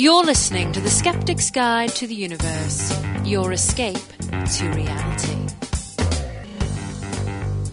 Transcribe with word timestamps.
You're 0.00 0.22
listening 0.24 0.70
to 0.72 0.80
The 0.80 0.90
Skeptic's 0.90 1.50
Guide 1.50 1.88
to 1.96 2.06
the 2.06 2.14
Universe, 2.14 2.96
your 3.24 3.50
escape 3.52 3.96
to 4.20 4.70
reality. 4.70 5.36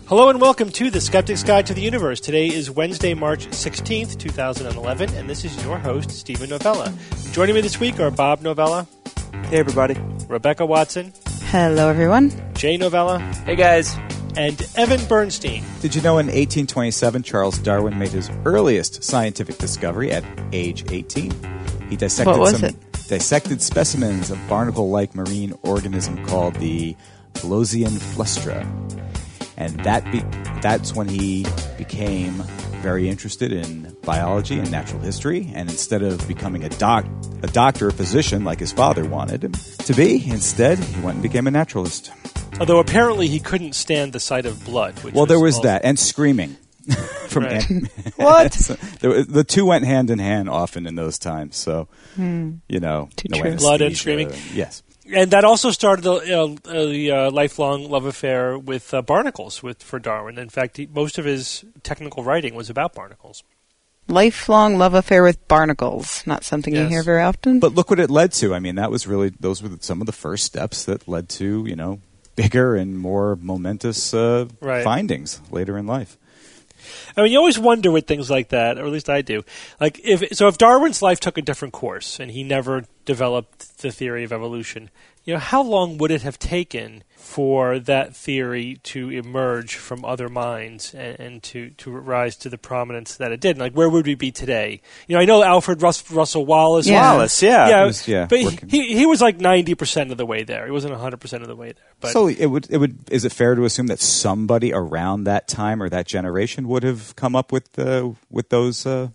Hello 0.08 0.30
and 0.30 0.42
welcome 0.42 0.72
to 0.72 0.90
The 0.90 1.00
Skeptic's 1.02 1.44
Guide 1.44 1.68
to 1.68 1.76
the 1.76 1.82
Universe. 1.82 2.20
Today 2.20 2.48
is 2.48 2.72
Wednesday, 2.72 3.14
March 3.14 3.46
16th, 3.50 4.18
2011, 4.18 5.14
and 5.14 5.30
this 5.30 5.46
is 5.46 5.64
your 5.64 5.78
host, 5.78 6.10
Steven 6.10 6.50
Novella. 6.50 6.92
Joining 7.32 7.54
me 7.54 7.62
this 7.62 7.80
week 7.80 8.00
are 8.00 8.10
Bob 8.10 8.42
Novella, 8.42 8.88
Hey, 9.50 9.60
everybody. 9.60 9.96
Rebecca 10.28 10.66
Watson, 10.66 11.14
Hello, 11.52 11.90
everyone. 11.90 12.32
Jay 12.56 12.76
Novella, 12.76 13.20
Hey, 13.46 13.56
guys. 13.56 13.96
and 14.36 14.68
Evan 14.76 15.06
Bernstein. 15.08 15.64
Did 15.80 15.94
you 15.94 16.02
know 16.02 16.18
in 16.18 16.26
1827 16.26 17.22
Charles 17.22 17.60
Darwin 17.60 18.00
made 18.00 18.10
his 18.10 18.32
earliest 18.46 19.04
scientific 19.04 19.60
discovery 19.60 20.12
at 20.12 20.24
age 20.52 20.92
18? 20.92 21.32
He 21.90 21.96
dissected 21.96 22.32
What 22.32 22.40
was 22.40 22.60
some 22.60 22.70
it? 22.70 22.76
dissected 23.08 23.62
specimens 23.62 24.32
of 24.32 24.40
barnacle-like 24.50 25.14
marine 25.16 25.54
organism 25.62 26.26
called 26.26 26.56
the 26.56 26.96
Pelosian 27.34 27.92
flustra. 28.16 28.66
And 29.58 29.80
that 29.82 30.04
be, 30.12 30.20
that's 30.62 30.94
when 30.96 31.08
he 31.08 31.46
became 31.78 32.44
very 32.82 33.08
interested 33.10 33.52
in 33.54 33.96
biology 34.04 34.60
and 34.60 34.70
natural 34.70 35.00
history 35.02 35.50
and 35.56 35.70
instead 35.70 36.04
of 36.04 36.28
becoming 36.28 36.64
a 36.64 36.70
doc 36.70 37.06
a 37.42 37.48
doctor, 37.48 37.88
a 37.88 37.92
physician 37.94 38.44
like 38.44 38.60
his 38.60 38.72
father 38.72 39.06
wanted 39.06 39.44
him 39.44 39.52
to 39.54 39.94
be, 39.94 40.28
instead 40.30 40.78
he 40.80 41.02
went 41.02 41.16
and 41.16 41.24
became 41.24 41.48
a 41.48 41.52
naturalist. 41.52 42.12
Although 42.60 42.80
apparently 42.80 43.28
he 43.28 43.40
couldn't 43.40 43.74
stand 43.74 44.14
the 44.14 44.20
sight 44.20 44.46
of 44.46 44.64
blood. 44.66 44.98
Which 45.04 45.14
Well, 45.14 45.26
there 45.26 45.40
was 45.40 45.56
also- 45.58 45.68
that, 45.68 45.82
and 45.86 45.98
screaming 46.00 46.58
from 47.28 47.44
Right. 47.44 47.70
Ant- 47.72 47.88
What? 48.18 48.54
So 48.66 48.76
there 49.00 49.10
was- 49.10 49.28
the 49.28 49.44
two 49.44 49.66
went 49.66 49.86
hand 49.86 50.10
in 50.10 50.20
hand 50.20 50.50
often 50.50 50.86
in 50.88 50.96
those 50.96 51.18
times. 51.20 51.56
So 51.58 51.88
you 52.18 52.80
know, 52.80 53.10
no. 53.30 53.42
Blood 53.58 53.82
and 53.82 53.92
anesthesia. 53.92 53.96
screaming. 53.96 54.32
Yes, 54.54 54.84
And 55.14 55.30
that 55.32 55.44
also 55.44 55.72
started 55.72 56.06
a, 56.06 56.40
a, 56.42 56.56
a, 56.70 57.10
uh, 57.28 57.32
lifelong 57.32 57.90
love 57.90 58.06
affair 58.06 58.58
with 58.58 58.94
uh, 58.94 59.02
barnacles 59.02 59.62
with 59.62 59.84
for 59.84 60.00
Darwin. 60.00 60.38
In 60.40 60.50
fact, 60.50 60.78
he, 60.78 60.88
most 60.88 61.18
of 61.18 61.26
his 61.26 61.66
technical 61.84 62.24
writing 62.24 62.56
was 62.56 62.70
about 62.70 62.94
barnacles. 62.96 63.44
Lifelong 64.08 64.78
love 64.78 64.94
affair 64.94 65.24
with 65.24 65.46
barnacles. 65.48 66.22
Not 66.28 66.44
something 66.44 66.76
you 66.76 66.86
hear 66.88 67.02
very 67.02 67.24
often. 67.24 67.60
but 67.60 67.74
look 67.74 67.90
what 67.90 68.00
it 68.00 68.12
led 68.12 68.32
to. 68.34 68.54
I 68.54 68.60
mean, 68.60 68.76
that 68.76 68.92
was 68.92 69.08
really 69.08 69.30
those 69.40 69.64
were 69.64 69.70
some 69.80 70.00
of 70.00 70.06
the 70.06 70.14
first 70.14 70.46
steps 70.46 70.86
that 70.86 71.08
led 71.08 71.28
to 71.30 71.66
you 71.66 71.76
know 71.76 72.00
bigger 72.36 72.76
and 72.76 73.00
more 73.00 73.36
momentous 73.42 74.14
uh, 74.14 74.46
Right. 74.62 74.84
findings 74.84 75.42
later 75.50 75.76
in 75.78 75.88
life. 75.88 76.18
I 77.16 77.24
mean, 77.24 77.32
you 77.32 77.38
always 77.38 77.60
wonder 77.60 77.92
with 77.92 78.08
things 78.08 78.30
like 78.30 78.50
that, 78.50 78.78
or 78.78 78.86
at 78.86 78.92
least 78.92 79.10
I 79.10 79.22
do. 79.22 79.44
Like, 79.80 80.00
if 80.04 80.36
so, 80.36 80.48
if 80.48 80.58
Darwin's 80.58 81.02
life 81.02 81.20
took 81.20 81.38
a 81.38 81.42
different 81.42 81.74
course 81.74 82.20
and 82.20 82.32
he 82.32 82.44
never 82.44 82.86
developed 83.06 83.80
the 83.80 83.92
theory 83.92 84.24
of 84.24 84.34
evolution, 84.34 84.90
you 85.26 85.34
know, 85.34 85.40
how 85.40 85.62
long 85.64 85.98
would 85.98 86.12
it 86.12 86.22
have 86.22 86.38
taken 86.40 87.04
for 87.16 87.80
that 87.80 88.16
theory 88.16 88.78
to 88.84 89.10
emerge 89.10 89.76
from 89.76 90.06
other 90.06 90.30
minds 90.30 90.94
and, 90.94 91.20
and 91.20 91.44
to, 91.44 91.72
to 91.72 91.90
rise 91.92 92.36
to 92.38 92.50
the 92.50 92.58
prominence 92.60 93.16
that 93.18 93.32
it 93.32 93.40
did? 93.40 93.58
Like, 93.58 93.74
where 93.74 93.90
would 93.90 94.06
we 94.06 94.14
be 94.14 94.32
today? 94.32 94.82
You 95.08 95.16
know, 95.16 95.22
I 95.22 95.26
know 95.26 95.44
Alfred 95.44 95.82
Rus- 95.82 96.10
Russel 96.12 96.46
Wallace. 96.46 96.88
Yeah. 96.88 97.12
Wallace, 97.14 97.42
yeah. 97.42 97.68
yeah, 97.68 97.86
was- 97.86 98.08
yeah, 98.08 98.28
but 98.30 98.40
he, 98.40 98.60
he 98.70 98.98
he 98.98 99.06
was 99.08 99.20
like 99.20 99.40
ninety 99.40 99.74
percent 99.74 100.12
of 100.12 100.18
the 100.18 100.26
way 100.26 100.44
there. 100.44 100.66
He 100.66 100.72
wasn't 100.72 100.94
hundred 100.94 101.20
percent 101.20 101.42
of 101.42 101.50
the 101.50 101.56
way 101.56 101.72
there. 101.72 101.84
But 102.00 102.12
so 102.12 102.28
it 102.28 102.46
would 102.46 102.68
it 102.70 102.78
would 102.78 103.10
is 103.10 103.26
it 103.26 103.32
fair 103.32 103.56
to 103.56 103.66
assume 103.66 103.88
that 103.88 104.00
somebody 104.00 104.72
around 104.72 105.24
that 105.24 105.48
time 105.48 105.82
or 105.82 105.90
that 105.90 106.06
generation 106.06 106.68
would 106.68 106.84
have 106.84 107.16
come 107.16 107.36
up 107.36 107.52
with 107.52 107.78
uh, 107.80 108.12
with 108.30 108.50
those? 108.50 108.86
Uh, 108.86 109.10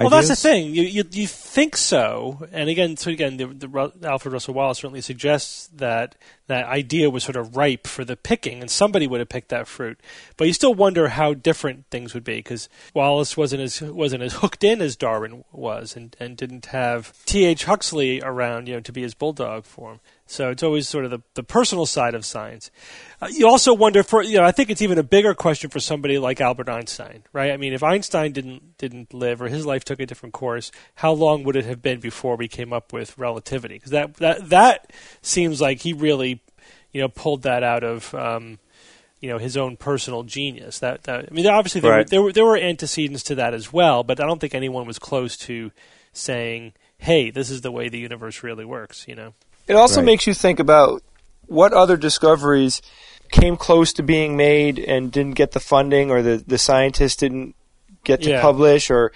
Well, 0.00 0.10
that's 0.10 0.28
the 0.28 0.36
thing. 0.36 0.74
You, 0.74 0.82
you 0.82 1.04
you 1.10 1.26
think 1.26 1.76
so, 1.76 2.46
and 2.52 2.68
again, 2.68 2.96
so 2.96 3.10
again, 3.10 3.36
the, 3.36 3.46
the 3.46 3.92
Alfred 4.04 4.32
Russel 4.32 4.54
Wallace 4.54 4.78
certainly 4.78 5.00
suggests 5.00 5.68
that 5.74 6.16
that 6.50 6.66
idea 6.66 7.08
was 7.10 7.24
sort 7.24 7.36
of 7.36 7.56
ripe 7.56 7.86
for 7.86 8.04
the 8.04 8.16
picking, 8.16 8.60
and 8.60 8.70
somebody 8.70 9.06
would 9.06 9.20
have 9.20 9.28
picked 9.28 9.48
that 9.50 9.68
fruit. 9.68 10.00
But 10.36 10.46
you 10.48 10.52
still 10.52 10.74
wonder 10.74 11.08
how 11.08 11.32
different 11.32 11.86
things 11.90 12.12
would 12.12 12.24
be 12.24 12.36
because 12.36 12.68
Wallace 12.92 13.36
wasn't 13.36 13.62
as 13.62 13.80
wasn't 13.80 14.22
as 14.22 14.34
hooked 14.34 14.64
in 14.64 14.82
as 14.82 14.96
Darwin 14.96 15.44
was, 15.52 15.96
and, 15.96 16.16
and 16.18 16.36
didn't 16.36 16.66
have 16.66 17.14
T. 17.24 17.44
H. 17.44 17.64
Huxley 17.64 18.20
around, 18.20 18.68
you 18.68 18.74
know, 18.74 18.80
to 18.80 18.92
be 18.92 19.02
his 19.02 19.14
bulldog 19.14 19.64
for 19.64 19.92
him. 19.92 20.00
So 20.30 20.50
it's 20.50 20.62
always 20.62 20.86
sort 20.86 21.04
of 21.04 21.10
the, 21.10 21.18
the 21.34 21.42
personal 21.42 21.86
side 21.86 22.14
of 22.14 22.24
science. 22.24 22.70
Uh, 23.20 23.26
you 23.32 23.48
also 23.48 23.74
wonder 23.74 24.04
for 24.04 24.22
you 24.22 24.38
know 24.38 24.44
I 24.44 24.52
think 24.52 24.70
it's 24.70 24.80
even 24.80 24.96
a 24.96 25.02
bigger 25.02 25.34
question 25.34 25.70
for 25.70 25.80
somebody 25.80 26.18
like 26.18 26.40
Albert 26.40 26.68
Einstein, 26.68 27.24
right? 27.32 27.50
I 27.50 27.56
mean, 27.56 27.72
if 27.72 27.82
Einstein 27.82 28.32
didn't 28.32 28.78
didn't 28.78 29.12
live 29.12 29.42
or 29.42 29.48
his 29.48 29.66
life 29.66 29.84
took 29.84 29.98
a 29.98 30.06
different 30.06 30.32
course, 30.32 30.70
how 30.94 31.10
long 31.10 31.42
would 31.42 31.56
it 31.56 31.64
have 31.64 31.82
been 31.82 31.98
before 31.98 32.36
we 32.36 32.46
came 32.46 32.72
up 32.72 32.92
with 32.92 33.18
relativity? 33.18 33.74
Because 33.74 33.90
that 33.90 34.14
that 34.14 34.48
that 34.50 34.92
seems 35.20 35.60
like 35.60 35.80
he 35.80 35.92
really 35.92 36.39
you 36.92 37.00
know 37.00 37.08
pulled 37.08 37.42
that 37.42 37.62
out 37.62 37.84
of. 37.84 38.14
Um, 38.14 38.58
you 39.20 39.28
know 39.28 39.36
his 39.36 39.56
own 39.56 39.76
personal 39.76 40.22
genius. 40.22 40.78
That, 40.78 41.02
that 41.02 41.26
I 41.30 41.34
mean, 41.34 41.46
obviously 41.46 41.82
there, 41.82 41.92
were, 41.98 42.04
there 42.04 42.22
were 42.22 42.32
there 42.32 42.44
were 42.46 42.56
antecedents 42.56 43.22
to 43.24 43.34
that 43.34 43.52
as 43.52 43.70
well, 43.70 44.02
but 44.02 44.18
I 44.18 44.26
don't 44.26 44.40
think 44.40 44.54
anyone 44.54 44.86
was 44.86 44.98
close 44.98 45.36
to 45.38 45.72
saying, 46.14 46.72
"Hey, 46.96 47.30
this 47.30 47.50
is 47.50 47.60
the 47.60 47.70
way 47.70 47.90
the 47.90 47.98
universe 47.98 48.42
really 48.42 48.64
works." 48.64 49.04
You 49.06 49.14
know. 49.14 49.34
It 49.66 49.74
also 49.74 49.96
Right. 50.00 50.06
makes 50.06 50.26
you 50.26 50.32
think 50.32 50.58
about 50.58 51.02
what 51.46 51.72
other 51.74 51.98
discoveries 51.98 52.80
came 53.30 53.56
close 53.58 53.92
to 53.92 54.02
being 54.02 54.36
made 54.36 54.78
and 54.78 55.12
didn't 55.12 55.34
get 55.36 55.52
the 55.52 55.60
funding, 55.60 56.10
or 56.10 56.22
the 56.22 56.42
the 56.46 56.56
scientists 56.58 57.16
didn't 57.16 57.54
get 58.04 58.22
to 58.22 58.30
Yeah. 58.30 58.40
publish, 58.40 58.90
or 58.90 59.12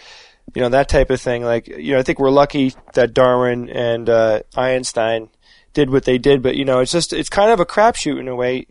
you 0.55 0.61
know 0.61 0.69
that 0.69 0.91
type 0.91 1.09
of 1.09 1.19
thing. 1.19 1.43
Like 1.45 1.67
you 1.67 1.95
know, 1.95 1.99
I 1.99 2.03
think 2.03 2.19
we're 2.19 2.29
lucky 2.31 2.75
that 2.93 3.15
Darwin 3.15 3.71
and 3.71 4.11
uh, 4.11 4.41
Einstein 4.55 5.31
did 5.75 5.91
what 5.91 6.05
they 6.05 6.19
did, 6.19 6.43
but 6.43 6.57
you 6.57 6.65
know, 6.65 6.79
it's 6.79 6.93
just 6.93 7.13
it's 7.13 7.29
kind 7.29 7.51
of 7.51 7.61
a 7.61 7.67
crapshoot 7.67 8.19
in 8.19 8.29
a 8.29 8.35
way 8.35 8.67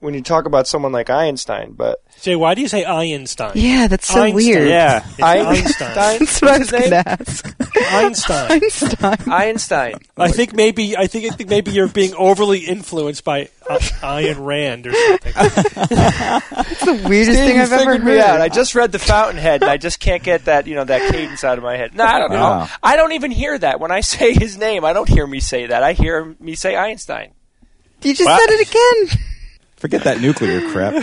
when 0.00 0.14
you 0.14 0.22
talk 0.22 0.46
about 0.46 0.66
someone 0.66 0.92
like 0.92 1.08
Einstein. 1.10 1.72
But 1.72 2.02
Jay, 2.22 2.34
why 2.36 2.54
do 2.54 2.60
you 2.62 2.68
say 2.68 2.84
Einstein? 2.84 3.52
yeah, 3.54 3.86
that's 3.86 4.06
so 4.08 4.20
Einstein. 4.22 4.34
weird. 4.34 4.68
yeah, 4.68 5.04
It's 5.06 5.22
Einstein. 5.22 5.94
That's 5.94 6.40
what 6.42 6.50
I 6.50 6.58
was 6.58 6.72
What's 6.72 6.80
going 6.80 6.90
to 6.90 7.08
ask. 7.08 7.56
Einstein. 7.92 8.50
Einstein. 8.62 9.16
Einstein. 9.32 9.94
I 10.16 10.30
think 10.30 10.54
maybe 10.54 10.96
I 10.96 11.06
think 11.06 11.32
I 11.32 11.34
think 11.36 11.48
maybe 11.48 11.70
you're 11.70 11.88
being 11.88 12.14
overly 12.14 12.60
influenced 12.60 13.24
by 13.24 13.48
uh, 13.68 13.78
Ayn 13.78 14.44
Rand 14.44 14.86
or 14.86 14.92
something. 14.92 15.32
That's 15.34 16.84
the 16.84 17.04
weirdest 17.08 17.36
Steve, 17.38 17.46
thing 17.48 17.58
I've 17.60 17.72
ever 17.72 17.78
figured 17.78 18.02
heard. 18.02 18.14
me 18.16 18.20
out. 18.20 18.40
I 18.40 18.48
just 18.48 18.74
read 18.74 18.92
The 18.92 18.98
Fountainhead, 18.98 19.62
and 19.62 19.70
I 19.70 19.76
just 19.76 20.00
can't 20.00 20.22
get 20.22 20.46
that, 20.46 20.66
you 20.66 20.74
know, 20.74 20.84
that 20.84 21.10
cadence 21.12 21.44
out 21.44 21.58
of 21.58 21.64
my 21.64 21.76
head. 21.76 21.94
No, 21.94 22.04
I 22.04 22.18
don't 22.18 22.30
know. 22.30 22.36
Wow. 22.40 22.68
I 22.82 22.96
don't 22.96 23.12
even 23.12 23.30
hear 23.30 23.56
that 23.58 23.80
when 23.80 23.90
I 23.90 24.00
say 24.00 24.34
his 24.34 24.56
name. 24.58 24.84
I 24.84 24.92
don't 24.92 25.08
hear 25.08 25.26
me 25.26 25.40
say 25.40 25.66
that. 25.66 25.82
I 25.82 25.92
hear 25.92 26.34
me 26.40 26.54
say 26.54 26.76
Einstein. 26.76 27.32
you 28.02 28.14
just 28.14 28.28
What? 28.28 28.40
said 28.40 28.54
it 28.54 28.68
again. 28.68 29.20
Forget 29.80 30.04
that 30.04 30.20
nuclear 30.20 30.60
crap. 30.70 30.92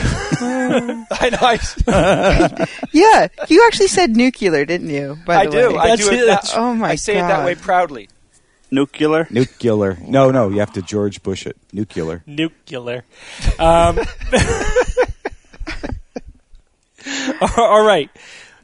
I 1.11 1.29
know. 1.31 1.39
I, 1.41 2.67
Yeah, 2.93 3.27
you 3.49 3.63
actually 3.65 3.88
said 3.88 4.15
nuclear, 4.15 4.63
didn't 4.65 4.89
you? 4.89 5.17
By 5.25 5.38
I 5.38 5.45
the 5.45 5.51
do. 5.51 5.57
way? 5.71 5.77
I 5.77 5.88
That's 5.89 6.07
do 6.07 6.13
it. 6.13 6.19
it. 6.21 6.25
That, 6.27 6.43
That's- 6.43 6.53
Oh 6.55 6.73
my 6.75 6.89
I 6.91 6.95
say 6.95 7.17
it 7.17 7.21
that 7.21 7.43
way 7.43 7.55
proudly. 7.55 8.07
Nuclear. 8.69 9.27
nuclear. 9.31 9.97
No, 10.01 10.29
no, 10.29 10.49
you 10.49 10.59
have 10.59 10.73
to 10.73 10.81
George 10.81 11.23
Bush 11.23 11.47
it. 11.47 11.57
Nuclear. 11.73 12.21
Nuclear. 12.27 13.03
Um, 13.57 13.97
all 17.57 17.83
right, 17.85 18.09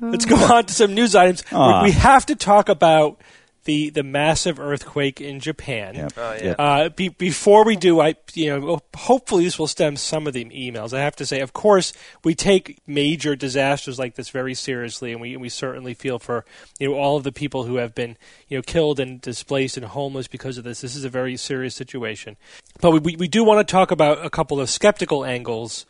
let's 0.02 0.26
go 0.26 0.36
on 0.36 0.66
to 0.66 0.74
some 0.74 0.94
news 0.94 1.16
items. 1.16 1.44
We, 1.52 1.58
Ah. 1.58 1.84
we 1.84 1.92
have 1.92 2.26
to 2.28 2.36
talk 2.36 2.68
about 2.70 3.20
the 3.66 3.90
the 3.90 4.04
massive 4.04 4.60
earthquake 4.60 5.22
in 5.22 5.40
Japan. 5.40 5.96
Yep. 5.96 6.14
Oh, 6.18 6.34
yeah. 6.34 6.44
Yep. 6.44 6.56
Uh, 6.60 6.90
be, 6.90 7.10
before 7.10 7.64
we 7.64 7.76
do, 7.76 8.02
I 8.02 8.16
you 8.34 8.50
know 8.50 8.80
hopefully 8.96 9.46
this 9.46 9.58
will 9.58 9.68
stem 9.68 9.96
some 9.96 10.28
of 10.28 10.34
the 10.34 10.46
emails. 10.46 10.94
I 10.94 11.00
have 11.02 11.16
to 11.18 11.26
say, 11.26 11.40
of 11.40 11.54
course, 11.54 11.94
we 12.24 12.36
take 12.36 12.80
major 12.88 13.36
disasters 13.36 13.98
like 13.98 14.16
this 14.16 14.30
very 14.30 14.54
seriously, 14.54 15.12
and 15.12 15.22
we 15.22 15.38
we 15.38 15.50
certainly 15.50 15.94
feel 15.94 16.20
for 16.20 16.46
you 16.80 16.90
know 16.90 16.96
all 16.96 17.18
of 17.18 17.24
the 17.24 17.32
people 17.32 17.64
who 17.64 17.78
have 17.78 17.96
been 17.96 18.18
you 18.48 18.58
know 18.58 18.62
killed 18.62 19.00
and 19.00 19.22
displaced 19.22 19.78
and 19.78 19.86
homeless 19.86 20.28
because 20.28 20.58
of 20.58 20.64
this. 20.64 20.82
This 20.82 20.96
is 20.96 21.06
a 21.06 21.10
very 21.10 21.38
serious 21.38 21.76
situation, 21.76 22.38
but 22.82 22.92
we 22.92 23.00
we, 23.00 23.16
we 23.16 23.28
do 23.28 23.44
want 23.44 23.66
to 23.66 23.72
talk 23.72 23.92
about 23.92 24.26
a 24.26 24.30
couple 24.30 24.60
of 24.60 24.70
skeptical 24.70 25.24
angles 25.24 25.86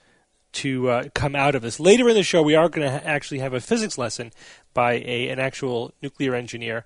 to 0.54 0.90
uh, 0.90 1.04
come 1.14 1.36
out 1.36 1.56
of 1.56 1.62
this. 1.62 1.80
Later 1.80 2.08
in 2.08 2.16
the 2.16 2.24
show, 2.24 2.42
we 2.42 2.56
are 2.56 2.70
going 2.70 2.88
to 2.88 2.92
ha- 2.92 3.02
actually 3.04 3.40
have 3.40 3.54
a 3.54 3.60
physics 3.60 3.98
lesson 3.98 4.32
by 4.74 4.94
a, 4.94 5.30
an 5.30 5.40
actual 5.40 5.94
nuclear 6.02 6.36
engineer 6.36 6.86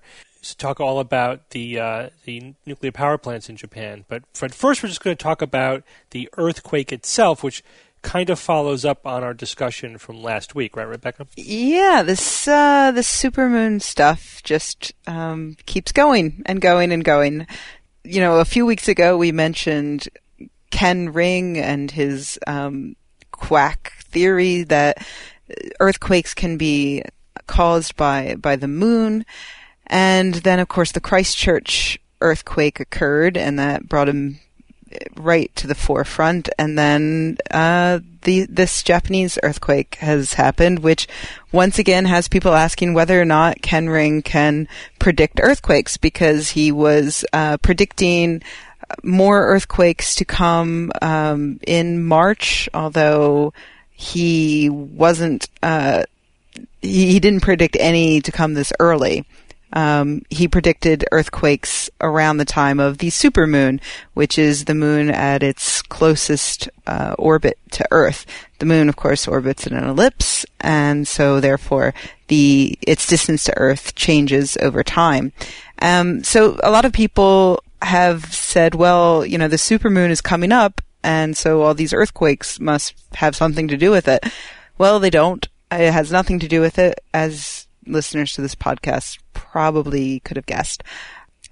talk 0.56 0.80
all 0.80 1.00
about 1.00 1.50
the 1.50 1.78
uh, 1.78 2.08
the 2.24 2.54
nuclear 2.66 2.92
power 2.92 3.18
plants 3.18 3.48
in 3.48 3.56
Japan. 3.56 4.04
But, 4.08 4.22
first, 4.34 4.82
we're 4.82 4.88
just 4.88 5.02
going 5.02 5.16
to 5.16 5.22
talk 5.22 5.42
about 5.42 5.82
the 6.10 6.28
earthquake 6.36 6.92
itself, 6.92 7.42
which 7.42 7.62
kind 8.02 8.30
of 8.30 8.38
follows 8.38 8.84
up 8.84 9.06
on 9.06 9.24
our 9.24 9.34
discussion 9.34 9.98
from 9.98 10.22
last 10.22 10.54
week, 10.54 10.76
right, 10.76 10.86
Rebecca? 10.86 11.26
Yeah, 11.36 12.02
this 12.02 12.46
uh, 12.48 12.92
this 12.92 13.08
supermoon 13.08 13.82
stuff 13.82 14.42
just 14.42 14.92
um, 15.06 15.56
keeps 15.66 15.92
going 15.92 16.42
and 16.46 16.60
going 16.60 16.92
and 16.92 17.04
going. 17.04 17.46
You 18.04 18.20
know, 18.20 18.38
a 18.38 18.44
few 18.44 18.64
weeks 18.64 18.88
ago 18.88 19.16
we 19.16 19.32
mentioned 19.32 20.08
Ken 20.70 21.12
Ring 21.12 21.58
and 21.58 21.90
his 21.90 22.38
um, 22.46 22.96
quack 23.32 23.92
theory 24.04 24.62
that 24.64 25.06
earthquakes 25.80 26.34
can 26.34 26.56
be 26.56 27.02
caused 27.46 27.96
by 27.96 28.36
by 28.36 28.56
the 28.56 28.68
moon, 28.68 29.24
And 29.88 30.34
then, 30.34 30.60
of 30.60 30.68
course, 30.68 30.92
the 30.92 31.00
Christchurch 31.00 31.98
earthquake 32.20 32.80
occurred, 32.80 33.36
and 33.36 33.58
that 33.58 33.88
brought 33.88 34.08
him 34.08 34.40
right 35.16 35.54
to 35.56 35.66
the 35.66 35.74
forefront. 35.74 36.48
And 36.58 36.78
then 36.78 37.38
uh, 37.50 38.00
the 38.22 38.46
this 38.48 38.82
Japanese 38.82 39.38
earthquake 39.42 39.96
has 39.96 40.34
happened, 40.34 40.80
which 40.80 41.06
once 41.52 41.78
again 41.78 42.04
has 42.04 42.28
people 42.28 42.54
asking 42.54 42.94
whether 42.94 43.20
or 43.20 43.24
not 43.24 43.62
Ken 43.62 43.88
Ring 43.88 44.22
can 44.22 44.68
predict 44.98 45.40
earthquakes 45.42 45.96
because 45.96 46.50
he 46.50 46.72
was 46.72 47.24
uh, 47.32 47.56
predicting 47.58 48.42
more 49.02 49.46
earthquakes 49.48 50.14
to 50.16 50.24
come 50.24 50.90
um, 51.02 51.60
in 51.66 52.04
March, 52.04 52.68
although 52.74 53.52
he 53.90 54.68
wasn't. 54.70 55.48
Uh, 55.62 56.04
he, 56.80 57.12
he 57.12 57.20
didn't 57.20 57.42
predict 57.42 57.76
any 57.78 58.20
to 58.20 58.32
come 58.32 58.54
this 58.54 58.72
early. 58.78 59.24
Um, 59.72 60.22
he 60.30 60.48
predicted 60.48 61.04
earthquakes 61.12 61.90
around 62.00 62.38
the 62.38 62.44
time 62.44 62.80
of 62.80 62.98
the 62.98 63.08
supermoon, 63.08 63.80
which 64.14 64.38
is 64.38 64.64
the 64.64 64.74
moon 64.74 65.10
at 65.10 65.42
its 65.42 65.82
closest 65.82 66.68
uh, 66.86 67.14
orbit 67.18 67.58
to 67.72 67.86
Earth. 67.90 68.24
The 68.58 68.66
moon, 68.66 68.88
of 68.88 68.96
course, 68.96 69.28
orbits 69.28 69.66
in 69.66 69.76
an 69.76 69.84
ellipse, 69.84 70.46
and 70.60 71.06
so 71.06 71.40
therefore 71.40 71.94
the 72.28 72.78
its 72.82 73.06
distance 73.06 73.44
to 73.44 73.56
Earth 73.58 73.94
changes 73.94 74.56
over 74.60 74.82
time. 74.82 75.32
Um, 75.80 76.24
so 76.24 76.58
a 76.62 76.70
lot 76.70 76.84
of 76.84 76.92
people 76.92 77.62
have 77.82 78.32
said, 78.34 78.74
well, 78.74 79.24
you 79.24 79.38
know, 79.38 79.48
the 79.48 79.56
supermoon 79.56 80.10
is 80.10 80.20
coming 80.20 80.50
up, 80.50 80.80
and 81.04 81.36
so 81.36 81.62
all 81.62 81.74
these 81.74 81.92
earthquakes 81.92 82.58
must 82.58 82.94
have 83.14 83.36
something 83.36 83.68
to 83.68 83.76
do 83.76 83.90
with 83.90 84.08
it. 84.08 84.24
Well, 84.78 84.98
they 84.98 85.10
don't. 85.10 85.46
It 85.70 85.92
has 85.92 86.10
nothing 86.10 86.38
to 86.40 86.48
do 86.48 86.60
with 86.60 86.78
it, 86.78 86.98
as 87.12 87.67
listeners 87.88 88.32
to 88.34 88.42
this 88.42 88.54
podcast 88.54 89.18
probably 89.32 90.20
could 90.20 90.36
have 90.36 90.46
guessed. 90.46 90.82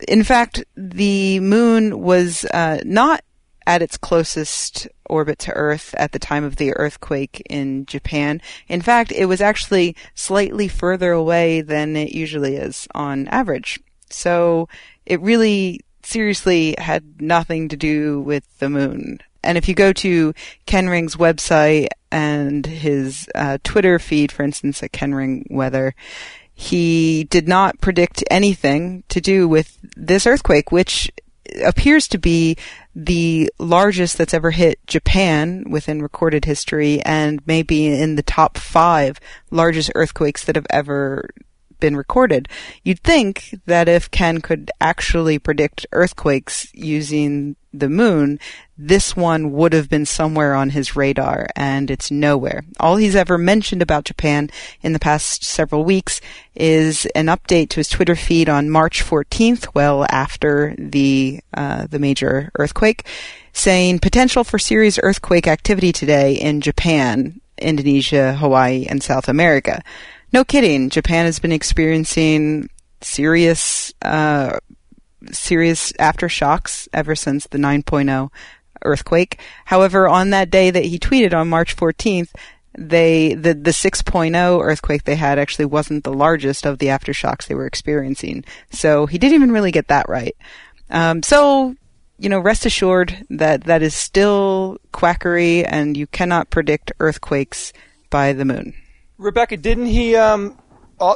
In 0.07 0.23
fact, 0.23 0.65
the 0.77 1.41
moon 1.41 2.01
was 2.01 2.45
uh, 2.53 2.81
not 2.85 3.23
at 3.67 3.83
its 3.83 3.97
closest 3.97 4.87
orbit 5.09 5.39
to 5.41 5.53
Earth 5.53 5.95
at 5.99 6.13
the 6.13 6.19
time 6.19 6.45
of 6.45 6.57
the 6.57 6.73
earthquake 6.77 7.43
in 7.51 7.85
Japan. 7.87 8.41
In 8.69 8.81
fact, 8.81 9.13
it 9.13 9.27
was 9.27 9.41
actually 9.41 9.97
slightly 10.15 10.69
further 10.69 11.13
away 11.13 11.63
than 11.63 11.97
it 11.97 12.13
usually 12.13 12.57
is 12.57 12.87
on 12.95 13.27
average. 13.29 13.81
So 14.09 14.69
it 15.05 15.21
really 15.21 15.81
seriously 16.03 16.77
had 16.79 17.21
nothing 17.21 17.69
to 17.69 17.77
do 17.77 18.21
with 18.21 18.45
the 18.59 18.71
moon. 18.71 19.19
And 19.43 19.59
if 19.59 19.69
you 19.69 19.75
go 19.75 19.93
to 19.95 20.35
Ken 20.67 20.89
Ring's 20.89 21.17
website 21.17 21.89
and 22.17 22.65
his 22.65 23.29
uh, 23.35 23.59
Twitter 23.63 23.99
feed, 23.99 24.33
for 24.33 24.43
instance, 24.43 24.83
at 24.83 24.91
Kenring 24.91 25.45
Weather, 25.51 25.95
he 26.55 27.25
did 27.25 27.47
not 27.47 27.79
predict 27.83 28.25
anything 28.31 29.05
to 29.11 29.21
do 29.21 29.47
with 29.47 29.77
this 29.95 30.27
earthquake, 30.27 30.73
which 30.73 31.11
appears 31.63 32.09
to 32.09 32.17
be 32.17 32.57
the 32.95 33.53
largest 33.59 34.17
that's 34.17 34.33
ever 34.33 34.51
hit 34.51 34.79
Japan 34.87 35.65
within 35.69 36.01
recorded 36.01 36.47
history 36.47 37.03
and 37.03 37.47
maybe 37.47 37.87
in 37.87 38.17
the 38.17 38.23
top 38.23 38.57
five 38.57 39.21
largest 39.51 39.93
earthquakes 39.95 40.43
that 40.47 40.57
have 40.57 40.67
ever 40.71 41.29
been 41.81 41.97
recorded. 41.97 42.49
You'd 42.83 43.01
think 43.01 43.59
that 43.67 43.89
if 43.89 44.11
Ken 44.11 44.41
could 44.41 44.71
actually 44.81 45.39
predict 45.39 45.87
earthquakes 45.93 46.69
using 46.75 47.57
the 47.73 47.89
moon, 47.89 48.39
this 48.79 49.17
one 49.17 49.53
would 49.53 49.73
have 49.73 49.89
been 49.89 50.07
somewhere 50.07 50.55
on 50.55 50.71
his 50.71 50.97
radar, 50.97 51.47
and 51.57 51.91
it's 51.91 52.11
nowhere. 52.11 52.65
All 52.81 52.97
he's 52.97 53.17
ever 53.17 53.39
mentioned 53.39 53.83
about 53.83 54.05
Japan 54.05 54.51
in 54.83 54.93
the 54.93 54.99
past 54.99 55.45
several 55.45 55.85
weeks 55.85 56.21
is 56.55 57.07
an 57.15 57.27
update 57.27 57.71
to 57.71 57.77
his 57.77 57.89
Twitter 57.89 58.17
feed 58.17 58.49
on 58.49 58.71
March 58.71 59.05
14th, 59.05 59.69
well 59.75 60.07
after 60.11 60.75
the 60.79 61.41
uh, 61.55 61.87
the 61.87 61.99
major 61.99 62.51
earthquake, 62.59 63.07
saying 63.53 63.99
potential 64.01 64.45
for 64.45 64.59
serious 64.59 64.99
earthquake 65.03 65.47
activity 65.47 65.93
today 65.93 66.35
in 66.35 66.61
Japan, 66.61 67.41
Indonesia, 67.59 68.35
Hawaii, 68.35 68.87
and 68.89 69.03
South 69.03 69.29
America. 69.29 69.83
No 70.33 70.45
kidding. 70.45 70.91
Japan 70.91 71.27
has 71.27 71.39
been 71.39 71.53
experiencing 71.53 72.69
serious, 73.01 73.93
uh, 74.03 74.59
serious 75.31 75.93
aftershocks 75.93 76.89
ever 76.93 77.15
since 77.15 77.47
the 77.47 77.59
9.0 77.59 78.31
earthquake. 78.85 79.41
However, 79.65 80.09
on 80.09 80.31
that 80.31 80.51
day 80.51 80.71
that 80.71 80.85
he 80.85 80.99
tweeted 80.99 81.35
on 81.35 81.49
March 81.49 81.77
14th, 81.77 82.31
they 82.79 83.33
the 83.33 83.55
the 83.55 83.71
6.0 83.71 84.63
earthquake 84.63 85.05
they 85.05 85.17
had 85.17 85.39
actually 85.39 85.65
wasn't 85.65 86.05
the 86.05 86.13
largest 86.13 86.67
of 86.67 86.79
the 86.79 86.89
aftershocks 86.89 87.47
they 87.47 87.55
were 87.55 87.67
experiencing. 87.67 88.45
So 88.71 89.07
he 89.07 89.17
didn't 89.17 89.37
even 89.37 89.53
really 89.53 89.71
get 89.73 89.89
that 89.89 90.09
right. 90.11 90.37
Um, 90.91 91.23
so 91.23 91.75
you 92.19 92.29
know, 92.29 92.39
rest 92.39 92.65
assured 92.65 93.27
that 93.31 93.65
that 93.65 93.83
is 93.83 93.95
still 93.95 94.79
quackery, 94.93 95.65
and 95.65 95.97
you 95.97 96.07
cannot 96.07 96.51
predict 96.51 96.93
earthquakes 96.99 97.73
by 98.11 98.33
the 98.33 98.45
moon. 98.45 98.75
Rebecca, 99.19 99.57
didn't 99.57 99.87
he 99.87 100.15
um, 100.17 100.59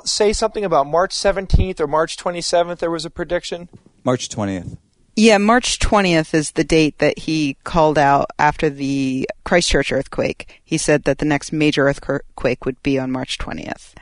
say 0.04 0.32
something 0.32 0.64
about 0.64 0.86
March 0.86 1.14
17th 1.14 1.80
or 1.80 1.86
March 1.86 2.16
27th? 2.16 2.78
There 2.78 2.90
was 2.90 3.04
a 3.04 3.10
prediction. 3.10 3.68
March 4.04 4.28
20th. 4.28 4.78
Yeah, 5.16 5.38
March 5.38 5.78
20th 5.80 6.32
is 6.32 6.52
the 6.52 6.64
date 6.64 6.98
that 6.98 7.18
he 7.18 7.56
called 7.64 7.98
out 7.98 8.30
after 8.38 8.70
the 8.70 9.28
Christchurch 9.44 9.92
earthquake. 9.92 10.60
He 10.64 10.78
said 10.78 11.04
that 11.04 11.18
the 11.18 11.24
next 11.24 11.52
major 11.52 11.88
earthquake 11.88 12.64
would 12.64 12.82
be 12.82 12.98
on 12.98 13.10
March 13.10 13.36
20th. 13.36 13.94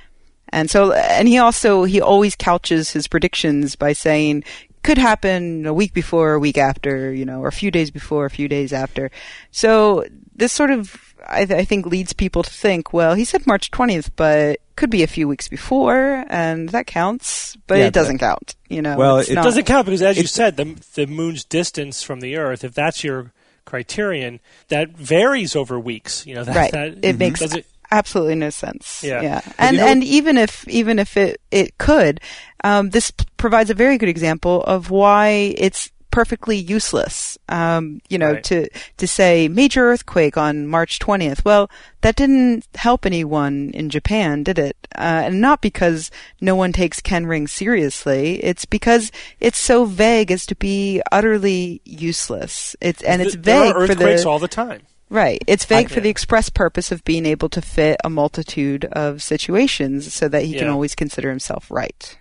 And 0.50 0.70
so, 0.70 0.92
and 0.92 1.26
he 1.26 1.38
also, 1.38 1.84
he 1.84 2.00
always 2.00 2.36
couches 2.36 2.92
his 2.92 3.08
predictions 3.08 3.74
by 3.74 3.92
saying, 3.94 4.44
could 4.82 4.98
happen 4.98 5.66
a 5.66 5.74
week 5.74 5.92
before, 5.92 6.34
a 6.34 6.38
week 6.38 6.56
after, 6.56 7.12
you 7.12 7.24
know, 7.24 7.40
or 7.40 7.48
a 7.48 7.52
few 7.52 7.70
days 7.70 7.90
before, 7.90 8.24
a 8.24 8.30
few 8.30 8.48
days 8.48 8.72
after. 8.72 9.10
So 9.50 10.04
this 10.34 10.52
sort 10.52 10.70
of 10.70 11.07
I, 11.26 11.44
th- 11.44 11.58
I, 11.58 11.64
think 11.64 11.86
leads 11.86 12.12
people 12.12 12.42
to 12.42 12.50
think, 12.50 12.92
well, 12.92 13.14
he 13.14 13.24
said 13.24 13.46
March 13.46 13.70
20th, 13.70 14.10
but 14.16 14.60
could 14.76 14.90
be 14.90 15.02
a 15.02 15.06
few 15.06 15.26
weeks 15.26 15.48
before, 15.48 16.24
and 16.28 16.68
that 16.70 16.86
counts, 16.86 17.56
but 17.66 17.78
yeah, 17.78 17.86
it 17.86 17.92
doesn't 17.92 18.18
count. 18.18 18.54
You 18.68 18.82
know, 18.82 18.96
well, 18.96 19.18
it 19.18 19.32
not, 19.32 19.44
doesn't 19.44 19.64
count 19.64 19.86
because, 19.86 20.02
as 20.02 20.16
you 20.16 20.26
said, 20.26 20.56
the 20.56 20.76
the 20.94 21.06
moon's 21.06 21.44
distance 21.44 22.02
from 22.02 22.20
the 22.20 22.36
Earth, 22.36 22.62
if 22.64 22.74
that's 22.74 23.02
your 23.02 23.32
criterion, 23.64 24.40
that 24.68 24.90
varies 24.90 25.56
over 25.56 25.78
weeks. 25.80 26.26
You 26.26 26.36
know, 26.36 26.44
that, 26.44 26.56
right? 26.56 26.72
That, 26.72 26.88
it 26.88 27.00
mm-hmm. 27.02 27.18
makes 27.18 27.40
it, 27.42 27.66
absolutely 27.90 28.36
no 28.36 28.50
sense. 28.50 29.02
Yeah, 29.02 29.22
yeah. 29.22 29.40
and 29.58 29.76
you 29.76 29.82
know, 29.82 29.88
and 29.88 30.04
even 30.04 30.38
if 30.38 30.66
even 30.68 30.98
if 30.98 31.16
it 31.16 31.40
it 31.50 31.78
could, 31.78 32.20
um, 32.62 32.90
this 32.90 33.10
p- 33.10 33.24
provides 33.36 33.70
a 33.70 33.74
very 33.74 33.98
good 33.98 34.08
example 34.08 34.62
of 34.62 34.90
why 34.90 35.54
it's 35.56 35.90
perfectly 36.10 36.56
useless. 36.56 37.38
Um, 37.48 38.00
you 38.08 38.18
know, 38.18 38.32
right. 38.32 38.44
to 38.44 38.68
to 38.96 39.06
say 39.06 39.48
major 39.48 39.90
earthquake 39.90 40.36
on 40.36 40.66
March 40.66 40.98
20th. 40.98 41.44
Well, 41.44 41.70
that 42.00 42.16
didn't 42.16 42.66
help 42.74 43.06
anyone 43.06 43.70
in 43.74 43.90
Japan, 43.90 44.42
did 44.42 44.58
it? 44.58 44.76
Uh, 44.94 45.26
and 45.26 45.40
not 45.40 45.60
because 45.60 46.10
no 46.40 46.54
one 46.54 46.72
takes 46.72 47.00
Ken 47.00 47.26
Ring 47.26 47.46
seriously. 47.46 48.42
It's 48.44 48.64
because 48.64 49.10
it's 49.40 49.58
so 49.58 49.84
vague 49.84 50.30
as 50.30 50.46
to 50.46 50.54
be 50.54 51.02
utterly 51.10 51.80
useless. 51.84 52.76
It's 52.80 53.02
and 53.02 53.22
it's 53.22 53.34
vague 53.34 53.74
are 53.74 53.82
earthquakes 53.82 54.24
all 54.24 54.38
the 54.38 54.48
time. 54.48 54.82
Right. 55.10 55.42
It's 55.46 55.64
vague 55.64 55.88
for 55.88 56.00
the 56.00 56.10
express 56.10 56.50
purpose 56.50 56.92
of 56.92 57.02
being 57.04 57.24
able 57.24 57.48
to 57.50 57.62
fit 57.62 57.98
a 58.04 58.10
multitude 58.10 58.84
of 58.86 59.22
situations 59.22 60.12
so 60.12 60.28
that 60.28 60.44
he 60.44 60.52
yeah. 60.52 60.60
can 60.60 60.68
always 60.68 60.94
consider 60.94 61.30
himself 61.30 61.70
right. 61.70 62.18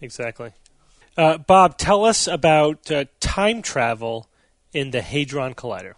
Exactly. 0.00 0.52
Uh, 1.18 1.36
Bob, 1.36 1.76
tell 1.76 2.04
us 2.04 2.28
about 2.28 2.92
uh, 2.92 3.04
time 3.18 3.60
travel 3.60 4.28
in 4.72 4.92
the 4.92 5.02
Hadron 5.02 5.52
Collider. 5.54 5.94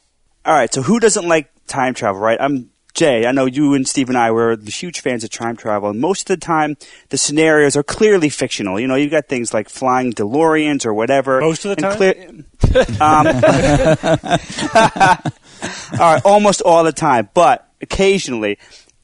All 0.46 0.54
right, 0.54 0.72
so 0.72 0.80
who 0.80 0.98
doesn't 0.98 1.28
like 1.28 1.50
time 1.66 1.92
travel, 1.92 2.18
right? 2.18 2.40
I'm 2.40 2.70
Jay. 2.94 3.26
I 3.26 3.32
know 3.32 3.44
you 3.44 3.74
and 3.74 3.86
Steve 3.86 4.08
and 4.08 4.16
I 4.16 4.30
were 4.30 4.56
huge 4.56 5.00
fans 5.00 5.22
of 5.22 5.28
time 5.28 5.58
travel, 5.58 5.90
and 5.90 6.00
most 6.00 6.22
of 6.22 6.40
the 6.40 6.44
time 6.44 6.78
the 7.10 7.18
scenarios 7.18 7.76
are 7.76 7.82
clearly 7.82 8.30
fictional. 8.30 8.80
You 8.80 8.86
know, 8.86 8.94
you've 8.94 9.10
got 9.10 9.28
things 9.28 9.52
like 9.52 9.68
flying 9.68 10.14
DeLoreans 10.14 10.86
or 10.86 10.94
whatever. 10.94 11.42
Most 11.42 11.66
of 11.66 11.76
the 11.76 11.82
time. 11.82 12.46
um, 13.02 13.26
all 16.00 16.14
right, 16.14 16.22
almost 16.24 16.62
all 16.62 16.82
the 16.82 16.92
time, 16.92 17.28
but 17.34 17.70
occasionally, 17.82 18.56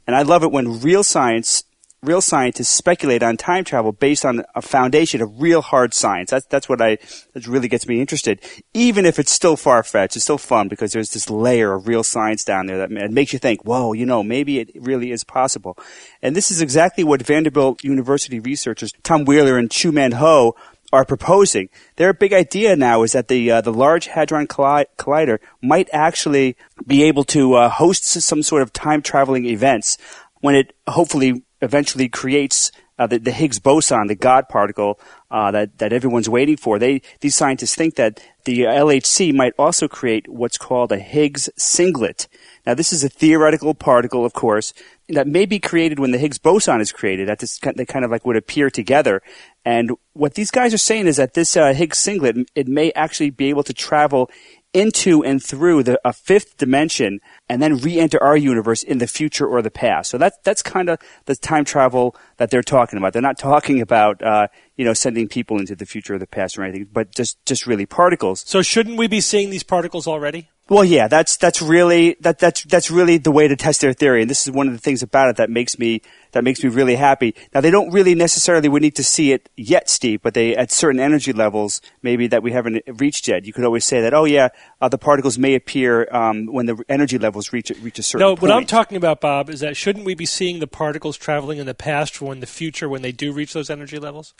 and 0.06 0.16
I 0.16 0.22
love 0.22 0.44
it 0.44 0.50
when 0.50 0.80
real 0.80 1.04
science 1.04 1.64
real 2.06 2.20
scientists 2.20 2.68
speculate 2.68 3.22
on 3.22 3.36
time 3.36 3.64
travel 3.64 3.92
based 3.92 4.24
on 4.24 4.44
a 4.54 4.62
foundation 4.62 5.20
of 5.20 5.40
real 5.40 5.60
hard 5.60 5.92
science. 5.92 6.30
That's 6.30 6.46
that's 6.46 6.68
what 6.68 6.80
I 6.80 6.98
that 7.34 7.46
really 7.46 7.68
gets 7.68 7.86
me 7.86 8.00
interested. 8.00 8.40
Even 8.72 9.04
if 9.04 9.18
it's 9.18 9.32
still 9.32 9.56
far 9.56 9.82
fetched, 9.82 10.16
it's 10.16 10.24
still 10.24 10.38
fun 10.38 10.68
because 10.68 10.92
there's 10.92 11.10
this 11.10 11.28
layer 11.28 11.74
of 11.74 11.88
real 11.88 12.04
science 12.04 12.44
down 12.44 12.66
there 12.66 12.78
that 12.78 12.90
makes 12.90 13.32
you 13.32 13.38
think, 13.38 13.64
whoa, 13.64 13.92
you 13.92 14.06
know, 14.06 14.22
maybe 14.22 14.60
it 14.60 14.70
really 14.76 15.10
is 15.10 15.24
possible. 15.24 15.76
And 16.22 16.36
this 16.36 16.50
is 16.50 16.60
exactly 16.60 17.04
what 17.04 17.22
Vanderbilt 17.22 17.82
University 17.84 18.40
researchers 18.40 18.92
Tom 19.02 19.24
Weiler 19.24 19.58
and 19.58 19.70
Chui 19.70 19.92
Man 19.92 20.12
Ho 20.12 20.54
are 20.92 21.04
proposing. 21.04 21.68
Their 21.96 22.12
big 22.12 22.32
idea 22.32 22.76
now 22.76 23.02
is 23.02 23.12
that 23.12 23.28
the 23.28 23.50
uh, 23.50 23.60
the 23.60 23.72
Large 23.72 24.06
Hadron 24.06 24.46
Collider 24.46 25.38
might 25.62 25.88
actually 25.92 26.56
be 26.86 27.02
able 27.02 27.24
to 27.24 27.54
uh, 27.54 27.68
host 27.68 28.04
some 28.04 28.42
sort 28.42 28.62
of 28.62 28.72
time 28.72 29.02
traveling 29.02 29.46
events 29.46 29.98
when 30.40 30.54
it 30.54 30.74
hopefully 30.86 31.42
eventually 31.60 32.08
creates 32.08 32.70
uh, 32.98 33.06
the, 33.06 33.18
the, 33.18 33.32
Higgs 33.32 33.58
boson, 33.58 34.06
the 34.06 34.14
God 34.14 34.48
particle 34.48 34.98
uh, 35.30 35.50
that 35.50 35.78
that 35.78 35.92
everyone's 35.92 36.28
waiting 36.28 36.56
for. 36.56 36.78
They 36.78 37.02
these 37.20 37.36
scientists 37.36 37.74
think 37.74 37.96
that 37.96 38.22
the 38.44 38.60
LHC 38.60 39.34
might 39.34 39.52
also 39.58 39.86
create 39.86 40.28
what's 40.28 40.56
called 40.56 40.92
a 40.92 40.98
Higgs 40.98 41.50
singlet. 41.56 42.26
Now, 42.64 42.74
this 42.74 42.92
is 42.92 43.04
a 43.04 43.08
theoretical 43.08 43.74
particle, 43.74 44.24
of 44.24 44.32
course, 44.32 44.72
that 45.08 45.26
may 45.26 45.44
be 45.44 45.58
created 45.58 45.98
when 45.98 46.10
the 46.10 46.18
Higgs 46.18 46.38
boson 46.38 46.80
is 46.80 46.90
created. 46.90 47.28
That 47.28 47.40
this, 47.40 47.58
they 47.58 47.84
kind 47.84 48.04
of 48.04 48.10
like 48.10 48.24
would 48.24 48.36
appear 48.36 48.70
together. 48.70 49.20
And 49.64 49.92
what 50.14 50.34
these 50.34 50.50
guys 50.50 50.72
are 50.72 50.78
saying 50.78 51.06
is 51.06 51.16
that 51.16 51.34
this 51.34 51.56
uh, 51.56 51.74
Higgs 51.74 51.98
singlet, 51.98 52.48
it 52.54 52.66
may 52.66 52.92
actually 52.92 53.30
be 53.30 53.50
able 53.50 53.64
to 53.64 53.74
travel 53.74 54.30
into 54.76 55.24
and 55.24 55.42
through 55.42 55.82
the, 55.82 55.98
a 56.04 56.12
fifth 56.12 56.58
dimension 56.58 57.20
and 57.48 57.62
then 57.62 57.78
re-enter 57.78 58.22
our 58.22 58.36
universe 58.36 58.82
in 58.82 58.98
the 58.98 59.06
future 59.06 59.46
or 59.46 59.62
the 59.62 59.70
past. 59.70 60.10
So 60.10 60.18
that's 60.18 60.36
that's 60.44 60.62
kind 60.62 60.90
of 60.90 60.98
the 61.24 61.34
time 61.34 61.64
travel 61.64 62.14
that 62.36 62.50
they're 62.50 62.62
talking 62.62 62.98
about. 62.98 63.14
They're 63.14 63.22
not 63.22 63.38
talking 63.38 63.80
about 63.80 64.22
uh, 64.22 64.48
you 64.76 64.84
know 64.84 64.92
sending 64.92 65.28
people 65.28 65.58
into 65.58 65.74
the 65.74 65.86
future 65.86 66.14
or 66.14 66.18
the 66.18 66.26
past 66.26 66.58
or 66.58 66.62
anything, 66.62 66.88
but 66.92 67.14
just 67.14 67.44
just 67.46 67.66
really 67.66 67.86
particles. 67.86 68.44
So 68.46 68.60
shouldn't 68.60 68.98
we 68.98 69.06
be 69.06 69.22
seeing 69.22 69.48
these 69.50 69.62
particles 69.62 70.06
already? 70.06 70.50
Well, 70.68 70.84
yeah, 70.84 71.06
that's 71.06 71.36
that's 71.36 71.62
really 71.62 72.16
that 72.20 72.38
that's 72.40 72.64
that's 72.64 72.90
really 72.90 73.18
the 73.18 73.30
way 73.30 73.46
to 73.46 73.54
test 73.54 73.80
their 73.80 73.92
theory, 73.92 74.20
and 74.20 74.28
this 74.28 74.46
is 74.46 74.52
one 74.52 74.66
of 74.66 74.72
the 74.72 74.80
things 74.80 75.02
about 75.02 75.30
it 75.30 75.36
that 75.36 75.48
makes 75.48 75.78
me 75.78 76.02
that 76.36 76.44
makes 76.44 76.62
me 76.62 76.68
really 76.68 76.96
happy. 76.96 77.34
Now, 77.54 77.62
they 77.62 77.70
don't 77.70 77.90
really 77.90 78.14
necessarily 78.14 78.68
we 78.68 78.80
need 78.80 78.94
to 78.96 79.04
see 79.04 79.32
it 79.32 79.48
yet, 79.56 79.88
Steve, 79.88 80.20
but 80.20 80.34
they 80.34 80.54
at 80.54 80.70
certain 80.70 81.00
energy 81.00 81.32
levels, 81.32 81.80
maybe 82.02 82.26
that 82.26 82.42
we 82.42 82.52
haven't 82.52 82.82
reached 82.86 83.26
yet. 83.26 83.46
You 83.46 83.54
could 83.54 83.64
always 83.64 83.86
say 83.86 84.02
that, 84.02 84.12
oh 84.12 84.26
yeah, 84.26 84.48
uh, 84.82 84.90
the 84.90 84.98
particles 84.98 85.38
may 85.38 85.54
appear 85.54 86.06
um, 86.14 86.44
when 86.46 86.66
the 86.66 86.84
energy 86.90 87.16
levels 87.18 87.54
reach 87.54 87.72
reach 87.80 87.98
a 87.98 88.02
certain. 88.02 88.20
No, 88.20 88.36
point. 88.36 88.42
what 88.42 88.50
I'm 88.52 88.66
talking 88.66 88.98
about, 88.98 89.22
Bob, 89.22 89.48
is 89.48 89.60
that 89.60 89.78
shouldn't 89.78 90.04
we 90.04 90.14
be 90.14 90.26
seeing 90.26 90.58
the 90.60 90.66
particles 90.66 91.16
traveling 91.16 91.58
in 91.58 91.64
the 91.64 91.74
past 91.74 92.20
or 92.20 92.34
in 92.34 92.40
the 92.40 92.46
future 92.46 92.86
when 92.86 93.00
they 93.00 93.12
do 93.12 93.32
reach 93.32 93.54
those 93.54 93.70
energy 93.70 93.98
levels? 93.98 94.34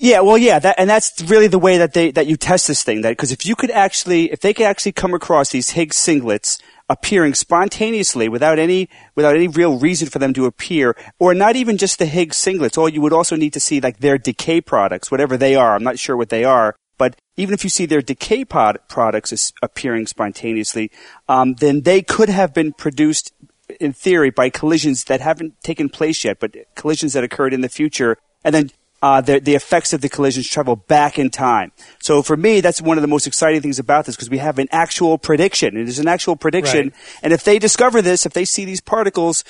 Yeah, 0.00 0.20
well, 0.22 0.38
yeah, 0.38 0.58
that, 0.58 0.74
and 0.78 0.90
that's 0.90 1.22
really 1.22 1.46
the 1.46 1.58
way 1.58 1.78
that 1.78 1.92
they 1.92 2.10
that 2.12 2.26
you 2.26 2.36
test 2.36 2.66
this 2.66 2.82
thing. 2.82 3.02
That 3.02 3.10
because 3.10 3.32
if 3.32 3.44
you 3.44 3.54
could 3.54 3.70
actually, 3.70 4.32
if 4.32 4.40
they 4.40 4.54
could 4.54 4.66
actually 4.66 4.92
come 4.92 5.14
across 5.14 5.50
these 5.50 5.70
Higgs 5.70 5.96
singlets 5.96 6.58
appearing 6.88 7.34
spontaneously 7.34 8.28
without 8.28 8.58
any 8.58 8.88
without 9.14 9.36
any 9.36 9.48
real 9.48 9.78
reason 9.78 10.08
for 10.08 10.18
them 10.18 10.32
to 10.34 10.46
appear, 10.46 10.96
or 11.18 11.34
not 11.34 11.56
even 11.56 11.76
just 11.76 11.98
the 11.98 12.06
Higgs 12.06 12.36
singlets. 12.36 12.78
Or 12.78 12.88
you 12.88 13.00
would 13.00 13.12
also 13.12 13.36
need 13.36 13.52
to 13.52 13.60
see 13.60 13.80
like 13.80 13.98
their 13.98 14.18
decay 14.18 14.60
products, 14.60 15.10
whatever 15.10 15.36
they 15.36 15.54
are. 15.54 15.74
I'm 15.74 15.84
not 15.84 15.98
sure 15.98 16.16
what 16.16 16.30
they 16.30 16.44
are, 16.44 16.76
but 16.96 17.16
even 17.36 17.54
if 17.54 17.64
you 17.64 17.70
see 17.70 17.86
their 17.86 18.02
decay 18.02 18.44
pod- 18.44 18.78
products 18.88 19.52
appearing 19.62 20.06
spontaneously, 20.06 20.90
um, 21.28 21.54
then 21.54 21.82
they 21.82 22.02
could 22.02 22.28
have 22.28 22.52
been 22.52 22.72
produced 22.72 23.32
in 23.80 23.92
theory 23.92 24.30
by 24.30 24.50
collisions 24.50 25.04
that 25.04 25.20
haven't 25.20 25.60
taken 25.62 25.88
place 25.88 26.24
yet, 26.24 26.40
but 26.40 26.56
collisions 26.74 27.12
that 27.12 27.24
occurred 27.24 27.52
in 27.52 27.60
the 27.60 27.68
future, 27.68 28.16
and 28.42 28.54
then 28.54 28.70
uh, 29.00 29.20
the, 29.20 29.40
the 29.40 29.54
effects 29.54 29.92
of 29.92 30.00
the 30.00 30.08
collisions 30.08 30.48
travel 30.48 30.76
back 30.76 31.18
in 31.18 31.30
time. 31.30 31.72
So 32.00 32.22
for 32.22 32.36
me, 32.36 32.60
that's 32.60 32.82
one 32.82 32.98
of 32.98 33.02
the 33.02 33.08
most 33.08 33.26
exciting 33.26 33.60
things 33.60 33.78
about 33.78 34.06
this 34.06 34.16
because 34.16 34.30
we 34.30 34.38
have 34.38 34.58
an 34.58 34.68
actual 34.70 35.18
prediction. 35.18 35.76
It 35.76 35.88
is 35.88 35.98
an 35.98 36.08
actual 36.08 36.36
prediction. 36.36 36.88
Right. 36.88 37.20
And 37.22 37.32
if 37.32 37.44
they 37.44 37.58
discover 37.58 38.02
this, 38.02 38.26
if 38.26 38.32
they 38.32 38.44
see 38.44 38.64
these 38.64 38.80
particles, 38.80 39.44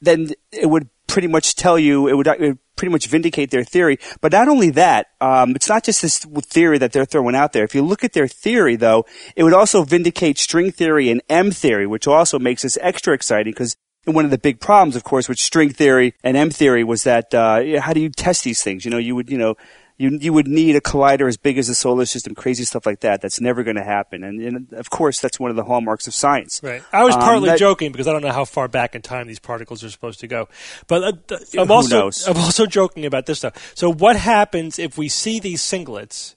then 0.00 0.30
it 0.52 0.66
would 0.66 0.88
pretty 1.06 1.28
much 1.28 1.54
tell 1.54 1.78
you, 1.78 2.08
it 2.08 2.14
would, 2.14 2.26
it 2.26 2.40
would 2.40 2.58
pretty 2.76 2.92
much 2.92 3.06
vindicate 3.06 3.50
their 3.50 3.64
theory. 3.64 3.98
But 4.20 4.32
not 4.32 4.48
only 4.48 4.70
that, 4.70 5.08
um, 5.20 5.56
it's 5.56 5.68
not 5.68 5.84
just 5.84 6.02
this 6.02 6.18
theory 6.18 6.78
that 6.78 6.92
they're 6.92 7.04
throwing 7.04 7.34
out 7.34 7.52
there. 7.52 7.64
If 7.64 7.74
you 7.74 7.82
look 7.82 8.04
at 8.04 8.12
their 8.12 8.28
theory, 8.28 8.76
though, 8.76 9.04
it 9.34 9.42
would 9.42 9.54
also 9.54 9.84
vindicate 9.84 10.38
string 10.38 10.70
theory 10.70 11.10
and 11.10 11.22
M 11.28 11.50
theory, 11.50 11.86
which 11.86 12.06
also 12.06 12.38
makes 12.38 12.62
this 12.62 12.78
extra 12.80 13.14
exciting 13.14 13.52
because 13.52 13.76
and 14.08 14.14
one 14.16 14.24
of 14.24 14.32
the 14.32 14.38
big 14.38 14.58
problems, 14.58 14.96
of 14.96 15.04
course, 15.04 15.28
with 15.28 15.38
string 15.38 15.70
theory 15.70 16.14
and 16.24 16.36
M 16.36 16.50
theory 16.50 16.82
was 16.82 17.04
that 17.04 17.32
uh, 17.32 17.80
how 17.80 17.92
do 17.92 18.00
you 18.00 18.08
test 18.08 18.42
these 18.42 18.62
things? 18.62 18.84
You 18.84 18.90
know, 18.90 18.98
you 18.98 19.14
would, 19.14 19.30
you 19.30 19.38
know, 19.38 19.54
you 19.98 20.16
you 20.20 20.32
would 20.32 20.46
need 20.48 20.76
a 20.76 20.80
collider 20.80 21.26
as 21.28 21.36
big 21.36 21.58
as 21.58 21.66
the 21.66 21.74
solar 21.74 22.06
system, 22.06 22.34
crazy 22.34 22.64
stuff 22.64 22.86
like 22.86 23.00
that. 23.00 23.20
That's 23.20 23.40
never 23.40 23.64
going 23.64 23.76
to 23.76 23.82
happen, 23.84 24.22
and, 24.24 24.40
and, 24.40 24.72
of 24.72 24.90
course, 24.90 25.20
that's 25.20 25.40
one 25.40 25.50
of 25.50 25.56
the 25.56 25.64
hallmarks 25.64 26.06
of 26.06 26.14
science. 26.14 26.60
Right. 26.62 26.82
I 26.92 27.02
was 27.04 27.16
Um, 27.16 27.20
partly 27.20 27.48
that- 27.50 27.58
joking 27.58 27.90
because 27.92 28.06
I 28.06 28.12
don't 28.12 28.22
know 28.22 28.30
how 28.32 28.44
far 28.44 28.68
back 28.68 28.94
in 28.94 29.02
time 29.02 29.26
these 29.26 29.40
particles 29.40 29.82
are 29.82 29.90
supposed 29.90 30.20
to 30.20 30.28
go, 30.28 30.48
but 30.86 31.02
uh, 31.02 31.12
th- 31.26 31.40
I'm 31.58 31.66
Who 31.66 31.72
also 31.74 31.98
knows? 32.00 32.28
I'm 32.28 32.36
also 32.36 32.64
joking 32.66 33.06
about 33.06 33.26
this 33.26 33.38
stuff. 33.38 33.72
So, 33.74 33.92
what 33.92 34.14
happens 34.16 34.78
if 34.78 34.96
we 34.96 35.08
see 35.08 35.40
these 35.40 35.62
singlets? 35.62 36.36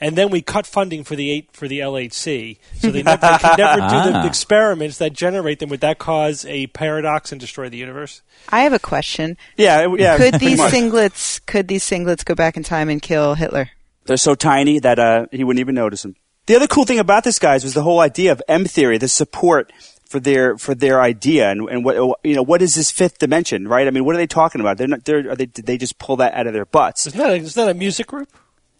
And 0.00 0.14
then 0.16 0.30
we 0.30 0.42
cut 0.42 0.64
funding 0.66 1.02
for 1.02 1.16
the 1.16 1.28
eight 1.30 1.50
for 1.52 1.66
the 1.66 1.80
LHC, 1.80 2.58
so 2.76 2.90
they 2.92 3.02
never, 3.02 3.20
they 3.20 3.38
can 3.38 3.56
never 3.58 3.80
do 3.80 4.12
the 4.12 4.18
Ah. 4.22 4.26
experiments 4.26 4.98
that 4.98 5.12
generate 5.12 5.58
them. 5.58 5.70
Would 5.70 5.80
that 5.80 5.98
cause 5.98 6.44
a 6.46 6.68
paradox 6.68 7.32
and 7.32 7.40
destroy 7.40 7.68
the 7.68 7.78
universe? 7.78 8.22
I 8.48 8.60
have 8.60 8.72
a 8.72 8.78
question. 8.78 9.36
Yeah, 9.56 9.80
it- 9.92 9.98
yeah. 10.00 10.16
could 10.16 10.30
pretty 10.34 10.46
these 10.46 10.58
much. 10.58 10.72
singlets 10.72 11.44
could 11.46 11.66
these 11.66 11.82
singlets 11.82 12.24
go 12.24 12.34
back 12.36 12.56
in 12.56 12.62
time 12.62 12.88
and 12.88 13.02
kill 13.02 13.34
Hitler? 13.34 13.70
They're 14.04 14.16
so 14.16 14.34
tiny 14.36 14.78
that 14.78 14.98
uh, 15.00 15.26
he 15.32 15.42
wouldn't 15.44 15.60
even 15.60 15.74
notice 15.74 16.02
them. 16.02 16.14
The 16.46 16.54
other 16.56 16.66
cool 16.68 16.84
thing 16.86 16.98
about 17.00 17.24
this, 17.24 17.38
guys, 17.38 17.62
was 17.64 17.74
the 17.74 17.82
whole 17.82 18.00
idea 18.00 18.32
of 18.32 18.40
M 18.48 18.64
theory, 18.64 18.96
the 18.98 19.08
support 19.08 19.70
for 20.08 20.18
their 20.20 20.56
for 20.56 20.74
their 20.74 21.02
idea, 21.02 21.50
and, 21.50 21.68
and 21.68 21.84
what 21.84 21.96
you 22.24 22.34
know, 22.36 22.42
what 22.42 22.62
is 22.62 22.74
this 22.76 22.90
fifth 22.90 23.18
dimension, 23.18 23.66
right? 23.68 23.86
I 23.86 23.90
mean, 23.90 24.04
what 24.06 24.14
are 24.14 24.18
they 24.18 24.26
talking 24.28 24.60
about? 24.62 24.78
They're 24.78 24.86
not. 24.88 25.04
They're, 25.04 25.30
are 25.32 25.36
they, 25.36 25.44
did 25.46 25.66
they 25.66 25.76
just 25.76 25.98
pull 25.98 26.16
that 26.18 26.32
out 26.34 26.46
of 26.46 26.52
their 26.54 26.64
butts? 26.64 27.06
Isn't 27.08 27.18
that 27.18 27.30
a, 27.30 27.34
isn't 27.34 27.62
that 27.66 27.70
a 27.70 27.74
music 27.74 28.06
group? 28.06 28.28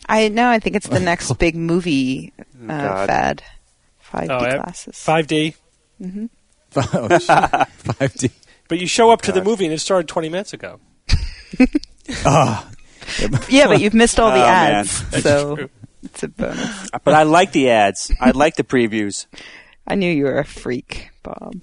I 0.08 0.28
know. 0.28 0.48
I 0.48 0.58
think 0.58 0.76
it's 0.76 0.88
the 0.88 1.00
next 1.00 1.32
big 1.38 1.54
movie 1.54 2.32
uh, 2.38 2.66
God. 2.66 3.06
fad. 3.08 3.42
Five 3.98 4.30
Oh, 4.30 4.38
D 4.40 4.46
I- 4.46 4.56
classes. 4.58 4.98
Five 4.98 5.26
D. 5.26 5.54
oh, 6.02 6.08
shit. 6.76 7.28
5D. 7.28 8.30
But 8.68 8.78
you 8.78 8.86
show 8.86 9.10
up 9.10 9.22
to 9.22 9.32
the 9.32 9.42
movie 9.42 9.64
and 9.64 9.72
it 9.72 9.78
started 9.80 10.08
20 10.08 10.28
minutes 10.28 10.52
ago. 10.52 10.78
Ah, 12.26 12.68
Yeah, 13.48 13.66
but 13.66 13.80
you've 13.80 13.94
missed 13.94 14.20
all 14.20 14.30
the 14.30 14.36
Oh, 14.42 14.46
man. 14.46 14.74
ads, 14.74 15.22
so 15.22 15.68
it's 16.02 16.22
a 16.22 16.28
bonus. 16.28 16.90
But 17.02 17.14
I 17.14 17.22
like 17.22 17.52
the 17.52 17.70
ads. 17.70 18.12
I 18.20 18.32
like 18.32 18.56
the 18.56 18.64
previews. 18.64 19.24
I 19.86 19.94
knew 19.94 20.12
you 20.12 20.24
were 20.24 20.38
a 20.38 20.44
freak, 20.44 21.08
Bob. 21.22 21.54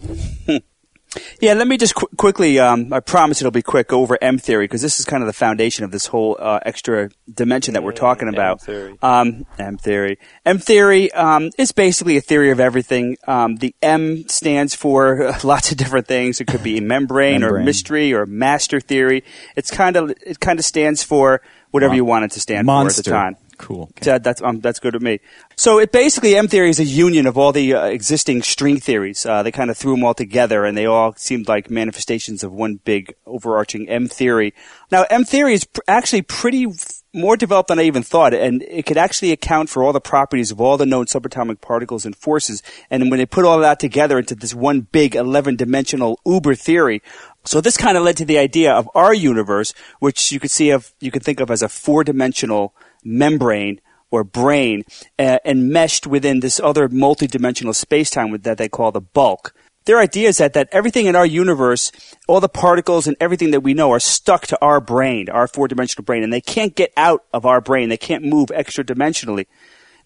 Yeah, 1.39 1.53
let 1.53 1.67
me 1.67 1.77
just 1.77 1.95
qu- 1.95 2.07
quickly. 2.17 2.60
Um, 2.60 2.91
I 2.93 3.00
promise 3.00 3.41
it'll 3.41 3.51
be 3.51 3.62
quick. 3.62 3.93
Over 3.93 4.17
M 4.22 4.38
theory 4.38 4.65
because 4.65 4.81
this 4.81 5.00
is 5.00 5.05
kind 5.05 5.22
of 5.24 5.27
the 5.27 5.34
foundation 5.34 5.84
of 5.86 5.91
this 5.91 6.07
whole 6.07 6.38
uh, 6.39 6.60
extra 6.65 7.10
dimension 7.31 7.74
that 7.74 7.84
we're 7.84 7.91
talking 7.91 8.27
about. 8.27 8.62
M 8.62 8.65
theory. 8.65 8.98
Um, 9.01 9.45
M 9.60 9.77
theory. 9.77 10.19
M 10.45 10.60
theory 10.60 11.12
um, 11.12 11.51
is 11.57 11.72
basically 11.72 12.17
a 12.17 12.22
theory 12.22 12.51
of 12.51 12.60
everything. 12.60 13.17
Um, 13.27 13.57
the 13.57 13.75
M 13.81 14.27
stands 14.27 14.75
for 14.75 15.34
lots 15.43 15.72
of 15.72 15.77
different 15.77 16.07
things. 16.07 16.41
It 16.41 16.48
could 16.48 16.63
be 16.63 16.79
membrane, 16.95 17.43
or 17.43 17.60
mystery 17.60 18.13
or 18.13 18.25
master 18.25 18.79
theory. 18.79 19.24
It's 19.55 19.72
kind 19.72 19.95
of 19.95 20.12
it 20.25 20.39
kind 20.39 20.60
of 20.60 20.65
stands 20.65 21.03
for 21.03 21.41
whatever 21.72 21.93
you 21.93 22.05
want 22.05 22.24
it 22.25 22.31
to 22.31 22.39
stand 22.39 22.65
monster. 22.65 23.03
for 23.03 23.15
at 23.15 23.34
the 23.34 23.36
time. 23.36 23.38
Cool. 23.58 23.90
That, 24.02 24.24
that's 24.24 24.42
um, 24.42 24.60
that's 24.60 24.80
good 24.80 24.94
with 24.96 25.02
me. 25.02 25.20
So 25.56 25.80
it 25.80 25.92
basically 25.92 26.36
M 26.36 26.48
theory 26.48 26.70
is 26.70 26.80
a 26.80 26.84
union 26.84 27.26
of 27.26 27.38
all 27.38 27.54
the 27.54 27.74
uh, 27.74 27.86
existing 27.86 28.42
string 28.42 28.80
theories. 28.80 29.26
Uh, 29.26 29.44
they 29.44 29.52
kind 29.52 29.70
of 29.70 29.78
threw 29.78 29.96
them 29.96 30.04
all 30.04 30.14
together, 30.14 30.66
and 30.66 30.78
they 30.78 30.86
all 30.86 31.14
seemed 31.16 31.48
like 31.48 31.70
manifestations 31.70 32.44
of 32.44 32.52
one 32.52 32.82
big 32.84 33.16
overarching 33.26 33.88
M 33.88 34.08
theory. 34.08 34.54
Now 34.92 35.06
M 35.10 35.24
theory 35.24 35.54
is 35.54 35.64
pr- 35.64 35.80
actually 35.88 36.24
pretty 36.24 36.66
f- 36.66 37.02
more 37.14 37.38
developed 37.38 37.70
than 37.70 37.80
I 37.80 37.84
even 37.84 38.04
thought, 38.04 38.34
and 38.34 38.62
it 38.64 38.86
could 38.86 38.98
actually 38.98 39.32
account 39.32 39.70
for 39.70 39.84
all 39.84 39.94
the 39.94 40.02
properties 40.02 40.52
of 40.52 40.60
all 40.60 40.76
the 40.76 40.86
known 40.86 41.06
subatomic 41.06 41.62
particles 41.62 42.06
and 42.06 42.14
forces. 42.14 42.62
And 42.90 43.10
when 43.10 43.20
they 43.20 43.26
put 43.26 43.46
all 43.46 43.60
that 43.60 43.80
together 43.80 44.20
into 44.20 44.36
this 44.36 44.54
one 44.54 44.82
big 44.82 45.16
eleven-dimensional 45.16 46.20
uber 46.26 46.56
theory, 46.56 47.02
so 47.46 47.62
this 47.62 47.78
kind 47.78 47.96
of 47.96 48.04
led 48.04 48.18
to 48.18 48.26
the 48.26 48.38
idea 48.38 48.74
of 48.74 48.90
our 48.94 49.14
universe, 49.14 49.74
which 50.00 50.34
you 50.34 50.42
could 50.42 50.52
see 50.52 50.72
of 50.72 50.94
you 51.00 51.10
could 51.10 51.24
think 51.24 51.40
of 51.40 51.50
as 51.50 51.62
a 51.62 51.70
four-dimensional 51.70 52.74
membrane 53.06 53.80
or 54.12 54.24
brane 54.24 54.84
uh, 55.20 55.40
enmeshed 55.46 56.08
within 56.08 56.40
this 56.40 56.60
other 56.60 56.90
multidimensional 56.90 57.76
space-time 57.76 58.38
that 58.38 58.58
they 58.58 58.70
call 58.70 58.92
the 58.92 59.02
bulk. 59.02 59.54
Their 59.86 60.00
idea 60.00 60.30
is 60.30 60.38
that, 60.38 60.54
that 60.54 60.70
everything 60.72 61.06
in 61.06 61.16
our 61.16 61.26
universe, 61.26 61.92
all 62.28 62.40
the 62.40 62.50
particles 62.50 63.06
and 63.06 63.16
everything 63.20 63.52
that 63.52 63.62
we 63.62 63.76
know 63.76 63.92
are 63.92 64.00
stuck 64.00 64.48
to 64.48 64.60
our 64.60 64.82
brane, 64.82 65.30
our 65.30 65.48
four-dimensional 65.48 66.04
brane, 66.04 66.24
and 66.24 66.34
they 66.34 66.42
can't 66.42 66.76
get 66.76 66.92
out 66.98 67.24
of 67.32 67.46
our 67.46 67.62
brane. 67.62 67.90
They 67.90 67.98
can't 67.98 68.24
move 68.24 68.50
extra-dimensionally. 68.52 69.46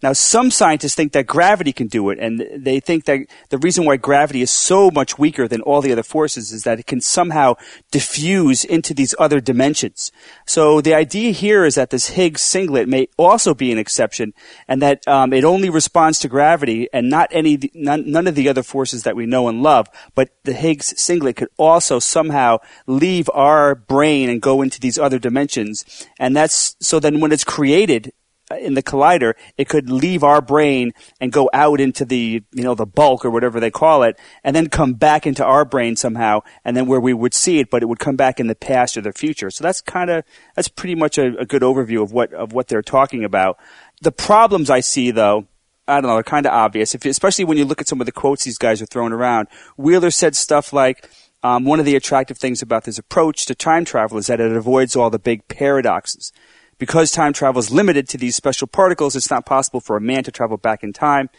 Now, 0.02 0.14
some 0.14 0.50
scientists 0.50 0.96
think 0.96 1.12
that 1.12 1.28
gravity 1.28 1.74
can 1.74 1.88
do 1.88 2.10
it, 2.10 2.20
and 2.20 2.48
they 2.56 2.80
think 2.80 3.04
that 3.06 3.20
the 3.50 3.58
reason 3.58 3.84
why 3.84 3.98
gravity 3.98 4.42
is 4.42 4.50
so 4.50 4.90
much 4.90 5.20
weaker 5.20 5.46
than 5.46 5.62
all 5.62 5.82
the 5.82 5.92
other 5.92 6.04
forces 6.04 6.54
is 6.54 6.64
that 6.64 6.80
it 6.80 6.88
can 6.88 7.02
somehow 7.02 7.56
diffuse 7.92 8.64
into 8.64 8.94
these 8.94 9.14
other 9.20 9.42
dimensions. 9.42 10.12
So 10.46 10.80
the 10.80 10.94
idea 10.94 11.32
here 11.32 11.66
is 11.66 11.76
that 11.76 11.90
this 11.90 12.10
Higgs 12.10 12.42
singlet 12.42 12.88
may 12.88 13.10
also 13.18 13.54
be 13.54 13.74
an 13.74 13.78
exception, 13.78 14.34
and 14.70 14.82
that 14.82 15.06
um, 15.06 15.34
it 15.34 15.44
only 15.44 15.70
responds 15.70 16.20
to 16.20 16.30
gravity 16.30 16.88
and 16.94 17.10
not 17.10 17.28
any 17.32 17.60
none, 17.74 18.10
none 18.10 18.28
of 18.28 18.36
the 18.36 18.48
other 18.48 18.64
forces 18.64 19.04
that 19.04 19.18
we 19.18 19.26
know 19.26 19.50
and 19.50 19.62
love. 19.62 19.88
But 20.16 20.30
the 20.44 20.54
Higgs 20.54 20.94
singlet 21.00 21.36
could 21.36 21.50
also 21.58 22.00
somehow 22.00 22.60
leave 22.88 23.30
our 23.34 23.76
brane 23.76 24.30
and 24.30 24.42
go 24.42 24.62
into 24.62 24.80
these 24.80 24.98
other 24.98 25.20
dimensions, 25.20 26.08
and 26.18 26.36
that's 26.36 26.78
so. 26.80 27.00
Then 27.00 27.20
when 27.20 27.32
it's 27.32 27.44
created, 27.44 28.14
in 28.58 28.74
the 28.74 28.84
collider, 28.84 29.34
it 29.58 29.70
could 29.70 29.90
leave 29.90 30.24
our 30.24 30.42
brane 30.42 30.92
and 31.20 31.32
go 31.32 31.50
out 31.54 31.80
into 31.80 32.06
the, 32.06 32.44
you 32.52 32.64
know, 32.64 32.76
the 32.76 32.86
bulk 32.86 33.24
or 33.24 33.30
whatever 33.30 33.60
they 33.60 33.72
call 33.72 34.04
it, 34.04 34.20
and 34.44 34.56
then 34.56 34.70
come 34.70 34.94
back 34.94 35.28
into 35.28 35.46
our 35.46 35.66
brane 35.66 35.96
somehow, 35.96 36.42
and 36.66 36.76
then 36.76 36.88
where 36.88 37.00
we 37.00 37.14
would 37.14 37.34
see 37.34 37.60
it, 37.60 37.70
but 37.70 37.84
it 37.84 37.86
would 37.88 38.00
come 38.00 38.16
back 38.16 38.40
in 38.40 38.48
the 38.48 38.56
past 38.56 38.98
or 38.98 39.02
the 39.02 39.14
future. 39.14 39.52
So 39.52 39.64
that's 39.64 39.82
kind 39.82 40.10
of, 40.10 40.24
that's 40.56 40.68
pretty 40.68 40.96
much 40.96 41.18
a, 41.18 41.38
a 41.38 41.46
good 41.46 41.62
overview 41.62 42.02
of 42.02 42.12
what, 42.12 42.34
of 42.34 42.54
what 42.54 42.68
they're 42.68 42.82
talking 42.82 43.24
about. 43.24 43.60
The 44.02 44.12
problems 44.12 44.70
I 44.70 44.80
see 44.80 45.12
though, 45.12 45.48
I 45.88 46.02
don't 46.02 46.08
know, 46.08 46.16
they're 46.16 46.24
kind 46.24 46.46
of 46.46 46.54
obvious, 46.54 46.96
if, 46.96 47.06
especially 47.06 47.46
when 47.46 47.58
you 47.58 47.66
look 47.66 47.82
at 47.82 47.88
some 47.88 48.00
of 48.00 48.06
the 48.06 48.12
quotes 48.12 48.44
these 48.44 48.58
guys 48.58 48.82
are 48.82 48.86
throwing 48.86 49.14
around. 49.14 49.48
Weiler 49.78 50.12
said 50.12 50.36
stuff 50.36 50.72
like, 50.72 51.10
um, 51.42 51.64
one 51.64 51.80
of 51.80 51.86
the 51.86 51.96
attractive 51.96 52.38
things 52.38 52.62
about 52.62 52.84
this 52.84 52.98
approach 52.98 53.46
to 53.46 53.56
time 53.56 53.86
travel 53.86 54.18
is 54.18 54.28
that 54.28 54.42
it 54.42 54.52
avoids 54.52 54.96
all 54.96 55.10
the 55.10 55.18
big 55.18 55.48
paradoxes. 55.48 56.34
Because 56.80 57.12
time 57.12 57.34
travel 57.34 57.60
is 57.60 57.70
limited 57.70 58.10
to 58.10 58.18
these 58.18 58.36
special 58.36 58.66
particles, 58.66 59.16
it's 59.16 59.30
not 59.30 59.46
possible 59.46 59.80
for 59.80 59.96
a 59.96 60.02
man 60.02 60.24
to 60.24 60.32
travel 60.32 60.58
back 60.58 60.84
in 60.84 60.94
time 60.94 61.30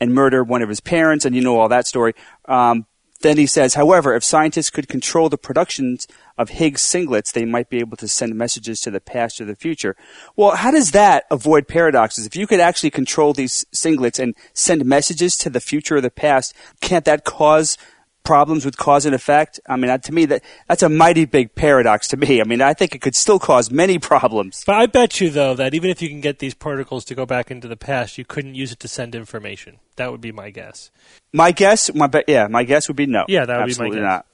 and 0.00 0.14
murder 0.14 0.42
one 0.42 0.62
of 0.62 0.68
his 0.68 0.80
parents, 0.80 1.24
and 1.24 1.36
you 1.36 1.42
know 1.42 1.58
all 1.58 1.68
that 1.68 1.86
story. 1.86 2.14
Um, 2.46 2.86
then 3.24 3.38
he 3.38 3.46
says, 3.46 3.74
however, 3.74 4.14
if 4.14 4.22
scientists 4.22 4.68
could 4.68 4.86
control 4.86 5.30
the 5.30 5.38
productions 5.38 6.06
of 6.36 6.50
Higgs 6.50 6.82
singlets, 6.82 7.32
they 7.32 7.46
might 7.46 7.70
be 7.70 7.78
able 7.78 7.96
to 7.96 8.06
send 8.06 8.34
messages 8.34 8.80
to 8.80 8.90
the 8.90 9.00
past 9.00 9.40
or 9.40 9.46
the 9.46 9.56
future. 9.56 9.96
Well, 10.36 10.56
how 10.56 10.70
does 10.70 10.90
that 10.90 11.24
avoid 11.30 11.66
paradoxes? 11.66 12.26
If 12.26 12.36
you 12.36 12.46
could 12.46 12.60
actually 12.60 12.90
control 12.90 13.32
these 13.32 13.64
singlets 13.74 14.18
and 14.18 14.34
send 14.52 14.84
messages 14.84 15.38
to 15.38 15.48
the 15.48 15.60
future 15.60 15.96
or 15.96 16.00
the 16.02 16.10
past, 16.10 16.54
can't 16.82 17.06
that 17.06 17.24
cause 17.24 17.78
problems 18.24 18.64
with 18.64 18.76
cause 18.76 19.06
and 19.06 19.14
effect. 19.14 19.60
I 19.68 19.76
mean, 19.76 19.90
uh, 19.90 19.98
to 19.98 20.12
me, 20.12 20.24
that 20.26 20.42
that's 20.68 20.82
a 20.82 20.88
mighty 20.88 21.24
big 21.26 21.54
paradox 21.54 22.08
to 22.08 22.16
me. 22.16 22.40
I 22.40 22.44
mean, 22.44 22.60
I 22.60 22.74
think 22.74 22.94
it 22.94 23.00
could 23.00 23.14
still 23.14 23.38
cause 23.38 23.70
many 23.70 23.98
problems. 23.98 24.64
But 24.66 24.74
I 24.76 24.86
bet 24.86 25.20
you, 25.20 25.30
though, 25.30 25.54
that 25.54 25.74
even 25.74 25.90
if 25.90 26.02
you 26.02 26.08
can 26.08 26.20
get 26.20 26.38
these 26.40 26.54
particles 26.54 27.04
to 27.06 27.14
go 27.14 27.24
back 27.26 27.50
into 27.50 27.68
the 27.68 27.76
past, 27.76 28.18
you 28.18 28.24
couldn't 28.24 28.54
use 28.54 28.72
it 28.72 28.80
to 28.80 28.88
send 28.88 29.14
information. 29.14 29.78
That 29.96 30.10
would 30.10 30.20
be 30.20 30.32
my 30.32 30.50
guess. 30.50 30.90
My 31.32 31.52
guess, 31.52 31.94
my 31.94 32.06
be- 32.08 32.24
yeah, 32.26 32.46
my 32.48 32.64
guess 32.64 32.88
would 32.88 32.96
be 32.96 33.06
no. 33.06 33.24
Yeah, 33.28 33.44
that 33.44 33.56
would 33.58 33.62
Absolutely 33.64 33.98
be 33.98 34.02
my 34.02 34.08
guess. 34.16 34.24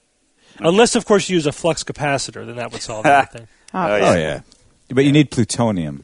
not. 0.59 0.67
Unless, 0.67 0.95
of 0.95 1.05
course, 1.05 1.29
you 1.29 1.35
use 1.35 1.45
a 1.47 1.51
flux 1.51 1.83
capacitor, 1.83 2.45
then 2.45 2.55
that 2.55 2.71
would 2.71 2.81
solve 2.81 3.05
everything. 3.07 3.47
Oh, 3.73 3.91
Oh 3.93 3.95
yeah. 3.97 4.15
yeah, 4.17 4.39
oh, 4.43 4.95
but 4.95 5.05
you 5.05 5.11
need 5.11 5.31
plutonium. 5.31 6.03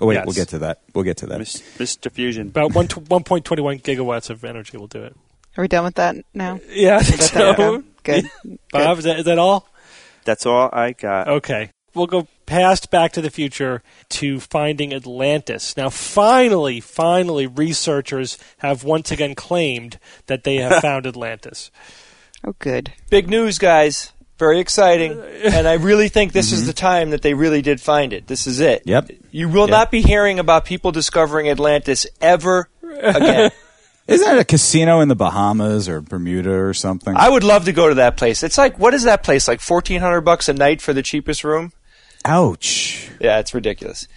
Oh 0.00 0.06
wait, 0.06 0.14
Yes. 0.16 0.26
we'll 0.26 0.34
get 0.34 0.48
to 0.48 0.58
that. 0.58 0.80
We'll 0.94 1.04
get 1.04 1.18
to 1.18 1.26
that. 1.26 1.38
Mis- 1.38 1.62
Mr. 1.78 2.10
Fusion. 2.10 2.48
About 2.48 2.74
one 2.74 2.88
t- 2.88 3.00
1.21 3.00 3.80
gigawatts 3.82 4.28
of 4.30 4.44
energy 4.44 4.76
will 4.76 4.88
do 4.88 5.04
it. 5.04 5.16
Are 5.56 5.62
we 5.62 5.68
done 5.68 5.84
with 5.84 5.94
that 5.96 6.16
now? 6.34 6.56
Uh, 6.56 6.58
yeah, 6.70 6.96
I 6.96 7.02
think 7.02 7.20
Let 7.20 7.32
that 7.32 7.56
so. 7.56 7.78
go? 7.78 7.84
Good. 8.02 8.30
Bob, 8.72 8.98
is 8.98 9.04
that, 9.04 9.18
is 9.20 9.24
that 9.24 9.38
all? 9.38 9.68
That's 10.24 10.46
all 10.46 10.68
I 10.72 10.92
got. 10.92 11.28
Okay. 11.28 11.70
We'll 11.94 12.06
go 12.06 12.26
past 12.46 12.90
Back 12.90 13.12
to 13.12 13.20
the 13.20 13.30
Future 13.30 13.82
to 14.10 14.40
finding 14.40 14.92
Atlantis. 14.92 15.76
Now, 15.76 15.90
finally, 15.90 16.80
finally, 16.80 17.46
researchers 17.46 18.36
have 18.58 18.82
once 18.82 19.12
again 19.12 19.34
claimed 19.34 19.98
that 20.26 20.44
they 20.44 20.56
have 20.56 20.80
found 20.82 21.06
Atlantis. 21.06 21.70
Oh, 22.44 22.54
good. 22.58 22.92
Big 23.10 23.28
news, 23.28 23.58
guys. 23.58 24.12
Very 24.38 24.58
exciting. 24.58 25.20
and 25.44 25.68
I 25.68 25.74
really 25.74 26.08
think 26.08 26.32
this 26.32 26.50
is 26.50 26.60
mm-hmm. 26.60 26.66
the 26.66 26.72
time 26.72 27.10
that 27.10 27.22
they 27.22 27.34
really 27.34 27.62
did 27.62 27.80
find 27.80 28.12
it. 28.12 28.26
This 28.26 28.48
is 28.48 28.58
it. 28.58 28.82
Yep. 28.86 29.10
You 29.30 29.48
will 29.48 29.68
Yep. 29.68 29.70
not 29.70 29.90
be 29.92 30.02
hearing 30.02 30.40
about 30.40 30.64
people 30.64 30.90
discovering 30.90 31.48
Atlantis 31.48 32.06
ever 32.20 32.68
again. 32.82 33.52
Isn't 34.06 34.36
it 34.36 34.38
a 34.38 34.44
casino 34.44 35.00
in 35.00 35.08
the 35.08 35.14
Bahamas 35.14 35.88
or 35.88 36.00
Bermuda 36.02 36.52
or 36.52 36.74
something? 36.74 37.16
I 37.16 37.28
would 37.30 37.44
love 37.44 37.64
to 37.64 37.72
go 37.72 37.88
to 37.88 37.94
that 37.96 38.16
place. 38.16 38.42
It's 38.42 38.58
like 38.58 38.78
what 38.78 38.92
is 38.92 39.04
that 39.04 39.22
place? 39.22 39.48
Like 39.48 39.60
fourteen 39.60 40.00
hundred 40.00 40.22
bucks 40.22 40.48
a 40.48 40.52
night 40.52 40.82
for 40.82 40.92
the 40.92 41.02
cheapest 41.02 41.42
room? 41.44 41.72
Ouch. 42.24 43.10
Yeah, 43.20 43.38
it's 43.38 43.54
ridiculous. 43.54 44.08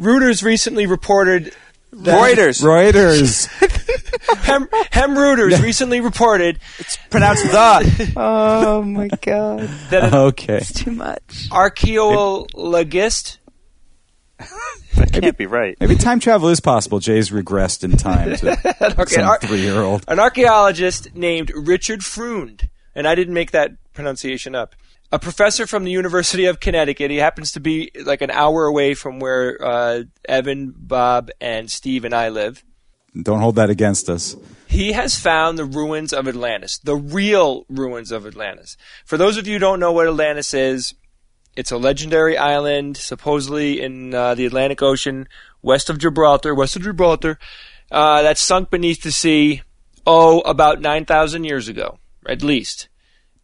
Reuters 0.00 0.44
recently 0.44 0.86
reported 0.86 1.52
Reuters. 1.92 2.62
Reuters. 2.62 3.48
Hem, 4.44 4.68
Hem 4.92 5.16
Reuters 5.16 5.60
recently 5.62 6.00
reported 6.00 6.60
it's 6.78 6.98
Pronounced 7.10 7.44
the. 7.50 8.12
Oh 8.16 8.82
my 8.82 9.08
god, 9.08 9.60
that 9.90 10.04
an 10.04 10.14
okay. 10.14 10.58
it's 10.58 10.72
too 10.72 10.92
much. 10.92 11.48
archaeologist 11.50 13.37
that 14.94 15.12
can't 15.12 15.36
be 15.36 15.46
right. 15.46 15.76
Maybe 15.80 15.94
time 15.96 16.20
travel 16.20 16.48
is 16.48 16.60
possible. 16.60 16.98
Jay's 17.00 17.30
regressed 17.30 17.84
in 17.84 17.92
time 17.96 18.36
to 18.36 18.52
Okay, 19.00 19.14
some 19.14 19.24
ar- 19.28 19.38
three-year-old. 19.40 20.04
an 20.08 20.18
archaeologist 20.18 21.14
named 21.14 21.50
Richard 21.54 22.04
Freund, 22.04 22.68
and 22.94 23.06
I 23.06 23.14
didn't 23.14 23.34
make 23.34 23.50
that 23.52 23.72
pronunciation 23.94 24.54
up. 24.54 24.74
A 25.10 25.18
professor 25.18 25.66
from 25.66 25.84
the 25.84 25.90
University 25.90 26.44
of 26.44 26.60
Connecticut. 26.60 27.10
He 27.10 27.16
happens 27.16 27.52
to 27.52 27.60
be 27.60 27.90
like 28.04 28.20
an 28.20 28.30
hour 28.30 28.66
away 28.66 28.92
from 28.94 29.20
where 29.20 29.58
uh, 29.64 30.02
Evan, 30.28 30.74
Bob, 30.76 31.30
and 31.40 31.70
Steve 31.70 32.04
and 32.04 32.14
I 32.14 32.28
live. 32.28 32.62
Don't 33.22 33.40
hold 33.40 33.56
that 33.56 33.70
against 33.70 34.10
us. 34.10 34.36
He 34.66 34.92
has 34.92 35.18
found 35.18 35.58
the 35.58 35.64
ruins 35.64 36.12
of 36.12 36.28
Atlantis, 36.28 36.76
the 36.78 36.94
real 36.94 37.64
ruins 37.70 38.12
of 38.12 38.26
Atlantis. 38.26 38.76
For 39.06 39.16
those 39.16 39.38
of 39.38 39.46
you 39.46 39.54
who 39.54 39.58
don't 39.58 39.80
know 39.80 39.92
what 39.92 40.06
Atlantis 40.06 40.52
is, 40.52 40.92
it's 41.58 41.72
a 41.72 41.76
legendary 41.76 42.38
island, 42.38 42.96
supposedly 42.96 43.80
in 43.80 44.14
uh, 44.14 44.36
the 44.36 44.46
Atlantic 44.46 44.80
Ocean, 44.80 45.26
west 45.60 45.90
of 45.90 45.98
Gibraltar, 45.98 46.54
west 46.54 46.76
of 46.76 46.82
Gibraltar, 46.82 47.36
uh, 47.90 48.22
that 48.22 48.38
sunk 48.38 48.70
beneath 48.70 49.02
the 49.02 49.10
sea, 49.10 49.62
oh, 50.06 50.38
about 50.42 50.80
9,000 50.80 51.42
years 51.42 51.66
ago, 51.66 51.98
at 52.28 52.44
least. 52.44 52.88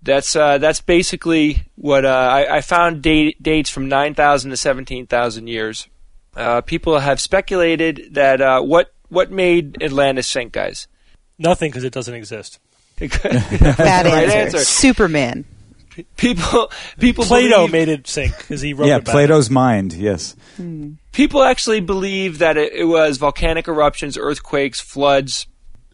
That's 0.01 0.37
uh, 0.37 0.59
that's 0.59 0.81
basically 0.81 1.63
what 1.75 2.05
uh, 2.05 2.09
I, 2.09 2.59
I 2.59 2.61
found 2.61 3.03
date, 3.03 3.43
dates 3.43 3.71
from 3.71 3.89
9,000 3.89 4.51
to 4.51 4.57
17,000 4.57 5.47
years. 5.49 5.89
Uh, 6.37 6.61
people 6.61 7.01
have 7.01 7.21
speculated 7.21 8.11
that 8.13 8.41
uh, 8.41 8.61
what 8.61 8.93
what 9.09 9.33
made 9.33 9.83
Atlantis 9.83 10.29
sink, 10.29 10.53
guys. 10.53 10.87
Nothing 11.39 11.71
because 11.71 11.85
it 11.85 11.93
doesn't 11.93 12.15
exist. 12.15 12.61
Bad 12.99 14.07
Right 14.07 14.29
answer. 14.29 14.37
answer. 14.37 14.59
Superman. 14.59 15.47
People 16.17 16.71
people 16.99 17.25
Plato 17.25 17.67
believe, 17.67 17.73
made 17.73 17.89
it 17.89 18.07
sink 18.07 18.37
because 18.39 18.61
he 18.61 18.75
wrote 18.75 18.87
yeah, 18.87 18.97
about 18.97 19.13
Plato's 19.13 19.51
mind. 19.51 19.93
Yes. 19.93 20.37
people 21.13 21.43
actually 21.43 21.81
believe 21.81 22.39
that 22.39 22.57
it, 22.57 22.73
it 22.73 22.85
was 22.85 23.19
volcanic 23.19 23.69
eruptions, 23.69 24.17
earthquakes, 24.19 24.81
floods, 24.81 25.47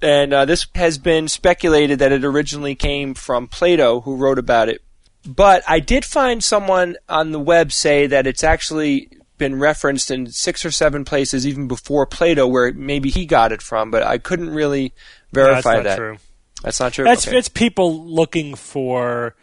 and 0.02 0.32
uh, 0.32 0.44
this 0.44 0.66
has 0.74 0.98
been 0.98 1.28
speculated 1.28 1.98
that 1.98 2.12
it 2.12 2.24
originally 2.24 2.74
came 2.74 3.14
from 3.14 3.46
Plato, 3.46 4.00
who 4.00 4.16
wrote 4.16 4.38
about 4.38 4.68
it. 4.68 4.82
But 5.26 5.62
I 5.68 5.80
did 5.80 6.04
find 6.04 6.42
someone 6.42 6.96
on 7.08 7.32
the 7.32 7.40
web 7.40 7.72
say 7.72 8.06
that 8.06 8.26
it's 8.26 8.42
actually 8.42 9.10
been 9.36 9.58
referenced 9.58 10.10
in 10.10 10.30
six 10.30 10.64
or 10.64 10.70
seven 10.70 11.04
places, 11.04 11.46
even 11.46 11.68
before 11.68 12.06
Plato, 12.06 12.46
where 12.46 12.72
maybe 12.72 13.10
he 13.10 13.26
got 13.26 13.52
it 13.52 13.60
from. 13.60 13.90
But 13.90 14.02
I 14.02 14.18
couldn't 14.18 14.50
really 14.50 14.86
it. 14.86 14.92
No, 15.32 15.42
verify 15.44 15.54
that's 15.54 15.64
not 15.64 15.82
that. 15.84 15.96
true. 15.96 16.16
That's 16.62 16.80
not 16.80 16.92
true. 16.92 17.04
That's 17.04 17.28
Okay. 17.28 17.36
it's 17.38 17.48
people 17.48 18.06
looking 18.06 18.54
for 18.54 19.34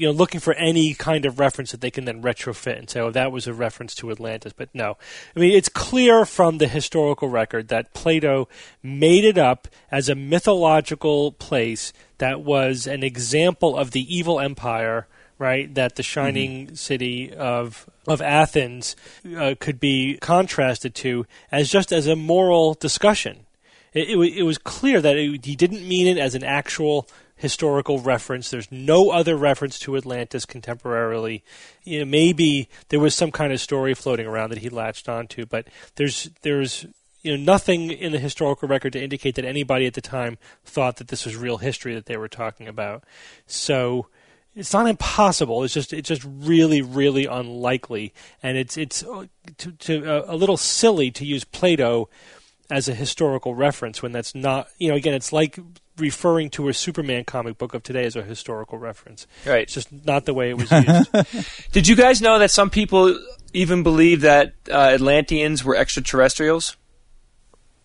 you 0.00 0.06
know 0.06 0.12
looking 0.12 0.40
for 0.40 0.54
any 0.54 0.94
kind 0.94 1.26
of 1.26 1.38
reference 1.38 1.72
that 1.72 1.82
they 1.82 1.90
can 1.90 2.06
then 2.06 2.22
retrofit 2.22 2.78
and 2.78 2.88
say, 2.88 3.00
oh, 3.00 3.10
that 3.10 3.30
was 3.30 3.46
a 3.46 3.52
reference 3.52 3.94
to 3.96 4.10
Atlantis. 4.10 4.54
But 4.54 4.70
no, 4.72 4.96
I 5.36 5.40
mean 5.40 5.54
it's 5.54 5.68
clear 5.68 6.24
from 6.24 6.56
the 6.56 6.68
historical 6.68 7.28
record 7.28 7.68
that 7.68 7.92
Plato 7.92 8.48
made 8.82 9.24
it 9.24 9.36
up 9.36 9.68
as 9.90 10.08
a 10.08 10.14
mythological 10.14 11.32
place 11.32 11.92
that 12.16 12.40
was 12.40 12.86
an 12.86 13.02
example 13.02 13.76
of 13.76 13.90
the 13.90 14.14
evil 14.14 14.40
empire. 14.40 15.06
Right, 15.38 15.74
that 15.74 15.96
the 15.96 16.02
shining 16.02 16.76
city 16.76 17.32
of 17.32 17.88
of 18.06 18.20
Athens 18.20 18.94
uh, 19.34 19.54
could 19.58 19.80
be 19.80 20.18
contrasted 20.20 20.94
to 20.96 21.24
as 21.50 21.70
just 21.70 21.92
as 21.92 22.06
a 22.06 22.14
moral 22.14 22.74
discussion. 22.74 23.46
It, 23.94 24.10
it, 24.10 24.18
it 24.18 24.42
was 24.42 24.58
clear 24.58 25.00
that 25.00 25.16
it, 25.16 25.46
he 25.46 25.56
didn't 25.56 25.88
mean 25.88 26.06
it 26.06 26.20
as 26.20 26.34
an 26.34 26.44
actual 26.44 27.08
historical 27.40 27.98
reference. 28.00 28.50
There's 28.50 28.70
no 28.70 29.10
other 29.10 29.34
reference 29.34 29.78
to 29.80 29.96
Atlantis 29.96 30.44
contemporarily. 30.44 31.40
You 31.84 32.00
know, 32.00 32.04
maybe 32.04 32.68
there 32.90 33.00
was 33.00 33.14
some 33.14 33.30
kind 33.30 33.50
of 33.50 33.60
story 33.60 33.94
floating 33.94 34.26
around 34.26 34.50
that 34.50 34.58
he 34.58 34.68
latched 34.68 35.08
onto, 35.08 35.46
but 35.46 35.66
there's 35.94 36.30
there's 36.42 36.84
you 37.22 37.34
know 37.34 37.42
nothing 37.42 37.90
in 37.90 38.12
the 38.12 38.18
historical 38.18 38.68
record 38.68 38.92
to 38.92 39.02
indicate 39.02 39.36
that 39.36 39.46
anybody 39.46 39.86
at 39.86 39.94
the 39.94 40.02
time 40.02 40.36
thought 40.66 40.96
that 40.96 41.08
this 41.08 41.24
was 41.24 41.34
real 41.34 41.56
history 41.56 41.94
that 41.94 42.04
they 42.04 42.18
were 42.18 42.28
talking 42.28 42.68
about. 42.68 43.04
So 43.46 44.08
it's 44.54 44.74
not 44.74 44.86
impossible. 44.86 45.64
It's 45.64 45.72
just 45.72 45.94
it's 45.94 46.10
just 46.10 46.26
really 46.26 46.82
really 46.82 47.24
unlikely, 47.24 48.12
and 48.42 48.58
it's 48.58 48.76
it's 48.76 49.02
uh, 49.02 49.24
to, 49.56 49.72
to, 49.72 50.04
uh, 50.04 50.24
a 50.26 50.36
little 50.36 50.58
silly 50.58 51.10
to 51.12 51.24
use 51.24 51.44
Plato 51.44 52.10
as 52.70 52.86
a 52.86 52.94
historical 52.94 53.54
reference 53.54 54.02
when 54.02 54.12
that's 54.12 54.34
not 54.34 54.68
you 54.76 54.90
know 54.90 54.94
again 54.94 55.14
it's 55.14 55.32
like 55.32 55.58
referring 56.00 56.50
to 56.50 56.68
a 56.68 56.74
Superman 56.74 57.24
comic 57.24 57.58
book 57.58 57.74
of 57.74 57.82
today 57.82 58.04
as 58.04 58.16
a 58.16 58.22
historical 58.22 58.78
reference. 58.78 59.26
right. 59.46 59.62
It's 59.62 59.74
just 59.74 59.92
not 60.04 60.24
the 60.24 60.34
way 60.34 60.50
it 60.50 60.56
was 60.56 60.70
used. 60.70 61.68
Did 61.72 61.88
you 61.88 61.96
guys 61.96 62.20
know 62.20 62.38
that 62.38 62.50
some 62.50 62.70
people 62.70 63.18
even 63.52 63.82
believe 63.82 64.22
that 64.22 64.54
uh, 64.70 64.74
Atlanteans 64.74 65.64
were 65.64 65.76
extraterrestrials? 65.76 66.76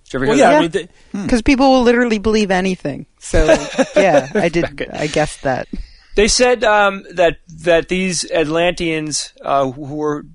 Did 0.06 0.14
you 0.14 0.20
ever 0.20 0.28
well, 0.28 0.36
hear 0.36 0.46
yeah, 0.46 0.52
that? 0.52 0.58
I 0.58 0.62
mean, 0.62 0.72
th- 0.72 0.90
Because 1.12 1.42
people 1.42 1.72
will 1.72 1.82
literally 1.82 2.20
believe 2.20 2.52
anything. 2.52 3.08
So 3.20 3.46
yeah, 3.96 4.32
I 4.36 4.50
did. 4.50 4.90
I 4.92 5.08
guessed 5.08 5.42
that. 5.44 5.68
They 6.16 6.28
said 6.28 6.64
um, 6.64 7.06
that 7.12 7.40
that 7.64 7.90
these 7.90 8.30
Atlanteans 8.32 9.34
uh, 9.42 9.72
who 9.72 9.96
were 9.96 10.26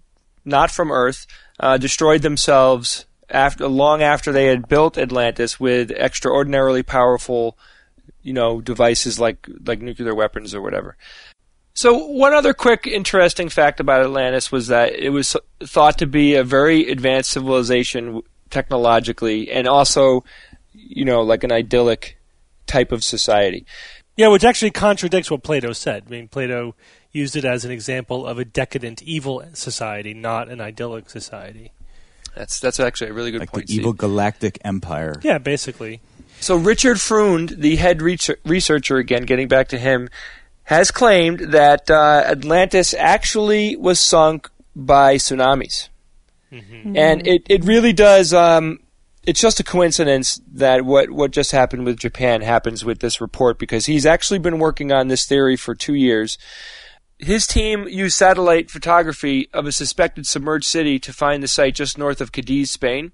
not 0.45 0.71
from 0.71 0.91
Earth 0.91 1.27
uh, 1.59 1.79
destroyed 1.79 2.23
themselves 2.23 3.07
after 3.31 3.69
long 3.69 4.03
after 4.03 4.33
they 4.33 4.47
had 4.47 4.69
built 4.69 4.99
Atlantis 4.99 5.61
with 5.61 5.91
extraordinarily 5.93 6.83
powerful, 6.83 7.57
you 8.23 8.33
know, 8.33 8.61
devices 8.61 9.19
like 9.19 9.47
like 9.65 9.81
nuclear 9.81 10.15
weapons 10.15 10.55
or 10.55 10.61
whatever. 10.61 10.97
So 11.75 12.07
one 12.07 12.35
other 12.35 12.53
quick 12.53 12.87
interesting 12.87 13.49
fact 13.49 13.81
about 13.81 14.03
Atlantis 14.03 14.51
was 14.51 14.67
that 14.67 14.93
it 14.95 15.11
was 15.11 15.37
thought 15.63 15.99
to 15.99 16.07
be 16.07 16.35
a 16.35 16.45
very 16.45 16.91
advanced 16.91 17.31
civilization 17.31 18.23
technologically 18.51 19.51
and 19.51 19.69
also, 19.69 20.25
you 20.73 21.05
know, 21.05 21.23
like 21.23 21.45
an 21.45 21.53
idyllic 21.53 22.19
type 22.67 22.93
of 22.93 23.05
society. 23.05 23.65
Yeah, 24.17 24.29
which 24.29 24.45
actually 24.45 24.73
contradicts 24.73 25.31
what 25.31 25.43
Plato 25.43 25.73
said. 25.73 26.05
I 26.07 26.11
mean, 26.11 26.29
Plato 26.29 26.75
used 27.13 27.37
it 27.37 27.45
as 27.45 27.65
an 27.65 27.71
example 27.71 28.27
of 28.27 28.39
a 28.39 28.45
decadent, 28.45 29.03
evil 29.03 29.43
society, 29.55 30.13
not 30.13 30.49
an 30.49 30.61
idyllic 30.61 31.09
society. 31.09 31.73
That's 32.35 32.61
that's 32.61 32.79
actually 32.79 33.11
a 33.11 33.13
really 33.15 33.31
good 33.31 33.41
like 33.41 33.53
point. 33.53 33.67
the 33.69 33.75
evil 33.75 33.93
Steve. 33.93 33.99
galactic 33.99 34.59
empire. 34.65 35.15
Yeah, 35.23 35.39
basically. 35.39 36.01
So 36.41 36.57
Richard 36.57 37.01
Freund, 37.01 37.51
the 37.51 37.77
head 37.77 38.01
researcher, 38.01 38.97
again 38.97 39.23
getting 39.25 39.47
back 39.47 39.69
to 39.69 39.79
him, 39.79 40.09
has 40.65 40.91
claimed 40.91 41.41
that 41.53 41.91
uh, 41.91 42.23
Atlantis 42.27 42.95
actually 42.95 43.77
was 43.77 44.01
sunk 44.01 44.49
by 44.75 45.17
tsunamis, 45.17 45.89
and 46.97 47.27
it 47.27 47.43
it 47.49 47.65
really 47.65 47.93
does. 47.93 48.33
Um, 48.33 48.81
it's 49.23 49.41
just 49.41 49.61
a 49.61 49.65
coincidence 49.65 50.41
that 50.53 50.85
what 50.85 51.11
what 51.11 51.31
just 51.31 51.53
happened 51.53 51.85
with 51.85 51.99
Japan 51.99 52.41
happens 52.41 52.85
with 52.85 53.01
this 53.01 53.21
report 53.21 53.59
because 53.59 53.87
he's 53.87 54.07
actually 54.07 54.39
been 54.39 54.59
working 54.59 54.93
on 54.93 55.09
this 55.09 55.27
theory 55.27 55.57
for 55.57 55.75
two 55.75 55.95
years. 55.95 56.39
His 57.19 57.47
team 57.47 57.87
used 57.87 58.17
satellite 58.17 58.71
photography 58.71 59.51
of 59.53 59.67
a 59.67 59.73
suspected 59.73 60.27
submerged 60.27 60.65
city 60.65 60.99
to 61.01 61.13
find 61.13 61.43
the 61.43 61.49
site 61.49 61.75
just 61.75 61.99
north 61.99 62.23
of 62.23 62.33
Cadiz, 62.33 62.71
Spain. 62.71 63.13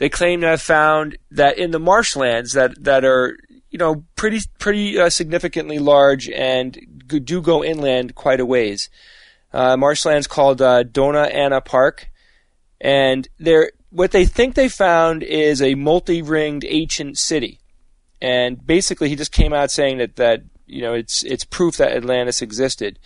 They 0.00 0.08
claim 0.08 0.40
to 0.40 0.46
have 0.46 0.62
found 0.62 1.18
that 1.30 1.58
in 1.58 1.72
the 1.72 1.78
marshlands 1.78 2.54
that, 2.54 2.82
that 2.82 3.04
are 3.04 3.36
you 3.68 3.78
know 3.78 4.06
pretty 4.16 4.40
pretty 4.58 4.98
uh, 4.98 5.10
significantly 5.10 5.78
large 5.78 6.26
and 6.30 6.78
do 7.06 7.42
go 7.42 7.62
inland 7.62 8.14
quite 8.14 8.40
a 8.40 8.46
ways. 8.46 8.88
Uh, 9.52 9.76
marshlands 9.76 10.26
called 10.26 10.62
uh, 10.62 10.84
Doñana 10.84 11.62
Park, 11.62 12.08
and 12.80 13.28
they're 13.38 13.72
what 13.90 14.12
they 14.12 14.24
think 14.24 14.54
they 14.54 14.70
found 14.70 15.22
is 15.22 15.60
a 15.60 15.74
multi-ringed 15.74 16.64
ancient 16.66 17.18
city. 17.18 17.58
And 18.22 18.64
basically, 18.64 19.10
he 19.10 19.16
just 19.16 19.32
came 19.32 19.52
out 19.52 19.70
saying 19.70 19.98
that 19.98 20.16
that 20.16 20.44
you 20.66 20.80
know 20.80 20.94
it's 20.94 21.22
it's 21.24 21.44
proof 21.44 21.76
that 21.76 21.92
Atlantis 21.92 22.40
existed. 22.40 22.98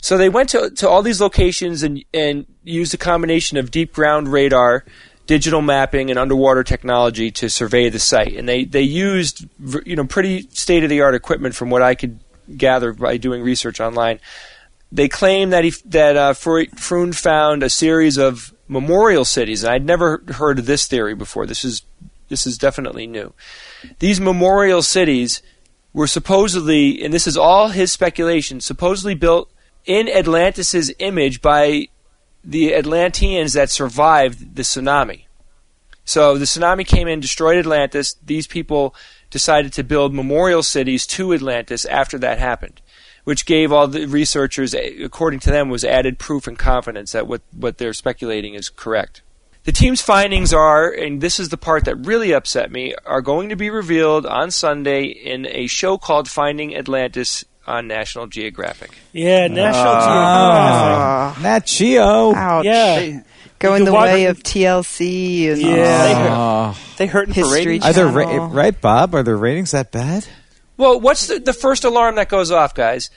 So 0.00 0.18
they 0.18 0.28
went 0.28 0.48
to 0.48 0.70
to 0.70 0.88
all 0.88 1.02
these 1.02 1.20
locations 1.20 1.84
and 1.84 2.04
and 2.12 2.46
used 2.64 2.94
a 2.94 2.98
combination 2.98 3.58
of 3.58 3.70
deep 3.70 3.92
ground 3.92 4.26
radar, 4.26 4.84
digital 5.26 5.62
mapping, 5.62 6.10
and 6.10 6.18
underwater 6.18 6.64
technology 6.64 7.30
to 7.30 7.48
survey 7.48 7.88
the 7.88 7.98
site. 7.98 8.34
And 8.36 8.48
they 8.48 8.64
they 8.64 8.82
used 8.82 9.46
you 9.84 9.96
know 9.96 10.06
pretty 10.06 10.48
state 10.50 10.84
of 10.84 10.90
the 10.90 11.00
art 11.00 11.14
equipment 11.14 11.54
from 11.54 11.70
what 11.70 11.82
I 11.82 11.94
could 11.94 12.20
gather 12.56 12.92
by 12.92 13.16
doing 13.16 13.42
research 13.42 13.80
online. 13.80 14.20
They 14.90 15.08
claim 15.08 15.50
that 15.50 15.64
he 15.64 15.72
that 15.86 16.16
uh, 16.16 16.34
found 16.34 17.62
a 17.62 17.70
series 17.70 18.18
of 18.18 18.52
memorial 18.68 19.24
cities, 19.24 19.62
and 19.62 19.72
I'd 19.72 19.86
never 19.86 20.22
heard 20.28 20.58
of 20.58 20.66
this 20.66 20.86
theory 20.86 21.14
before. 21.14 21.46
This 21.46 21.64
is 21.64 21.82
this 22.28 22.46
is 22.46 22.58
definitely 22.58 23.06
new. 23.06 23.32
These 23.98 24.20
memorial 24.20 24.82
cities 24.82 25.42
were 25.92 26.06
supposedly, 26.06 27.02
and 27.04 27.12
this 27.12 27.26
is 27.26 27.36
all 27.36 27.68
his 27.68 27.92
speculation, 27.92 28.60
supposedly 28.60 29.14
built 29.14 29.50
in 29.84 30.08
Atlantis's 30.08 30.92
image 30.98 31.42
by 31.42 31.88
the 32.44 32.74
Atlanteans 32.74 33.52
that 33.52 33.70
survived 33.70 34.56
the 34.56 34.62
tsunami. 34.62 35.24
So 36.04 36.36
the 36.36 36.44
tsunami 36.44 36.86
came 36.86 37.06
in, 37.08 37.20
destroyed 37.20 37.58
Atlantis. 37.58 38.14
These 38.24 38.46
people 38.46 38.94
decided 39.30 39.72
to 39.74 39.84
build 39.84 40.12
memorial 40.12 40.62
cities 40.62 41.06
to 41.06 41.32
Atlantis 41.32 41.84
after 41.84 42.18
that 42.18 42.38
happened, 42.38 42.80
which 43.24 43.46
gave 43.46 43.72
all 43.72 43.86
the 43.86 44.06
researchers, 44.06 44.74
according 44.74 45.40
to 45.40 45.50
them, 45.50 45.68
was 45.68 45.84
added 45.84 46.18
proof 46.18 46.46
and 46.46 46.58
confidence 46.58 47.12
that 47.12 47.26
what, 47.26 47.42
what 47.52 47.78
they're 47.78 47.92
speculating 47.92 48.54
is 48.54 48.68
correct. 48.68 49.22
The 49.64 49.72
team's 49.72 50.02
findings 50.02 50.52
are, 50.52 50.90
and 50.90 51.20
this 51.20 51.38
is 51.38 51.50
the 51.50 51.56
part 51.56 51.84
that 51.84 51.94
really 51.94 52.32
upset 52.32 52.72
me, 52.72 52.96
are 53.06 53.22
going 53.22 53.48
to 53.48 53.56
be 53.56 53.70
revealed 53.70 54.26
on 54.26 54.50
Sunday 54.50 55.04
in 55.04 55.46
a 55.46 55.68
show 55.68 55.98
called 55.98 56.28
Finding 56.28 56.74
Atlantis 56.74 57.44
on 57.66 57.86
National 57.86 58.26
Geographic. 58.26 58.90
Yeah, 59.12 59.46
National 59.48 59.92
Ah. 59.94 61.32
Geographic. 61.34 61.42
Nat 61.42 61.66
Geo. 61.66 62.34
Ouch. 62.34 62.64
Yeah. 62.64 63.20
Going 63.58 63.80
You 63.80 63.86
the 63.86 63.92
way 63.92 64.24
of 64.26 64.42
TLC 64.42 65.50
and 65.52 65.60
Yeah. 65.60 66.74
They 66.96 67.06
hurting 67.06 67.34
for 67.34 67.40
History 67.40 67.58
ratings. 67.66 67.84
Are 67.86 67.92
the 67.92 68.06
ra- 68.06 68.48
right, 68.50 68.78
Bob? 68.80 69.14
Are 69.14 69.22
the 69.22 69.36
ratings 69.36 69.70
that 69.70 69.92
bad? 69.92 70.26
Well, 70.76 70.98
what's 71.00 71.26
the, 71.28 71.38
the 71.38 71.52
first 71.52 71.84
alarm 71.84 72.16
that 72.16 72.28
goes 72.28 72.50
off, 72.50 72.74
guys? 72.74 73.10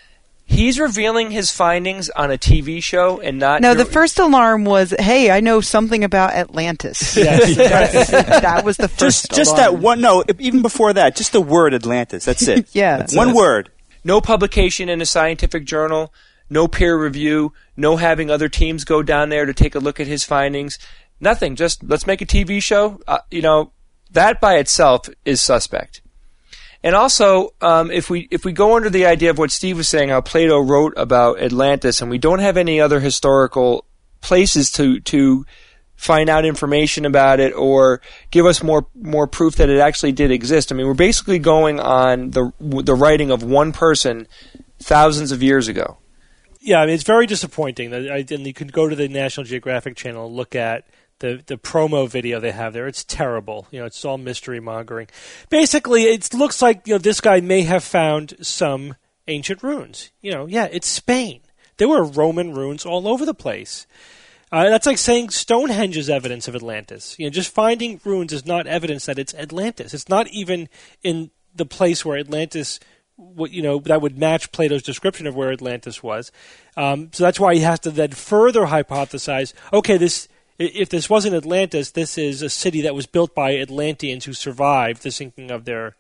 He's 0.48 0.80
revealing 0.80 1.32
his 1.32 1.50
findings 1.50 2.12
on 2.12 2.30
a 2.30 2.38
TV 2.38 2.84
show 2.84 3.20
and 3.20 3.40
not. 3.40 3.62
No, 3.64 3.70
your- 3.70 3.78
the 3.78 3.86
first 3.86 4.20
alarm 4.20 4.64
was, 4.64 4.94
"Hey, 5.00 5.32
I 5.32 5.40
know 5.40 5.60
something 5.60 6.04
about 6.04 6.34
Atlantis." 6.34 7.18
Yes. 7.26 7.56
that 8.12 8.64
was 8.64 8.78
the 8.78 8.88
first. 8.88 9.00
Just, 9.30 9.32
just 9.32 9.56
that 9.56 9.80
one. 9.80 10.02
No, 10.02 10.24
even 10.38 10.62
before 10.62 10.94
that, 10.94 11.16
just 11.16 11.32
the 11.32 11.42
word 11.42 11.74
Atlantis. 11.74 12.26
That's 12.26 12.48
it. 12.48 12.68
Yeah, 12.74 12.98
that's 12.98 13.16
one 13.16 13.30
it. 13.30 13.36
word. 13.36 13.72
No 14.06 14.22
publication 14.22 14.88
in 14.88 15.02
a 15.02 15.06
scientific 15.06 15.66
journal, 15.66 16.14
no 16.50 16.68
peer 16.68 16.98
review, 16.98 17.52
no 17.76 17.98
having 17.98 18.30
other 18.30 18.48
teams 18.48 18.86
go 18.86 19.02
down 19.02 19.30
there 19.30 19.46
to 19.46 19.54
take 19.54 19.74
a 19.74 19.80
look 19.80 20.00
at 20.00 20.08
his 20.08 20.24
findings. 20.24 20.78
Nothing. 21.20 21.56
Just 21.56 21.84
let's 21.84 22.06
make 22.06 22.22
a 22.22 22.26
TV 22.26 22.62
show. 22.62 23.02
Uh, 23.08 23.18
you 23.32 23.42
know, 23.42 23.72
that 24.12 24.40
by 24.40 24.58
itself 24.58 25.10
is 25.26 25.42
suspect. 25.42 26.02
And 26.84 26.94
also, 26.96 27.50
um, 27.62 27.90
if 27.90 28.12
we 28.12 28.28
if 28.30 28.46
we 28.46 28.52
go 28.52 28.76
under 28.76 28.92
the 28.92 29.08
idea 29.08 29.32
of 29.32 29.40
what 29.40 29.50
Steve 29.50 29.78
was 29.78 29.90
saying, 29.90 30.10
how 30.10 30.22
Plato 30.22 30.60
wrote 30.60 30.94
about 30.98 31.42
Atlantis, 31.42 32.00
and 32.00 32.12
we 32.12 32.20
don't 32.20 32.40
have 32.40 32.58
any 32.58 32.80
other 32.80 33.00
historical 33.00 33.86
places 34.22 34.72
to 34.74 35.00
to 35.00 35.46
find 35.96 36.30
out 36.30 36.46
information 36.46 37.06
about 37.06 37.40
it 37.40 37.54
or 37.54 38.02
give 38.32 38.46
us 38.46 38.62
more 38.62 38.88
more 38.96 39.28
proof 39.28 39.56
that 39.56 39.70
it 39.70 39.80
actually 39.80 40.12
did 40.12 40.32
exist. 40.32 40.72
I 40.72 40.76
mean, 40.76 40.88
we're 40.88 40.94
basically 40.94 41.40
going 41.40 41.80
on 41.80 42.32
the 42.32 42.52
the 42.60 42.96
writing 42.96 43.32
of 43.32 43.44
one 43.44 43.72
person 43.72 44.28
thousands 44.80 45.32
of 45.32 45.42
years 45.42 45.68
ago. 45.68 45.98
Yeah, 46.60 46.82
I 46.82 46.86
mean, 46.86 46.96
it's 46.96 47.04
very 47.04 47.28
disappointing. 47.28 47.92
That 47.92 48.32
and 48.32 48.48
you 48.48 48.54
can 48.54 48.68
go 48.68 48.90
to 48.90 48.96
the 48.96 49.08
National 49.08 49.46
Geographic 49.46 49.96
Channel 49.96 50.28
and 50.28 50.36
look 50.36 50.56
at 50.56 50.86
the 51.20 51.42
the 51.46 51.58
promo 51.58 52.10
video 52.10 52.40
they 52.40 52.52
have 52.52 52.74
there. 52.74 52.88
It's 52.88 53.04
terrible. 53.04 53.68
You 53.72 53.80
know, 53.80 53.86
it's 53.86 54.04
all 54.04 54.18
mystery 54.18 54.60
mongering. 54.60 55.08
Basically, 55.50 56.04
it 56.04 56.34
looks 56.34 56.62
like 56.62 56.88
you 56.88 56.94
know 56.94 56.98
this 56.98 57.22
guy 57.22 57.40
may 57.40 57.62
have 57.62 57.84
found 57.84 58.36
some 58.42 58.96
ancient 59.28 59.64
ruins. 59.64 60.12
You 60.22 60.32
know, 60.32 60.46
yeah, 60.48 60.68
it's 60.72 60.88
Spain. 60.88 61.42
There 61.78 61.88
were 61.88 62.04
Roman 62.04 62.54
ruins 62.54 62.86
all 62.86 63.08
over 63.08 63.26
the 63.26 63.34
place. 63.34 63.86
Uh, 64.56 64.70
that's 64.70 64.86
like 64.86 64.98
saying 64.98 65.30
Stonehenge 65.30 65.98
is 65.98 66.10
evidence 66.10 66.48
of 66.48 66.56
Atlantis. 66.56 67.20
You 67.20 67.26
know, 67.26 67.30
just 67.30 67.54
finding 67.54 68.00
ruins 68.06 68.32
is 68.32 68.46
not 68.46 68.68
evidence 68.68 69.06
that 69.06 69.20
it's 69.20 69.34
Atlantis. 69.34 69.94
It's 69.94 70.08
not 70.08 70.30
even 70.30 70.70
in 71.04 71.32
the 71.54 71.66
place 71.66 72.06
where 72.06 72.18
Atlantis, 72.18 72.80
what 73.18 73.52
you 73.52 73.62
know, 73.62 73.80
that 73.80 74.02
would 74.02 74.18
match 74.18 74.54
Plato's 74.54 74.82
description 74.82 75.28
of 75.28 75.36
where 75.36 75.52
Atlantis 75.52 76.02
was. 76.02 76.32
Um, 76.78 77.10
so 77.12 77.26
that's 77.26 77.38
why 77.38 77.54
he 77.54 77.60
has 77.60 77.82
to 77.82 77.92
then 77.92 78.12
further 78.12 78.68
hypothesize. 78.68 79.52
Okay, 79.74 79.98
this 79.98 80.30
if 80.58 80.88
this 80.88 81.10
wasn't 81.10 81.36
Atlantis, 81.36 81.92
this 81.92 82.18
is 82.18 82.42
a 82.42 82.50
city 82.50 82.80
that 82.80 82.96
was 82.96 83.08
built 83.08 83.36
by 83.36 83.58
Atlanteans 83.58 84.24
who 84.24 84.32
survived 84.32 85.04
the 85.04 85.12
sinking 85.12 85.52
of 85.52 85.66
their 85.66 85.98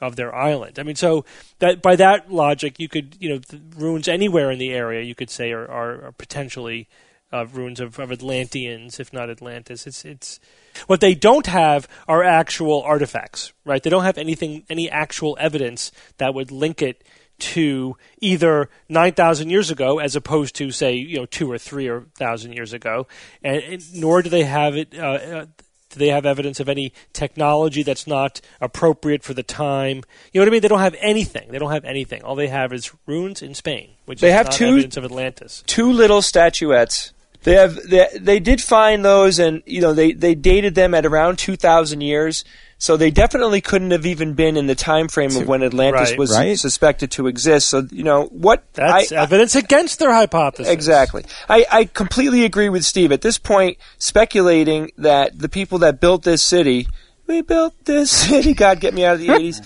of 0.00 0.16
their 0.16 0.34
island. 0.34 0.78
I 0.78 0.82
mean, 0.82 0.96
so 0.96 1.26
that 1.58 1.82
by 1.82 1.94
that 1.96 2.32
logic, 2.32 2.80
you 2.80 2.88
could 2.88 3.18
you 3.20 3.28
know 3.28 3.40
ruins 3.76 4.08
anywhere 4.08 4.50
in 4.50 4.58
the 4.58 4.72
area 4.72 5.02
you 5.02 5.14
could 5.14 5.28
say 5.28 5.52
are, 5.52 5.70
are, 5.70 6.06
are 6.06 6.12
potentially 6.12 6.88
uh, 7.32 7.46
ruins 7.46 7.80
of, 7.80 7.98
of 7.98 8.10
Atlanteans, 8.10 8.98
if 9.00 9.12
not 9.12 9.30
Atlantis. 9.30 9.86
It's 9.86 10.04
it's 10.04 10.40
what 10.86 11.00
they 11.00 11.14
don't 11.14 11.46
have 11.46 11.86
are 12.06 12.22
actual 12.22 12.82
artifacts, 12.82 13.52
right? 13.64 13.82
They 13.82 13.90
don't 13.90 14.04
have 14.04 14.18
anything, 14.18 14.64
any 14.70 14.90
actual 14.90 15.36
evidence 15.40 15.92
that 16.18 16.34
would 16.34 16.50
link 16.50 16.80
it 16.82 17.04
to 17.40 17.96
either 18.20 18.68
nine 18.88 19.12
thousand 19.12 19.50
years 19.50 19.70
ago, 19.70 19.98
as 19.98 20.16
opposed 20.16 20.56
to 20.56 20.70
say 20.70 20.94
you 20.94 21.18
know 21.18 21.26
two 21.26 21.50
or 21.50 21.58
three 21.58 21.86
or 21.88 22.06
thousand 22.16 22.52
years 22.52 22.72
ago, 22.72 23.06
and, 23.42 23.62
and 23.62 23.94
nor 23.94 24.22
do 24.22 24.28
they 24.30 24.44
have 24.44 24.76
it. 24.76 24.98
Uh, 24.98 25.02
uh, 25.02 25.46
do 25.90 25.98
they 25.98 26.08
have 26.08 26.26
evidence 26.26 26.60
of 26.60 26.68
any 26.68 26.92
technology 27.14 27.82
that's 27.82 28.06
not 28.06 28.42
appropriate 28.60 29.22
for 29.22 29.32
the 29.32 29.42
time? 29.42 30.02
You 30.32 30.38
know 30.38 30.42
what 30.42 30.48
I 30.48 30.50
mean? 30.52 30.60
They 30.60 30.68
don't 30.68 30.80
have 30.80 30.96
anything. 31.00 31.50
They 31.50 31.58
don't 31.58 31.70
have 31.72 31.86
anything. 31.86 32.22
All 32.24 32.34
they 32.34 32.48
have 32.48 32.74
is 32.74 32.92
ruins 33.06 33.40
in 33.40 33.54
Spain, 33.54 33.92
which 34.04 34.20
They 34.20 34.28
is 34.28 34.34
have 34.34 34.46
not 34.46 34.52
two- 34.52 34.66
evidence 34.66 34.98
of 34.98 35.04
Atlantis. 35.06 35.64
Two 35.66 35.90
little 35.90 36.20
statuettes. 36.20 37.14
They 37.44 37.54
have 37.54 37.76
they, 37.88 38.08
they 38.18 38.40
did 38.40 38.60
find 38.60 39.04
those, 39.04 39.38
and 39.38 39.62
you 39.64 39.80
know 39.80 39.92
they 39.94 40.12
they 40.12 40.34
dated 40.34 40.74
them 40.74 40.92
at 40.94 41.06
around 41.06 41.38
two 41.38 41.56
thousand 41.56 42.00
years. 42.00 42.44
So 42.80 42.96
they 42.96 43.10
definitely 43.10 43.60
couldn't 43.60 43.90
have 43.90 44.06
even 44.06 44.34
been 44.34 44.56
in 44.56 44.68
the 44.68 44.76
time 44.76 45.08
frame 45.08 45.34
of 45.36 45.48
when 45.48 45.64
Atlantis 45.64 46.10
Right. 46.10 46.18
was 46.18 46.30
Right. 46.30 46.56
suspected 46.56 47.10
to 47.12 47.26
exist. 47.26 47.66
So 47.68 47.86
you 47.90 48.04
know 48.04 48.26
what? 48.26 48.62
That's 48.74 49.10
I- 49.10 49.16
evidence 49.22 49.56
against 49.56 49.98
their 49.98 50.12
hypothesis. 50.12 50.72
Exactly. 50.72 51.24
I, 51.48 51.66
I 51.72 51.84
completely 51.86 52.44
agree 52.44 52.68
with 52.68 52.84
Steve. 52.84 53.10
At 53.10 53.22
this 53.22 53.36
point, 53.36 53.78
speculating 53.98 54.90
that 54.98 55.38
the 55.38 55.48
people 55.48 55.78
that 55.78 56.00
built 56.00 56.22
this 56.22 56.42
city, 56.42 56.86
we 57.28 57.42
built 57.42 57.74
this 57.84 58.10
city, 58.28 58.54
God 58.54 58.80
get 58.80 58.94
me 58.94 59.04
out 59.04 59.14
of 59.14 59.20
the 59.20 59.28
80s. 59.28 59.60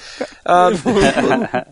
Um, 0.44 0.74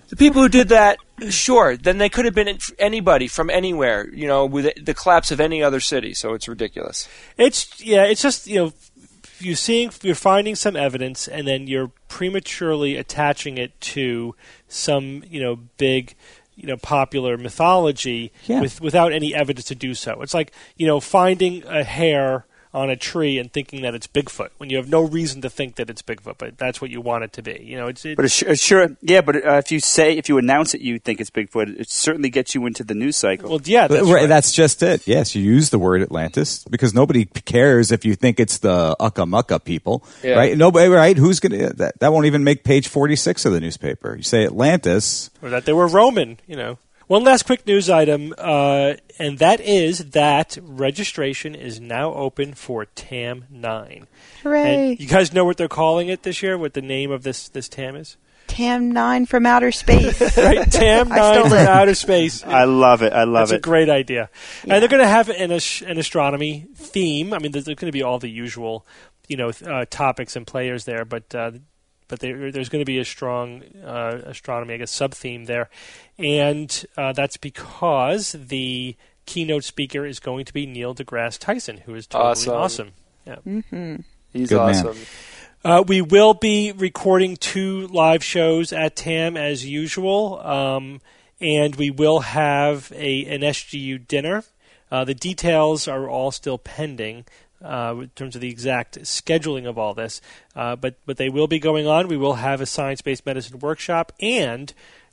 the 0.09 0.17
people 0.17 0.43
who 0.43 0.49
did 0.49 0.69
that, 0.69 0.99
sure, 1.29 1.77
then 1.77 1.99
they 1.99 2.09
could 2.09 2.25
have 2.25 2.35
been 2.35 2.59
anybody 2.79 3.29
from 3.29 3.51
anywhere, 3.51 4.09
you 4.15 4.27
know, 4.27 4.47
with 4.47 4.85
the 4.85 4.95
collapse 4.95 5.31
of 5.31 5.41
any 5.41 5.63
other 5.63 5.81
city, 5.81 6.15
so 6.15 6.33
it's 6.35 6.49
ridiculous. 6.49 7.09
It's 7.37 7.81
yeah. 7.83 8.05
It's 8.05 8.23
just 8.23 8.47
you 8.47 8.57
know, 8.57 8.73
you're 9.41 9.57
seeing 9.57 9.91
you're 10.03 10.15
finding 10.15 10.55
some 10.55 10.77
evidence, 10.77 11.27
and 11.29 11.47
then 11.47 11.67
you're 11.67 11.91
prematurely 12.09 12.97
attaching 12.97 13.59
it 13.59 13.79
to 13.81 14.35
some 14.69 15.25
you 15.29 15.41
know 15.43 15.57
big 15.77 16.15
you 16.57 16.67
know 16.67 16.77
popular 16.77 17.37
mythology 17.37 18.33
Yeah. 18.47 18.61
with 18.61 18.81
without 18.81 19.13
any 19.13 19.35
evidence 19.35 19.67
to 19.67 19.75
do 19.75 19.95
so. 19.95 20.23
It's 20.23 20.35
like 20.35 20.53
you 20.77 20.87
know 20.87 21.01
finding 21.01 21.65
a 21.67 21.83
hair 21.85 22.47
on 22.73 22.89
a 22.89 22.95
tree 22.97 23.37
and 23.39 23.53
thinking 23.53 23.83
that 23.83 23.95
it's 23.97 24.07
Bigfoot 24.07 24.51
when 24.59 24.71
you 24.71 24.77
have 24.77 24.89
no 24.89 25.01
reason 25.03 25.41
to 25.43 25.51
think 25.51 25.75
that 25.75 25.91
it's 25.91 26.03
Bigfoot, 26.03 26.37
but 26.39 26.57
that's 26.57 26.81
what 26.81 26.89
you 26.89 27.01
want 27.01 27.25
it 27.25 27.33
to 27.33 27.43
be. 27.43 27.61
You 27.65 27.77
know, 27.77 27.89
it's 27.89 28.05
it, 28.05 28.15
But 28.17 28.27
it 28.27 28.31
sure, 28.31 28.55
sure 28.55 28.97
yeah. 29.03 29.23
But 29.23 29.45
uh, 29.45 29.55
if 29.55 29.73
you 29.73 29.81
say 29.81 30.17
if 30.17 30.29
you 30.29 30.39
announce 30.39 30.73
it, 30.75 30.81
you 30.81 31.01
think 31.01 31.21
it's 31.21 31.31
Bigfoot. 31.31 31.81
It 31.81 31.91
certainly 31.91 32.31
gets 32.31 32.55
you 32.55 32.67
into 32.67 32.85
the 32.85 32.95
news 32.95 33.17
cycle. 33.17 33.51
well, 33.51 33.61
yeah, 33.65 33.89
that's 33.89 34.05
Right, 34.07 34.13
right. 34.15 34.29
That's 34.29 34.53
just 34.53 34.83
it. 34.85 35.07
Yes, 35.09 35.35
you 35.35 35.43
use 35.43 35.71
the 35.71 35.79
word 35.81 36.01
Atlantis 36.01 36.63
because 36.71 36.95
nobody 36.95 37.25
cares 37.25 37.91
if 37.91 38.05
you 38.05 38.15
think 38.15 38.39
it's 38.39 38.59
the 38.59 38.95
Ucka 39.01 39.29
Mucka 39.29 39.59
people, 39.65 40.05
Yeah. 40.23 40.35
right? 40.35 40.57
Nobody, 40.57 40.89
right? 40.89 41.17
Who's 41.17 41.41
gonna 41.41 41.73
that? 41.75 41.99
That 41.99 42.13
won't 42.13 42.27
even 42.27 42.45
make 42.45 42.63
page 42.63 42.87
forty-six 42.87 43.45
of 43.45 43.53
the 43.53 43.59
newspaper. 43.61 44.15
You 44.17 44.23
say 44.23 44.45
Atlantis, 44.45 45.31
or 45.43 45.51
that 45.51 45.65
they 45.65 45.73
were 45.73 45.89
Roman. 45.89 46.39
You 46.47 46.55
know. 46.57 46.79
One 47.11 47.25
last 47.25 47.43
quick 47.43 47.67
news 47.67 47.91
item, 47.91 48.33
uh, 48.39 48.95
and 49.19 49.41
that 49.41 49.61
is 49.61 50.11
that 50.11 50.57
registration 50.63 51.57
is 51.57 51.81
now 51.81 52.15
open 52.15 52.55
for 52.55 52.85
TAM 52.85 53.47
nine. 53.51 54.07
Hooray! 54.45 54.91
And 54.91 55.01
you 55.01 55.09
guys 55.09 55.33
know 55.33 55.45
what 55.45 55.57
they're 55.57 55.67
calling 55.67 56.07
it 56.07 56.23
this 56.23 56.41
year? 56.41 56.57
What 56.57 56.75
the 56.75 56.81
name 56.81 57.11
of 57.11 57.25
this 57.25 57.49
this 57.49 57.69
TAM 57.69 57.97
is? 57.97 58.17
Tam 58.47 58.93
9 58.93 59.27
from 59.27 59.45
outer 59.45 59.73
space. 59.73 60.21
Right, 60.37 60.71
TAM 60.71 61.09
nine 61.09 61.49
from 61.49 61.55
outer 61.55 61.97
space. 61.97 62.45
I 62.47 62.63
love 62.63 63.03
it. 63.03 63.13
I 63.13 63.25
love 63.25 63.49
it. 63.49 63.55
That's 63.55 63.59
a 63.59 63.69
great 63.69 63.91
idea. 63.91 64.31
Yeah. 64.63 64.75
And 64.75 64.81
they're 64.81 64.89
going 64.89 65.03
to 65.03 65.09
have 65.09 65.31
an, 65.31 65.51
an 65.51 65.99
astronomy 65.99 66.69
theme. 66.77 67.33
I 67.33 67.41
mean, 67.41 67.51
there's 67.51 67.65
going 67.65 67.77
to 67.77 67.91
be 67.91 68.05
all 68.05 68.21
the 68.21 68.31
usual, 68.31 68.87
you 69.27 69.37
know, 69.37 69.51
uh, 69.67 69.85
topics 69.91 70.37
and 70.37 70.47
players 70.47 70.85
there, 70.85 71.05
but 71.05 71.35
uh, 71.35 71.51
but 72.11 72.21
there, 72.21 72.53
there's 72.53 72.69
going 72.69 72.83
to 72.83 72.87
be 72.87 72.99
a 72.99 73.05
strong 73.07 73.63
uh, 73.83 74.21
astronomy, 74.27 74.75
I 74.75 74.77
guess, 74.79 74.91
sub 74.91 75.15
theme 75.15 75.47
there, 75.47 75.71
and 76.19 76.85
uh, 76.99 77.13
that's 77.15 77.39
because 77.39 78.33
the 78.33 78.97
keynote 79.25 79.65
speaker 79.65 80.05
is 80.05 80.19
going 80.21 80.45
to 80.45 80.53
be 80.53 80.67
Neil 80.67 80.95
deGrasse 80.95 81.39
Tyson, 81.39 81.79
who 81.79 81.95
is 81.95 82.07
totally 82.07 82.31
Awesome. 82.31 82.55
awesome. 82.55 82.93
Yeah. 83.27 83.37
hmm 83.37 83.97
He's 84.33 84.49
Good 84.51 84.57
man. 84.59 84.87
awesome. 84.87 84.97
Uh, 85.65 85.85
we 85.87 86.01
will 86.01 86.35
be 86.35 86.73
recording 86.73 87.37
two 87.37 87.87
live 87.89 88.25
shows 88.25 88.73
at 88.73 88.97
TAM 88.97 89.37
as 89.37 89.67
usual, 89.67 90.39
um, 90.41 91.01
and 91.41 91.77
we 91.77 91.91
will 91.91 92.21
have 92.21 92.93
a 92.95 93.25
an 93.27 93.43
SGU 93.43 94.07
dinner. 94.09 94.45
Uh, 94.91 95.05
the 95.05 95.15
details 95.15 95.87
are 95.87 96.09
all 96.09 96.31
still 96.31 96.59
pending 96.59 97.25
uh, 97.63 97.95
in 98.01 98.09
terms 98.11 98.35
of 98.35 98.41
the 98.41 98.49
exact 98.49 99.01
scheduling 99.03 99.69
of 99.69 99.79
all 99.79 99.95
this, 99.95 100.21
uh, 100.57 100.77
but 100.77 100.97
but 101.07 101.17
they 101.17 101.29
will 101.29 101.47
be 101.47 101.59
going 101.59 101.87
on. 101.87 102.09
We 102.09 102.17
will 102.17 102.35
have 102.35 102.61
a 102.61 102.67
science 102.67 103.03
based 103.03 103.27
medicine 103.27 103.59
workshop, 103.59 104.13
and 104.21 104.73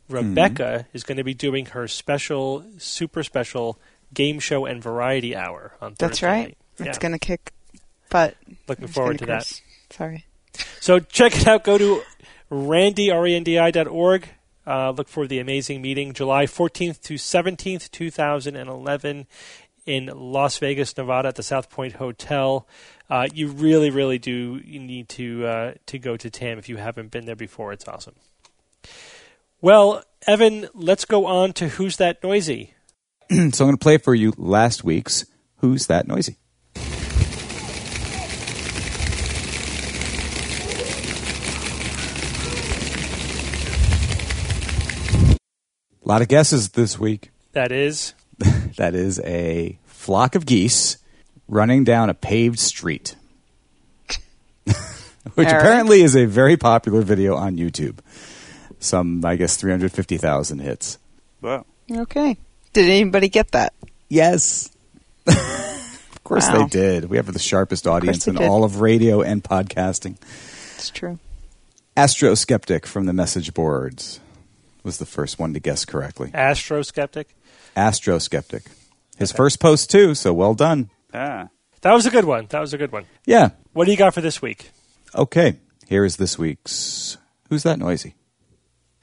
Rebecca 0.10 0.88
is 0.94 1.04
going 1.04 1.18
to 1.18 1.24
be 1.24 1.34
doing 1.34 1.68
her 1.68 1.88
special, 1.88 2.66
super 2.78 3.24
special 3.24 3.78
game 4.14 4.40
show 4.40 4.66
and 4.66 4.82
variety 4.82 5.36
hour 5.36 5.74
on 5.82 5.96
Thursday. 5.96 6.08
That's 6.08 6.24
right. 6.24 6.58
night. 6.80 6.90
It's 6.90 6.98
going 6.98 7.12
to 7.12 7.20
kick 7.20 7.52
butt. 8.10 8.36
Looking 8.68 8.88
forward 8.88 9.20
to 9.20 9.26
gonna 9.26 9.40
that. 9.40 9.62
Sorry. 9.90 10.26
So 10.80 11.00
check 11.00 11.36
it 11.36 11.48
out. 11.48 11.64
Go 11.64 11.78
to 11.78 12.02
randi, 12.50 13.12
R-E-N-D-I.org. 13.12 14.30
Uh, 14.66 14.92
look 14.92 15.08
for 15.08 15.28
the 15.28 15.40
amazing 15.40 15.82
meeting, 15.82 16.12
July 16.12 16.46
14th 16.46 17.02
to 17.04 17.14
17th, 17.14 17.90
2011, 17.90 19.26
in 19.88 20.12
Las 20.14 20.60
Vegas, 20.60 20.96
Nevada, 20.96 21.30
at 21.30 21.36
the 21.36 21.44
South 21.44 21.72
Point 21.72 21.94
Hotel. 21.94 22.68
Uh, 23.10 23.28
you 23.34 23.48
really, 23.48 23.90
really 23.90 24.20
do 24.20 24.60
need 24.66 25.10
to 25.10 25.48
uh, 25.48 25.74
to 25.88 25.98
go 25.98 26.18
to 26.18 26.30
TAM 26.30 26.60
if 26.60 26.70
you 26.70 26.78
haven't 26.78 27.10
been 27.10 27.26
there 27.26 27.36
before. 27.36 27.72
It's 27.72 27.88
awesome. 27.88 28.16
Well, 29.62 30.04
Evan, 30.28 30.68
let's 30.76 31.06
go 31.06 31.26
on 31.26 31.54
to 31.54 31.70
Who's 31.70 31.98
That 31.98 32.22
Noisy? 32.22 32.74
so 33.32 33.36
I'm 33.36 33.50
going 33.50 33.72
to 33.72 33.78
play 33.78 33.98
for 33.98 34.14
you 34.14 34.34
last 34.38 34.84
week's 34.84 35.26
Who's 35.58 35.88
That 35.88 36.08
Noisy? 36.08 36.38
A 46.04 46.08
lot 46.08 46.22
of 46.22 46.28
guesses 46.28 46.70
this 46.70 47.00
week. 47.00 47.32
That 47.54 47.72
is 47.72 48.14
That 48.76 48.94
is 48.96 49.20
a 49.22 49.78
flock 49.86 50.36
of 50.36 50.46
geese 50.46 50.98
running 51.48 51.84
down 51.84 52.10
a 52.10 52.14
paved 52.14 52.60
street, 52.60 53.16
which 54.66 54.76
All 54.78 55.44
right. 55.44 55.54
apparently 55.54 56.02
is 56.02 56.16
a 56.16 56.26
very 56.26 56.58
popular 56.58 57.02
video 57.02 57.36
on 57.36 57.56
YouTube. 57.58 58.00
Some, 58.80 59.24
I 59.26 59.36
guess, 59.38 59.58
350,000 59.58 60.60
hits. 60.60 61.00
Wow. 61.42 61.66
Okay. 61.90 62.38
Did 62.74 62.90
anybody 62.90 63.30
get 63.30 63.52
that? 63.52 63.74
Yes. 64.10 64.70
of 65.28 66.20
course 66.24 66.48
Wow. 66.48 66.60
they 66.60 66.66
did. 66.68 67.06
We 67.06 67.18
have 67.18 67.32
the 67.32 67.40
sharpest 67.40 67.88
audience 67.88 68.28
in 68.28 68.36
did. 68.36 68.48
all 68.48 68.64
of 68.64 68.82
radio 68.82 69.22
and 69.22 69.44
podcasting. 69.44 70.18
It's 70.76 70.90
true. 70.92 71.18
Astro 71.96 72.36
Skeptic 72.36 72.86
from 72.86 73.06
the 73.08 73.14
message 73.14 73.54
boards 73.56 74.20
was 74.84 75.00
the 75.00 75.06
first 75.08 75.40
one 75.40 75.54
to 75.56 75.60
guess 75.60 75.84
correctly. 75.86 76.30
Astro 76.34 76.84
Skeptic. 76.84 77.30
Astro 77.78 78.18
Skeptic. 78.18 78.64
His 79.18 79.32
first 79.32 79.60
post, 79.60 79.90
too, 79.90 80.16
so 80.16 80.34
well 80.34 80.54
done. 80.54 80.90
Ah. 81.14 81.50
That 81.82 81.94
was 81.94 82.06
a 82.06 82.10
good 82.10 82.26
one. 82.26 82.48
That 82.50 82.60
was 82.60 82.74
a 82.74 82.78
good 82.78 82.92
one. 82.92 83.06
Yeah. 83.26 83.52
What 83.74 83.86
do 83.86 83.92
you 83.92 83.98
got 83.98 84.14
for 84.14 84.22
this 84.22 84.42
week? 84.42 84.72
Okay. 85.14 85.58
Here 85.88 86.04
is 86.04 86.18
this 86.18 86.38
week's 86.38 87.18
Who's 87.50 87.64
That 87.64 87.80
Noisy? 87.80 88.16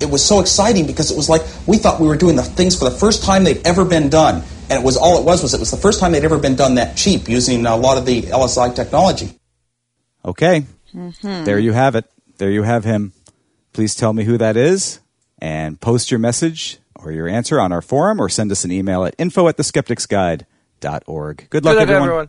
It 0.01 0.11
was 0.11 0.25
so 0.25 0.41
exciting 0.41 0.87
because 0.87 1.13
it 1.13 1.17
was 1.17 1.29
like 1.29 1.43
we 1.67 1.79
thought 1.79 2.01
we 2.01 2.09
were 2.09 2.17
doing 2.17 2.35
the 2.35 2.43
things 2.43 2.77
for 2.77 2.85
the 2.85 2.97
first 2.97 3.23
time 3.23 3.45
they've 3.45 3.65
ever 3.65 3.85
been 3.85 4.11
done, 4.11 4.43
and 4.69 4.83
it 4.83 4.85
was 4.85 4.97
all 4.97 5.19
it 5.21 5.25
was 5.25 5.41
was 5.41 5.55
it 5.55 5.61
was 5.61 5.71
the 5.71 5.77
first 5.77 6.01
time 6.01 6.11
they'd 6.13 6.25
ever 6.25 6.39
been 6.39 6.57
done 6.57 6.75
that 6.75 6.97
cheap 6.97 7.29
using 7.29 7.65
a 7.65 7.77
lot 7.77 7.97
of 7.97 8.05
the 8.05 8.23
LSI 8.23 8.75
technology. 8.75 9.39
Okay. 10.25 10.67
There 11.23 11.61
you 11.61 11.73
have 11.73 11.95
it. 11.95 12.07
There 12.39 12.51
you 12.51 12.65
have 12.65 12.85
him. 12.85 13.13
Please 13.73 13.95
tell 13.95 14.13
me 14.13 14.25
who 14.25 14.37
that 14.39 14.57
is 14.57 14.99
and 15.39 15.81
post 15.81 16.11
your 16.11 16.19
message 16.19 16.79
or 17.07 17.12
your 17.12 17.29
answer 17.29 17.61
on 17.61 17.73
our 17.73 17.83
forum 17.83 18.21
or 18.21 18.29
send 18.29 18.51
us 18.53 18.64
an 18.64 18.73
email 18.73 19.05
at 19.05 19.14
info 19.19 19.49
at 19.49 19.57
theskepticsguide.org. 19.57 21.47
Good 21.51 21.64
luck, 21.64 21.77
Good 21.79 21.88
luck, 21.88 21.88
everyone. 21.88 22.03
everyone. 22.09 22.29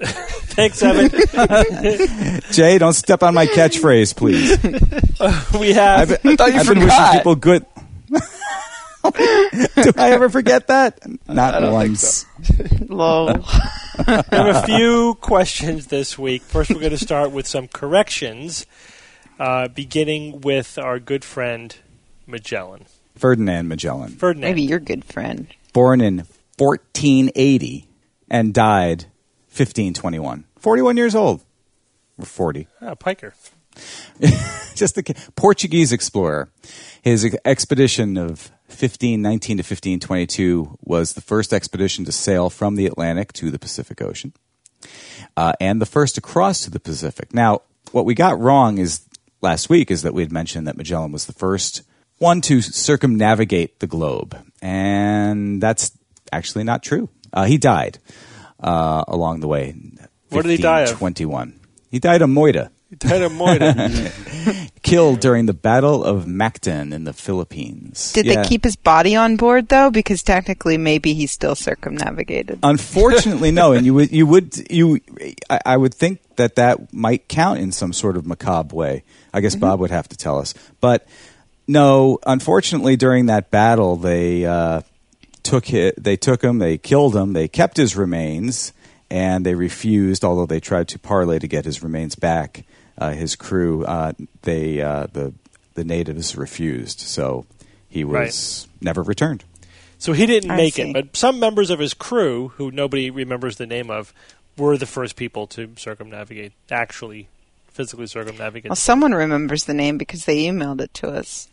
Thanks, 0.02 0.82
Evan. 0.82 1.10
Jay, 2.52 2.78
don't 2.78 2.92
step 2.92 3.22
on 3.22 3.34
my 3.34 3.46
catchphrase, 3.46 4.14
please. 4.16 4.50
we 5.60 5.72
have 5.72 6.12
I've, 6.12 6.26
I 6.26 6.36
thought 6.36 6.52
you 6.52 6.58
I've 6.60 6.66
been 6.68 6.78
wishing 6.78 6.90
forgot. 6.90 7.12
people 7.14 7.34
good. 7.36 7.66
Do 9.02 9.92
I 9.96 10.10
ever 10.12 10.28
forget 10.28 10.66
that? 10.68 10.98
Not 11.28 11.60
don't 11.60 11.72
once. 11.72 12.26
Lol. 12.88 13.26
We 13.34 13.42
have 14.04 14.26
a 14.32 14.62
few 14.66 15.14
questions 15.20 15.86
this 15.86 16.18
week. 16.18 16.42
First, 16.42 16.70
we're 16.70 16.80
going 16.80 16.90
to 16.90 16.98
start 16.98 17.30
with 17.32 17.46
some 17.46 17.68
corrections, 17.68 18.66
uh, 19.38 19.68
beginning 19.68 20.40
with 20.42 20.78
our 20.78 20.98
good 20.98 21.24
friend 21.24 21.74
Magellan. 22.26 22.86
Ferdinand 23.18 23.68
Magellan, 23.68 24.10
Ferdinand. 24.12 24.48
Maybe 24.48 24.62
your 24.62 24.78
good 24.78 25.04
friend. 25.04 25.48
born 25.72 26.00
in 26.00 26.18
1480 26.56 27.88
and 28.30 28.52
died 28.54 29.04
1521. 29.48 30.44
41 30.58 30.96
years 30.96 31.14
old. 31.14 31.42
Or 32.18 32.24
40. 32.24 32.66
Ah, 32.82 32.94
Piker. 32.94 33.34
Just 34.74 34.96
the 34.96 35.14
Portuguese 35.36 35.92
explorer. 35.92 36.50
His 37.02 37.36
expedition 37.44 38.16
of 38.16 38.50
1519 38.66 39.58
to 39.58 39.60
1522 39.60 40.78
was 40.82 41.12
the 41.12 41.20
first 41.20 41.52
expedition 41.52 42.04
to 42.04 42.12
sail 42.12 42.50
from 42.50 42.74
the 42.74 42.86
Atlantic 42.86 43.32
to 43.34 43.50
the 43.50 43.58
Pacific 43.58 44.02
Ocean, 44.02 44.32
uh, 45.36 45.52
and 45.60 45.80
the 45.80 45.86
first 45.86 46.16
to 46.16 46.20
cross 46.20 46.62
to 46.64 46.70
the 46.70 46.80
Pacific. 46.80 47.32
Now, 47.32 47.62
what 47.92 48.04
we 48.04 48.14
got 48.14 48.38
wrong 48.38 48.78
is 48.78 49.02
last 49.40 49.70
week 49.70 49.90
is 49.90 50.02
that 50.02 50.12
we 50.12 50.22
had 50.22 50.32
mentioned 50.32 50.66
that 50.66 50.76
Magellan 50.76 51.12
was 51.12 51.26
the 51.26 51.32
first 51.32 51.82
one 52.18 52.40
to 52.42 52.60
circumnavigate 52.62 53.80
the 53.80 53.86
globe, 53.86 54.36
and 54.62 55.60
that's 55.62 55.92
actually 56.32 56.64
not 56.64 56.82
true. 56.82 57.08
Uh, 57.32 57.44
he 57.44 57.58
died 57.58 57.98
uh, 58.60 59.04
along 59.08 59.40
the 59.40 59.48
way. 59.48 59.74
What 60.30 60.42
did 60.42 60.50
he 60.50 60.62
die 60.62 60.82
of? 60.82 60.90
Twenty-one. 60.98 61.58
He 61.90 61.98
died 61.98 62.20
of 62.22 62.28
Moida 62.30 62.70
Dynamite. 62.96 64.12
Killed 64.82 65.20
during 65.20 65.46
the 65.46 65.52
Battle 65.52 66.02
of 66.04 66.24
Mactan 66.24 66.94
in 66.94 67.04
the 67.04 67.12
Philippines. 67.12 68.12
Did 68.12 68.26
Yeah. 68.26 68.42
they 68.42 68.48
keep 68.48 68.64
his 68.64 68.76
body 68.76 69.14
on 69.16 69.36
board 69.36 69.68
though? 69.68 69.90
Because 69.90 70.22
technically, 70.22 70.78
maybe 70.78 71.12
he's 71.14 71.30
still 71.32 71.54
circumnavigated. 71.54 72.58
Unfortunately, 72.62 73.50
no. 73.50 73.72
And 73.72 73.84
you 73.84 73.92
would, 73.94 74.10
you 74.10 74.26
would, 74.26 74.70
you, 74.70 75.00
I, 75.50 75.60
I 75.66 75.76
would 75.76 75.92
think 75.94 76.20
that 76.36 76.54
that 76.56 76.92
might 76.92 77.28
count 77.28 77.58
in 77.60 77.72
some 77.72 77.92
sort 77.92 78.16
of 78.16 78.26
macabre 78.26 78.74
way. 78.74 79.04
I 79.34 79.40
guess 79.40 79.54
Bob 79.54 79.80
would 79.80 79.90
have 79.90 80.08
to 80.08 80.16
tell 80.16 80.38
us. 80.38 80.54
But 80.80 81.06
no, 81.68 82.18
unfortunately, 82.26 82.96
during 82.96 83.26
that 83.26 83.50
battle, 83.50 83.96
they 83.96 84.44
uh, 84.44 84.80
took 85.42 85.68
hi 85.68 85.92
they 85.96 86.16
took 86.16 86.42
him, 86.42 86.58
they 86.58 86.78
killed 86.78 87.14
him, 87.14 87.34
they 87.34 87.46
kept 87.46 87.76
his 87.76 87.94
remains, 87.94 88.72
and 89.10 89.46
they 89.46 89.54
refused. 89.54 90.24
Although 90.24 90.46
they 90.46 90.60
tried 90.60 90.88
to 90.88 90.98
parlay 90.98 91.38
to 91.38 91.46
get 91.46 91.66
his 91.66 91.82
remains 91.82 92.14
back, 92.14 92.64
uh, 92.96 93.10
his 93.10 93.36
crew, 93.36 93.84
uh, 93.84 94.12
they 94.42 94.80
uh, 94.80 95.06
the 95.12 95.34
the 95.74 95.84
natives 95.84 96.34
refused. 96.36 97.00
So 97.00 97.46
he 97.88 98.02
was 98.02 98.66
never 98.80 99.02
returned. 99.02 99.44
so 99.98 100.12
he 100.12 100.26
didn't 100.26 100.50
I 100.50 100.56
make 100.56 100.74
see. 100.74 100.82
it, 100.82 100.92
but 100.94 101.16
some 101.16 101.38
members 101.38 101.70
of 101.70 101.78
his 101.78 101.94
crew, 101.94 102.48
who 102.56 102.70
nobody 102.70 103.10
remembers 103.10 103.56
the 103.56 103.66
name 103.66 103.90
of, 103.90 104.12
were 104.56 104.76
the 104.78 104.86
first 104.86 105.16
people 105.16 105.46
to 105.48 105.74
circumnavigate, 105.76 106.52
actually 106.70 107.28
physically 107.68 108.06
circumnavigate. 108.06 108.70
Well, 108.70 108.76
someone 108.76 109.12
remembers 109.12 109.64
the 109.64 109.74
name 109.74 109.98
because 109.98 110.24
they 110.24 110.46
emailed 110.46 110.80
it 110.80 110.92
to 110.94 111.10
us. 111.10 111.48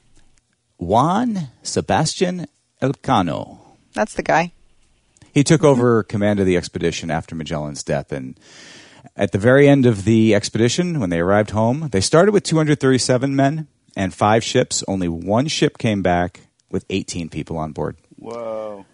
Juan 0.78 1.50
Sebastian 1.64 2.48
Elcano. 2.82 3.60
That's 3.94 4.14
the 4.14 4.24
guy. 4.24 4.52
He 5.34 5.44
took 5.44 5.64
over 5.64 6.04
command 6.04 6.40
of 6.40 6.46
the 6.46 6.58
expedition 6.58 7.12
after 7.12 7.36
Magellan's 7.36 7.84
death. 7.84 8.12
And 8.12 8.40
at 9.16 9.32
the 9.32 9.38
very 9.38 9.68
end 9.68 9.86
of 9.86 10.06
the 10.06 10.34
expedition, 10.36 11.00
when 11.00 11.10
they 11.10 11.20
arrived 11.20 11.52
home, 11.52 11.90
they 11.92 12.02
started 12.02 12.32
with 12.32 12.44
237 12.44 13.36
men 13.36 13.68
and 13.96 14.14
five 14.14 14.44
ships. 14.44 14.84
Only 14.88 15.08
one 15.08 15.48
ship 15.48 15.78
came 15.78 16.02
back 16.02 16.42
with 16.70 16.86
18 16.90 17.30
people 17.30 17.58
on 17.58 17.72
board. 17.72 17.98
Whoa. 18.18 18.86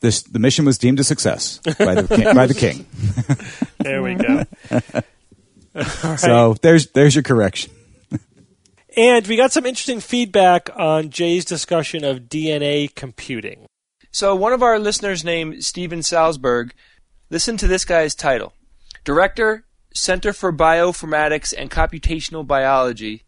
This, 0.00 0.22
the 0.22 0.38
mission 0.40 0.64
was 0.64 0.78
deemed 0.78 0.98
a 0.98 1.04
success 1.04 1.58
by 1.78 1.94
the 1.94 2.08
king. 2.08 2.34
by 2.34 2.46
the 2.46 2.54
king. 2.54 2.86
there 3.78 4.02
we 4.02 4.14
go. 4.14 4.44
So 6.18 6.54
there's, 6.60 6.88
there's 6.88 7.14
your 7.14 7.22
correction. 7.22 7.72
And 8.96 9.26
we 9.26 9.36
got 9.36 9.52
some 9.52 9.64
interesting 9.64 10.00
feedback 10.00 10.68
on 10.76 11.10
Jay's 11.10 11.44
discussion 11.44 12.04
of 12.04 12.24
DNA 12.28 12.94
computing. 12.94 13.66
So 14.10 14.34
one 14.36 14.52
of 14.52 14.62
our 14.62 14.78
listeners 14.78 15.24
named 15.24 15.64
Steven 15.64 16.00
Salzberg, 16.00 16.72
listen 17.30 17.56
to 17.56 17.66
this 17.66 17.86
guy's 17.86 18.14
title. 18.14 18.52
Director, 19.04 19.64
Center 19.94 20.32
for 20.34 20.52
Bioinformatics 20.52 21.54
and 21.56 21.70
Computational 21.70 22.46
Biology 22.46 23.24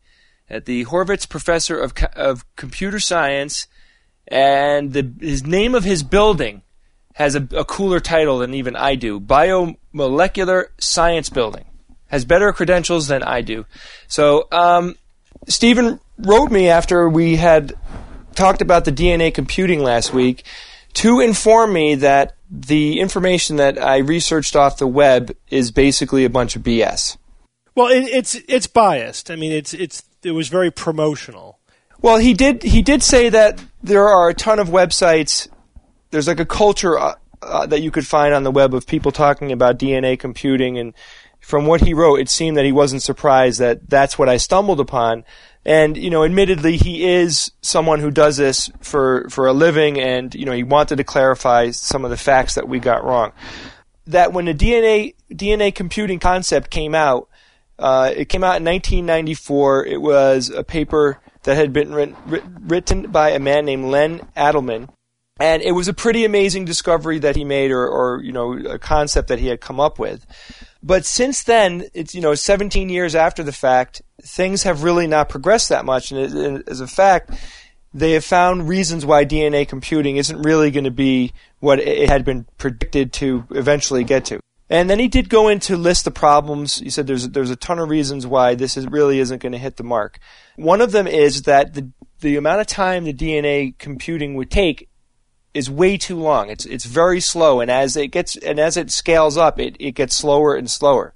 at 0.51 0.67
the 0.67 0.85
Horvitz 0.85 1.27
Professor 1.27 1.81
of, 1.81 1.95
of 2.15 2.45
Computer 2.57 3.01
Science, 3.01 3.67
and 4.29 4.93
the, 4.93 5.11
his 5.21 5.47
name 5.47 5.75
of 5.75 5.85
his 5.85 6.03
building 6.03 6.63
has 7.15 7.35
a, 7.35 7.49
a 7.57 7.65
cooler 7.65 8.01
title 8.01 8.39
than 8.39 8.53
even 8.53 8.77
I 8.77 8.97
do. 8.97 9.19
Biomolecular 9.19 10.67
Science 10.79 11.31
Building. 11.31 11.65
Has 12.09 12.25
better 12.25 12.53
credentials 12.53 13.09
than 13.09 13.23
I 13.23 13.41
do. 13.41 13.65
So, 14.07 14.47
um, 14.53 14.97
Steven 15.49 16.01
wrote 16.19 16.51
me 16.51 16.69
after 16.69 17.09
we 17.09 17.37
had 17.37 17.73
talked 18.35 18.63
about 18.63 18.85
the 18.85 18.93
DNA 18.93 19.33
computing 19.33 19.81
last 19.81 20.13
week 20.13 20.45
to 20.95 21.21
inform 21.21 21.73
me 21.73 21.97
that 21.97 22.37
the 22.51 23.01
information 23.01 23.57
that 23.57 23.83
I 23.83 23.99
researched 23.99 24.55
off 24.57 24.79
the 24.79 24.87
web 24.87 25.37
is 25.51 25.71
basically 25.71 26.25
a 26.25 26.31
bunch 26.31 26.57
of 26.57 26.63
BS. 26.63 27.17
Well, 27.75 27.89
it, 27.89 28.05
it's 28.05 28.37
it's 28.49 28.69
biased. 28.69 29.31
I 29.31 29.37
mean, 29.37 29.51
it's 29.51 29.75
it's 29.75 30.05
it 30.23 30.31
was 30.31 30.49
very 30.49 30.71
promotional. 30.71 31.59
Well, 32.01 32.19
he 32.19 32.33
did 32.33 32.63
he 32.63 32.83
did 32.83 33.03
say 33.03 33.29
that 33.31 33.63
there 33.83 34.09
are 34.09 34.29
a 34.29 34.35
ton 34.35 34.59
of 34.61 34.69
websites. 34.69 35.49
There's 36.11 36.29
like 36.29 36.39
a 36.39 36.47
culture 36.47 36.97
uh, 36.97 37.15
uh, 37.43 37.67
that 37.67 37.83
you 37.83 37.91
could 37.91 38.07
find 38.07 38.33
on 38.33 38.45
the 38.45 38.53
web 38.53 38.75
of 38.75 38.87
people 38.87 39.11
talking 39.11 39.51
about 39.51 39.79
DNA 39.79 40.19
computing, 40.19 40.79
and 40.79 40.95
from 41.45 41.67
what 41.67 41.83
he 41.83 41.93
wrote, 41.93 42.21
it 42.21 42.31
seemed 42.31 42.57
that 42.57 42.65
he 42.65 42.73
wasn't 42.73 43.03
surprised 43.03 43.61
that 43.61 43.91
that's 43.91 44.19
what 44.19 44.31
I 44.31 44.39
stumbled 44.39 44.81
upon. 44.81 45.25
And 45.67 45.95
you 45.95 46.09
know, 46.09 46.25
admittedly, 46.25 46.79
he 46.79 47.05
is 47.05 47.53
someone 47.61 48.01
who 48.01 48.11
does 48.11 48.39
this 48.39 48.71
for 48.81 49.29
for 49.29 49.47
a 49.47 49.53
living, 49.53 50.01
and 50.01 50.35
you 50.35 50.47
know, 50.47 50.53
he 50.53 50.63
wanted 50.63 50.97
to 50.97 51.05
clarify 51.05 51.71
some 51.71 52.05
of 52.05 52.11
the 52.11 52.17
facts 52.17 52.55
that 52.55 52.67
we 52.67 52.79
got 52.79 53.05
wrong. 53.05 53.33
That 54.07 54.33
when 54.33 54.47
the 54.47 54.55
DNA 54.55 55.15
DNA 55.31 55.75
computing 55.75 56.19
concept 56.19 56.71
came 56.71 56.95
out, 56.95 57.29
uh, 57.79 58.11
it 58.17 58.31
came 58.31 58.43
out 58.43 58.57
in 58.57 58.65
1994. 58.65 59.87
It 59.87 60.01
was 60.01 60.49
a 60.49 60.65
paper 60.65 61.21
that 61.43 61.57
had 61.57 61.75
been 61.75 61.93
writ- 61.93 62.15
writ- 62.27 62.45
written 62.61 63.11
by 63.11 63.31
a 63.31 63.39
man 63.39 63.67
named 63.67 63.87
Len 63.87 64.21
Adleman, 64.35 64.89
and 65.39 65.63
it 65.63 65.73
was 65.73 65.89
a 65.89 65.95
pretty 65.95 66.25
amazing 66.25 66.65
discovery 66.65 67.19
that 67.19 67.37
he 67.37 67.45
made, 67.45 67.71
or, 67.71 67.87
or 67.87 68.23
you 68.23 68.33
know, 68.33 68.53
a 68.55 68.79
concept 68.79 69.29
that 69.29 69.41
he 69.41 69.49
had 69.49 69.61
come 69.61 69.79
up 69.79 69.99
with. 69.99 70.27
But 70.85 71.07
since 71.07 71.43
then, 71.43 71.87
it's 71.95 72.15
you 72.15 72.21
know, 72.21 72.35
17 72.35 72.91
years 72.91 73.15
after 73.15 73.43
the 73.43 73.53
fact, 73.53 74.03
things 74.23 74.65
have 74.65 74.83
really 74.83 75.07
not 75.07 75.31
progressed 75.31 75.71
that 75.71 75.87
much. 75.87 76.13
And, 76.13 76.63
as 76.69 76.81
a 76.81 76.87
fact, 76.87 77.31
they 77.95 78.13
have 78.13 78.25
found 78.25 78.69
reasons 78.69 79.07
why 79.07 79.25
DNA 79.25 79.67
computing 79.67 80.19
isn't 80.19 80.43
really 80.43 80.71
going 80.71 80.85
to 80.85 80.91
be 80.91 81.33
what 81.61 81.79
it 81.79 82.11
had 82.11 82.27
been 82.27 82.47
predicted 82.59 83.15
to 83.15 83.45
eventually 83.51 84.05
get 84.05 84.27
to. 84.27 84.41
And 84.69 84.91
then 84.91 84.99
he 84.99 85.09
did 85.09 85.31
go 85.31 85.49
in 85.49 85.59
to 85.61 85.77
list 85.79 86.05
the 86.05 86.11
problems. 86.11 86.79
He 86.81 86.91
said 86.91 87.07
there's 87.07 87.31
there's 87.31 87.51
a 87.51 87.57
ton 87.57 87.79
of 87.79 87.89
reasons 87.89 88.27
why 88.27 88.55
this 88.55 88.77
is 88.77 88.87
really 88.87 89.21
isn't 89.21 89.41
going 89.41 89.53
to 89.53 89.59
hit 89.59 89.77
the 89.77 89.85
mark. 89.85 90.19
One 90.57 90.83
of 90.83 90.93
them 90.93 91.07
is 91.07 91.43
that 91.43 91.73
the 91.73 91.91
the 92.21 92.37
amount 92.37 92.61
of 92.61 92.67
time 92.67 93.05
the 93.05 93.15
DNA 93.15 93.79
computing 93.79 94.35
would 94.35 94.51
take 94.51 94.89
is 95.55 95.71
way 95.71 95.97
too 95.97 96.19
long. 96.19 96.51
It's 96.51 96.67
it's 96.67 96.85
very 96.85 97.21
slow, 97.21 97.61
and 97.61 97.71
as 97.71 97.97
it 97.97 98.09
gets 98.09 98.37
and 98.37 98.59
as 98.59 98.77
it 98.77 98.91
scales 98.91 99.37
up, 99.37 99.59
it, 99.59 99.77
it 99.79 99.93
gets 99.93 100.15
slower 100.15 100.55
and 100.55 100.71
slower. 100.71 101.15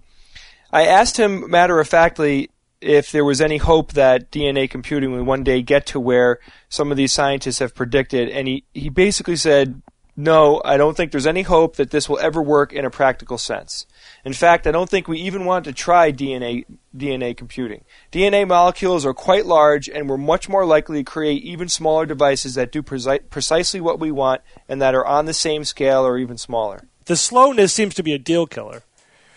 I 0.73 0.87
asked 0.87 1.17
him 1.17 1.51
matter 1.51 1.81
of 1.81 1.89
factly 1.89 2.51
if 2.81 3.11
there 3.11 3.25
was 3.25 3.41
any 3.41 3.57
hope 3.57 3.93
that 3.93 4.31
DNA 4.31 4.71
computing 4.71 5.13
would 5.13 5.27
one 5.27 5.43
day 5.43 5.63
get 5.63 5.87
to 5.87 6.01
where 6.01 6.39
some 6.69 6.91
of 6.91 6.97
these 6.97 7.13
scientists 7.13 7.59
have 7.59 7.75
predicted, 7.75 8.29
and 8.29 8.47
he, 8.47 8.65
he 8.73 8.89
basically 8.89 9.37
said, 9.37 9.83
No, 10.17 10.63
I 10.65 10.77
don't 10.77 10.97
think 10.97 11.11
there's 11.11 11.27
any 11.27 11.43
hope 11.43 11.77
that 11.77 11.91
this 11.91 12.09
will 12.09 12.19
ever 12.19 12.43
work 12.43 12.73
in 12.73 12.85
a 12.85 12.91
practical 12.91 13.39
sense. 13.39 13.87
In 14.29 14.35
fact, 14.35 14.67
I 14.67 14.73
don't 14.73 14.91
think 14.91 15.09
we 15.09 15.19
even 15.21 15.47
want 15.47 15.65
to 15.65 15.73
try 15.73 16.13
DNA 16.13 16.67
DNA 16.95 17.35
computing. 17.35 17.83
DNA 18.13 18.47
molecules 18.47 19.07
are 19.07 19.15
quite 19.15 19.47
large, 19.47 19.89
and 19.89 20.07
we're 20.07 20.19
much 20.19 20.51
more 20.51 20.67
likely 20.67 20.99
to 20.99 21.11
create 21.11 21.43
even 21.45 21.67
smaller 21.67 22.05
devices 22.05 22.55
that 22.55 22.71
do 22.71 22.83
preci- 22.83 23.31
precisely 23.31 23.81
what 23.81 23.99
we 23.99 24.11
want 24.11 24.43
and 24.69 24.83
that 24.83 24.95
are 24.95 25.07
on 25.07 25.25
the 25.25 25.33
same 25.33 25.65
scale 25.65 26.03
or 26.07 26.19
even 26.19 26.37
smaller. 26.37 26.83
The 27.07 27.17
slowness 27.17 27.73
seems 27.73 27.95
to 27.95 28.03
be 28.03 28.13
a 28.13 28.19
deal 28.19 28.47
killer. 28.47 28.83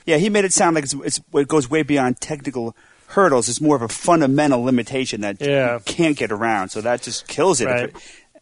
Yeah, 0.06 0.17
he 0.17 0.30
made 0.30 0.43
it 0.43 0.51
sound 0.51 0.75
like 0.75 0.84
it's, 0.84 0.93
it's 0.93 1.21
it 1.34 1.47
goes 1.47 1.69
way 1.69 1.84
beyond 1.84 2.19
technical 2.19 2.75
hurdles. 3.08 3.47
It's 3.47 3.62
more 3.62 3.77
of 3.77 3.82
a 3.82 3.88
fundamental 3.88 4.62
limitation 4.62 5.21
that 5.21 5.38
Yeah. 5.39 5.75
you 5.75 5.80
can't 5.86 6.17
get 6.17 6.34
around. 6.34 6.67
So 6.67 6.82
that 6.82 7.01
just 7.01 7.30
kills 7.30 7.62
it. 7.62 7.67
Right. 7.67 7.93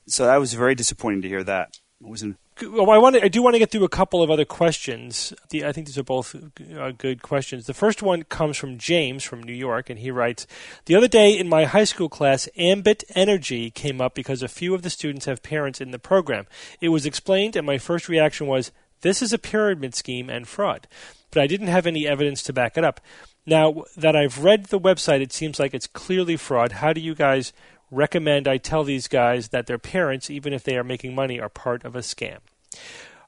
So 0.08 0.26
that 0.26 0.38
was 0.38 0.56
very 0.56 0.74
disappointing 0.74 1.22
to 1.22 1.28
hear 1.28 1.44
that. 1.44 1.78
It 2.02 2.08
wasn't. 2.08 2.38
Well, 2.62 2.92
I 2.92 2.98
want 2.98 3.16
to, 3.16 3.24
I 3.24 3.28
do 3.30 3.42
want 3.42 3.56
to 3.56 3.60
get 3.60 3.72
through 3.72 3.86
a 3.86 3.90
couple 3.90 4.22
of 4.22 4.30
other 4.30 4.46
questions. 4.46 5.34
The, 5.50 5.66
I 5.66 5.72
think 5.72 5.88
these 5.88 5.98
are 5.98 6.04
both 6.04 6.36
uh, 6.36 6.92
good 6.92 7.22
questions. 7.22 7.66
The 7.66 7.74
first 7.74 8.02
one 8.02 8.24
comes 8.24 8.58
from 8.58 8.78
James 8.78 9.24
from 9.24 9.42
New 9.42 9.54
York, 9.54 9.90
and 9.90 10.00
he 10.00 10.12
writes, 10.12 10.46
"The 10.86 10.96
other 10.96 11.08
day 11.08 11.32
in 11.32 11.48
my 11.48 11.66
high 11.66 11.86
school 11.86 12.10
class, 12.10 12.50
ambit 12.58 13.04
energy 13.16 13.72
came 13.72 14.02
up 14.02 14.14
because 14.14 14.44
a 14.44 14.48
few 14.48 14.74
of 14.74 14.82
the 14.82 14.90
students 14.90 15.26
have 15.26 15.42
parents 15.42 15.80
in 15.80 15.92
the 15.92 16.00
program. 16.00 16.48
It 16.82 16.90
was 16.90 17.06
explained, 17.06 17.56
and 17.56 17.66
my 17.66 17.78
first 17.78 18.10
reaction 18.10 18.48
was, 18.48 18.72
this 19.02 19.22
is 19.22 19.32
a 19.32 19.40
pyramid 19.40 19.96
scheme 19.96 20.30
and 20.30 20.48
fraud. 20.48 20.88
But 21.32 21.42
I 21.42 21.48
didn't 21.48 21.68
have 21.68 21.88
any 21.88 22.08
evidence 22.08 22.44
to 22.44 22.54
back 22.54 22.78
it 22.78 22.84
up. 22.84 23.00
Now 23.46 23.84
that 23.96 24.16
I've 24.16 24.44
read 24.44 24.66
the 24.66 24.80
website, 24.80 25.22
it 25.22 25.32
seems 25.32 25.60
like 25.60 25.74
it's 25.74 25.88
clearly 25.88 26.36
fraud. 26.36 26.74
How 26.74 26.94
do 26.94 27.02
you 27.02 27.16
guys 27.16 27.54
recommend 27.92 28.48
I 28.48 28.58
tell 28.58 28.84
these 28.84 29.08
guys 29.08 29.50
that 29.50 29.66
their 29.66 29.80
parents, 29.80 30.30
even 30.30 30.54
if 30.54 30.64
they 30.64 30.78
are 30.78 30.84
making 30.84 31.16
money, 31.16 31.40
are 31.40 31.50
part 31.50 31.84
of 31.86 31.96
a 31.96 32.00
scam? 32.00 32.40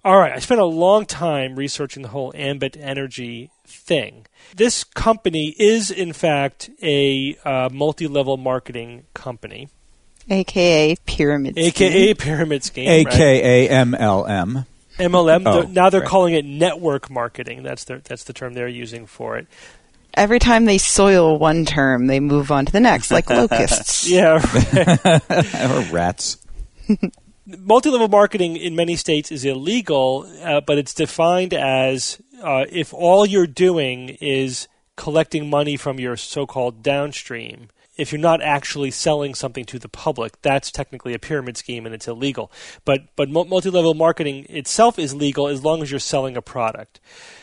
All 0.04 0.17
right, 0.17 0.34
I 0.34 0.39
spent 0.39 0.60
a 0.60 0.65
long 0.65 1.06
time 1.06 1.56
researching 1.56 2.01
the 2.01 2.10
whole 2.10 2.32
ambit 2.36 2.75
energy 2.80 3.51
thing. 3.67 4.25
This 4.56 4.84
company 4.84 5.56
is, 5.60 5.91
in 5.91 6.12
fact, 6.13 6.69
a 6.82 7.38
uh, 7.45 7.69
multi 7.71 8.08
level 8.08 8.36
marketing 8.38 9.04
company, 9.13 9.69
AKA 10.30 10.95
pyramid. 11.06 11.56
aka 11.58 12.13
scheme. 12.13 12.15
pyramid 12.15 12.63
scheme. 12.63 12.88
right? 13.05 13.13
AKA 13.13 13.68
MLM. 13.70 14.65
MLM. 14.97 15.43
Oh, 15.45 15.61
They're- 15.61 15.70
now 15.72 15.89
they're 15.91 16.01
right. 16.01 16.09
calling 16.09 16.34
it 16.34 16.45
network 16.45 17.09
marketing. 17.11 17.61
That's 17.63 17.84
the 17.84 18.01
that's 18.03 18.24
the 18.24 18.34
term 18.34 18.53
they're 18.53 18.68
using 18.68 19.05
for 19.05 19.38
it. 19.38 19.47
Every 20.15 20.39
time 20.39 20.65
they 20.65 20.78
soil 20.80 21.38
one 21.38 21.63
term, 21.63 22.07
they 22.07 22.20
move 22.20 22.51
on 22.51 22.65
to 22.65 22.72
the 22.72 22.80
next, 22.82 23.11
like 23.11 23.30
locusts. 23.30 24.09
Yeah. 24.09 24.36
or 25.72 25.82
rats. 25.93 26.38
multi-level 27.60 28.08
marketing 28.08 28.58
in 28.58 28.76
many 28.76 28.95
states 28.95 29.32
is 29.32 29.45
illegal, 29.45 30.26
uh, 30.41 30.62
but 30.62 30.78
it's 30.78 30.93
defined 30.93 31.54
as 31.54 32.22
uh, 32.41 32.66
if 32.70 32.93
all 32.93 33.26
you're 33.26 33.47
doing 33.47 34.18
is 34.22 34.68
collecting 34.95 35.49
money 35.49 35.78
from 35.78 35.99
your 35.99 36.18
so-called 36.18 36.84
downstream, 36.84 37.70
if 37.97 38.12
you're 38.12 38.22
not 38.22 38.41
actually 38.41 38.91
selling 38.91 39.36
something 39.36 39.66
to 39.66 39.78
the 39.78 39.89
public, 39.89 40.41
that's 40.41 40.72
technically 40.72 41.14
a 41.14 41.20
pyramid 41.20 41.58
scheme 41.58 41.86
and 41.86 41.93
it's 41.93 42.08
illegal. 42.08 42.52
But 42.86 43.16
but 43.16 43.30
multi-level 43.30 43.93
marketing 43.93 44.45
itself 44.49 44.97
is 44.97 45.14
legal 45.14 45.47
as 45.47 45.64
long 45.64 45.82
as 45.82 45.91
you're 45.91 45.99
selling 45.99 46.38
a 46.38 46.41
product. 46.41 46.99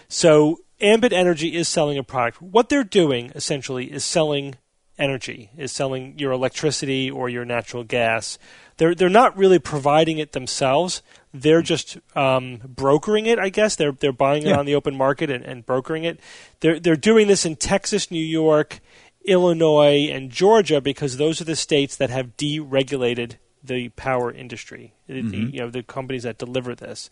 So 0.09 0.61
Ambit 0.81 1.13
Energy 1.13 1.55
is 1.55 1.69
selling 1.69 1.99
a 1.99 2.05
product. 2.05 2.41
What 2.41 2.69
they're 2.69 2.85
doing 2.85 3.31
essentially 3.35 3.93
is 3.93 4.05
selling 4.05 4.57
energy, 4.99 5.51
is 5.57 5.72
selling 5.72 6.18
your 6.18 6.32
electricity 6.32 7.11
or 7.11 7.28
your 7.28 7.44
natural 7.44 7.84
gas. 7.84 8.38
They're 8.78 8.94
they're 8.94 9.09
not 9.09 9.36
really 9.36 9.59
providing 9.59 10.18
it 10.18 10.32
themselves. 10.32 11.03
They're 11.34 11.62
just 11.62 11.99
um, 12.16 12.59
brokering 12.64 13.26
it, 13.26 13.38
I 13.38 13.49
guess. 13.49 13.76
They're 13.76 13.92
they're 13.92 14.12
buying 14.12 14.42
it 14.44 14.49
Yeah. 14.51 14.59
on 14.59 14.66
the 14.66 14.74
open 14.74 14.96
market 14.96 15.30
and, 15.30 15.44
and 15.44 15.64
brokering 15.66 16.05
it. 16.05 16.20
They're 16.61 16.78
they're 16.80 16.96
doing 16.96 17.26
this 17.28 17.44
in 17.44 17.57
Texas, 17.57 18.11
New 18.11 18.24
York, 18.24 18.80
Illinois, 19.24 20.09
and 20.11 20.30
Georgia 20.30 20.80
because 20.80 21.16
those 21.16 21.40
are 21.40 21.44
the 21.44 21.57
states 21.57 21.96
that 21.96 22.11
have 22.11 22.36
deregulated 22.36 23.36
the 23.62 23.88
power 23.90 24.30
industry. 24.32 24.94
The- 25.09 25.22
the- 25.22 25.36
you 25.36 25.61
know 25.61 25.70
the 25.70 25.82
companies 25.82 26.22
that 26.22 26.38
deliver 26.38 26.74
this. 26.74 27.11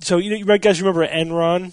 So 0.00 0.16
you 0.18 0.30
know, 0.30 0.36
you 0.54 0.58
guys 0.58 0.80
remember 0.80 1.06
Enron? 1.06 1.72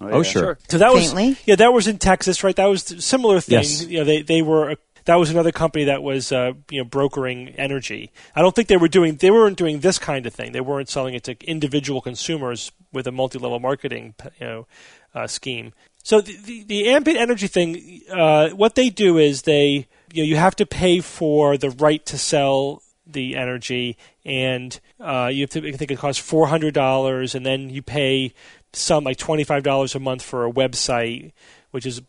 Oh, 0.00 0.22
sure. 0.22 0.58
So 0.68 0.78
that 0.78 0.92
was 0.92 1.12
Faintly. 1.12 1.36
yeah, 1.46 1.56
that 1.56 1.72
was 1.72 1.86
in 1.86 1.98
Texas, 1.98 2.44
right? 2.44 2.54
That 2.56 2.66
was 2.66 2.90
a 2.90 3.00
similar 3.00 3.40
thing. 3.40 3.58
Yes. 3.58 3.84
You 3.84 3.98
know, 3.98 4.04
they 4.04 4.22
they 4.22 4.42
were 4.42 4.72
a, 4.72 4.76
that 5.06 5.16
was 5.16 5.30
another 5.30 5.52
company 5.52 5.84
that 5.84 6.02
was 6.02 6.32
uh, 6.32 6.52
you 6.70 6.78
know 6.78 6.84
brokering 6.84 7.50
energy. 7.50 8.12
I 8.34 8.42
don't 8.42 8.54
think 8.54 8.68
they 8.68 8.76
were 8.76 8.88
doing 8.88 9.16
they 9.16 9.30
weren't 9.30 9.58
doing 9.58 9.80
this 9.80 9.98
kind 9.98 10.26
of 10.26 10.34
thing. 10.34 10.52
They 10.52 10.60
weren't 10.60 10.88
selling 10.88 11.14
it 11.14 11.24
to 11.24 11.36
individual 11.44 12.00
consumers 12.00 12.72
with 12.92 13.06
a 13.06 13.12
multi-level 13.12 13.60
marketing 13.60 14.14
you 14.40 14.46
know 14.46 14.66
uh, 15.14 15.26
scheme. 15.26 15.72
So 16.02 16.20
the, 16.20 16.36
the, 16.36 16.62
the 16.64 16.88
Ambit 16.88 17.16
Energy 17.16 17.46
thing, 17.46 18.00
uh, 18.10 18.50
what 18.50 18.74
they 18.74 18.88
do 18.88 19.18
is 19.18 19.42
they 19.42 19.86
you 20.12 20.22
know 20.22 20.28
you 20.28 20.36
have 20.36 20.56
to 20.56 20.66
pay 20.66 21.00
for 21.00 21.56
the 21.56 21.70
right 21.70 22.04
to 22.06 22.18
sell 22.18 22.82
the 23.06 23.36
energy, 23.36 23.96
and 24.24 24.78
uh, 25.00 25.30
you 25.32 25.42
have 25.42 25.50
to. 25.50 25.68
I 25.68 25.72
think 25.72 25.90
it 25.90 25.98
costs 25.98 26.22
four 26.22 26.46
hundred 26.46 26.74
dollars, 26.74 27.34
and 27.34 27.44
then 27.44 27.70
you 27.70 27.82
pay 27.82 28.32
some 28.72 29.04
like 29.04 29.16
twenty 29.16 29.44
five 29.44 29.62
dollars 29.62 29.94
a 29.94 30.00
month 30.00 30.22
for 30.22 30.46
a 30.46 30.52
website, 30.52 31.32
which 31.70 31.86
is 31.86 32.00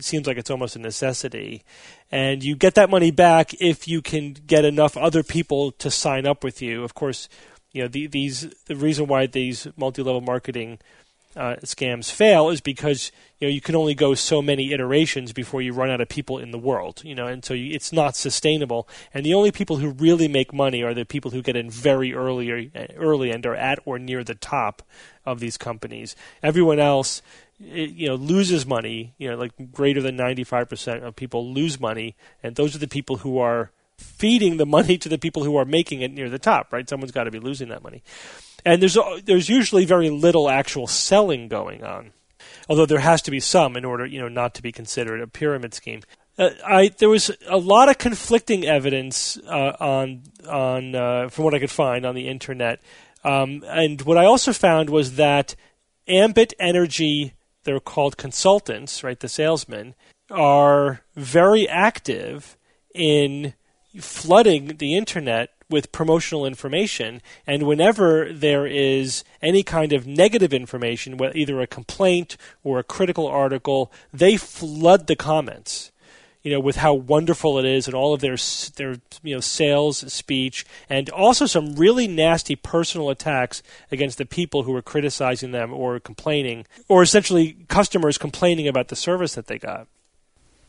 seems 0.00 0.26
like 0.26 0.36
it's 0.36 0.50
almost 0.50 0.76
a 0.76 0.78
necessity, 0.78 1.62
and 2.10 2.42
you 2.42 2.56
get 2.56 2.74
that 2.74 2.90
money 2.90 3.10
back 3.10 3.54
if 3.60 3.88
you 3.88 4.02
can 4.02 4.34
get 4.46 4.64
enough 4.64 4.96
other 4.96 5.22
people 5.22 5.72
to 5.72 5.90
sign 5.90 6.26
up 6.26 6.44
with 6.44 6.60
you. 6.60 6.84
Of 6.84 6.94
course, 6.94 7.28
you 7.72 7.82
know 7.82 7.88
the, 7.88 8.06
these 8.06 8.52
the 8.66 8.76
reason 8.76 9.06
why 9.06 9.26
these 9.26 9.66
multi 9.76 10.02
level 10.02 10.20
marketing 10.20 10.78
uh, 11.36 11.54
scams 11.62 12.10
fail 12.10 12.50
is 12.50 12.60
because 12.60 13.12
you 13.38 13.46
know 13.46 13.52
you 13.52 13.60
can 13.60 13.76
only 13.76 13.94
go 13.94 14.14
so 14.14 14.42
many 14.42 14.72
iterations 14.72 15.32
before 15.32 15.62
you 15.62 15.72
run 15.72 15.88
out 15.88 16.00
of 16.00 16.08
people 16.08 16.38
in 16.38 16.50
the 16.50 16.58
world 16.58 17.02
you 17.04 17.14
know 17.14 17.28
and 17.28 17.44
so 17.44 17.54
you, 17.54 17.72
it's 17.74 17.92
not 17.92 18.16
sustainable. 18.16 18.88
And 19.14 19.24
the 19.24 19.34
only 19.34 19.52
people 19.52 19.76
who 19.76 19.90
really 19.90 20.28
make 20.28 20.52
money 20.52 20.82
are 20.82 20.94
the 20.94 21.04
people 21.04 21.30
who 21.30 21.42
get 21.42 21.56
in 21.56 21.70
very 21.70 22.12
early 22.12 22.70
early 22.96 23.30
and 23.30 23.46
are 23.46 23.54
at 23.54 23.78
or 23.84 23.98
near 23.98 24.24
the 24.24 24.34
top 24.34 24.82
of 25.24 25.40
these 25.40 25.56
companies. 25.56 26.16
Everyone 26.42 26.80
else 26.80 27.22
it, 27.60 27.90
you 27.90 28.08
know 28.08 28.14
loses 28.14 28.66
money 28.66 29.14
you 29.18 29.30
know 29.30 29.36
like 29.36 29.52
greater 29.72 30.00
than 30.00 30.16
95% 30.16 31.02
of 31.02 31.14
people 31.14 31.52
lose 31.52 31.78
money 31.78 32.16
and 32.42 32.56
those 32.56 32.74
are 32.74 32.78
the 32.78 32.88
people 32.88 33.18
who 33.18 33.38
are 33.38 33.70
feeding 33.98 34.56
the 34.56 34.64
money 34.64 34.96
to 34.96 35.10
the 35.10 35.18
people 35.18 35.44
who 35.44 35.56
are 35.56 35.66
making 35.66 36.00
it 36.00 36.10
near 36.12 36.30
the 36.30 36.38
top 36.38 36.72
right? 36.72 36.88
Someone's 36.88 37.12
got 37.12 37.24
to 37.24 37.30
be 37.30 37.38
losing 37.38 37.68
that 37.68 37.82
money 37.82 38.02
and 38.64 38.82
there's 38.82 38.98
there's 39.24 39.48
usually 39.48 39.84
very 39.84 40.10
little 40.10 40.48
actual 40.48 40.86
selling 40.86 41.48
going 41.48 41.84
on, 41.84 42.12
although 42.68 42.86
there 42.86 43.00
has 43.00 43.22
to 43.22 43.30
be 43.30 43.40
some 43.40 43.76
in 43.76 43.84
order 43.84 44.06
you 44.06 44.20
know 44.20 44.28
not 44.28 44.54
to 44.54 44.62
be 44.62 44.72
considered 44.72 45.20
a 45.20 45.26
pyramid 45.26 45.74
scheme. 45.74 46.02
Uh, 46.38 46.50
I 46.66 46.88
there 46.88 47.08
was 47.08 47.30
a 47.48 47.58
lot 47.58 47.88
of 47.88 47.98
conflicting 47.98 48.64
evidence 48.64 49.38
uh, 49.46 49.76
on 49.80 50.22
on 50.48 50.94
uh, 50.94 51.28
from 51.28 51.44
what 51.44 51.54
I 51.54 51.58
could 51.58 51.70
find 51.70 52.06
on 52.06 52.14
the 52.14 52.28
internet, 52.28 52.80
um, 53.24 53.64
and 53.66 54.00
what 54.02 54.18
I 54.18 54.24
also 54.24 54.52
found 54.52 54.90
was 54.90 55.16
that 55.16 55.54
Ambit 56.08 56.54
Energy, 56.58 57.34
they're 57.64 57.80
called 57.80 58.16
consultants, 58.16 59.04
right? 59.04 59.18
The 59.18 59.28
salesmen 59.28 59.94
are 60.30 61.02
very 61.14 61.68
active 61.68 62.56
in 62.94 63.54
flooding 63.98 64.76
the 64.78 64.96
internet 64.96 65.50
with 65.70 65.92
promotional 65.92 66.44
information. 66.44 67.22
And 67.46 67.62
whenever 67.62 68.32
there 68.32 68.66
is 68.66 69.24
any 69.40 69.62
kind 69.62 69.92
of 69.92 70.06
negative 70.06 70.52
information, 70.52 71.18
either 71.34 71.60
a 71.60 71.66
complaint 71.66 72.36
or 72.62 72.78
a 72.78 72.84
critical 72.84 73.26
article, 73.26 73.92
they 74.12 74.36
flood 74.36 75.06
the 75.06 75.16
comments. 75.16 75.92
You 76.42 76.52
know, 76.52 76.60
with 76.60 76.76
how 76.76 76.94
wonderful 76.94 77.58
it 77.58 77.66
is, 77.66 77.86
and 77.86 77.94
all 77.94 78.14
of 78.14 78.22
their 78.22 78.36
their 78.76 78.96
you 79.22 79.34
know 79.34 79.40
sales 79.40 80.10
speech, 80.10 80.64
and 80.88 81.10
also 81.10 81.44
some 81.44 81.74
really 81.74 82.08
nasty 82.08 82.56
personal 82.56 83.10
attacks 83.10 83.62
against 83.92 84.16
the 84.16 84.24
people 84.24 84.62
who 84.62 84.74
are 84.74 84.80
criticizing 84.80 85.52
them 85.52 85.70
or 85.70 86.00
complaining, 86.00 86.64
or 86.88 87.02
essentially 87.02 87.58
customers 87.68 88.16
complaining 88.16 88.66
about 88.66 88.88
the 88.88 88.96
service 88.96 89.34
that 89.34 89.48
they 89.48 89.58
got. 89.58 89.86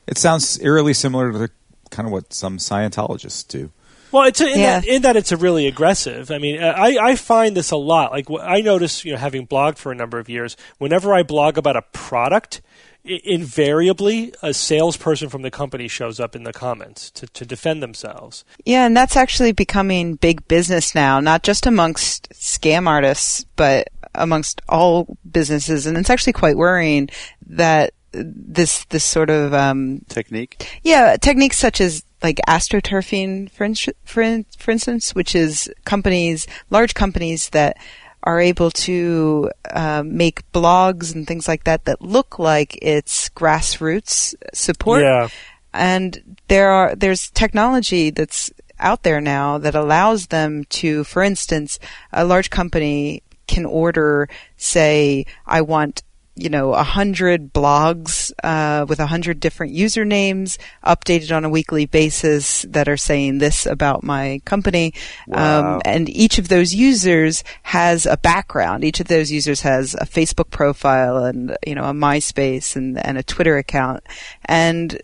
It 0.08 0.18
sounds 0.18 0.60
eerily 0.60 0.94
similar 0.94 1.32
to 1.32 1.38
the, 1.38 1.50
kind 1.90 2.06
of 2.06 2.12
what 2.12 2.34
some 2.34 2.58
Scientologists 2.58 3.48
do. 3.48 3.72
Well, 4.12 4.28
it's 4.28 4.42
a, 4.42 4.48
in, 4.48 4.60
Yeah. 4.60 4.80
that, 4.80 4.88
in 4.88 5.02
that 5.04 5.16
it's 5.16 5.32
a 5.32 5.38
really 5.38 5.68
aggressive. 5.68 6.32
I 6.32 6.38
mean, 6.38 6.62
uh, 6.62 6.74
I, 6.76 6.98
I 7.12 7.16
find 7.16 7.56
this 7.56 7.72
a 7.72 7.78
lot. 7.78 8.12
Like 8.12 8.28
I 8.42 8.62
notice, 8.62 9.06
you 9.06 9.12
know, 9.14 9.18
having 9.18 9.48
blogged 9.48 9.78
for 9.78 9.92
a 9.92 9.96
number 9.96 10.20
of 10.20 10.30
years, 10.30 10.58
whenever 10.78 11.14
I 11.14 11.24
blog 11.24 11.58
about 11.58 11.76
a 11.78 11.82
product, 11.94 12.62
I- 13.08 13.22
invariably 13.24 14.34
a 14.42 14.54
salesperson 14.54 15.30
from 15.30 15.42
the 15.44 15.52
company 15.52 15.88
shows 15.88 16.20
up 16.20 16.36
in 16.36 16.44
the 16.44 16.54
comments 16.54 17.10
to, 17.12 17.28
to 17.28 17.46
defend 17.46 17.82
themselves. 17.82 18.44
Yeah, 18.66 18.86
and 18.86 18.96
that's 18.96 19.16
actually 19.16 19.52
becoming 19.54 20.16
big 20.16 20.48
business 20.48 20.94
now, 20.94 21.20
not 21.20 21.44
just 21.44 21.66
amongst 21.66 22.30
scam 22.32 22.88
artists, 22.88 23.46
but 23.56 23.88
amongst 24.14 24.62
all 24.68 25.18
businesses. 25.32 25.86
And 25.88 25.98
it's 25.98 26.10
actually 26.10 26.34
quite 26.34 26.58
worrying 26.58 27.10
that 27.48 27.94
this 28.12 28.84
this 28.86 29.06
sort 29.06 29.30
of 29.30 29.54
um, 29.54 30.02
Technique. 30.10 30.68
yeah 30.84 31.16
techniques 31.16 31.56
such 31.58 31.80
as 31.80 32.04
like 32.24 32.40
astroturfing, 32.48 33.50
for, 33.52 33.64
ins- 33.66 33.90
for, 34.04 34.22
in- 34.22 34.46
for 34.58 34.72
instance, 34.72 35.14
which 35.16 35.36
is 35.36 35.72
companies, 35.86 36.48
large 36.70 36.94
companies 36.94 37.50
that 37.50 37.78
are 38.24 38.40
able 38.40 38.70
to 38.70 39.50
uh, 39.72 40.04
make 40.06 40.50
blogs 40.52 41.14
and 41.16 41.26
things 41.26 41.48
like 41.48 41.64
that 41.64 41.86
that 41.86 42.02
look 42.02 42.38
like 42.38 42.78
it's 42.82 43.30
grassroots 43.30 44.36
support 44.54 45.02
Yeah. 45.02 45.28
and 45.74 46.38
there 46.48 46.70
are 46.70 46.94
there's 46.96 47.32
technology 47.32 48.12
that's 48.12 48.52
out 48.80 49.02
there 49.02 49.22
now 49.22 49.58
that 49.58 49.74
allows 49.74 50.28
them 50.28 50.66
to 50.66 51.04
for 51.04 51.24
instance 51.24 51.80
a 52.14 52.24
large 52.24 52.52
company 52.52 53.24
can 53.48 53.66
order 53.66 54.30
say 54.56 55.26
i 55.48 55.62
want 55.62 56.04
you 56.36 56.50
know 56.50 56.74
a 56.74 56.84
hundred 56.84 57.54
blogs 57.54 58.32
uh, 58.44 58.86
with 58.88 59.00
a 59.00 59.06
hundred 59.06 59.40
different 59.40 59.74
usernames 59.74 60.58
updated 60.86 61.36
on 61.36 61.44
a 61.44 61.50
weekly 61.50 61.86
basis 61.86 62.64
that 62.70 62.88
are 62.88 62.98
saying 62.98 63.38
this 63.38 63.66
about 63.66 64.04
my 64.04 64.42
company. 64.46 64.94
Wow. 65.28 65.76
um, 65.76 65.82
and 65.86 66.10
each 66.10 66.40
of 66.40 66.48
those 66.48 66.74
users 66.74 67.44
has 67.64 68.06
a 68.06 68.18
background. 68.18 68.84
Each 68.84 69.00
of 69.00 69.08
those 69.08 69.32
users 69.32 69.62
has 69.62 69.94
a 69.96 70.06
facebook 70.06 70.50
profile 70.50 71.26
and 71.26 71.56
you 71.66 71.76
know 71.76 71.84
a 71.84 71.94
myspace 71.94 72.76
and, 72.76 72.98
and 73.04 73.18
a 73.18 73.24
twitter 73.24 73.58
account. 73.58 74.04
And 74.46 75.00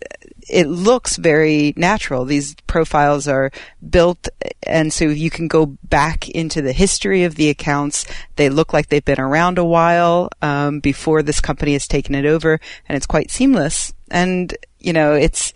it 0.48 0.66
looks 0.66 1.16
very 1.16 1.74
natural. 1.76 2.24
These 2.24 2.54
profiles 2.66 3.28
are 3.28 3.50
built, 3.88 4.28
and 4.62 4.92
so 4.92 5.04
you 5.04 5.30
can 5.30 5.48
go 5.48 5.66
back 5.66 6.28
into 6.28 6.62
the 6.62 6.72
history 6.72 7.24
of 7.24 7.34
the 7.34 7.48
accounts. 7.50 8.06
They 8.36 8.48
look 8.48 8.72
like 8.72 8.88
they've 8.88 9.04
been 9.04 9.20
around 9.20 9.58
a 9.58 9.64
while 9.64 10.30
um, 10.42 10.80
before 10.80 11.22
this 11.22 11.40
company 11.40 11.72
has 11.74 11.86
taken 11.86 12.14
it 12.14 12.24
over, 12.26 12.60
and 12.88 12.96
it's 12.96 13.06
quite 13.06 13.30
seamless. 13.30 13.92
And 14.10 14.56
you 14.80 14.92
know, 14.92 15.12
it's 15.14 15.52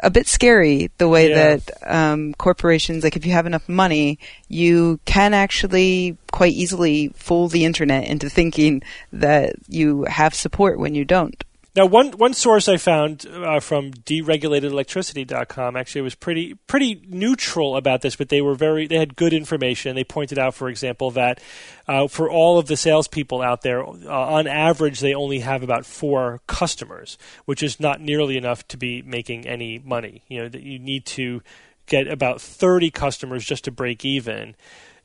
a 0.00 0.10
bit 0.10 0.26
scary 0.26 0.90
the 0.98 1.08
way 1.08 1.30
Yeah. 1.30 1.56
that 1.56 1.72
um, 1.86 2.34
corporations, 2.34 3.04
like 3.04 3.16
if 3.16 3.24
you 3.24 3.32
have 3.32 3.46
enough 3.46 3.68
money, 3.68 4.18
you 4.48 5.00
can 5.06 5.32
actually 5.32 6.18
quite 6.32 6.52
easily 6.52 7.08
fool 7.14 7.48
the 7.48 7.64
internet 7.64 8.06
into 8.08 8.28
thinking 8.28 8.82
that 9.12 9.54
you 9.68 10.04
have 10.04 10.34
support 10.34 10.78
when 10.78 10.94
you 10.94 11.04
don't. 11.04 11.42
Now, 11.76 11.86
one 11.86 12.12
one 12.12 12.34
source 12.34 12.68
I 12.68 12.76
found 12.76 13.26
uh, 13.26 13.58
from 13.58 13.90
deregulatedelectricity.com 13.90 15.76
actually 15.76 16.02
was 16.02 16.14
pretty 16.14 16.54
pretty 16.68 17.02
neutral 17.08 17.76
about 17.76 18.00
this, 18.00 18.14
but 18.14 18.28
they 18.28 18.40
were 18.40 18.54
very 18.54 18.86
they 18.86 18.98
had 18.98 19.16
good 19.16 19.32
information. 19.32 19.96
They 19.96 20.04
pointed 20.04 20.38
out, 20.38 20.54
for 20.54 20.68
example, 20.68 21.10
that 21.12 21.40
uh, 21.88 22.06
for 22.06 22.30
all 22.30 22.58
of 22.58 22.66
the 22.66 22.76
salespeople 22.76 23.42
out 23.42 23.62
there, 23.62 23.84
uh, 23.84 23.90
on 24.08 24.46
average, 24.46 25.00
they 25.00 25.14
only 25.14 25.40
have 25.40 25.64
about 25.64 25.84
four 25.84 26.42
customers, 26.46 27.18
which 27.44 27.60
is 27.60 27.80
not 27.80 28.00
nearly 28.00 28.36
enough 28.36 28.66
to 28.68 28.76
be 28.76 29.02
making 29.02 29.44
any 29.44 29.80
money. 29.80 30.22
You 30.28 30.42
know 30.42 30.48
that 30.48 30.62
you 30.62 30.78
need 30.78 31.06
to 31.06 31.42
get 31.86 32.06
about 32.06 32.40
thirty 32.40 32.92
customers 32.92 33.44
just 33.44 33.64
to 33.64 33.72
break 33.72 34.04
even, 34.04 34.54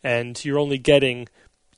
and 0.03 0.45
you're 0.45 0.59
only 0.59 0.77
getting 0.77 1.29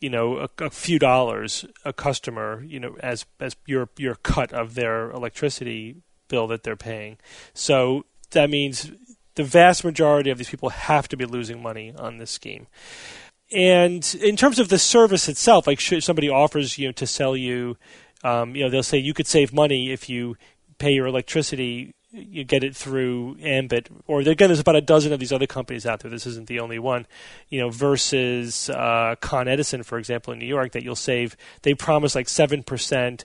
you 0.02 0.10
know 0.10 0.38
a, 0.40 0.66
a 0.66 0.70
few 0.70 1.00
dollars 1.00 1.66
a 1.86 1.94
customer 1.94 2.64
you 2.68 2.80
know 2.80 2.98
as 3.00 3.26
as 3.40 3.56
your 3.66 3.90
your 3.98 4.16
cut 4.16 4.52
of 4.52 4.76
their 4.76 5.12
electricity 5.12 6.02
bill 6.32 6.48
that 6.48 6.64
they're 6.64 6.76
paying. 6.76 7.18
So 7.54 8.06
that 8.32 8.50
means 8.50 8.92
the 9.36 9.44
vast 9.44 9.84
majority 9.84 10.32
of 10.32 10.40
these 10.40 10.50
people 10.50 10.70
have 10.70 11.08
to 11.10 11.18
be 11.18 11.26
losing 11.26 11.62
money 11.62 11.94
on 11.96 12.18
this 12.18 12.32
scheme. 12.32 12.66
And 13.52 14.16
in 14.22 14.38
terms 14.38 14.58
of 14.58 14.70
the 14.70 14.80
service 14.80 15.28
itself, 15.28 15.68
like 15.68 15.82
somebody 15.82 16.30
offers 16.30 16.78
you 16.78 16.88
know, 16.88 16.94
to 16.94 17.06
sell 17.06 17.36
you, 17.36 17.78
um, 18.24 18.56
you 18.56 18.64
know, 18.64 18.70
they'll 18.70 18.82
say 18.82 18.98
you 18.98 19.14
could 19.14 19.28
save 19.28 19.54
money 19.54 19.92
if 19.92 20.10
you 20.10 20.38
pay 20.80 20.92
your 20.92 21.06
electricity 21.06 21.94
you 22.12 22.44
get 22.44 22.64
it 22.64 22.76
through 22.76 23.38
Ambit, 23.42 23.90
or 24.06 24.20
again, 24.20 24.50
there's 24.50 24.60
about 24.60 24.76
a 24.76 24.82
dozen 24.82 25.14
of 25.14 25.20
these 25.20 25.32
other 25.32 25.48
companies 25.48 25.86
out 25.86 26.02
there. 26.02 26.12
This 26.12 26.28
isn't 26.28 26.48
the 26.48 26.60
only 26.60 26.80
one, 26.80 27.08
you 27.50 27.60
know. 27.60 27.70
Versus 27.70 28.70
uh, 28.70 29.16
Con 29.22 29.48
Edison, 29.48 29.84
for 29.84 29.98
example, 29.98 30.34
in 30.34 30.40
New 30.40 30.46
York, 30.46 30.74
that 30.74 30.84
you'll 30.84 30.96
save. 30.96 31.38
They 31.62 31.74
promise 31.74 32.14
like 32.14 32.28
seven 32.28 32.64
percent, 32.64 33.24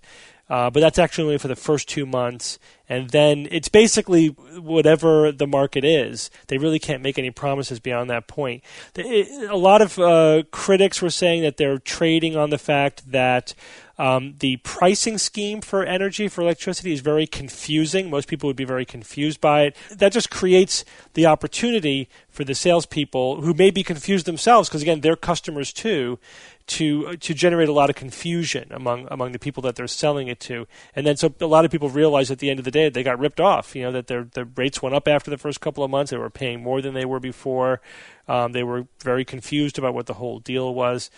uh, 0.48 0.70
but 0.70 0.80
that's 0.80 0.98
actually 0.98 1.24
only 1.24 1.38
for 1.38 1.48
the 1.48 1.56
first 1.56 1.88
two 1.88 2.06
months, 2.06 2.58
and 2.88 3.10
then 3.10 3.48
it's 3.50 3.68
basically 3.68 4.28
whatever 4.28 5.32
the 5.32 5.46
market 5.46 5.84
is. 5.84 6.30
They 6.46 6.58
really 6.58 6.78
can't 6.78 7.02
make 7.02 7.18
any 7.18 7.30
promises 7.30 7.80
beyond 7.80 8.10
that 8.10 8.28
point. 8.28 8.62
It, 8.94 9.50
a 9.50 9.56
lot 9.56 9.82
of 9.82 9.98
uh, 9.98 10.44
critics 10.52 11.02
were 11.02 11.10
saying 11.10 11.42
that 11.42 11.56
they're 11.56 11.78
trading 11.78 12.36
on 12.36 12.50
the 12.50 12.58
fact 12.58 13.10
that 13.10 13.54
um, 13.98 14.34
the 14.40 14.58
pricing 14.58 15.18
scheme 15.18 15.62
for 15.62 15.82
energy, 15.82 16.28
for 16.28 16.42
electricity, 16.42 16.92
is 16.92 17.00
very 17.00 17.26
confusing. 17.26 18.10
Most 18.10 18.28
people 18.28 18.46
would 18.46 18.54
be 18.54 18.64
very 18.64 18.84
confused 18.84 19.40
by 19.40 19.62
it. 19.62 19.76
That 19.90 20.12
just 20.12 20.30
creates 20.30 20.84
the 21.14 21.26
opportunity 21.26 22.08
for 22.28 22.44
the 22.44 22.54
salespeople 22.54 23.40
who 23.40 23.54
may 23.54 23.70
be 23.70 23.82
confused 23.82 24.26
themselves, 24.26 24.68
because 24.68 24.82
again, 24.82 25.00
they're 25.00 25.16
customers 25.16 25.72
too, 25.72 26.18
to 26.66 27.16
to 27.16 27.34
generate 27.34 27.68
a 27.68 27.72
lot 27.72 27.90
of 27.90 27.96
confusion 27.96 28.68
among 28.70 29.06
among 29.10 29.32
the 29.32 29.38
people 29.38 29.62
that 29.62 29.76
they're 29.76 29.86
selling 29.86 30.28
it 30.28 30.40
to, 30.40 30.66
and 30.94 31.06
then 31.06 31.16
so 31.16 31.32
a 31.40 31.46
lot 31.46 31.64
of 31.64 31.70
people 31.70 31.88
realize 31.88 32.30
at 32.30 32.38
the 32.38 32.50
end 32.50 32.58
of 32.58 32.64
the 32.64 32.70
day 32.70 32.88
they 32.88 33.02
got 33.02 33.18
ripped 33.18 33.40
off. 33.40 33.76
You 33.76 33.82
know 33.82 33.92
that 33.92 34.08
their 34.08 34.24
their 34.24 34.44
rates 34.44 34.82
went 34.82 34.94
up 34.94 35.06
after 35.06 35.30
the 35.30 35.38
first 35.38 35.60
couple 35.60 35.84
of 35.84 35.90
months. 35.90 36.10
They 36.10 36.16
were 36.16 36.30
paying 36.30 36.62
more 36.62 36.80
than 36.80 36.94
they 36.94 37.04
were 37.04 37.20
before. 37.20 37.80
Um, 38.28 38.52
they 38.52 38.64
were 38.64 38.86
very 39.00 39.24
confused 39.24 39.78
about 39.78 39.94
what 39.94 40.06
the 40.06 40.14
whole 40.14 40.40
deal 40.40 40.74
was. 40.74 41.10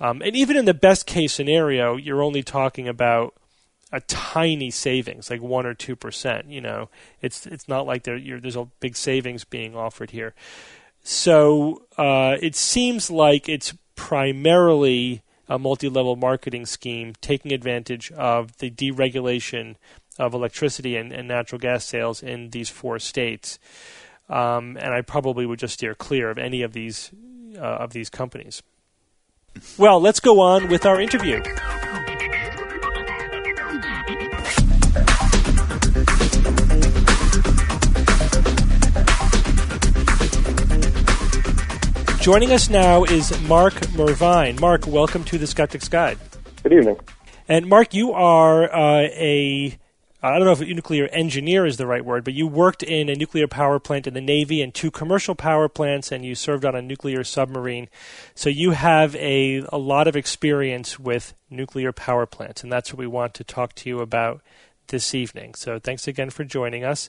Um, 0.00 0.20
and 0.22 0.34
even 0.36 0.56
in 0.56 0.64
the 0.64 0.74
best 0.74 1.06
case 1.06 1.32
scenario, 1.32 1.96
you're 1.96 2.22
only 2.22 2.42
talking 2.42 2.88
about 2.88 3.34
a 3.92 4.00
tiny 4.00 4.70
savings, 4.70 5.30
like 5.30 5.40
one 5.40 5.64
or 5.64 5.74
two 5.74 5.96
percent. 5.96 6.48
You 6.48 6.60
know, 6.60 6.88
it's 7.22 7.46
it's 7.46 7.68
not 7.68 7.86
like 7.86 8.02
there, 8.02 8.18
there's 8.18 8.56
a 8.56 8.68
big 8.80 8.96
savings 8.96 9.44
being 9.44 9.76
offered 9.76 10.10
here. 10.10 10.34
So 11.02 11.84
uh, 11.96 12.36
it 12.42 12.56
seems 12.56 13.10
like 13.10 13.48
it's 13.48 13.72
primarily 13.96 15.22
a 15.48 15.58
multi-level 15.58 16.16
marketing 16.16 16.66
scheme, 16.66 17.14
taking 17.20 17.52
advantage 17.52 18.12
of 18.12 18.56
the 18.58 18.70
deregulation 18.70 19.76
of 20.18 20.34
electricity 20.34 20.96
and, 20.96 21.12
and 21.12 21.28
natural 21.28 21.58
gas 21.58 21.84
sales 21.84 22.22
in 22.22 22.50
these 22.50 22.68
four 22.68 22.98
states. 22.98 23.58
Um, 24.28 24.76
and 24.76 24.92
I 24.92 25.02
probably 25.02 25.46
would 25.46 25.58
just 25.58 25.74
steer 25.74 25.94
clear 25.94 26.30
of 26.30 26.38
any 26.38 26.62
of 26.62 26.72
these 26.72 27.10
uh, 27.56 27.60
of 27.60 27.92
these 27.92 28.10
companies. 28.10 28.62
Well, 29.78 30.00
let's 30.00 30.20
go 30.20 30.40
on 30.40 30.68
with 30.68 30.84
our 30.84 31.00
interview. 31.00 31.42
Joining 42.26 42.50
us 42.50 42.68
now 42.68 43.04
is 43.04 43.40
Mark 43.42 43.74
Mervine. 43.94 44.58
Mark, 44.58 44.84
welcome 44.84 45.22
to 45.26 45.38
the 45.38 45.46
Skeptic's 45.46 45.88
Guide. 45.88 46.18
Good 46.64 46.72
evening. 46.72 46.98
And 47.46 47.68
Mark, 47.68 47.94
you 47.94 48.10
are 48.14 48.64
uh, 48.64 49.02
a 49.02 49.78
I 50.20 50.36
don't 50.36 50.44
know 50.44 50.50
if 50.50 50.60
nuclear 50.60 51.06
engineer 51.12 51.66
is 51.66 51.76
the 51.76 51.86
right 51.86 52.04
word, 52.04 52.24
but 52.24 52.34
you 52.34 52.48
worked 52.48 52.82
in 52.82 53.08
a 53.08 53.14
nuclear 53.14 53.46
power 53.46 53.78
plant 53.78 54.08
in 54.08 54.14
the 54.14 54.20
Navy 54.20 54.60
and 54.60 54.74
two 54.74 54.90
commercial 54.90 55.36
power 55.36 55.68
plants, 55.68 56.10
and 56.10 56.24
you 56.24 56.34
served 56.34 56.64
on 56.64 56.74
a 56.74 56.82
nuclear 56.82 57.22
submarine. 57.22 57.88
So 58.34 58.48
you 58.50 58.72
have 58.72 59.14
a, 59.14 59.64
a 59.72 59.78
lot 59.78 60.08
of 60.08 60.16
experience 60.16 60.98
with 60.98 61.32
nuclear 61.48 61.92
power 61.92 62.26
plants, 62.26 62.64
and 62.64 62.72
that's 62.72 62.92
what 62.92 62.98
we 62.98 63.06
want 63.06 63.34
to 63.34 63.44
talk 63.44 63.76
to 63.76 63.88
you 63.88 64.00
about 64.00 64.42
this 64.88 65.14
evening. 65.14 65.54
So 65.54 65.78
thanks 65.78 66.08
again 66.08 66.30
for 66.30 66.44
joining 66.44 66.84
us. 66.84 67.08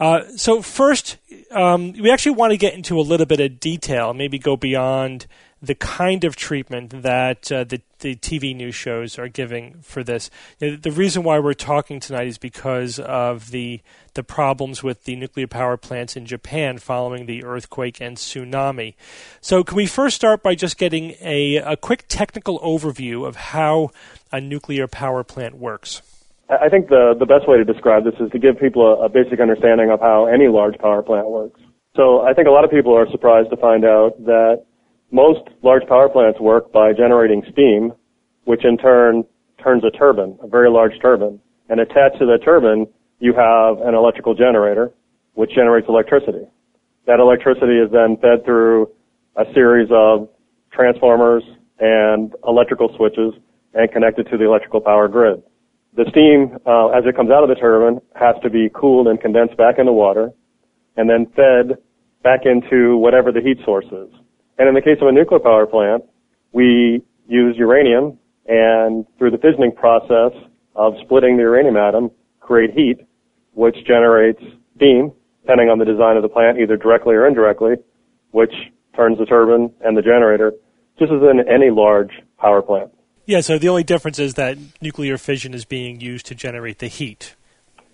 Uh, 0.00 0.22
so, 0.36 0.62
first, 0.62 1.16
um, 1.50 1.92
we 1.92 2.10
actually 2.10 2.36
want 2.36 2.52
to 2.52 2.56
get 2.56 2.74
into 2.74 2.98
a 2.98 3.02
little 3.02 3.26
bit 3.26 3.40
of 3.40 3.58
detail, 3.58 4.14
maybe 4.14 4.38
go 4.38 4.56
beyond 4.56 5.26
the 5.60 5.74
kind 5.74 6.22
of 6.22 6.36
treatment 6.36 7.02
that 7.02 7.50
uh, 7.50 7.64
the, 7.64 7.80
the 7.98 8.14
TV 8.14 8.54
news 8.54 8.76
shows 8.76 9.18
are 9.18 9.26
giving 9.26 9.80
for 9.82 10.04
this. 10.04 10.30
The 10.60 10.92
reason 10.94 11.24
why 11.24 11.40
we're 11.40 11.54
talking 11.54 11.98
tonight 11.98 12.28
is 12.28 12.38
because 12.38 12.98
of 13.00 13.50
the 13.50 13.80
the 14.14 14.22
problems 14.24 14.82
with 14.82 15.04
the 15.04 15.14
nuclear 15.14 15.46
power 15.46 15.76
plants 15.76 16.16
in 16.16 16.26
Japan 16.26 16.78
following 16.78 17.26
the 17.26 17.44
earthquake 17.44 18.00
and 18.00 18.16
tsunami. 18.16 18.94
So, 19.40 19.62
can 19.62 19.76
we 19.76 19.86
first 19.86 20.16
start 20.16 20.42
by 20.42 20.54
just 20.54 20.78
getting 20.78 21.14
a, 21.20 21.56
a 21.56 21.76
quick 21.76 22.04
technical 22.08 22.58
overview 22.60 23.26
of 23.26 23.36
how 23.36 23.90
a 24.32 24.40
nuclear 24.40 24.86
power 24.86 25.24
plant 25.24 25.56
works? 25.56 26.02
I 26.48 26.68
think 26.68 26.88
the, 26.88 27.14
the 27.18 27.26
best 27.26 27.46
way 27.46 27.58
to 27.58 27.64
describe 27.64 28.04
this 28.04 28.14
is 28.20 28.30
to 28.32 28.38
give 28.38 28.58
people 28.58 28.80
a, 28.80 29.04
a 29.04 29.08
basic 29.08 29.38
understanding 29.40 29.90
of 29.90 30.00
how 30.00 30.26
any 30.26 30.48
large 30.48 30.78
power 30.78 31.02
plant 31.02 31.28
works. 31.28 31.60
So 31.94 32.22
I 32.22 32.32
think 32.32 32.48
a 32.48 32.50
lot 32.50 32.64
of 32.64 32.70
people 32.70 32.96
are 32.96 33.06
surprised 33.10 33.50
to 33.50 33.56
find 33.56 33.84
out 33.84 34.16
that 34.24 34.64
most 35.10 35.40
large 35.62 35.86
power 35.88 36.08
plants 36.08 36.40
work 36.40 36.72
by 36.72 36.92
generating 36.92 37.42
steam, 37.52 37.92
which 38.44 38.64
in 38.64 38.78
turn 38.78 39.24
turns 39.62 39.82
a 39.84 39.90
turbine, 39.90 40.38
a 40.42 40.48
very 40.48 40.70
large 40.70 40.92
turbine. 41.02 41.38
And 41.68 41.80
attached 41.80 42.18
to 42.18 42.26
the 42.26 42.38
turbine, 42.42 42.86
you 43.20 43.34
have 43.34 43.84
an 43.86 43.94
electrical 43.94 44.34
generator, 44.34 44.92
which 45.34 45.50
generates 45.54 45.88
electricity. 45.88 46.46
That 47.06 47.20
electricity 47.20 47.76
is 47.76 47.90
then 47.92 48.16
fed 48.22 48.44
through 48.44 48.88
a 49.36 49.44
series 49.52 49.88
of 49.92 50.28
transformers 50.72 51.42
and 51.80 52.34
electrical 52.46 52.88
switches 52.96 53.34
and 53.74 53.90
connected 53.92 54.28
to 54.30 54.38
the 54.38 54.44
electrical 54.44 54.80
power 54.80 55.08
grid. 55.08 55.42
The 55.98 56.06
steam, 56.10 56.56
uh, 56.64 56.94
as 56.94 57.02
it 57.06 57.16
comes 57.16 57.32
out 57.32 57.42
of 57.42 57.48
the 57.48 57.56
turbine, 57.56 58.00
has 58.14 58.36
to 58.44 58.50
be 58.50 58.70
cooled 58.72 59.08
and 59.08 59.20
condensed 59.20 59.56
back 59.56 59.80
into 59.80 59.92
water 59.92 60.30
and 60.96 61.10
then 61.10 61.26
fed 61.34 61.76
back 62.22 62.46
into 62.46 62.96
whatever 62.96 63.32
the 63.32 63.40
heat 63.40 63.58
source 63.64 63.86
is. 63.86 64.08
And 64.58 64.68
in 64.68 64.74
the 64.74 64.80
case 64.80 64.98
of 65.02 65.08
a 65.08 65.12
nuclear 65.12 65.40
power 65.40 65.66
plant, 65.66 66.04
we 66.52 67.02
use 67.26 67.56
uranium 67.58 68.16
and 68.46 69.06
through 69.18 69.32
the 69.32 69.38
fissioning 69.38 69.74
process 69.74 70.38
of 70.76 70.94
splitting 71.02 71.36
the 71.36 71.42
uranium 71.42 71.76
atom, 71.76 72.12
create 72.38 72.70
heat, 72.70 73.04
which 73.54 73.74
generates 73.84 74.40
steam, 74.76 75.10
depending 75.42 75.68
on 75.68 75.80
the 75.80 75.84
design 75.84 76.16
of 76.16 76.22
the 76.22 76.28
plant, 76.28 76.60
either 76.60 76.76
directly 76.76 77.16
or 77.16 77.26
indirectly, 77.26 77.74
which 78.30 78.54
turns 78.94 79.18
the 79.18 79.26
turbine 79.26 79.74
and 79.80 79.96
the 79.96 80.02
generator, 80.02 80.52
just 80.96 81.10
as 81.10 81.18
in 81.22 81.42
any 81.52 81.70
large 81.70 82.22
power 82.38 82.62
plant. 82.62 82.92
Yeah, 83.28 83.40
so 83.42 83.58
the 83.58 83.68
only 83.68 83.84
difference 83.84 84.18
is 84.18 84.34
that 84.34 84.56
nuclear 84.80 85.18
fission 85.18 85.52
is 85.52 85.64
being 85.64 86.00
used 86.00 86.26
to 86.26 86.34
generate 86.34 86.78
the 86.78 86.88
heat. 86.88 87.36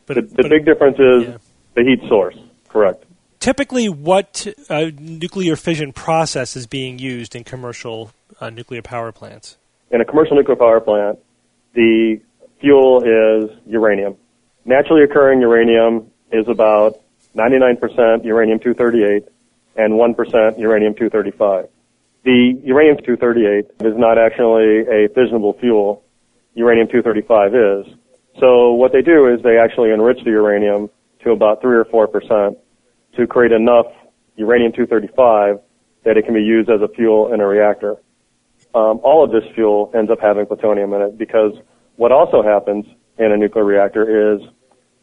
But 0.07 0.15
the, 0.15 0.23
the 0.23 0.35
but 0.43 0.49
big 0.49 0.65
difference 0.65 0.97
is 0.99 1.29
yeah. 1.29 1.39
the 1.75 1.83
heat 1.83 2.09
source, 2.09 2.37
correct 2.69 3.05
typically 3.45 3.91
what 3.91 4.47
uh, 4.71 4.87
nuclear 4.99 5.55
fission 5.55 5.93
process 5.93 6.57
is 6.57 6.67
being 6.67 6.99
used 6.99 7.37
in 7.37 7.45
commercial 7.45 8.11
uh, 8.41 8.49
nuclear 8.49 8.81
power 8.81 9.13
plants? 9.13 9.59
In 9.91 10.01
a 10.01 10.05
commercial 10.07 10.35
nuclear 10.35 10.57
power 10.57 10.81
plant, 10.81 11.19
the 11.75 12.19
fuel 12.59 13.03
is 13.03 13.51
uranium. 13.67 14.17
Naturally 14.65 15.03
occurring 15.03 15.43
uranium 15.43 16.11
is 16.33 16.49
about 16.49 17.03
99% 17.37 18.25
uranium-238 18.25 19.29
and 19.77 19.93
1% 19.93 20.59
uranium-235. 20.59 21.69
The 22.25 22.59
uranium-238 22.65 23.87
is 23.87 23.99
not 23.99 24.19
actually 24.19 24.81
a 24.89 25.09
fissionable 25.09 25.59
fuel. 25.61 26.03
Uranium-235 26.55 27.87
is. 27.87 27.95
So 28.41 28.73
what 28.73 28.93
they 28.93 29.03
do 29.03 29.29
is 29.29 29.43
they 29.43 29.59
actually 29.59 29.91
enrich 29.91 30.25
the 30.25 30.31
uranium 30.31 30.89
to 31.23 31.33
about 31.33 31.61
3 31.61 31.77
or 31.77 31.85
4% 31.85 32.57
to 33.17 33.27
create 33.27 33.53
enough 33.53 33.87
uranium-235 34.37 35.61
that 36.05 36.17
it 36.17 36.25
can 36.25 36.35
be 36.35 36.43
used 36.43 36.71
as 36.71 36.81
a 36.81 36.89
fuel 36.89 37.33
in 37.33 37.41
a 37.41 37.47
reactor. 37.47 37.97
Um, 38.75 39.01
all 39.05 39.23
of 39.23 39.31
this 39.31 39.45
fuel 39.55 39.91
ends 39.95 40.11
up 40.11 40.19
having 40.21 40.47
plutonium 40.47 40.93
in 40.95 41.03
it 41.03 41.19
because 41.19 41.53
what 41.97 42.11
also 42.11 42.43
happens 42.43 42.87
in 43.19 43.33
a 43.33 43.37
nuclear 43.37 43.65
reactor 43.65 44.35
is 44.35 44.41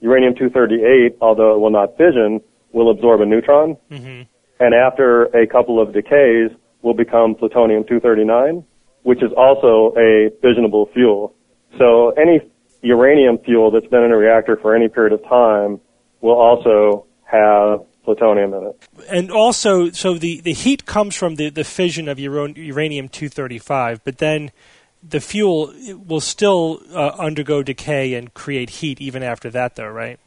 uranium-238, 0.02 1.18
although 1.22 1.56
it 1.56 1.60
will 1.60 1.70
not 1.70 1.96
fission, 1.98 2.42
will 2.74 2.90
absorb 2.90 3.22
a 3.22 3.26
neutron, 3.26 3.78
mm-hmm. 3.90 4.24
and 4.60 4.74
after 4.74 5.26
a 5.26 5.46
couple 5.46 5.80
of 5.80 5.94
decays, 5.94 6.50
will 6.82 6.94
become 6.94 7.36
plutonium-239, 7.36 8.64
which 9.04 9.22
is 9.24 9.32
also 9.38 9.94
a 9.98 10.30
fissionable 10.44 10.92
fuel. 10.94 11.36
So 11.78 12.12
any 12.12 12.42
uranium 12.82 13.38
fuel 13.40 13.72
that's 13.72 13.88
been 13.88 14.04
in 14.04 14.12
a 14.12 14.18
reactor 14.18 14.58
for 14.62 14.76
any 14.76 14.90
period 14.90 15.14
of 15.14 15.24
time 15.24 15.80
will 16.22 16.40
also 16.40 17.06
have 17.24 17.82
plutonium 18.04 18.54
in 18.54 18.64
it. 18.64 18.88
And 19.10 19.32
also, 19.32 19.92
so 19.92 20.16
the, 20.16 20.42
the 20.42 20.54
heat 20.54 20.86
comes 20.86 21.16
from 21.16 21.36
the, 21.36 21.50
the 21.50 21.64
fission 21.64 22.08
of 22.08 22.20
uranium 22.20 23.10
235, 23.10 24.04
but 24.04 24.18
then 24.18 24.52
the 25.04 25.20
fuel 25.20 25.74
will 26.06 26.20
still 26.20 26.82
uh, 26.94 27.12
undergo 27.18 27.64
decay 27.64 28.14
and 28.14 28.34
create 28.34 28.70
heat 28.70 29.02
even 29.02 29.24
after 29.24 29.50
that, 29.50 29.76
though, 29.76 29.88
right? 29.88 30.20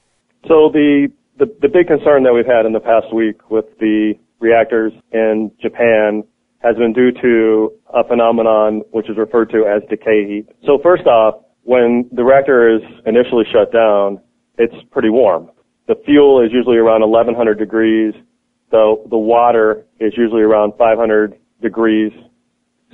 So 0.48 0.70
the, 0.72 1.08
the, 1.38 1.46
the 1.60 1.68
big 1.68 1.86
concern 1.86 2.22
that 2.24 2.32
we've 2.32 2.46
had 2.46 2.66
in 2.66 2.72
the 2.72 2.80
past 2.80 3.12
week 3.14 3.50
with 3.50 3.66
the 3.78 4.14
reactors 4.40 4.92
in 5.12 5.50
Japan 5.60 6.24
has 6.64 6.76
been 6.76 6.94
due 6.94 7.12
to 7.12 7.70
a 7.92 8.02
phenomenon 8.08 8.80
which 8.90 9.10
is 9.10 9.16
referred 9.18 9.50
to 9.50 9.66
as 9.68 9.82
decay 9.90 10.26
heat. 10.26 10.46
So 10.64 10.78
first 10.82 11.06
off, 11.06 11.44
when 11.62 12.08
the 12.12 12.24
reactor 12.24 12.74
is 12.74 12.82
initially 13.04 13.44
shut 13.52 13.70
down, 13.72 14.20
it's 14.56 14.74
pretty 14.90 15.10
warm. 15.10 15.50
The 15.88 15.96
fuel 16.06 16.42
is 16.42 16.50
usually 16.52 16.78
around 16.78 17.02
1100 17.02 17.58
degrees. 17.58 18.14
The, 18.70 18.96
the 19.10 19.18
water 19.18 19.84
is 20.00 20.14
usually 20.16 20.40
around 20.40 20.72
500 20.78 21.34
degrees. 21.60 22.12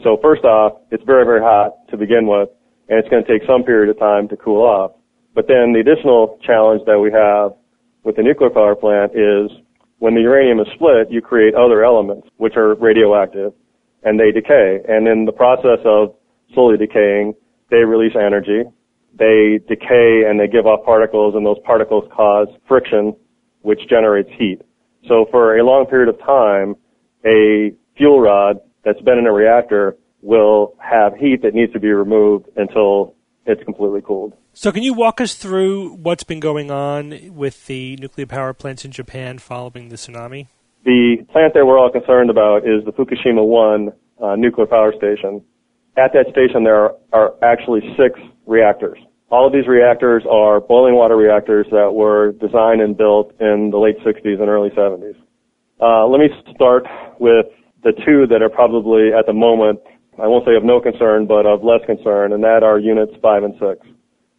So 0.03 0.19
first 0.21 0.43
off, 0.45 0.83
it's 0.91 1.05
very, 1.05 1.25
very 1.25 1.41
hot 1.41 1.87
to 1.91 1.97
begin 1.97 2.27
with, 2.27 2.49
and 2.89 2.99
it's 2.99 3.09
going 3.09 3.25
to 3.25 3.31
take 3.31 3.47
some 3.47 3.63
period 3.63 3.91
of 3.91 3.99
time 3.99 4.27
to 4.29 4.37
cool 4.37 4.63
off. 4.63 4.93
But 5.35 5.47
then 5.47 5.73
the 5.73 5.79
additional 5.79 6.39
challenge 6.45 6.83
that 6.87 6.99
we 6.99 7.13
have 7.13 7.53
with 8.03 8.17
the 8.17 8.23
nuclear 8.23 8.51
power 8.51 8.75
plant 8.75 9.13
is 9.15 9.51
when 10.01 10.15
the 10.15 10.23
uranium 10.23 10.59
is 10.61 10.67
split, 10.75 11.11
you 11.11 11.21
create 11.21 11.55
other 11.55 11.85
elements 11.85 12.27
which 12.39 12.57
are 12.57 12.75
radioactive 12.75 13.53
and 14.03 14.19
they 14.19 14.33
decay. 14.33 14.81
And 14.89 15.07
in 15.07 15.27
the 15.27 15.33
process 15.33 15.79
of 15.85 16.15
slowly 16.55 16.79
decaying, 16.79 17.35
they 17.71 17.85
release 17.85 18.17
energy. 18.17 18.65
They 19.15 19.61
decay 19.69 20.25
and 20.27 20.41
they 20.41 20.49
give 20.49 20.67
off 20.67 20.85
particles 20.87 21.35
and 21.37 21.45
those 21.45 21.59
particles 21.65 22.05
cause 22.15 22.49
friction 22.67 23.15
which 23.61 23.81
generates 23.91 24.31
heat. 24.39 24.63
So 25.07 25.27
for 25.31 25.59
a 25.59 25.65
long 25.65 25.85
period 25.85 26.09
of 26.09 26.19
time, 26.21 26.77
a 27.27 27.73
fuel 27.97 28.21
rod 28.21 28.57
that's 28.85 29.01
been 29.03 29.19
in 29.19 29.27
a 29.27 29.33
reactor 29.33 29.99
will 30.23 30.77
have 30.79 31.15
heat 31.15 31.43
that 31.43 31.55
needs 31.55 31.75
to 31.75 31.81
be 31.81 31.89
removed 31.89 32.47
until 32.57 33.15
it's 33.45 33.63
completely 33.65 34.01
cooled. 34.01 34.33
So, 34.61 34.71
can 34.71 34.83
you 34.83 34.93
walk 34.93 35.23
us 35.23 35.33
through 35.33 35.95
what's 35.95 36.23
been 36.23 36.39
going 36.39 36.71
on 36.71 37.35
with 37.35 37.65
the 37.65 37.97
nuclear 37.97 38.27
power 38.27 38.53
plants 38.53 38.85
in 38.85 38.91
Japan 38.91 39.39
following 39.39 39.89
the 39.89 39.97
tsunami? 39.97 40.49
The 40.85 41.25
plant 41.33 41.55
that 41.55 41.65
we're 41.65 41.79
all 41.79 41.91
concerned 41.91 42.29
about 42.29 42.69
is 42.69 42.85
the 42.85 42.93
Fukushima 42.93 43.43
1 43.43 43.89
uh, 44.23 44.37
nuclear 44.37 44.67
power 44.67 44.93
station. 44.93 45.41
At 45.97 46.13
that 46.13 46.27
station, 46.31 46.65
there 46.65 46.77
are, 46.77 46.93
are 47.11 47.33
actually 47.43 47.81
six 47.97 48.21
reactors. 48.45 48.99
All 49.31 49.47
of 49.47 49.55
these 49.55 49.67
reactors 49.67 50.25
are 50.31 50.61
boiling 50.61 50.95
water 50.95 51.17
reactors 51.17 51.67
that 51.71 51.95
were 51.95 52.33
designed 52.33 52.83
and 52.83 52.95
built 52.95 53.33
in 53.41 53.71
the 53.71 53.79
late 53.79 53.97
60s 54.05 54.43
and 54.43 54.51
early 54.51 54.69
70s. 54.77 55.17
Uh, 55.81 56.07
let 56.07 56.21
me 56.21 56.29
start 56.55 56.85
with 57.19 57.47
the 57.83 57.93
two 58.05 58.27
that 58.29 58.43
are 58.43 58.51
probably 58.51 59.09
at 59.19 59.25
the 59.25 59.33
moment, 59.33 59.81
I 60.23 60.27
won't 60.27 60.45
say 60.45 60.55
of 60.55 60.65
no 60.65 60.83
concern, 60.83 61.27
but 61.27 61.47
of 61.47 61.65
less 61.65 61.81
concern, 61.87 62.35
and 62.35 62.45
that 62.45 62.63
are 62.63 62.79
units 62.79 63.15
5 63.23 63.43
and 63.43 63.55
6. 63.59 63.89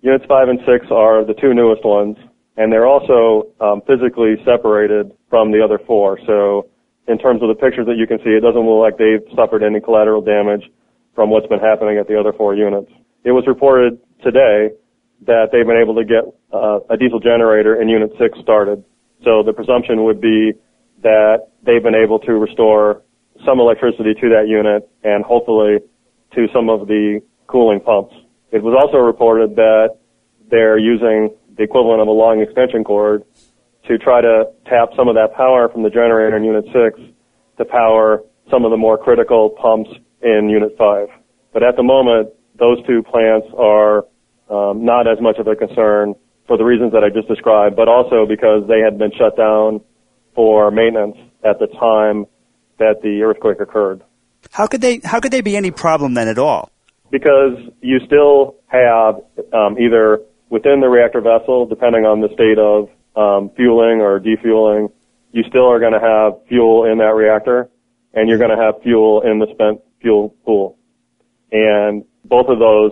Units 0.02 0.26
5 0.28 0.50
and 0.50 0.60
6 0.66 0.88
are 0.90 1.24
the 1.26 1.34
two 1.38 1.54
newest 1.54 1.86
ones, 1.86 2.18
and 2.58 2.74
they're 2.74 2.88
also 2.88 3.54
um, 3.62 3.82
physically 3.86 4.36
separated 4.44 5.12
from 5.30 5.52
the 5.52 5.62
other 5.62 5.80
four. 5.86 6.20
So 6.26 6.70
in 7.08 7.18
terms 7.18 7.42
of 7.42 7.50
the 7.50 7.56
pictures 7.56 7.86
that 7.86 7.98
you 7.98 8.08
can 8.08 8.18
see, 8.20 8.34
it 8.34 8.42
doesn't 8.42 8.62
look 8.62 8.82
like 8.82 8.98
they've 8.98 9.22
suffered 9.36 9.62
any 9.62 9.80
collateral 9.80 10.22
damage 10.22 10.66
from 11.14 11.30
what's 11.30 11.48
been 11.48 11.60
happening 11.60 11.98
at 11.98 12.08
the 12.08 12.20
other 12.20 12.34
four 12.34 12.56
units. 12.56 12.90
It 13.24 13.32
was 13.32 13.46
reported 13.46 14.00
today 14.24 14.74
that 15.28 15.54
they've 15.54 15.66
been 15.66 15.78
able 15.78 15.94
to 15.94 16.06
get 16.06 16.26
uh, 16.52 16.82
a 16.90 16.98
diesel 16.98 17.20
generator 17.20 17.80
in 17.80 17.88
Unit 17.88 18.10
6 18.18 18.40
started. 18.42 18.84
So 19.24 19.44
the 19.46 19.54
presumption 19.54 20.04
would 20.06 20.20
be 20.20 20.54
that 21.04 21.54
they've 21.62 21.84
been 21.84 21.96
able 21.96 22.18
to 22.26 22.34
restore 22.34 23.04
some 23.46 23.60
electricity 23.60 24.14
to 24.18 24.30
that 24.30 24.48
unit 24.48 24.90
and 25.04 25.24
hopefully 25.24 25.78
to 26.34 26.48
some 26.54 26.70
of 26.70 26.88
the 26.88 27.22
cooling 27.48 27.80
pumps. 27.82 28.16
It 28.52 28.64
was 28.64 28.76
also 28.76 28.98
reported 28.98 29.56
that 29.56 29.98
they're 30.50 30.78
using 30.78 31.32
the 31.58 31.64
equivalent 31.64 32.02
of 32.02 32.08
a 32.08 32.12
long 32.12 32.42
extension 32.42 32.84
cord 32.84 33.24
to 33.88 33.98
try 33.98 34.22
to 34.22 34.52
tap 34.66 34.90
some 34.96 35.08
of 35.08 35.16
that 35.16 35.34
power 35.36 35.70
from 35.70 35.84
the 35.84 35.90
generator 35.90 36.36
in 36.36 36.44
Unit 36.44 36.66
6 36.66 37.00
to 37.58 37.66
power 37.66 38.24
some 38.50 38.66
of 38.66 38.72
the 38.72 38.78
more 38.78 38.98
critical 38.98 39.50
pumps 39.50 39.90
in 40.22 40.50
Unit 40.50 40.76
5. 40.78 41.08
But 41.54 41.64
at 41.64 41.76
the 41.76 41.84
moment, 41.84 42.30
those 42.60 42.78
two 42.86 43.02
plants 43.04 43.48
are 43.58 44.06
um, 44.50 44.84
not 44.84 45.08
as 45.08 45.20
much 45.22 45.38
of 45.40 45.48
a 45.48 45.56
concern 45.56 46.16
for 46.48 46.58
the 46.58 46.64
reasons 46.64 46.92
that 46.92 47.04
I 47.04 47.10
just 47.10 47.28
described, 47.28 47.76
but 47.76 47.88
also 47.88 48.26
because 48.28 48.68
they 48.68 48.80
had 48.80 48.98
been 48.98 49.12
shut 49.18 49.38
down 49.38 49.82
for 50.36 50.72
maintenance 50.72 51.18
at 51.44 51.60
the 51.60 51.68
time 51.68 52.26
that 52.78 53.02
the 53.02 53.22
earthquake 53.24 53.60
occurred. 53.62 54.04
How 54.52 54.68
could 54.68 54.82
they? 54.82 55.00
How 55.04 55.20
could 55.20 55.32
they 55.32 55.42
be 55.42 55.56
any 55.56 55.72
problem 55.72 56.14
then 56.14 56.28
at 56.28 56.38
all? 56.38 56.72
Because 57.12 57.58
you 57.82 58.00
still 58.06 58.56
have 58.68 59.16
um, 59.54 59.78
either 59.78 60.22
within 60.50 60.80
the 60.80 60.88
reactor 60.88 61.22
vessel, 61.22 61.66
depending 61.66 62.06
on 62.06 62.22
the 62.22 62.30
state 62.34 62.58
of 62.58 62.90
um, 63.16 63.52
fueling 63.56 64.02
or 64.02 64.20
defueling, 64.20 64.90
you 65.32 65.44
still 65.48 65.70
are 65.70 65.80
going 65.80 65.94
to 65.94 66.00
have 66.00 66.34
fuel 66.48 66.86
in 66.86 66.98
that 66.98 67.14
reactor, 67.16 67.70
and 68.14 68.28
you're 68.28 68.38
going 68.38 68.56
to 68.56 68.62
have 68.62 68.82
fuel 68.82 69.22
in 69.22 69.40
the 69.40 69.48
spent 69.54 69.82
fuel 70.02 70.36
pool. 70.46 70.78
And 71.52 72.04
both 72.26 72.48
of 72.48 72.60
those, 72.60 72.92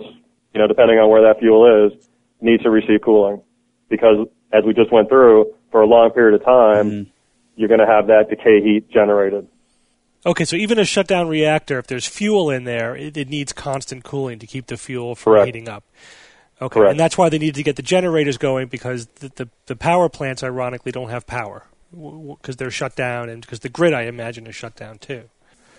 you 0.54 0.60
know, 0.60 0.66
depending 0.66 0.98
on 0.98 1.10
where 1.10 1.22
that 1.22 1.40
fuel 1.40 1.86
is, 1.86 2.08
needs 2.40 2.62
to 2.62 2.70
receive 2.70 3.00
cooling. 3.02 3.42
Because 3.88 4.26
as 4.52 4.64
we 4.64 4.74
just 4.74 4.92
went 4.92 5.08
through, 5.08 5.54
for 5.70 5.82
a 5.82 5.86
long 5.86 6.10
period 6.10 6.34
of 6.34 6.44
time, 6.44 6.90
mm-hmm. 6.90 7.10
you're 7.56 7.68
going 7.68 7.80
to 7.80 7.86
have 7.86 8.08
that 8.08 8.28
decay 8.28 8.60
heat 8.62 8.90
generated. 8.90 9.46
Okay, 10.24 10.44
so 10.44 10.56
even 10.56 10.78
a 10.78 10.84
shutdown 10.84 11.28
reactor, 11.28 11.78
if 11.78 11.86
there's 11.86 12.06
fuel 12.06 12.50
in 12.50 12.64
there, 12.64 12.94
it, 12.94 13.16
it 13.16 13.28
needs 13.28 13.52
constant 13.52 14.04
cooling 14.04 14.38
to 14.38 14.46
keep 14.46 14.66
the 14.66 14.76
fuel 14.76 15.14
from 15.14 15.32
Correct. 15.32 15.46
heating 15.46 15.68
up. 15.68 15.84
Okay, 16.60 16.74
Correct. 16.74 16.90
and 16.90 17.00
that's 17.00 17.16
why 17.16 17.30
they 17.30 17.38
need 17.38 17.54
to 17.54 17.62
get 17.62 17.76
the 17.76 17.82
generators 17.82 18.36
going 18.36 18.68
because 18.68 19.06
the, 19.06 19.32
the, 19.34 19.48
the 19.66 19.76
power 19.76 20.10
plants, 20.10 20.42
ironically, 20.42 20.92
don't 20.92 21.08
have 21.08 21.26
power 21.26 21.64
because 21.90 22.56
they're 22.56 22.70
shut 22.70 22.94
down 22.94 23.30
and 23.30 23.40
because 23.40 23.60
the 23.60 23.70
grid, 23.70 23.94
I 23.94 24.02
imagine, 24.02 24.46
is 24.46 24.54
shut 24.54 24.76
down 24.76 24.98
too. 24.98 25.24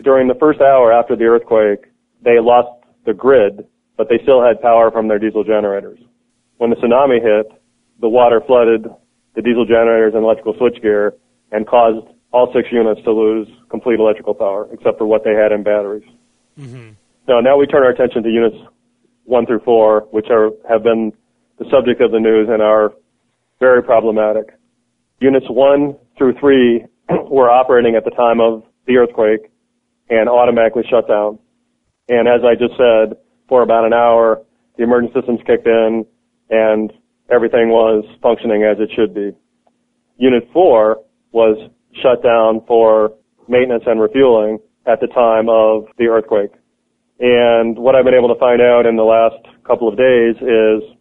During 0.01 0.27
the 0.27 0.35
first 0.35 0.59
hour 0.59 0.91
after 0.91 1.15
the 1.15 1.25
earthquake, 1.25 1.85
they 2.23 2.39
lost 2.39 2.83
the 3.05 3.13
grid, 3.13 3.67
but 3.95 4.09
they 4.09 4.17
still 4.23 4.43
had 4.43 4.59
power 4.59 4.89
from 4.89 5.07
their 5.07 5.19
diesel 5.19 5.43
generators. 5.43 5.99
When 6.57 6.71
the 6.71 6.75
tsunami 6.77 7.21
hit, 7.21 7.61
the 7.99 8.09
water 8.09 8.41
flooded 8.45 8.87
the 9.35 9.41
diesel 9.43 9.65
generators 9.65 10.13
and 10.15 10.23
electrical 10.23 10.55
switchgear 10.55 11.11
and 11.51 11.67
caused 11.67 12.07
all 12.31 12.51
six 12.53 12.69
units 12.71 13.01
to 13.03 13.11
lose 13.11 13.47
complete 13.69 13.99
electrical 13.99 14.33
power, 14.33 14.67
except 14.71 14.97
for 14.97 15.05
what 15.05 15.23
they 15.23 15.33
had 15.33 15.51
in 15.51 15.63
batteries. 15.63 16.07
Mm-hmm. 16.57 16.91
Now, 17.27 17.39
now 17.39 17.57
we 17.57 17.67
turn 17.67 17.83
our 17.83 17.91
attention 17.91 18.23
to 18.23 18.29
units 18.29 18.57
one 19.25 19.45
through 19.45 19.61
four, 19.63 20.07
which 20.11 20.27
are 20.29 20.49
have 20.69 20.83
been 20.83 21.13
the 21.59 21.65
subject 21.69 22.01
of 22.01 22.11
the 22.11 22.19
news 22.19 22.47
and 22.49 22.61
are 22.61 22.93
very 23.59 23.83
problematic. 23.83 24.57
Units 25.19 25.45
one 25.49 25.95
through 26.17 26.33
three 26.39 26.83
were 27.29 27.49
operating 27.49 27.95
at 27.95 28.03
the 28.03 28.11
time 28.11 28.39
of 28.39 28.63
the 28.87 28.97
earthquake 28.97 29.51
and 30.09 30.27
automatically 30.27 30.83
shut 30.89 31.07
down. 31.07 31.37
And 32.09 32.27
as 32.27 32.41
I 32.43 32.55
just 32.55 32.73
said, 32.75 33.17
for 33.47 33.61
about 33.61 33.85
an 33.85 33.93
hour, 33.93 34.41
the 34.77 34.83
emergency 34.83 35.13
systems 35.19 35.39
kicked 35.45 35.67
in 35.67 36.05
and 36.49 36.91
everything 37.31 37.69
was 37.69 38.03
functioning 38.21 38.63
as 38.63 38.77
it 38.79 38.89
should 38.95 39.13
be. 39.13 39.31
Unit 40.17 40.49
four 40.51 41.03
was 41.31 41.69
shut 42.01 42.23
down 42.23 42.61
for 42.67 43.13
maintenance 43.47 43.83
and 43.85 43.99
refueling 43.99 44.59
at 44.85 44.99
the 44.99 45.07
time 45.07 45.49
of 45.49 45.85
the 45.97 46.07
earthquake. 46.07 46.51
And 47.19 47.77
what 47.77 47.95
I've 47.95 48.05
been 48.05 48.15
able 48.15 48.33
to 48.33 48.39
find 48.39 48.61
out 48.61 48.85
in 48.85 48.95
the 48.95 49.03
last 49.03 49.45
couple 49.63 49.87
of 49.87 49.97
days 49.97 50.35
is 50.41 50.97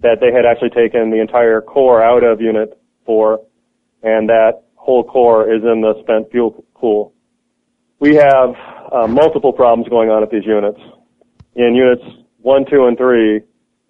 that 0.00 0.18
they 0.20 0.32
had 0.32 0.44
actually 0.44 0.70
taken 0.70 1.10
the 1.10 1.20
entire 1.20 1.60
core 1.60 2.02
out 2.02 2.24
of 2.24 2.40
Unit 2.40 2.76
4, 3.06 3.38
and 4.02 4.28
that 4.28 4.62
whole 4.74 5.04
core 5.04 5.52
is 5.52 5.62
in 5.62 5.80
the 5.80 5.94
spent 6.02 6.30
fuel 6.32 6.64
pool. 6.74 7.14
We 8.00 8.16
have 8.16 8.56
uh, 8.92 9.06
multiple 9.06 9.52
problems 9.52 9.88
going 9.88 10.10
on 10.10 10.24
at 10.24 10.30
these 10.30 10.44
units. 10.44 10.80
In 11.54 11.76
Units 11.76 12.02
1, 12.40 12.64
2, 12.68 12.86
and 12.86 12.98
3, 12.98 13.40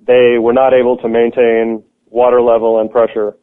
they 0.07 0.36
were 0.38 0.53
not 0.53 0.74
able 0.74 0.99
to 0.99 1.09
maintain 1.09 1.82
water 2.11 2.43
level 2.43 2.80
and 2.80 2.90
pressure 2.90 3.34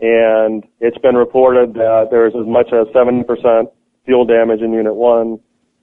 and 0.00 0.64
it's 0.80 0.98
been 0.98 1.14
reported 1.14 1.74
that 1.74 2.08
there's 2.10 2.34
as 2.34 2.46
much 2.46 2.68
as 2.72 2.86
70% 2.94 3.70
fuel 4.04 4.24
damage 4.24 4.60
in 4.60 4.72
Unit 4.72 4.94
1, 4.94 5.38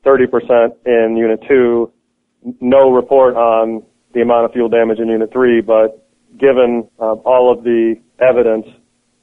30% 0.06 0.76
in 0.86 1.18
Unit 1.18 1.40
2. 1.48 1.92
No 2.60 2.92
report 2.92 3.36
on 3.36 3.84
the 4.14 4.22
amount 4.22 4.46
of 4.46 4.52
fuel 4.52 4.70
damage 4.70 5.00
in 5.00 5.08
Unit 5.08 5.32
3, 5.32 5.62
but 5.62 6.08
given 6.38 6.90
um, 7.00 7.22
all 7.26 7.52
of 7.52 7.64
the 7.64 7.96
evidence, 8.20 8.68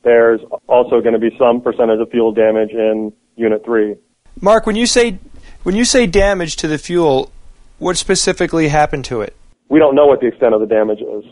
there's 0.02 0.40
also 0.66 1.00
going 1.00 1.14
to 1.14 1.18
be 1.18 1.30
some 1.38 1.60
percentage 1.60 2.00
of 2.00 2.10
fuel 2.10 2.32
damage 2.32 2.70
in 2.70 3.12
Unit 3.36 3.64
3. 3.64 3.96
Mark, 4.40 4.66
when 4.66 4.76
you 4.76 4.86
say 4.86 5.18
when 5.64 5.74
you 5.74 5.84
say 5.84 6.06
damage 6.06 6.56
to 6.56 6.68
the 6.68 6.78
fuel, 6.78 7.30
what 7.78 7.96
specifically 7.96 8.68
happened 8.68 9.04
to 9.06 9.20
it? 9.20 9.36
We 9.68 9.78
don't 9.78 9.94
know 9.94 10.06
what 10.06 10.20
the 10.20 10.26
extent 10.26 10.54
of 10.54 10.60
the 10.60 10.66
damage 10.66 11.00
is. 11.00 11.24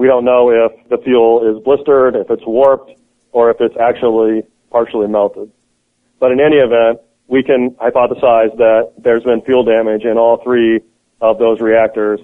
We 0.00 0.06
don't 0.06 0.24
know 0.24 0.48
if 0.48 0.88
the 0.88 0.96
fuel 0.96 1.44
is 1.46 1.62
blistered, 1.62 2.16
if 2.16 2.30
it's 2.30 2.46
warped, 2.46 2.92
or 3.32 3.50
if 3.50 3.58
it's 3.60 3.76
actually 3.76 4.44
partially 4.70 5.06
melted. 5.06 5.52
But 6.18 6.32
in 6.32 6.40
any 6.40 6.56
event, 6.56 7.00
we 7.28 7.42
can 7.42 7.72
hypothesize 7.72 8.56
that 8.56 8.94
there's 8.96 9.24
been 9.24 9.42
fuel 9.42 9.62
damage 9.62 10.04
in 10.04 10.16
all 10.16 10.42
three 10.42 10.80
of 11.20 11.38
those 11.38 11.60
reactors. 11.60 12.18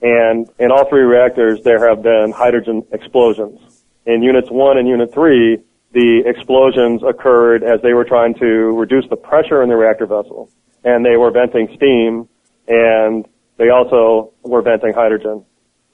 And 0.00 0.48
in 0.60 0.70
all 0.70 0.88
three 0.88 1.02
reactors, 1.02 1.64
there 1.64 1.88
have 1.88 2.00
been 2.00 2.30
hydrogen 2.30 2.84
explosions. 2.92 3.58
in 4.06 4.22
units 4.22 4.48
one 4.48 4.78
and 4.78 4.86
unit 4.86 5.12
three, 5.12 5.58
the 5.90 6.22
explosions 6.24 7.02
occurred 7.02 7.64
as 7.64 7.82
they 7.82 7.92
were 7.92 8.04
trying 8.04 8.34
to 8.34 8.46
reduce 8.78 9.08
the 9.10 9.16
pressure 9.16 9.64
in 9.64 9.68
the 9.68 9.74
reactor 9.74 10.06
vessel. 10.06 10.48
And 10.84 11.04
they 11.04 11.16
were 11.16 11.32
venting 11.32 11.74
steam 11.74 12.28
and 12.68 13.26
they 13.56 13.70
also 13.70 14.32
were 14.44 14.62
venting 14.62 14.94
hydrogen. 14.94 15.44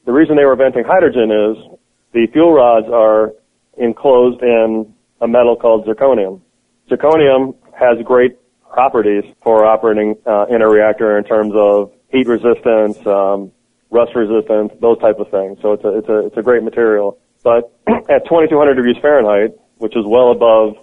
The 0.06 0.12
reason 0.12 0.36
they 0.36 0.44
were 0.44 0.54
venting 0.54 0.84
hydrogen 0.86 1.32
is 1.32 1.78
the 2.12 2.28
fuel 2.32 2.52
rods 2.52 2.86
are 2.88 3.32
enclosed 3.76 4.40
in 4.40 4.94
a 5.20 5.26
metal 5.26 5.56
called 5.56 5.84
zirconium. 5.84 6.40
Zirconium 6.88 7.56
has 7.74 7.98
great 8.04 8.38
properties 8.72 9.24
for 9.42 9.66
operating 9.66 10.16
uh, 10.24 10.46
in 10.46 10.62
a 10.62 10.68
reactor 10.68 11.18
in 11.18 11.24
terms 11.24 11.52
of 11.56 11.92
heat 12.10 12.28
resistance, 12.28 13.04
um, 13.04 13.50
rust 13.90 14.14
resistance, 14.14 14.72
those 14.80 14.98
type 15.00 15.18
of 15.18 15.28
things. 15.30 15.58
So 15.60 15.72
it's 15.72 15.84
a 15.84 15.98
it's 15.98 16.08
a 16.08 16.26
it's 16.26 16.36
a 16.36 16.42
great 16.42 16.62
material. 16.62 17.18
But 17.42 17.72
at 17.88 18.24
2200 18.26 18.74
degrees 18.74 18.96
Fahrenheit, 19.02 19.58
which 19.78 19.96
is 19.96 20.04
well 20.06 20.30
above 20.30 20.76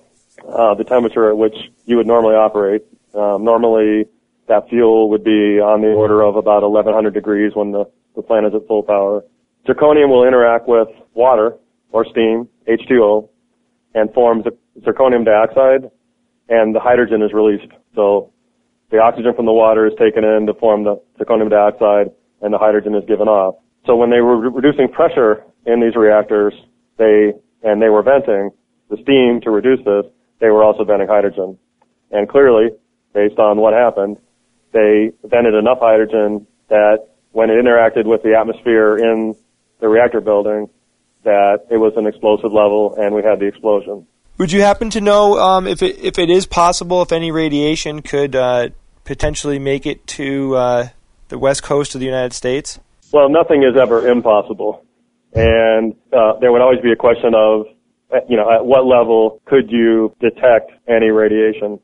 uh, 0.45 0.76
the 0.76 0.84
temperature 0.84 1.30
at 1.30 1.38
which 1.38 1.55
you 1.86 1.95
would 1.95 2.07
normally 2.07 2.36
operate, 2.36 2.84
um, 3.15 3.45
normally 3.45 4.05
that 4.47 4.67
fuel 4.67 5.09
would 5.11 5.24
be 5.24 5.61
on 5.63 5.82
the 5.82 5.88
order 5.88 6.21
of 6.21 6.36
about 6.36 6.63
1100 6.63 7.13
degrees 7.13 7.53
when 7.55 7.71
the, 7.71 7.86
the 8.16 8.22
plant 8.22 8.45
is 8.45 8.53
at 8.55 8.68
full 8.68 8.84
power. 8.84 9.24
Zirconium 9.68 10.09
will 10.09 10.28
interact 10.28 10.68
with 10.68 10.88
water 11.14 11.55
or 11.91 12.05
steam, 12.05 12.47
H2O, 12.68 13.30
and 13.93 14.14
forms 14.14 14.45
zirconium 14.82 15.26
dioxide, 15.26 15.89
and 16.49 16.76
the 16.76 16.80
hydrogen 16.80 17.22
is 17.22 17.32
released. 17.34 17.72
So 17.95 18.32
the 18.91 18.97
oxygen 18.99 19.34
from 19.36 19.45
the 19.45 19.53
water 19.53 19.88
is 19.88 19.93
taken 19.97 20.24
in 20.24 20.45
to 20.47 20.53
form 20.55 20.84
the 20.84 21.01
zirconium 21.20 21.49
dioxide, 21.49 22.11
and 22.41 22.53
the 22.53 22.57
hydrogen 22.57 22.95
is 22.95 23.03
given 23.07 23.28
off. 23.28 23.55
So 23.86 23.95
when 23.95 24.09
they 24.09 24.22
were 24.22 24.38
re- 24.38 24.51
reducing 24.53 24.88
pressure 24.89 25.43
in 25.66 25.82
these 25.82 25.95
reactors, 25.95 26.53
they 26.97 27.34
and 27.64 27.82
they 27.82 27.89
were 27.89 28.03
venting 28.03 28.51
the 28.89 28.97
steam 29.01 29.39
to 29.41 29.51
reduce 29.51 29.80
this. 29.86 30.05
They 30.39 30.49
were 30.49 30.64
also 30.64 30.84
venting 30.84 31.07
hydrogen, 31.07 31.57
and 32.11 32.28
clearly, 32.28 32.70
based 33.14 33.39
on 33.39 33.57
what 33.57 33.74
happened, 33.74 34.18
they 34.74 35.11
vented 35.24 35.53
enough 35.53 35.80
hydrogen 35.80 36.45
that 36.70 37.12
when 37.34 37.49
it 37.49 37.53
interacted 37.53 38.05
with 38.05 38.23
the 38.23 38.36
atmosphere 38.39 38.97
in 38.97 39.36
the 39.79 39.89
reactor 39.89 40.21
building, 40.21 40.69
that 41.23 41.65
it 41.69 41.77
was 41.77 41.93
an 41.97 42.07
explosive 42.07 42.53
level, 42.53 42.95
and 42.97 43.13
we 43.13 43.21
had 43.21 43.39
the 43.39 43.45
explosion. 43.45 44.07
Would 44.38 44.51
you 44.51 44.61
happen 44.61 44.89
to 44.91 45.01
know 45.01 45.38
um, 45.38 45.67
if 45.67 45.84
it 45.84 45.99
if 45.99 46.17
it 46.17 46.29
is 46.29 46.45
possible 46.45 47.01
if 47.01 47.11
any 47.11 47.31
radiation 47.31 48.01
could 48.01 48.36
uh, 48.36 48.69
potentially 49.03 49.59
make 49.59 49.86
it 49.86 50.05
to 50.07 50.55
uh, 50.55 50.88
the 51.27 51.38
west 51.38 51.63
coast 51.63 51.95
of 51.95 51.99
the 51.99 52.05
United 52.05 52.34
States? 52.34 52.79
Well, 53.11 53.29
nothing 53.29 53.63
is 53.63 53.77
ever 53.79 54.07
impossible, 54.07 54.86
and 55.34 55.95
uh, 56.11 56.39
there 56.39 56.51
would 56.51 56.61
always 56.61 56.81
be 56.81 56.91
a 56.91 56.95
question 56.95 57.34
of, 57.36 57.65
you 58.27 58.38
know, 58.38 58.49
at 58.49 58.65
what 58.65 58.86
level 58.86 59.41
could 59.45 59.71
you 59.71 60.15
detect 60.19 60.71
any 60.88 61.09
radiation? 61.11 61.79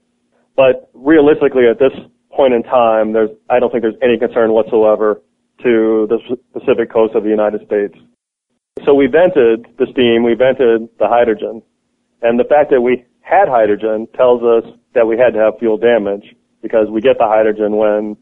But 0.55 0.89
realistically, 0.93 1.67
at 1.69 1.77
this 1.77 1.93
point 2.31 2.53
in 2.53 2.63
time, 2.63 3.13
there's 3.13 3.29
I 3.49 3.59
don't 3.59 3.71
think 3.71 3.83
there's 3.83 4.01
any 4.01 4.17
concern 4.17 4.53
whatsoever 4.53 5.21
to 5.63 6.07
the 6.09 6.19
Pacific 6.53 6.91
coast 6.91 7.15
of 7.15 7.23
the 7.23 7.29
United 7.29 7.65
States. 7.65 7.95
So 8.85 8.93
we 8.93 9.07
vented 9.07 9.67
the 9.77 9.87
steam, 9.91 10.23
we 10.23 10.33
vented 10.33 10.87
the 10.99 11.07
hydrogen, 11.07 11.61
and 12.21 12.39
the 12.39 12.45
fact 12.45 12.71
that 12.71 12.81
we 12.81 13.05
had 13.21 13.47
hydrogen 13.47 14.07
tells 14.15 14.41
us 14.41 14.63
that 14.95 15.05
we 15.05 15.17
had 15.17 15.33
to 15.33 15.39
have 15.39 15.59
fuel 15.59 15.77
damage 15.77 16.35
because 16.61 16.87
we 16.89 17.01
get 17.01 17.17
the 17.17 17.27
hydrogen 17.27 17.77
when 17.77 18.17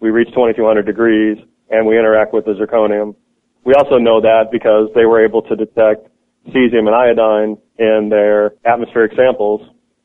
we 0.00 0.10
reach 0.10 0.28
2200 0.28 0.84
degrees 0.84 1.38
and 1.70 1.86
we 1.86 1.98
interact 1.98 2.34
with 2.34 2.44
the 2.44 2.52
zirconium. 2.52 3.14
We 3.64 3.74
also 3.74 3.98
know 3.98 4.20
that 4.20 4.50
because 4.50 4.88
they 4.94 5.06
were 5.06 5.24
able 5.24 5.42
to 5.42 5.56
detect 5.56 6.08
cesium 6.48 6.88
and 6.88 6.94
iodine 6.94 7.58
in 7.78 8.08
their 8.10 8.54
atmospheric 8.64 9.12
samples, 9.14 9.60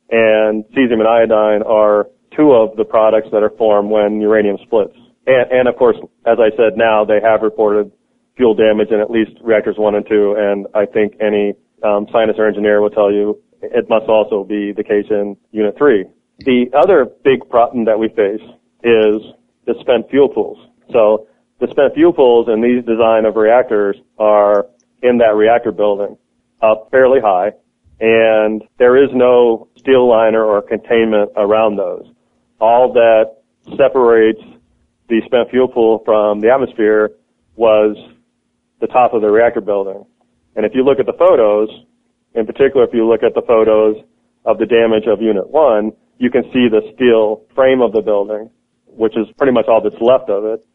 and 0.09 0.63
cesium 0.75 0.99
and 0.99 1.07
iodine 1.07 1.63
are 1.63 2.07
two 2.35 2.51
of 2.51 2.75
the 2.77 2.85
products 2.85 3.29
that 3.31 3.41
are 3.41 3.51
formed 3.57 3.89
when 3.89 4.21
uranium 4.21 4.57
splits. 4.65 4.95
And, 5.27 5.51
and 5.51 5.67
of 5.67 5.75
course, 5.75 5.97
as 6.25 6.37
I 6.39 6.55
said, 6.55 6.77
now 6.77 7.05
they 7.05 7.19
have 7.21 7.41
reported 7.41 7.91
fuel 8.37 8.53
damage 8.53 8.89
in 8.91 8.99
at 8.99 9.09
least 9.09 9.31
reactors 9.41 9.77
one 9.77 9.95
and 9.95 10.05
two, 10.07 10.35
and 10.37 10.67
I 10.75 10.85
think 10.85 11.13
any 11.21 11.53
um, 11.83 12.07
scientist 12.11 12.39
or 12.39 12.47
engineer 12.47 12.81
will 12.81 12.89
tell 12.89 13.11
you 13.11 13.41
it 13.61 13.89
must 13.89 14.07
also 14.07 14.43
be 14.43 14.71
the 14.71 14.83
case 14.83 15.05
in 15.09 15.37
unit 15.51 15.77
three. 15.77 16.05
The 16.39 16.65
other 16.77 17.05
big 17.23 17.49
problem 17.49 17.85
that 17.85 17.97
we 17.97 18.09
face 18.09 18.41
is 18.83 19.21
the 19.65 19.75
spent 19.79 20.09
fuel 20.09 20.29
pools. 20.29 20.59
So 20.91 21.27
the 21.59 21.67
spent 21.71 21.95
fuel 21.95 22.13
pools 22.13 22.47
in 22.49 22.61
these 22.61 22.83
design 22.85 23.25
of 23.25 23.35
reactors 23.35 23.95
are 24.19 24.67
in 25.01 25.17
that 25.19 25.35
reactor 25.35 25.71
building 25.71 26.17
up 26.61 26.89
fairly 26.91 27.19
high, 27.21 27.51
and 27.99 28.63
there 28.77 29.01
is 29.01 29.09
no 29.13 29.69
steel 29.77 30.07
liner 30.09 30.43
or 30.43 30.61
containment 30.61 31.31
around 31.37 31.77
those. 31.77 32.05
All 32.59 32.91
that 32.93 33.37
separates 33.77 34.41
the 35.07 35.21
spent 35.25 35.49
fuel 35.49 35.67
pool 35.67 36.01
from 36.05 36.41
the 36.41 36.51
atmosphere 36.51 37.11
was 37.55 37.95
the 38.81 38.87
top 38.87 39.13
of 39.13 39.21
the 39.21 39.29
reactor 39.29 39.61
building. 39.61 40.05
And 40.55 40.65
if 40.65 40.73
you 40.73 40.83
look 40.83 40.99
at 40.99 41.05
the 41.05 41.17
photos, 41.17 41.69
in 42.33 42.45
particular 42.45 42.85
if 42.85 42.93
you 42.93 43.07
look 43.07 43.23
at 43.23 43.33
the 43.33 43.41
photos 43.45 43.97
of 44.45 44.57
the 44.57 44.65
damage 44.65 45.07
of 45.07 45.21
Unit 45.21 45.49
1, 45.49 45.91
you 46.17 46.29
can 46.29 46.43
see 46.53 46.67
the 46.69 46.81
steel 46.95 47.43
frame 47.55 47.81
of 47.81 47.91
the 47.91 48.01
building, 48.01 48.49
which 48.87 49.17
is 49.17 49.27
pretty 49.37 49.51
much 49.51 49.65
all 49.67 49.81
that's 49.81 49.99
left 50.01 50.29
of 50.29 50.45
it. 50.45 50.65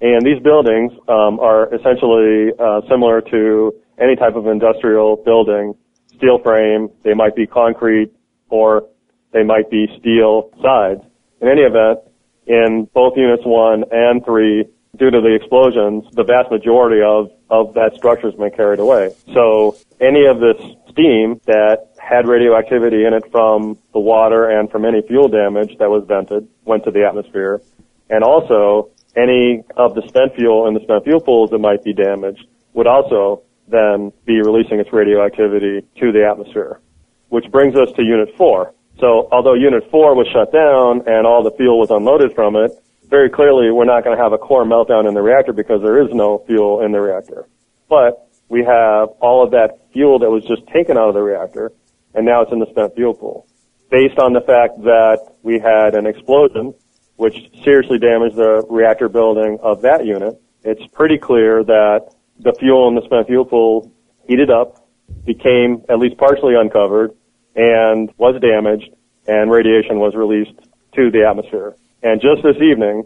And 0.00 0.24
these 0.24 0.42
buildings 0.42 0.92
um, 1.08 1.40
are 1.40 1.72
essentially 1.74 2.54
uh, 2.58 2.82
similar 2.88 3.20
to 3.20 3.72
any 3.98 4.14
type 4.14 4.36
of 4.36 4.46
industrial 4.46 5.16
building, 5.24 5.74
steel 6.16 6.38
frame. 6.42 6.88
They 7.02 7.14
might 7.14 7.34
be 7.34 7.46
concrete 7.46 8.12
or 8.48 8.86
they 9.32 9.42
might 9.42 9.70
be 9.70 9.86
steel 9.98 10.50
sides. 10.62 11.02
In 11.40 11.48
any 11.48 11.62
event, 11.62 12.00
in 12.48 12.88
both 12.94 13.16
units 13.16 13.44
one 13.44 13.84
and 13.92 14.24
three, 14.24 14.64
due 14.96 15.10
to 15.10 15.20
the 15.20 15.34
explosions, 15.34 16.04
the 16.12 16.24
vast 16.24 16.50
majority 16.50 17.02
of, 17.02 17.30
of 17.50 17.74
that 17.74 17.94
structure 17.94 18.30
has 18.30 18.34
been 18.34 18.50
carried 18.50 18.80
away. 18.80 19.14
So 19.32 19.76
any 20.00 20.26
of 20.26 20.40
this 20.40 20.56
steam 20.90 21.40
that 21.46 21.92
had 21.98 22.26
radioactivity 22.26 23.04
in 23.04 23.12
it 23.12 23.30
from 23.30 23.78
the 23.92 24.00
water 24.00 24.48
and 24.48 24.70
from 24.70 24.84
any 24.84 25.02
fuel 25.02 25.28
damage 25.28 25.76
that 25.78 25.90
was 25.90 26.04
vented 26.08 26.48
went 26.64 26.84
to 26.84 26.90
the 26.90 27.04
atmosphere. 27.06 27.60
And 28.08 28.24
also 28.24 28.90
any 29.14 29.62
of 29.76 29.94
the 29.94 30.02
spent 30.08 30.34
fuel 30.34 30.66
in 30.66 30.74
the 30.74 30.80
spent 30.80 31.04
fuel 31.04 31.20
pools 31.20 31.50
that 31.50 31.58
might 31.58 31.84
be 31.84 31.92
damaged 31.92 32.46
would 32.72 32.86
also 32.86 33.42
then 33.68 34.10
be 34.24 34.40
releasing 34.40 34.80
its 34.80 34.90
radioactivity 34.92 35.82
to 36.00 36.12
the 36.12 36.26
atmosphere. 36.26 36.80
Which 37.28 37.50
brings 37.50 37.76
us 37.76 37.92
to 37.92 38.02
Unit 38.02 38.34
4. 38.36 38.72
So 39.00 39.28
although 39.30 39.54
Unit 39.54 39.88
4 39.90 40.14
was 40.14 40.26
shut 40.32 40.52
down 40.52 41.06
and 41.06 41.26
all 41.26 41.42
the 41.42 41.52
fuel 41.52 41.78
was 41.78 41.90
unloaded 41.90 42.34
from 42.34 42.56
it, 42.56 42.72
very 43.08 43.30
clearly 43.30 43.70
we're 43.70 43.84
not 43.84 44.04
going 44.04 44.16
to 44.16 44.22
have 44.22 44.32
a 44.32 44.38
core 44.38 44.64
meltdown 44.64 45.08
in 45.08 45.14
the 45.14 45.22
reactor 45.22 45.52
because 45.52 45.80
there 45.82 46.02
is 46.02 46.12
no 46.12 46.38
fuel 46.46 46.82
in 46.82 46.92
the 46.92 47.00
reactor. 47.00 47.46
But 47.88 48.28
we 48.48 48.64
have 48.64 49.08
all 49.20 49.44
of 49.44 49.52
that 49.52 49.78
fuel 49.92 50.18
that 50.18 50.30
was 50.30 50.44
just 50.44 50.66
taken 50.68 50.98
out 50.98 51.08
of 51.08 51.14
the 51.14 51.22
reactor 51.22 51.72
and 52.14 52.26
now 52.26 52.42
it's 52.42 52.52
in 52.52 52.58
the 52.58 52.66
spent 52.70 52.94
fuel 52.94 53.14
pool. 53.14 53.46
Based 53.90 54.18
on 54.18 54.32
the 54.32 54.40
fact 54.40 54.82
that 54.82 55.34
we 55.42 55.58
had 55.58 55.94
an 55.94 56.06
explosion 56.06 56.74
which 57.16 57.34
seriously 57.64 57.98
damaged 57.98 58.36
the 58.36 58.64
reactor 58.68 59.08
building 59.08 59.58
of 59.62 59.82
that 59.82 60.04
unit, 60.04 60.40
it's 60.62 60.86
pretty 60.92 61.18
clear 61.18 61.64
that 61.64 62.14
the 62.40 62.54
fuel 62.58 62.88
in 62.88 62.94
the 62.94 63.02
spent 63.04 63.26
fuel 63.26 63.44
pool 63.44 63.92
heated 64.26 64.50
up, 64.50 64.86
became 65.24 65.84
at 65.88 65.98
least 65.98 66.16
partially 66.18 66.54
uncovered, 66.54 67.12
and 67.58 68.08
was 68.16 68.40
damaged, 68.40 68.88
and 69.26 69.50
radiation 69.50 69.98
was 69.98 70.14
released 70.14 70.56
to 70.94 71.10
the 71.10 71.26
atmosphere. 71.28 71.74
And 72.02 72.20
just 72.22 72.42
this 72.44 72.56
evening, 72.62 73.04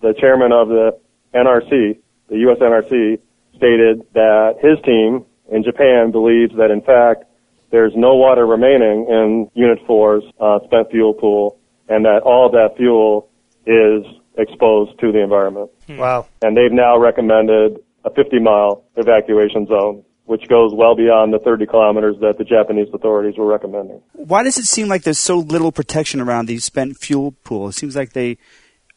the 0.00 0.12
chairman 0.18 0.50
of 0.50 0.68
the 0.68 0.98
NRC, 1.32 1.98
the 2.28 2.36
U.S. 2.50 2.58
NRC, 2.58 3.20
stated 3.56 4.02
that 4.14 4.58
his 4.60 4.82
team 4.84 5.24
in 5.50 5.62
Japan 5.62 6.10
believes 6.10 6.52
that 6.56 6.70
in 6.72 6.82
fact 6.82 7.24
there's 7.70 7.92
no 7.94 8.16
water 8.16 8.44
remaining 8.44 9.06
in 9.08 9.50
Unit 9.54 9.78
4's 9.86 10.24
uh, 10.40 10.58
spent 10.66 10.90
fuel 10.90 11.14
pool 11.14 11.58
and 11.88 12.04
that 12.04 12.22
all 12.24 12.50
that 12.50 12.76
fuel 12.76 13.28
is 13.66 14.04
exposed 14.36 14.98
to 14.98 15.12
the 15.12 15.22
environment. 15.22 15.70
Wow. 15.88 16.26
And 16.42 16.56
they've 16.56 16.72
now 16.72 16.98
recommended 16.98 17.78
a 18.04 18.10
50 18.10 18.40
mile 18.40 18.84
evacuation 18.96 19.66
zone 19.66 20.04
which 20.26 20.48
goes 20.48 20.72
well 20.74 20.94
beyond 20.94 21.32
the 21.32 21.38
30 21.38 21.66
kilometers 21.66 22.16
that 22.20 22.38
the 22.38 22.44
Japanese 22.44 22.88
authorities 22.92 23.36
were 23.36 23.46
recommending. 23.46 24.00
Why 24.12 24.42
does 24.42 24.58
it 24.58 24.64
seem 24.64 24.88
like 24.88 25.02
there's 25.02 25.18
so 25.18 25.38
little 25.38 25.72
protection 25.72 26.20
around 26.20 26.46
these 26.46 26.64
spent 26.64 26.96
fuel 26.96 27.32
pools? 27.44 27.76
It 27.76 27.78
seems 27.80 27.96
like 27.96 28.12
they 28.12 28.38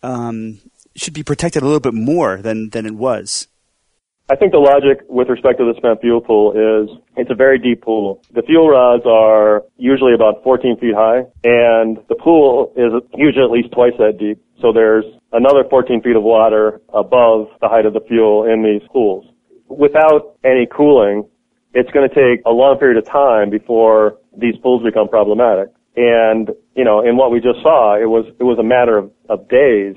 um, 0.04 0.60
should 0.96 1.14
be 1.14 1.24
protected 1.24 1.64
a 1.64 1.66
little 1.66 1.80
bit 1.80 1.94
more 1.94 2.38
than, 2.38 2.70
than 2.70 2.86
it 2.86 2.96
was. 2.96 3.48
I 4.28 4.36
think 4.36 4.54
the 4.54 4.58
logic 4.58 5.06
with 5.08 5.30
respect 5.30 5.60
to 5.60 5.66
the 5.66 5.78
spent 5.78 6.02
fuel 6.02 6.20
pool 6.20 6.54
is 6.54 6.90
it's 7.16 7.30
a 7.30 7.36
very 7.36 7.60
deep 7.60 7.84
pool. 7.84 8.24
The 8.34 8.42
fuel 8.42 8.70
rods 8.70 9.04
are 9.06 9.64
usually 9.78 10.16
about 10.16 10.44
14 10.44 10.78
feet 10.80 10.96
high, 10.96 11.30
and 11.44 11.98
the 12.10 12.16
pool 12.16 12.74
is 12.76 12.92
usually 13.14 13.46
at 13.46 13.52
least 13.52 13.72
twice 13.72 13.94
that 14.00 14.18
deep. 14.18 14.42
So 14.62 14.74
there's 14.74 15.06
another 15.32 15.64
14 15.70 16.02
feet 16.02 16.16
of 16.16 16.24
water 16.24 16.82
above 16.90 17.50
the 17.62 17.70
height 17.70 17.86
of 17.86 17.94
the 17.94 18.02
fuel 18.08 18.46
in 18.46 18.64
these 18.64 18.82
pools 18.92 19.26
without 19.68 20.38
any 20.44 20.68
cooling 20.72 21.26
it's 21.76 21.92
going 21.92 22.10
to 22.10 22.16
take 22.16 22.44
a 22.46 22.52
long 22.52 22.80
period 22.80 22.98
of 22.98 23.06
time 23.06 23.50
before 23.50 24.18
these 24.36 24.56
pools 24.64 24.82
become 24.82 25.10
problematic. 25.10 25.68
And, 25.98 26.50
you 26.74 26.86
know, 26.86 27.06
in 27.06 27.18
what 27.18 27.32
we 27.32 27.40
just 27.42 27.62
saw, 27.62 27.96
it 28.02 28.08
was, 28.08 28.26
it 28.40 28.44
was 28.44 28.58
a 28.58 28.64
matter 28.64 28.98
of, 28.98 29.12
of 29.30 29.48
days 29.50 29.96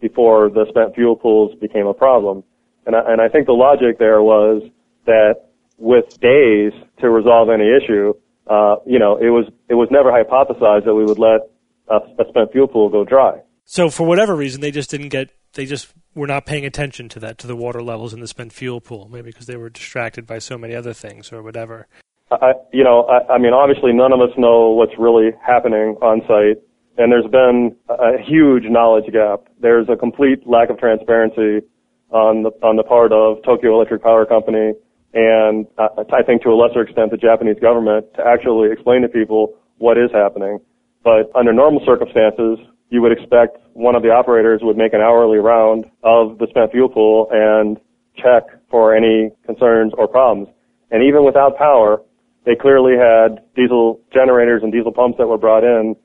before 0.00 0.48
the 0.48 0.66
spent 0.68 0.94
fuel 0.94 1.16
pools 1.16 1.58
became 1.60 1.86
a 1.86 1.94
problem. 1.94 2.44
And 2.86 2.94
I, 2.94 3.00
and 3.12 3.20
I 3.20 3.28
think 3.28 3.46
the 3.46 3.52
logic 3.52 3.98
there 3.98 4.22
was 4.22 4.62
that 5.06 5.50
with 5.78 6.08
days 6.20 6.72
to 7.00 7.10
resolve 7.10 7.48
any 7.50 7.66
issue, 7.74 8.14
uh, 8.46 8.76
you 8.86 9.00
know, 9.00 9.16
it 9.16 9.30
was, 9.30 9.50
it 9.68 9.74
was 9.74 9.88
never 9.90 10.10
hypothesized 10.10 10.84
that 10.84 10.94
we 10.94 11.04
would 11.04 11.18
let 11.18 11.50
a, 11.88 11.96
a 12.22 12.28
spent 12.28 12.52
fuel 12.52 12.68
pool 12.68 12.88
go 12.88 13.04
dry. 13.04 13.40
So 13.64 13.90
for 13.90 14.06
whatever 14.06 14.36
reason, 14.36 14.60
they 14.60 14.70
just 14.70 14.90
didn't 14.90 15.08
get. 15.08 15.30
They 15.56 15.66
just 15.66 15.92
were 16.14 16.26
not 16.26 16.46
paying 16.46 16.64
attention 16.64 17.08
to 17.10 17.20
that, 17.20 17.38
to 17.38 17.46
the 17.46 17.56
water 17.56 17.82
levels 17.82 18.14
in 18.14 18.20
the 18.20 18.28
spent 18.28 18.52
fuel 18.52 18.80
pool. 18.80 19.08
Maybe 19.10 19.30
because 19.30 19.46
they 19.46 19.56
were 19.56 19.70
distracted 19.70 20.26
by 20.26 20.38
so 20.38 20.56
many 20.56 20.74
other 20.74 20.92
things 20.92 21.32
or 21.32 21.42
whatever. 21.42 21.88
I, 22.30 22.52
you 22.72 22.84
know, 22.84 23.04
I, 23.04 23.34
I 23.34 23.38
mean, 23.38 23.52
obviously, 23.52 23.92
none 23.92 24.12
of 24.12 24.20
us 24.20 24.30
know 24.36 24.70
what's 24.70 24.98
really 24.98 25.30
happening 25.44 25.96
on 26.02 26.20
site, 26.26 26.62
and 26.98 27.12
there's 27.12 27.30
been 27.30 27.76
a 27.88 28.20
huge 28.22 28.64
knowledge 28.64 29.12
gap. 29.12 29.48
There's 29.60 29.88
a 29.88 29.96
complete 29.96 30.46
lack 30.46 30.70
of 30.70 30.78
transparency 30.78 31.66
on 32.10 32.42
the 32.42 32.50
on 32.62 32.76
the 32.76 32.82
part 32.82 33.12
of 33.12 33.42
Tokyo 33.44 33.74
Electric 33.74 34.02
Power 34.02 34.26
Company, 34.26 34.74
and 35.14 35.66
uh, 35.78 35.88
I 36.12 36.22
think 36.22 36.42
to 36.42 36.50
a 36.50 36.56
lesser 36.58 36.82
extent 36.82 37.10
the 37.10 37.16
Japanese 37.16 37.58
government 37.60 38.06
to 38.16 38.26
actually 38.26 38.70
explain 38.72 39.02
to 39.02 39.08
people 39.08 39.54
what 39.78 39.96
is 39.96 40.10
happening. 40.12 40.58
But 41.04 41.30
under 41.34 41.52
normal 41.52 41.82
circumstances, 41.86 42.58
you 42.90 43.02
would 43.02 43.12
expect 43.12 43.58
one 43.72 43.94
of 43.94 44.02
the 44.02 44.10
operators 44.10 44.60
would 44.62 44.76
make 44.76 44.92
an 44.92 45.00
hourly 45.00 45.38
round 45.38 45.84
of 46.02 46.38
the 46.38 46.46
spent 46.50 46.70
fuel 46.70 46.88
pool 46.88 47.28
and 47.30 47.78
check 48.16 48.44
for 48.70 48.94
any 48.94 49.30
concerns 49.44 49.92
or 49.96 50.08
problems. 50.08 50.48
And 50.90 51.02
even 51.02 51.24
without 51.24 51.56
power, 51.58 52.02
they 52.44 52.54
clearly 52.54 52.94
had 52.96 53.42
diesel 53.54 54.00
generators 54.12 54.62
and 54.62 54.72
diesel 54.72 54.92
pumps 54.92 55.18
that 55.18 55.26
were 55.26 55.38
brought 55.38 55.64
in. 55.64 55.96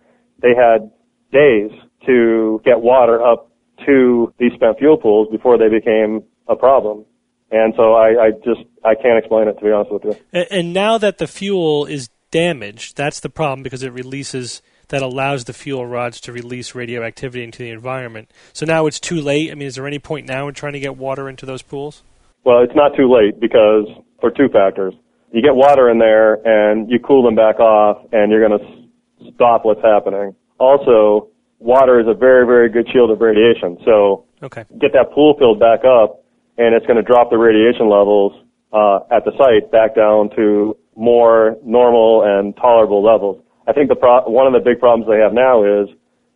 They 0.42 0.56
had 0.58 0.92
days 1.32 1.72
to 2.08 2.62
get 2.66 2.82
water 2.82 3.22
up 3.22 3.52
to 3.86 4.34
these 4.40 4.52
spent 4.54 4.80
fuel 4.80 4.98
pools 4.98 5.28
before 5.32 5.58
they 5.58 5.70
became 5.70 6.24
a 6.48 6.56
problem. 6.56 7.06
And 7.52 7.74
so 7.76 7.94
I, 7.94 8.28
I 8.28 8.32
just 8.44 8.62
I 8.84 8.96
can't 8.96 9.18
explain 9.18 9.48
it 9.48 9.54
to 9.60 9.62
be 9.62 9.72
honest 9.72 9.92
with 9.92 10.06
you. 10.06 10.16
And, 10.32 10.48
and 10.52 10.74
now 10.74 10.98
that 10.98 11.18
the 11.18 11.28
fuel 11.28 11.86
is 11.86 12.10
damaged, 12.32 12.96
that's 12.96 13.20
the 13.20 13.30
problem 13.30 13.62
because 13.62 13.84
it 13.84 13.92
releases 13.92 14.62
that 14.92 15.02
allows 15.02 15.46
the 15.46 15.54
fuel 15.54 15.86
rods 15.86 16.20
to 16.22 16.32
release 16.32 16.76
radioactivity 16.76 17.44
into 17.44 17.60
the 17.60 17.70
environment. 17.70 18.30
So 18.54 18.66
now 18.66 18.86
it's 18.88 19.00
too 19.00 19.22
late. 19.22 19.50
I 19.50 19.56
mean, 19.56 19.68
is 19.68 19.76
there 19.76 19.88
any 19.88 20.00
point 20.00 20.28
now 20.28 20.48
in 20.50 20.54
trying 20.54 20.74
to 20.74 20.80
get 20.80 20.98
water 20.98 21.30
into 21.30 21.46
those 21.46 21.62
pools? 21.62 22.04
Well, 22.44 22.62
it's 22.62 22.76
not 22.76 22.92
too 22.96 23.12
late 23.12 23.40
because 23.40 23.88
for 24.20 24.30
two 24.32 24.50
factors. 24.50 24.94
You 25.32 25.42
get 25.42 25.56
water 25.56 25.90
in 25.90 25.98
there 25.98 26.34
and 26.46 26.92
you 26.92 27.00
cool 27.00 27.24
them 27.24 27.36
back 27.36 27.60
off 27.60 28.06
and 28.12 28.32
you're 28.32 28.46
going 28.46 28.60
to 28.60 29.32
stop 29.34 29.64
what's 29.64 29.82
happening. 29.82 30.36
Also, 30.60 31.30
water 31.60 32.02
is 32.02 32.08
a 32.08 32.14
very, 32.14 32.46
very 32.46 32.70
good 32.70 32.88
shield 32.92 33.12
of 33.12 33.22
radiation. 33.22 33.78
So 33.86 34.26
Okay. 34.44 34.66
get 34.80 34.92
that 34.94 35.12
pool 35.14 35.36
filled 35.40 35.60
back 35.60 35.86
up 35.86 36.24
and 36.58 36.76
it's 36.76 36.86
going 36.86 36.98
to 36.98 37.04
drop 37.04 37.30
the 37.30 37.38
radiation 37.38 37.88
levels 37.90 38.34
uh, 38.74 39.00
at 39.10 39.24
the 39.24 39.32
site 39.38 39.72
back 39.72 39.96
down 39.96 40.30
to 40.36 40.76
more 40.98 41.56
normal 41.64 42.24
and 42.26 42.56
tolerable 42.58 43.02
levels. 43.02 43.42
I 43.68 43.74
think 43.74 43.90
the 43.90 43.96
pro- 43.96 44.28
one 44.30 44.48
of 44.48 44.54
the 44.54 44.60
big 44.60 44.80
problems 44.80 45.08
they 45.08 45.20
have 45.20 45.34
now 45.34 45.64
is 45.64 45.90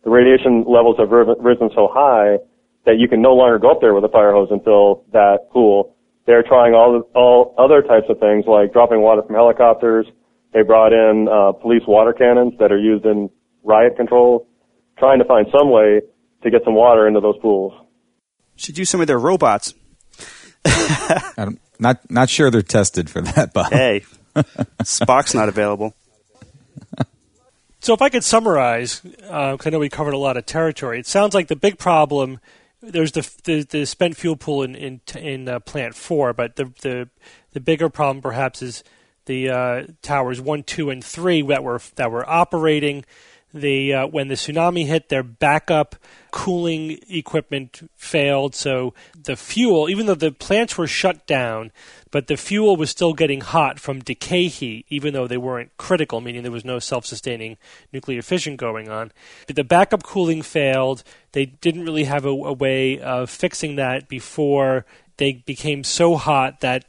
the 0.04 0.10
radiation 0.10 0.64
levels 0.66 0.96
have 0.98 1.10
ri- 1.10 1.34
risen 1.40 1.70
so 1.74 1.88
high 1.90 2.38
that 2.84 2.98
you 2.98 3.08
can 3.08 3.20
no 3.20 3.34
longer 3.34 3.58
go 3.58 3.72
up 3.72 3.80
there 3.80 3.94
with 3.94 4.04
a 4.04 4.08
fire 4.08 4.32
hose 4.32 4.48
and 4.50 4.62
fill 4.62 5.04
that 5.12 5.50
pool. 5.50 5.94
They're 6.26 6.42
trying 6.42 6.74
all 6.74 7.02
all 7.14 7.54
other 7.58 7.82
types 7.82 8.06
of 8.08 8.18
things 8.18 8.44
like 8.46 8.72
dropping 8.72 9.00
water 9.00 9.22
from 9.22 9.34
helicopters. 9.34 10.06
They 10.52 10.62
brought 10.62 10.92
in 10.92 11.28
uh, 11.28 11.52
police 11.52 11.82
water 11.86 12.12
cannons 12.12 12.54
that 12.58 12.72
are 12.72 12.78
used 12.78 13.04
in 13.04 13.30
riot 13.62 13.96
control, 13.96 14.46
trying 14.98 15.18
to 15.18 15.24
find 15.24 15.46
some 15.56 15.70
way 15.70 16.00
to 16.42 16.50
get 16.50 16.62
some 16.64 16.74
water 16.74 17.06
into 17.06 17.20
those 17.20 17.36
pools. 17.42 17.72
Should 18.56 18.78
use 18.78 18.88
some 18.88 19.00
of 19.00 19.06
their 19.06 19.18
robots. 19.18 19.74
I'm 21.36 21.58
not 21.78 22.10
not 22.10 22.30
sure 22.30 22.50
they're 22.50 22.62
tested 22.62 23.10
for 23.10 23.20
that, 23.22 23.52
Bob. 23.52 23.72
Hey, 23.72 24.04
Spock's 24.82 25.34
not 25.34 25.48
available. 25.48 25.94
So 27.86 27.94
if 27.94 28.02
I 28.02 28.08
could 28.08 28.24
summarize, 28.24 28.98
because 28.98 29.64
I 29.64 29.70
know 29.70 29.78
we 29.78 29.88
covered 29.88 30.12
a 30.12 30.18
lot 30.18 30.36
of 30.36 30.44
territory, 30.44 30.98
it 30.98 31.06
sounds 31.06 31.34
like 31.34 31.46
the 31.46 31.54
big 31.54 31.78
problem. 31.78 32.40
There's 32.82 33.12
the 33.12 33.30
the, 33.44 33.62
the 33.62 33.86
spent 33.86 34.16
fuel 34.16 34.34
pool 34.34 34.64
in 34.64 34.74
in, 34.74 35.00
in 35.16 35.48
uh, 35.48 35.60
plant 35.60 35.94
four, 35.94 36.32
but 36.32 36.56
the 36.56 36.64
the 36.82 37.08
the 37.52 37.60
bigger 37.60 37.88
problem 37.88 38.20
perhaps 38.22 38.60
is 38.60 38.82
the 39.26 39.50
uh, 39.50 39.86
towers 40.02 40.40
one, 40.40 40.64
two, 40.64 40.90
and 40.90 41.04
three 41.04 41.42
that 41.42 41.62
were 41.62 41.80
that 41.94 42.10
were 42.10 42.28
operating. 42.28 43.04
Uh, 43.56 44.06
when 44.06 44.28
the 44.28 44.34
tsunami 44.34 44.86
hit, 44.86 45.08
their 45.08 45.22
backup 45.22 45.96
cooling 46.30 46.98
equipment 47.08 47.88
failed, 47.96 48.54
so 48.54 48.92
the 49.24 49.36
fuel, 49.36 49.88
even 49.88 50.06
though 50.06 50.14
the 50.14 50.30
plants 50.30 50.76
were 50.76 50.86
shut 50.86 51.26
down, 51.26 51.72
but 52.10 52.26
the 52.26 52.36
fuel 52.36 52.76
was 52.76 52.90
still 52.90 53.14
getting 53.14 53.40
hot 53.40 53.80
from 53.80 54.00
decay 54.00 54.48
heat, 54.48 54.84
even 54.88 55.14
though 55.14 55.26
they 55.26 55.38
weren't 55.38 55.74
critical, 55.76 56.20
meaning 56.20 56.42
there 56.42 56.52
was 56.52 56.64
no 56.64 56.78
self-sustaining 56.78 57.56
nuclear 57.92 58.22
fission 58.22 58.56
going 58.56 58.88
on. 58.88 59.12
But 59.46 59.56
the 59.56 59.64
backup 59.64 60.02
cooling 60.02 60.42
failed. 60.42 61.02
They 61.32 61.46
didn't 61.46 61.84
really 61.84 62.04
have 62.04 62.24
a, 62.24 62.30
a 62.30 62.52
way 62.52 63.00
of 63.00 63.30
fixing 63.30 63.76
that 63.76 64.08
before 64.08 64.84
they 65.16 65.32
became 65.32 65.84
so 65.84 66.16
hot 66.16 66.60
that 66.60 66.84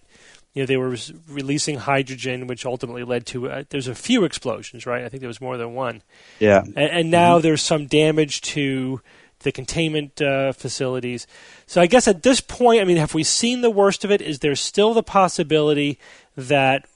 you 0.57 0.63
know 0.63 0.65
they 0.65 0.77
were 0.77 0.89
res- 0.89 1.13
releasing 1.29 1.77
hydrogen, 1.77 2.47
which 2.47 2.65
ultimately 2.65 3.03
led 3.03 3.27
to 3.27 3.47
uh, 3.47 3.63
there's 3.69 3.87
a 3.87 3.93
few 3.93 4.23
explosions, 4.23 4.87
right? 4.87 5.03
I 5.03 5.09
think 5.09 5.21
there 5.21 5.27
was 5.27 5.39
more 5.39 5.55
than 5.55 5.75
one. 5.75 6.01
Yeah. 6.39 6.63
And, 6.63 6.77
and 6.77 7.11
now 7.11 7.37
there's 7.37 7.61
some 7.61 7.85
damage 7.85 8.41
to 8.53 8.99
the 9.41 9.51
containment 9.51 10.19
uh, 10.19 10.53
facilities. 10.53 11.27
So 11.67 11.79
I 11.79 11.85
guess 11.85 12.07
at 12.07 12.23
this 12.23 12.41
point, 12.41 12.81
I 12.81 12.85
mean, 12.85 12.97
have 12.97 13.13
we 13.13 13.23
seen 13.23 13.61
the 13.61 13.69
worst 13.69 14.03
of 14.03 14.09
it? 14.09 14.19
Is 14.19 14.39
there 14.39 14.55
still 14.55 14.95
the 14.95 15.03
possibility 15.03 15.99
that 16.35 16.87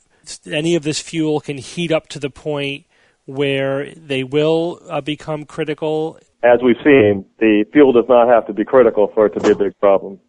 any 0.47 0.75
of 0.75 0.81
this 0.81 0.99
fuel 0.99 1.39
can 1.39 1.59
heat 1.59 1.91
up 1.91 2.07
to 2.07 2.19
the 2.19 2.31
point 2.31 2.85
where 3.25 3.93
they 3.93 4.23
will 4.23 4.81
uh, 4.89 5.01
become 5.01 5.45
critical? 5.45 6.17
As 6.41 6.61
we've 6.63 6.81
seen, 6.83 7.25
the 7.37 7.63
fuel 7.71 7.93
does 7.93 8.09
not 8.09 8.27
have 8.27 8.47
to 8.47 8.53
be 8.53 8.65
critical 8.65 9.11
for 9.13 9.27
it 9.27 9.35
to 9.35 9.39
be 9.39 9.51
a 9.51 9.55
big 9.55 9.79
problem. 9.79 10.19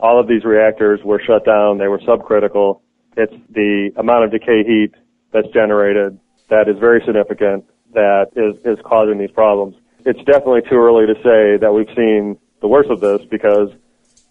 All 0.00 0.20
of 0.20 0.28
these 0.28 0.44
reactors 0.44 1.00
were 1.04 1.20
shut 1.24 1.44
down. 1.44 1.78
They 1.78 1.88
were 1.88 1.98
subcritical. 2.00 2.80
It's 3.16 3.34
the 3.50 3.90
amount 3.96 4.24
of 4.24 4.30
decay 4.30 4.62
heat 4.64 4.92
that's 5.32 5.48
generated 5.48 6.18
that 6.48 6.68
is 6.68 6.78
very 6.78 7.02
significant 7.04 7.64
that 7.94 8.26
is, 8.36 8.56
is 8.64 8.78
causing 8.84 9.18
these 9.18 9.30
problems. 9.30 9.76
It's 10.04 10.22
definitely 10.24 10.62
too 10.68 10.76
early 10.76 11.06
to 11.06 11.14
say 11.16 11.58
that 11.60 11.72
we've 11.72 11.88
seen 11.96 12.38
the 12.60 12.68
worst 12.68 12.90
of 12.90 13.00
this 13.00 13.20
because 13.30 13.70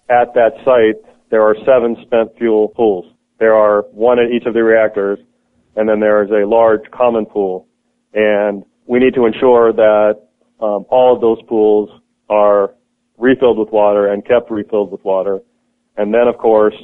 at 0.09 0.33
that 0.33 0.53
site 0.63 1.03
there 1.29 1.41
are 1.41 1.55
seven 1.65 1.97
spent 2.05 2.37
fuel 2.37 2.69
pools. 2.69 3.13
There 3.39 3.53
are 3.53 3.83
one 3.91 4.19
at 4.19 4.31
each 4.31 4.45
of 4.45 4.53
the 4.53 4.63
reactors 4.63 5.19
and 5.75 5.87
then 5.87 5.99
there 5.99 6.23
is 6.23 6.31
a 6.31 6.47
large 6.47 6.89
common 6.91 7.25
pool. 7.25 7.67
And 8.13 8.63
we 8.87 8.99
need 8.99 9.13
to 9.15 9.25
ensure 9.25 9.73
that 9.73 10.27
um, 10.59 10.85
all 10.89 11.13
of 11.13 11.21
those 11.21 11.41
pools 11.47 11.89
are 12.29 12.73
refilled 13.17 13.59
with 13.59 13.69
water 13.69 14.07
and 14.07 14.25
kept 14.25 14.49
refilled 14.49 14.91
with 14.91 15.03
water. 15.03 15.39
And 15.97 16.13
then, 16.13 16.27
of 16.27 16.37
course, 16.37 16.75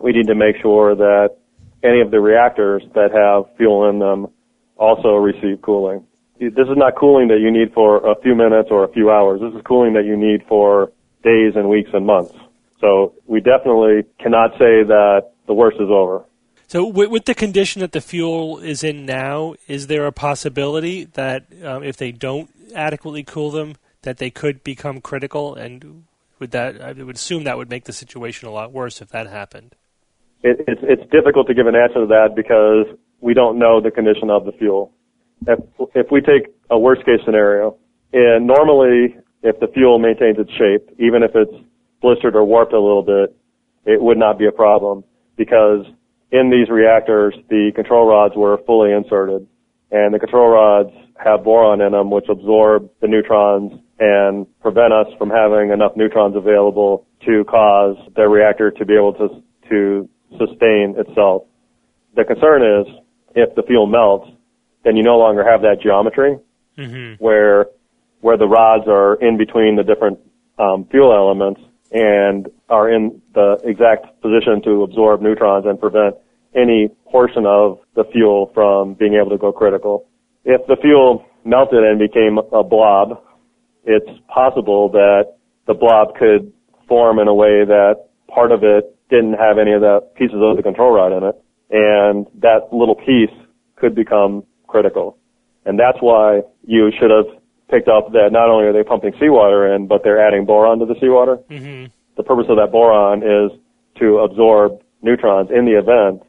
we 0.00 0.12
need 0.12 0.26
to 0.28 0.34
make 0.34 0.56
sure 0.62 0.94
that 0.94 1.36
any 1.82 2.00
of 2.00 2.10
the 2.10 2.20
reactors 2.20 2.82
that 2.94 3.10
have 3.12 3.56
fuel 3.56 3.88
in 3.90 3.98
them 3.98 4.28
also 4.76 5.16
receive 5.16 5.60
cooling. 5.62 6.04
This 6.38 6.66
is 6.66 6.76
not 6.76 6.96
cooling 6.96 7.28
that 7.28 7.38
you 7.40 7.50
need 7.50 7.72
for 7.72 7.98
a 7.98 8.20
few 8.20 8.34
minutes 8.34 8.68
or 8.70 8.84
a 8.84 8.92
few 8.92 9.10
hours. 9.10 9.40
This 9.40 9.54
is 9.54 9.62
cooling 9.64 9.92
that 9.94 10.04
you 10.04 10.16
need 10.16 10.42
for 10.48 10.90
days 11.22 11.52
and 11.54 11.68
weeks 11.68 11.90
and 11.92 12.04
months. 12.06 12.34
So 12.80 13.14
we 13.26 13.40
definitely 13.40 14.02
cannot 14.18 14.52
say 14.52 14.82
that 14.82 15.32
the 15.46 15.54
worst 15.54 15.76
is 15.76 15.88
over. 15.88 16.24
So, 16.66 16.86
with, 16.86 17.26
the 17.26 17.34
condition 17.34 17.80
that 17.80 17.92
the 17.92 18.00
fuel 18.00 18.58
is 18.58 18.82
in 18.82 19.04
now, 19.04 19.54
is 19.68 19.88
there 19.88 20.06
a 20.06 20.12
possibility 20.12 21.04
that 21.04 21.44
um, 21.62 21.82
if 21.82 21.98
they 21.98 22.12
don't 22.12 22.48
adequately 22.74 23.22
cool 23.24 23.50
them, 23.50 23.76
that 24.02 24.16
they 24.16 24.30
could 24.30 24.64
become 24.64 25.02
critical? 25.02 25.54
And 25.54 26.04
would 26.42 26.50
that 26.50 26.82
I 26.82 26.90
would 26.92 27.14
assume 27.14 27.44
that 27.44 27.56
would 27.56 27.70
make 27.70 27.84
the 27.84 27.92
situation 27.92 28.48
a 28.48 28.50
lot 28.50 28.72
worse 28.72 29.00
if 29.00 29.10
that 29.10 29.28
happened. 29.28 29.76
It, 30.42 30.58
it's, 30.66 30.80
it's 30.82 31.10
difficult 31.12 31.46
to 31.46 31.54
give 31.54 31.68
an 31.68 31.76
answer 31.76 32.00
to 32.00 32.06
that 32.06 32.34
because 32.34 32.98
we 33.20 33.32
don't 33.32 33.60
know 33.60 33.80
the 33.80 33.92
condition 33.92 34.28
of 34.28 34.44
the 34.44 34.50
fuel. 34.50 34.92
If, 35.46 35.60
if 35.94 36.06
we 36.10 36.20
take 36.20 36.52
a 36.68 36.76
worst 36.76 37.06
case 37.06 37.20
scenario, 37.24 37.76
and 38.12 38.44
normally 38.48 39.16
if 39.42 39.60
the 39.60 39.68
fuel 39.68 40.00
maintains 40.00 40.36
its 40.38 40.50
shape, 40.50 40.90
even 40.98 41.22
if 41.22 41.30
it's 41.34 41.54
blistered 42.00 42.34
or 42.34 42.44
warped 42.44 42.72
a 42.72 42.80
little 42.80 43.04
bit, 43.04 43.36
it 43.84 44.02
would 44.02 44.18
not 44.18 44.36
be 44.36 44.46
a 44.46 44.52
problem 44.52 45.04
because 45.36 45.86
in 46.32 46.50
these 46.50 46.68
reactors, 46.68 47.34
the 47.50 47.70
control 47.76 48.08
rods 48.08 48.34
were 48.36 48.58
fully 48.66 48.90
inserted 48.90 49.46
and 49.92 50.12
the 50.12 50.18
control 50.18 50.48
rods 50.48 50.90
have 51.22 51.44
boron 51.44 51.80
in 51.80 51.92
them 51.92 52.10
which 52.10 52.26
absorb 52.28 52.90
the 53.00 53.06
neutrons 53.06 53.72
and 53.98 54.46
prevent 54.60 54.92
us 54.92 55.06
from 55.18 55.30
having 55.30 55.70
enough 55.70 55.92
neutrons 55.96 56.36
available 56.36 57.06
to 57.26 57.44
cause 57.44 57.96
the 58.16 58.28
reactor 58.28 58.70
to 58.70 58.84
be 58.84 58.94
able 58.94 59.12
to, 59.14 59.28
to 59.68 60.08
sustain 60.38 60.94
itself. 60.98 61.44
the 62.16 62.24
concern 62.24 62.62
is 62.62 62.86
if 63.34 63.54
the 63.54 63.62
fuel 63.62 63.86
melts, 63.86 64.30
then 64.84 64.96
you 64.96 65.02
no 65.02 65.16
longer 65.18 65.44
have 65.44 65.62
that 65.62 65.80
geometry 65.82 66.38
where 67.18 67.66
where 68.20 68.36
the 68.36 68.46
rods 68.46 68.84
are 68.86 69.14
in 69.16 69.36
between 69.36 69.76
the 69.76 69.82
different 69.82 70.18
um, 70.58 70.86
fuel 70.90 71.12
elements 71.12 71.60
and 71.90 72.48
are 72.68 72.88
in 72.90 73.20
the 73.34 73.58
exact 73.64 74.06
position 74.22 74.62
to 74.62 74.82
absorb 74.82 75.20
neutrons 75.20 75.66
and 75.66 75.78
prevent 75.78 76.14
any 76.54 76.88
portion 77.10 77.44
of 77.46 77.78
the 77.94 78.04
fuel 78.12 78.50
from 78.54 78.94
being 78.94 79.14
able 79.14 79.30
to 79.30 79.38
go 79.38 79.52
critical. 79.52 80.06
If 80.44 80.66
the 80.66 80.76
fuel 80.80 81.24
melted 81.44 81.82
and 81.82 81.98
became 81.98 82.38
a 82.38 82.62
blob, 82.62 83.22
it's 83.84 84.10
possible 84.28 84.88
that 84.90 85.34
the 85.66 85.74
blob 85.74 86.14
could 86.16 86.52
form 86.88 87.18
in 87.18 87.28
a 87.28 87.34
way 87.34 87.64
that 87.64 88.06
part 88.28 88.52
of 88.52 88.62
it 88.62 88.96
didn't 89.10 89.34
have 89.34 89.58
any 89.58 89.72
of 89.72 89.80
the 89.80 90.00
pieces 90.16 90.36
of 90.40 90.56
the 90.56 90.62
control 90.62 90.92
rod 90.92 91.12
in 91.12 91.22
it, 91.24 91.36
and 91.70 92.26
that 92.40 92.72
little 92.72 92.94
piece 92.94 93.34
could 93.76 93.94
become 93.94 94.44
critical. 94.66 95.18
And 95.64 95.78
that's 95.78 95.98
why 96.00 96.42
you 96.66 96.90
should 96.98 97.10
have 97.10 97.26
picked 97.70 97.88
up 97.88 98.12
that 98.12 98.30
not 98.32 98.48
only 98.50 98.66
are 98.66 98.72
they 98.72 98.82
pumping 98.82 99.12
seawater 99.20 99.74
in, 99.74 99.86
but 99.86 100.02
they're 100.02 100.24
adding 100.24 100.44
boron 100.44 100.78
to 100.80 100.86
the 100.86 100.96
seawater. 101.00 101.36
hmm 101.48 101.86
The 102.16 102.22
purpose 102.22 102.46
of 102.48 102.56
that 102.56 102.70
boron 102.72 103.22
is 103.22 103.58
to 104.00 104.18
absorb 104.18 104.82
neutrons 105.02 105.50
in 105.50 105.64
the 105.64 105.78
event 105.78 106.22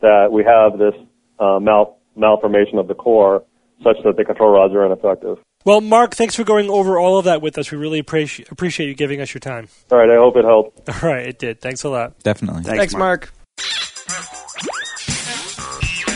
that 0.00 0.28
we 0.32 0.44
have 0.44 0.78
this 0.78 0.94
uh, 1.38 1.58
mal- 1.60 1.98
malformation 2.16 2.78
of 2.78 2.88
the 2.88 2.94
core 2.94 3.44
such 3.82 3.96
that 4.04 4.16
the 4.16 4.24
control 4.24 4.50
rods 4.52 4.74
are 4.74 4.84
ineffective. 4.84 5.38
Well, 5.64 5.82
Mark, 5.82 6.14
thanks 6.14 6.34
for 6.34 6.44
going 6.44 6.70
over 6.70 6.98
all 6.98 7.18
of 7.18 7.26
that 7.26 7.42
with 7.42 7.58
us. 7.58 7.70
We 7.70 7.76
really 7.76 7.98
appreciate 7.98 8.50
appreciate 8.50 8.88
you 8.88 8.94
giving 8.94 9.20
us 9.20 9.34
your 9.34 9.40
time. 9.40 9.68
All 9.90 9.98
right, 9.98 10.08
I 10.08 10.16
hope 10.16 10.36
it 10.36 10.44
helped. 10.44 10.88
All 11.02 11.10
right, 11.10 11.26
it 11.26 11.38
did. 11.38 11.60
Thanks 11.60 11.84
a 11.84 11.90
lot. 11.90 12.18
Definitely. 12.22 12.62
Thanks, 12.62 12.78
Thanks, 12.78 12.94
Mark. 12.94 13.32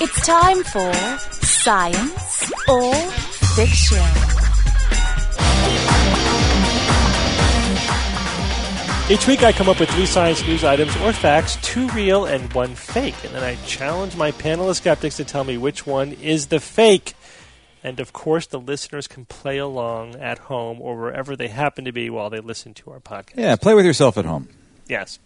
It's 0.00 0.26
time 0.26 0.64
for 0.64 0.92
Science 1.44 2.52
or 2.68 2.94
Fiction. 3.54 4.02
Each 9.10 9.26
week 9.26 9.42
I 9.42 9.52
come 9.52 9.68
up 9.68 9.78
with 9.78 9.90
three 9.90 10.06
science 10.06 10.42
news 10.46 10.64
items 10.64 10.96
or 10.96 11.12
facts, 11.12 11.56
two 11.60 11.88
real 11.90 12.24
and 12.24 12.50
one 12.54 12.74
fake. 12.74 13.14
And 13.22 13.34
then 13.34 13.44
I 13.44 13.56
challenge 13.66 14.16
my 14.16 14.30
panel 14.30 14.70
of 14.70 14.76
skeptics 14.78 15.18
to 15.18 15.24
tell 15.24 15.44
me 15.44 15.58
which 15.58 15.86
one 15.86 16.12
is 16.12 16.46
the 16.46 16.58
fake. 16.58 17.12
And 17.84 18.00
of 18.00 18.14
course, 18.14 18.46
the 18.46 18.58
listeners 18.58 19.06
can 19.06 19.26
play 19.26 19.58
along 19.58 20.16
at 20.16 20.38
home 20.38 20.80
or 20.80 20.96
wherever 20.96 21.36
they 21.36 21.48
happen 21.48 21.84
to 21.84 21.92
be 21.92 22.08
while 22.08 22.30
they 22.30 22.40
listen 22.40 22.72
to 22.74 22.90
our 22.90 22.98
podcast. 22.98 23.36
Yeah, 23.36 23.56
play 23.56 23.74
with 23.74 23.84
yourself 23.84 24.16
at 24.16 24.24
home. 24.24 24.48
Yes. 24.88 25.18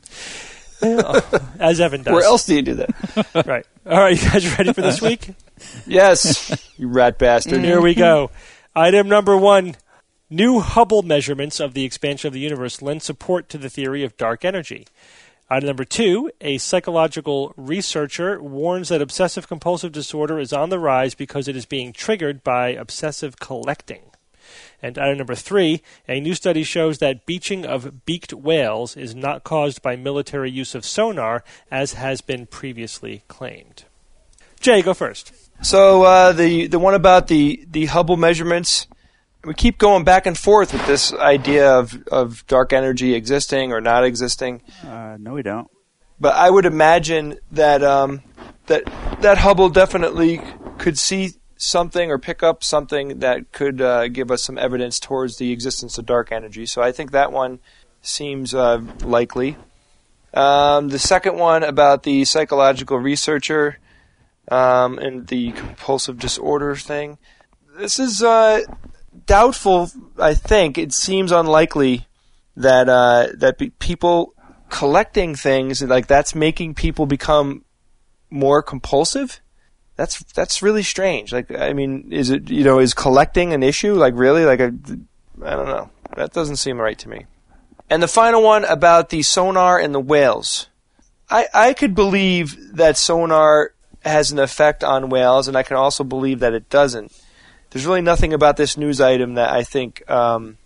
As 0.83 1.81
Evan 1.81 2.03
does. 2.03 2.13
Where 2.13 2.25
else 2.25 2.47
do 2.47 2.57
you 2.57 2.63
do 2.63 2.75
that? 2.75 2.89
Right. 3.47 3.65
All 3.87 3.99
right, 3.99 4.21
you 4.21 4.29
guys 4.29 4.59
ready 4.59 4.73
for 4.73 4.83
this 4.83 5.01
week? 5.01 5.31
yes, 5.87 6.71
you 6.77 6.89
rat 6.89 7.19
bastard. 7.19 7.65
Here 7.65 7.81
we 7.81 7.95
go. 7.95 8.31
Item 8.75 9.09
number 9.09 9.37
one 9.37 9.77
New 10.29 10.61
Hubble 10.61 11.03
measurements 11.03 11.59
of 11.61 11.75
the 11.75 11.85
expansion 11.85 12.27
of 12.27 12.33
the 12.35 12.41
universe 12.41 12.83
lend 12.83 13.03
support 13.03 13.49
to 13.51 13.59
the 13.59 13.71
theory 13.71 14.05
of 14.05 14.17
dark 14.17 14.45
energy. 14.45 14.87
Item 15.51 15.67
number 15.67 15.85
two 15.85 16.31
A 16.41 16.59
psychological 16.59 17.55
researcher 17.57 18.43
warns 18.43 18.91
that 18.91 19.01
obsessive 19.01 19.49
compulsive 19.49 19.93
disorder 19.93 20.39
is 20.39 20.53
on 20.53 20.69
the 20.69 20.79
rise 20.79 21.15
because 21.15 21.49
it 21.49 21.57
is 21.57 21.65
being 21.65 21.93
triggered 21.93 22.45
by 22.45 22.69
obsessive 22.69 23.39
collecting. 23.39 24.03
And 24.83 24.99
item 24.99 25.19
number 25.19 25.35
three 25.35 25.83
A 26.07 26.21
new 26.21 26.35
study 26.35 26.65
shows 26.65 26.99
that 26.99 27.25
beaching 27.25 27.65
of 27.65 28.05
beaked 28.05 28.35
whales 28.35 28.97
is 28.97 29.15
not 29.15 29.43
caused 29.43 29.81
by 29.81 29.97
military 29.97 30.51
use 30.51 30.75
of 30.75 30.85
sonar, 30.85 31.43
as 31.71 31.95
has 31.95 32.21
been 32.21 32.47
previously 32.47 33.23
claimed. 33.29 33.85
Jay, 34.61 34.83
go 34.83 34.93
first. 34.93 35.33
So 35.63 36.03
uh, 36.03 36.33
the 36.33 36.67
the 36.67 36.79
one 36.79 36.95
about 36.95 37.29
the 37.29 37.65
the 37.71 37.87
Hubble 37.87 38.17
measurements, 38.17 38.87
we 39.45 39.55
keep 39.55 39.79
going 39.79 40.05
back 40.05 40.27
and 40.27 40.37
forth 40.37 40.73
with 40.73 40.87
this 40.87 41.13
idea 41.13 41.71
of 41.71 42.03
of 42.09 42.47
dark 42.47 42.73
energy 42.73 43.15
existing 43.15 43.73
or 43.73 43.81
not 43.81 44.05
existing. 44.05 44.63
Uh, 44.87 45.17
no, 45.19 45.35
we 45.35 45.43
don't. 45.43 45.69
But 46.21 46.35
I 46.35 46.51
would 46.51 46.67
imagine 46.67 47.39
that 47.53 47.83
um, 47.83 48.23
that 48.67 48.85
that 49.21 49.39
Hubble 49.39 49.69
definitely 49.69 50.41
could 50.79 50.99
see 50.99 51.33
something 51.57 52.11
or 52.11 52.19
pick 52.19 52.43
up 52.43 52.63
something 52.63 53.19
that 53.19 53.53
could 53.53 53.81
uh, 53.81 54.09
give 54.09 54.31
us 54.31 54.43
some 54.43 54.59
evidence 54.59 55.01
towards 55.01 55.37
the 55.37 55.53
existence 55.53 55.99
of 55.99 56.07
dark 56.07 56.31
energy. 56.31 56.67
So 56.67 56.83
I 56.83 56.93
think 56.93 57.11
that 57.11 57.33
one 57.33 57.59
seems 58.01 58.55
uh, 58.55 58.81
likely. 59.03 59.57
Um, 60.35 60.89
the 60.89 60.99
second 60.99 61.37
one 61.37 61.65
about 61.65 62.03
the 62.05 62.25
psychological 62.25 62.99
researcher 62.99 63.79
um, 64.49 64.99
and 64.99 65.27
the 65.27 65.53
compulsive 65.53 66.19
disorder 66.19 66.77
thing. 66.77 67.19
This 67.77 67.99
is 67.99 68.23
uh, 68.23 68.61
doubtful. 69.29 69.91
I 70.19 70.35
think 70.35 70.77
it 70.77 70.93
seems 70.93 71.31
unlikely 71.31 72.09
that 72.57 72.89
uh, 72.89 73.29
that 73.35 73.59
be- 73.59 73.71
people 73.71 74.35
collecting 74.69 75.37
things 75.37 75.81
like 75.81 76.09
that's 76.09 76.35
making 76.35 76.75
people 76.75 77.07
become 77.07 77.65
more 78.31 78.63
compulsive. 78.63 79.41
That's 79.95 80.23
that's 80.35 80.63
really 80.63 80.83
strange. 80.83 81.33
Like, 81.33 81.51
I 81.53 81.73
mean, 81.73 82.09
is 82.13 82.31
it 82.31 82.51
you 82.51 82.65
know 82.65 82.81
is 82.81 82.95
collecting 82.95 83.53
an 83.53 83.63
issue? 83.63 83.95
Like, 83.95 84.15
really? 84.17 84.45
Like, 84.45 84.61
I, 84.61 84.67
I 85.45 85.57
don't 85.57 85.69
know. 85.69 85.91
That 86.17 86.33
doesn't 86.33 86.57
seem 86.57 86.81
right 86.81 86.99
to 86.99 87.09
me. 87.09 87.27
And 87.91 88.03
the 88.03 88.09
final 88.09 88.43
one 88.43 88.65
about 88.65 89.11
the 89.11 89.23
sonar 89.23 89.79
and 89.79 89.95
the 89.95 90.01
whales. 90.01 90.69
I 91.31 91.47
I 91.55 91.75
could 91.75 91.95
believe 91.95 92.77
that 92.77 92.97
sonar 92.97 93.73
has 94.05 94.33
an 94.33 94.39
effect 94.39 94.83
on 94.83 95.11
whales, 95.11 95.49
and 95.49 95.57
I 95.57 95.63
can 95.63 95.77
also 95.77 96.05
believe 96.05 96.41
that 96.41 96.55
it 96.55 96.69
doesn't. 96.71 97.13
There's 97.71 97.87
really 97.87 98.01
nothing 98.01 98.33
about 98.33 98.57
this 98.57 98.77
news 98.77 99.01
item 99.01 99.35
that 99.35 99.51
I 99.51 99.63
think 99.63 100.09
um, 100.11 100.57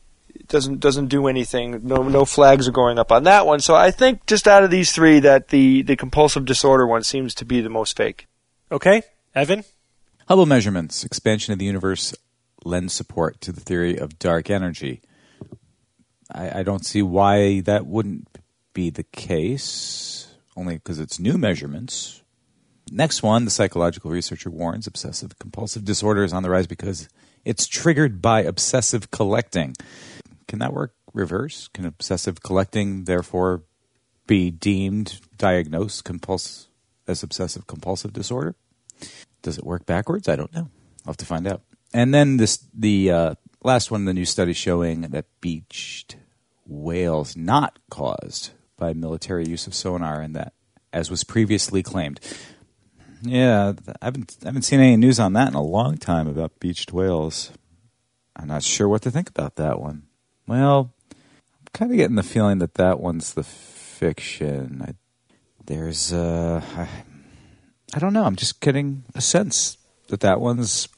doesn't 0.49 0.81
doesn't 0.81 1.07
do 1.07 1.27
anything. 1.27 1.81
No 1.83 2.03
no 2.03 2.25
flags 2.25 2.69
are 2.69 2.73
going 2.73 2.99
up 2.99 3.11
on 3.11 3.25
that 3.25 3.47
one. 3.47 3.61
So 3.61 3.75
I 3.75 3.91
think 3.91 4.27
just 4.27 4.47
out 4.47 4.65
of 4.65 4.71
these 4.71 4.93
three, 4.93 5.21
that 5.21 5.49
the 5.49 5.83
the 5.83 5.97
compulsive 5.97 6.45
disorder 6.45 6.87
one 6.87 7.03
seems 7.03 7.35
to 7.37 7.45
be 7.45 7.61
the 7.61 7.69
most 7.69 7.97
fake. 7.97 8.27
Okay, 8.71 9.03
Evan? 9.35 9.65
Hubble 10.29 10.47
measurements, 10.47 11.05
expansion 11.05 11.53
of 11.53 11.59
the 11.59 11.65
universe, 11.65 12.15
lend 12.65 12.93
support 12.93 13.41
to 13.43 13.53
the 13.53 13.61
theory 13.61 13.99
of 13.99 14.19
dark 14.19 14.51
energy. 14.51 15.03
I, 16.31 16.61
I 16.61 16.63
don't 16.63 16.87
see 16.87 17.03
why 17.03 17.61
that 17.61 17.87
wouldn't 17.87 18.29
be 18.73 18.91
the 18.91 19.03
case, 19.03 20.35
only 20.57 20.75
because 20.75 20.99
it's 20.99 21.19
new 21.19 21.37
measurements. 21.37 22.22
Next 22.95 23.23
one, 23.23 23.47
the 23.47 23.51
psychological 23.51 24.11
researcher 24.11 24.51
warns 24.51 24.87
obsessive 24.87 25.39
compulsive 25.39 25.83
disorder 25.83 26.25
is 26.25 26.35
on 26.35 26.43
the 26.43 26.51
rise 26.51 26.67
because 26.67 27.09
it's 27.43 27.67
triggered 27.67 28.21
by 28.21 28.43
obsessive 28.43 29.11
collecting. 29.11 29.75
Can 30.47 30.59
that 30.59 30.75
work 30.75 30.95
reverse? 31.15 31.69
Can 31.69 31.87
obsessive 31.87 32.43
collecting 32.43 33.05
therefore 33.05 33.63
be 34.27 34.51
deemed 34.51 35.21
diagnosed 35.39 36.05
compuls- 36.05 36.69
as 37.09 37.23
obsessive 37.23 37.67
compulsive 37.67 38.13
disorder? 38.13 38.57
Does 39.41 39.57
it 39.57 39.65
work 39.65 39.87
backwards? 39.87 40.29
I 40.29 40.37
don't 40.37 40.53
know. 40.53 40.69
I'll 41.07 41.13
have 41.13 41.17
to 41.17 41.25
find 41.25 41.47
out. 41.47 41.63
And 41.95 42.13
then 42.13 42.37
this 42.37 42.59
the 42.75 43.11
uh, 43.11 43.35
last 43.65 43.91
one, 43.91 44.05
the 44.05 44.13
new 44.13 44.27
study 44.27 44.53
showing 44.53 45.01
that 45.03 45.25
beached 45.41 46.17
whales 46.67 47.37
not 47.39 47.79
caused 47.91 48.51
by 48.77 48.93
military 48.93 49.47
use 49.47 49.67
of 49.67 49.75
sonar, 49.75 50.21
and 50.21 50.37
that 50.37 50.53
as 50.93 51.11
was 51.11 51.25
previously 51.25 51.83
claimed. 51.83 52.21
Yeah, 53.23 53.75
I 54.01 54.07
haven't 54.07 54.37
I 54.43 54.47
haven't 54.47 54.63
seen 54.63 54.81
any 54.81 54.97
news 54.97 55.21
on 55.21 55.33
that 55.35 55.49
in 55.49 55.55
a 55.55 55.63
long 55.63 55.97
time 55.97 56.27
about 56.27 56.59
beached 56.59 56.93
whales. 56.93 57.53
I'm 58.35 58.49
not 58.49 58.65
sure 58.65 58.89
what 58.89 59.03
to 59.03 59.11
think 59.11 59.29
about 59.29 59.57
that 59.57 59.81
one. 59.81 60.05
Well, 60.47 60.93
I'm 61.11 61.69
kind 61.73 61.91
of 61.93 61.97
getting 61.97 62.17
the 62.17 62.25
feeling 62.25 62.59
that 62.59 62.75
that 62.75 62.99
one's 62.99 63.35
the 63.35 63.45
fiction. 63.45 64.83
I, 64.87 64.95
there's 65.67 66.13
uh, 66.13 66.63
I, 66.77 66.89
I 67.95 67.99
don't 68.01 68.13
know. 68.13 68.25
I'm 68.25 68.37
just 68.37 68.61
getting 68.61 69.05
a 69.15 69.21
sense 69.21 69.79
that 70.09 70.21
that 70.21 70.41
one's 70.41 70.89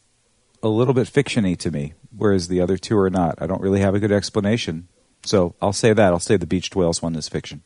a 0.62 0.68
little 0.68 0.94
bit 0.94 1.06
fictiony 1.06 1.58
to 1.58 1.70
me, 1.70 1.92
whereas 2.16 2.48
the 2.48 2.62
other 2.62 2.78
two 2.78 2.96
are 2.98 3.10
not. 3.10 3.40
I 3.42 3.46
don't 3.46 3.60
really 3.60 3.80
have 3.80 3.94
a 3.94 4.00
good 4.00 4.12
explanation. 4.12 4.88
So 5.24 5.54
I'll 5.60 5.74
say 5.74 5.92
that. 5.92 6.12
I'll 6.12 6.18
say 6.18 6.38
the 6.38 6.46
beached 6.46 6.74
whales 6.74 7.02
one 7.02 7.16
is 7.16 7.28
fiction. 7.28 7.62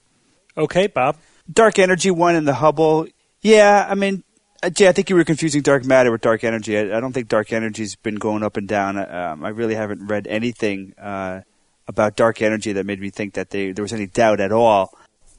Okay, 0.56 0.88
Bob. 0.88 1.16
Dark 1.50 1.78
energy 1.78 2.10
one 2.10 2.34
and 2.34 2.46
the 2.46 2.54
Hubble. 2.54 3.06
Yeah, 3.40 3.86
I 3.88 3.94
mean, 3.94 4.24
Jay, 4.72 4.88
I 4.88 4.92
think 4.92 5.08
you 5.08 5.16
were 5.16 5.24
confusing 5.24 5.62
dark 5.62 5.84
matter 5.84 6.10
with 6.10 6.20
dark 6.20 6.42
energy. 6.42 6.76
I, 6.76 6.96
I 6.96 7.00
don't 7.00 7.12
think 7.12 7.28
dark 7.28 7.52
energy's 7.52 7.94
been 7.96 8.16
going 8.16 8.42
up 8.42 8.56
and 8.56 8.66
down. 8.66 8.98
Um, 8.98 9.44
I 9.44 9.50
really 9.50 9.74
haven't 9.74 10.06
read 10.06 10.26
anything 10.26 10.94
uh, 10.98 11.42
about 11.86 12.16
dark 12.16 12.42
energy 12.42 12.72
that 12.72 12.84
made 12.84 13.00
me 13.00 13.10
think 13.10 13.34
that 13.34 13.50
they, 13.50 13.72
there 13.72 13.82
was 13.82 13.92
any 13.92 14.06
doubt 14.06 14.40
at 14.40 14.52
all. 14.52 14.92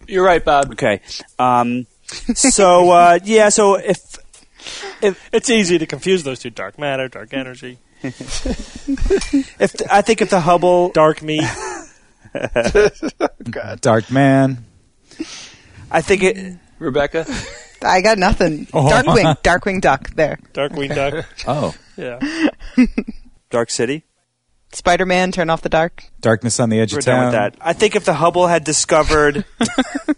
You're 0.08 0.24
right, 0.24 0.44
Bob. 0.44 0.72
Okay. 0.72 1.02
Um, 1.38 1.86
so 2.34 2.92
uh, 2.92 3.20
yeah, 3.24 3.50
so 3.50 3.76
if 3.76 4.18
It's 5.02 5.50
easy 5.50 5.78
to 5.78 5.86
confuse 5.86 6.24
those 6.24 6.40
two 6.40 6.50
dark 6.50 6.78
matter, 6.78 7.08
dark 7.08 7.34
energy, 7.34 7.80
if 8.04 9.76
I 9.90 10.02
think 10.02 10.22
if 10.22 10.30
the 10.30 10.42
Hubble, 10.42 10.90
dark 10.90 11.22
meat. 11.22 11.44
Dark 13.82 14.12
man. 14.12 14.64
I 15.90 16.02
think 16.02 16.22
it. 16.22 16.58
Rebecca. 16.78 17.26
I 17.84 18.02
got 18.02 18.18
nothing. 18.18 18.68
Oh. 18.74 18.88
Darkwing, 18.90 19.38
Darkwing 19.44 19.82
Duck. 19.82 20.10
There. 20.12 20.38
Darkwing 20.54 20.94
Duck. 20.94 21.26
Oh, 21.48 21.74
Yeah. 21.98 22.20
Dark 23.50 23.70
City. 23.70 24.06
Spider 24.72 25.06
Man, 25.08 25.32
turn 25.32 25.50
off 25.50 25.62
the 25.64 25.70
dark. 25.70 26.04
darkness 26.22 26.60
on 26.60 26.70
the 26.70 26.80
edge 26.80 26.94
We're 26.94 27.00
of 27.00 27.06
done 27.06 27.16
town. 27.16 27.26
with 27.26 27.34
that. 27.34 27.56
I 27.60 27.74
think 27.74 27.96
if 27.96 28.06
the 28.06 28.14
Hubble 28.14 28.46
had 28.46 28.64
discovered, 28.64 29.44
I 29.60 29.66
think 29.66 30.18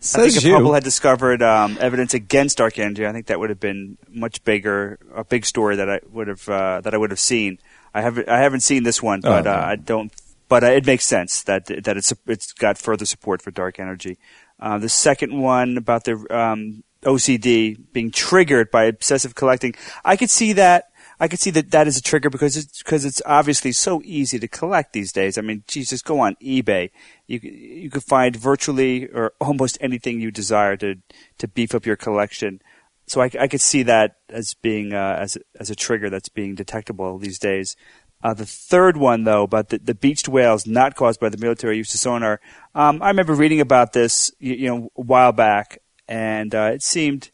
Says 0.00 0.36
if 0.38 0.42
you. 0.44 0.54
Hubble 0.54 0.72
had 0.74 0.82
discovered 0.82 1.40
um, 1.42 1.78
evidence 1.80 2.12
against 2.12 2.58
dark 2.58 2.76
energy, 2.80 3.06
I 3.06 3.12
think 3.12 3.26
that 3.26 3.38
would 3.38 3.50
have 3.50 3.60
been 3.60 3.98
much 4.08 4.42
bigger, 4.42 4.98
a 5.14 5.22
big 5.22 5.46
story 5.46 5.76
that 5.76 5.88
I 5.88 6.00
would 6.10 6.26
have 6.26 6.48
uh, 6.48 6.80
that 6.80 6.92
I 6.92 6.96
would 6.96 7.10
have 7.10 7.20
seen. 7.20 7.58
I 7.94 8.00
haven't 8.00 8.28
I 8.28 8.40
haven't 8.40 8.60
seen 8.60 8.82
this 8.82 9.00
one, 9.00 9.20
but 9.20 9.46
Oh, 9.46 9.50
uh, 9.52 9.54
no. 9.54 9.62
I 9.62 9.76
don't. 9.76 10.12
But 10.48 10.64
uh, 10.64 10.72
it 10.72 10.84
makes 10.84 11.04
sense 11.04 11.44
that 11.44 11.66
that 11.84 11.96
it's 11.96 12.12
it's 12.26 12.52
got 12.52 12.78
further 12.78 13.06
support 13.06 13.40
for 13.40 13.52
dark 13.52 13.78
energy. 13.78 14.18
Uh, 14.58 14.78
the 14.78 14.88
second 14.88 15.40
one 15.40 15.76
about 15.76 16.02
the 16.02 16.14
um, 16.36 16.82
OCD 17.04 17.78
being 17.92 18.10
triggered 18.10 18.70
by 18.70 18.84
obsessive 18.84 19.34
collecting, 19.34 19.74
I 20.04 20.16
could 20.16 20.30
see 20.30 20.52
that. 20.54 20.88
I 21.20 21.28
could 21.28 21.38
see 21.38 21.50
that 21.50 21.70
that 21.70 21.86
is 21.86 21.96
a 21.96 22.02
trigger 22.02 22.30
because 22.30 22.56
it's 22.56 22.82
because 22.82 23.04
it's 23.04 23.22
obviously 23.24 23.70
so 23.70 24.02
easy 24.04 24.40
to 24.40 24.48
collect 24.48 24.92
these 24.92 25.12
days. 25.12 25.38
I 25.38 25.40
mean, 25.42 25.62
just 25.68 26.04
go 26.04 26.18
on 26.20 26.36
eBay. 26.42 26.90
You 27.28 27.38
you 27.42 27.90
could 27.90 28.02
find 28.02 28.34
virtually 28.34 29.06
or 29.08 29.32
almost 29.40 29.78
anything 29.80 30.20
you 30.20 30.32
desire 30.32 30.76
to 30.78 30.96
to 31.38 31.48
beef 31.48 31.74
up 31.74 31.86
your 31.86 31.96
collection. 31.96 32.60
So 33.06 33.20
I, 33.20 33.30
I 33.38 33.46
could 33.46 33.60
see 33.60 33.82
that 33.84 34.16
as 34.30 34.54
being 34.54 34.94
uh, 34.94 35.16
as 35.20 35.38
as 35.60 35.70
a 35.70 35.76
trigger 35.76 36.10
that's 36.10 36.28
being 36.28 36.54
detectable 36.54 37.18
these 37.18 37.38
days. 37.38 37.76
Uh, 38.22 38.34
the 38.34 38.46
third 38.46 38.96
one, 38.96 39.24
though, 39.24 39.42
about 39.42 39.70
the, 39.70 39.78
the 39.78 39.94
beached 39.94 40.28
whales 40.28 40.66
not 40.66 40.94
caused 40.94 41.18
by 41.18 41.28
the 41.28 41.38
military 41.38 41.76
use 41.76 41.92
of 41.92 42.00
sonar, 42.00 42.40
um, 42.74 43.02
I 43.02 43.08
remember 43.08 43.34
reading 43.34 43.60
about 43.60 43.92
this 43.92 44.30
you, 44.38 44.54
you 44.54 44.68
know 44.68 44.88
a 44.96 45.02
while 45.02 45.32
back, 45.32 45.78
and 46.08 46.54
uh, 46.54 46.70
it 46.74 46.82
seemed 46.82 47.30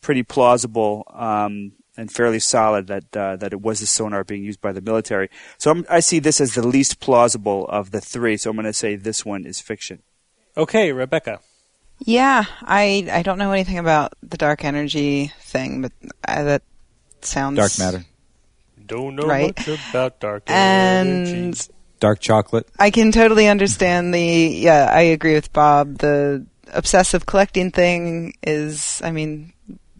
pretty 0.00 0.22
plausible 0.22 1.04
um, 1.12 1.72
and 1.96 2.12
fairly 2.12 2.38
solid 2.38 2.86
that 2.88 3.16
uh, 3.16 3.36
that 3.36 3.52
it 3.52 3.60
was 3.60 3.80
the 3.80 3.86
sonar 3.86 4.24
being 4.24 4.44
used 4.44 4.60
by 4.60 4.72
the 4.72 4.80
military. 4.80 5.28
So 5.58 5.70
I'm, 5.70 5.86
I 5.88 6.00
see 6.00 6.18
this 6.18 6.40
as 6.40 6.54
the 6.54 6.66
least 6.66 7.00
plausible 7.00 7.66
of 7.68 7.90
the 7.90 8.00
three. 8.00 8.36
So 8.36 8.50
I'm 8.50 8.56
going 8.56 8.66
to 8.66 8.72
say 8.72 8.96
this 8.96 9.24
one 9.24 9.46
is 9.46 9.60
fiction. 9.60 10.02
Okay, 10.56 10.92
Rebecca. 10.92 11.40
Yeah, 11.98 12.44
I 12.62 13.08
I 13.10 13.22
don't 13.22 13.38
know 13.38 13.52
anything 13.52 13.78
about 13.78 14.12
the 14.22 14.36
dark 14.36 14.64
energy 14.64 15.32
thing, 15.40 15.82
but 15.82 15.92
uh, 16.28 16.42
that 16.44 16.62
sounds 17.22 17.56
Dark 17.56 17.78
matter, 17.78 18.04
Don't 18.86 19.16
know 19.16 19.26
Right. 19.26 19.56
much 19.56 19.66
about 19.68 20.20
dark 20.20 20.44
And 20.48 21.54
energy. 21.54 21.70
dark 21.98 22.20
chocolate. 22.20 22.68
I 22.78 22.90
can 22.90 23.12
totally 23.12 23.48
understand 23.48 24.12
the. 24.12 24.20
Yeah, 24.20 24.90
I 24.92 25.00
agree 25.02 25.34
with 25.34 25.52
Bob. 25.54 25.98
The 25.98 26.44
obsessive 26.76 27.26
collecting 27.26 27.70
thing 27.70 28.34
is, 28.42 29.00
I 29.04 29.10
mean, 29.10 29.52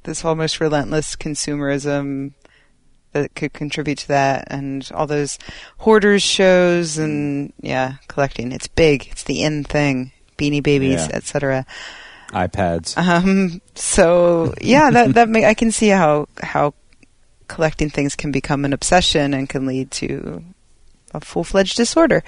this 0.05 0.24
almost 0.24 0.61
relentless 0.61 1.16
consumerism 1.16 2.35
that 3.12 3.35
could 3.35 3.53
contribute 3.53 3.99
to 3.99 4.09
that, 4.09 4.49
and 4.51 4.89
all 4.95 5.07
those 5.07 5.39
hoarders 5.79 6.22
shows, 6.22 6.99
and 6.99 7.53
yeah, 7.61 7.95
collecting. 8.09 8.53
It's 8.53 8.68
big. 8.68 9.09
It's 9.11 9.22
the 9.24 9.43
in 9.43 9.64
thing. 9.64 10.12
Beanie 10.37 10.62
Babies, 10.62 11.07
Yeah. 11.09 11.16
etc. 11.16 11.66
iPads. 12.29 12.97
Um, 12.99 13.62
so 13.74 14.55
yeah, 14.61 14.91
that 14.91 15.14
that 15.14 15.29
may, 15.31 15.47
I 15.47 15.55
can 15.55 15.72
see 15.72 15.89
how 15.89 16.29
how 16.43 16.74
collecting 17.49 17.89
things 17.89 18.14
can 18.14 18.33
become 18.33 18.64
an 18.64 18.72
obsession 18.72 19.33
and 19.33 19.49
can 19.49 19.66
lead 19.66 19.91
to 19.93 20.45
a 21.14 21.20
full 21.20 21.45
fledged 21.45 21.77
disorder. 21.77 22.22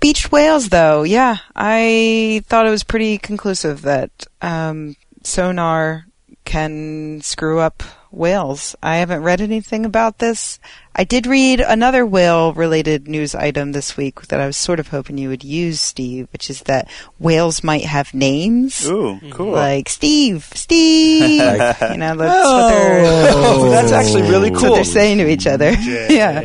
Beached 0.00 0.30
whales, 0.30 0.68
though, 0.68 1.02
yeah, 1.02 1.38
I 1.56 2.42
thought 2.46 2.66
it 2.66 2.70
was 2.70 2.84
pretty 2.84 3.18
conclusive 3.18 3.82
that 3.82 4.10
um, 4.40 4.94
sonar 5.24 6.06
can 6.44 7.20
screw 7.20 7.58
up 7.58 7.82
whales. 8.10 8.76
I 8.82 8.96
haven't 8.98 9.22
read 9.22 9.40
anything 9.40 9.84
about 9.84 10.18
this. 10.18 10.60
I 11.00 11.04
did 11.04 11.28
read 11.28 11.60
another 11.60 12.04
whale 12.04 12.52
related 12.54 13.06
news 13.06 13.32
item 13.32 13.70
this 13.70 13.96
week 13.96 14.20
that 14.28 14.40
I 14.40 14.46
was 14.46 14.56
sort 14.56 14.80
of 14.80 14.88
hoping 14.88 15.16
you 15.16 15.28
would 15.28 15.44
use, 15.44 15.80
Steve, 15.80 16.26
which 16.32 16.50
is 16.50 16.62
that 16.62 16.90
whales 17.20 17.62
might 17.62 17.84
have 17.84 18.12
names. 18.12 18.84
Ooh, 18.88 19.20
cool. 19.30 19.52
Like 19.52 19.88
Steve, 19.88 20.48
Steve. 20.54 21.38
You 21.38 21.96
know, 21.98 22.16
that's 22.16 22.48
what 22.48 22.68
they're 22.68 23.30
Oh, 23.32 23.70
that's 23.70 23.92
actually 23.92 24.22
really 24.22 24.50
that's 24.50 24.60
what 24.62 24.66
cool. 24.68 24.74
they're 24.74 24.84
saying 24.84 25.18
to 25.18 25.28
each 25.30 25.46
other. 25.46 25.70
yeah. 26.10 26.40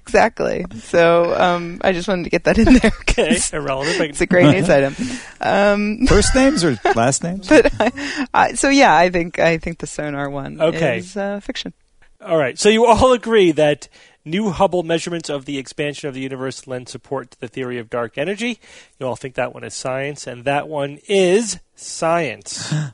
exactly. 0.00 0.64
So 0.80 1.34
um, 1.40 1.78
I 1.82 1.92
just 1.92 2.08
wanted 2.08 2.24
to 2.24 2.30
get 2.30 2.44
that 2.44 2.58
in 2.58 2.64
there. 2.74 2.92
Okay, 3.02 3.28
'cause 3.34 3.52
irrelevant. 3.52 4.10
It's 4.10 4.20
a 4.20 4.26
great 4.26 4.46
news 4.50 4.68
item. 4.70 4.94
Um, 5.40 6.06
First 6.06 6.34
names 6.34 6.64
or 6.64 6.78
last 6.94 7.22
names? 7.22 7.48
but 7.48 7.70
I, 7.82 8.26
I, 8.34 8.52
so 8.54 8.68
yeah, 8.68 8.94
I 8.96 9.10
think 9.10 9.38
I 9.38 9.58
think 9.58 9.78
the 9.78 9.86
sonar 9.86 10.30
one 10.30 10.60
Okay. 10.60 10.98
is 10.98 11.16
uh, 11.16 11.40
fiction. 11.40 11.72
All 12.20 12.36
right. 12.38 12.58
So 12.58 12.68
you 12.68 12.86
all 12.86 13.12
agree 13.12 13.50
that 13.52 13.88
new 14.24 14.50
Hubble 14.50 14.84
measurements 14.84 15.28
of 15.28 15.44
the 15.44 15.58
expansion 15.58 16.08
of 16.08 16.14
the 16.14 16.20
universe 16.20 16.66
lend 16.68 16.88
support 16.88 17.32
to 17.32 17.40
the 17.40 17.48
theory 17.48 17.78
of 17.78 17.90
dark 17.90 18.16
energy. 18.16 18.60
You 19.00 19.06
all 19.06 19.16
think 19.16 19.34
that 19.34 19.52
one 19.52 19.64
is 19.64 19.74
science, 19.74 20.26
and 20.28 20.44
that 20.44 20.68
one 20.68 20.98
is 21.08 21.58
science. 21.74 22.72
Uh, 22.72 22.90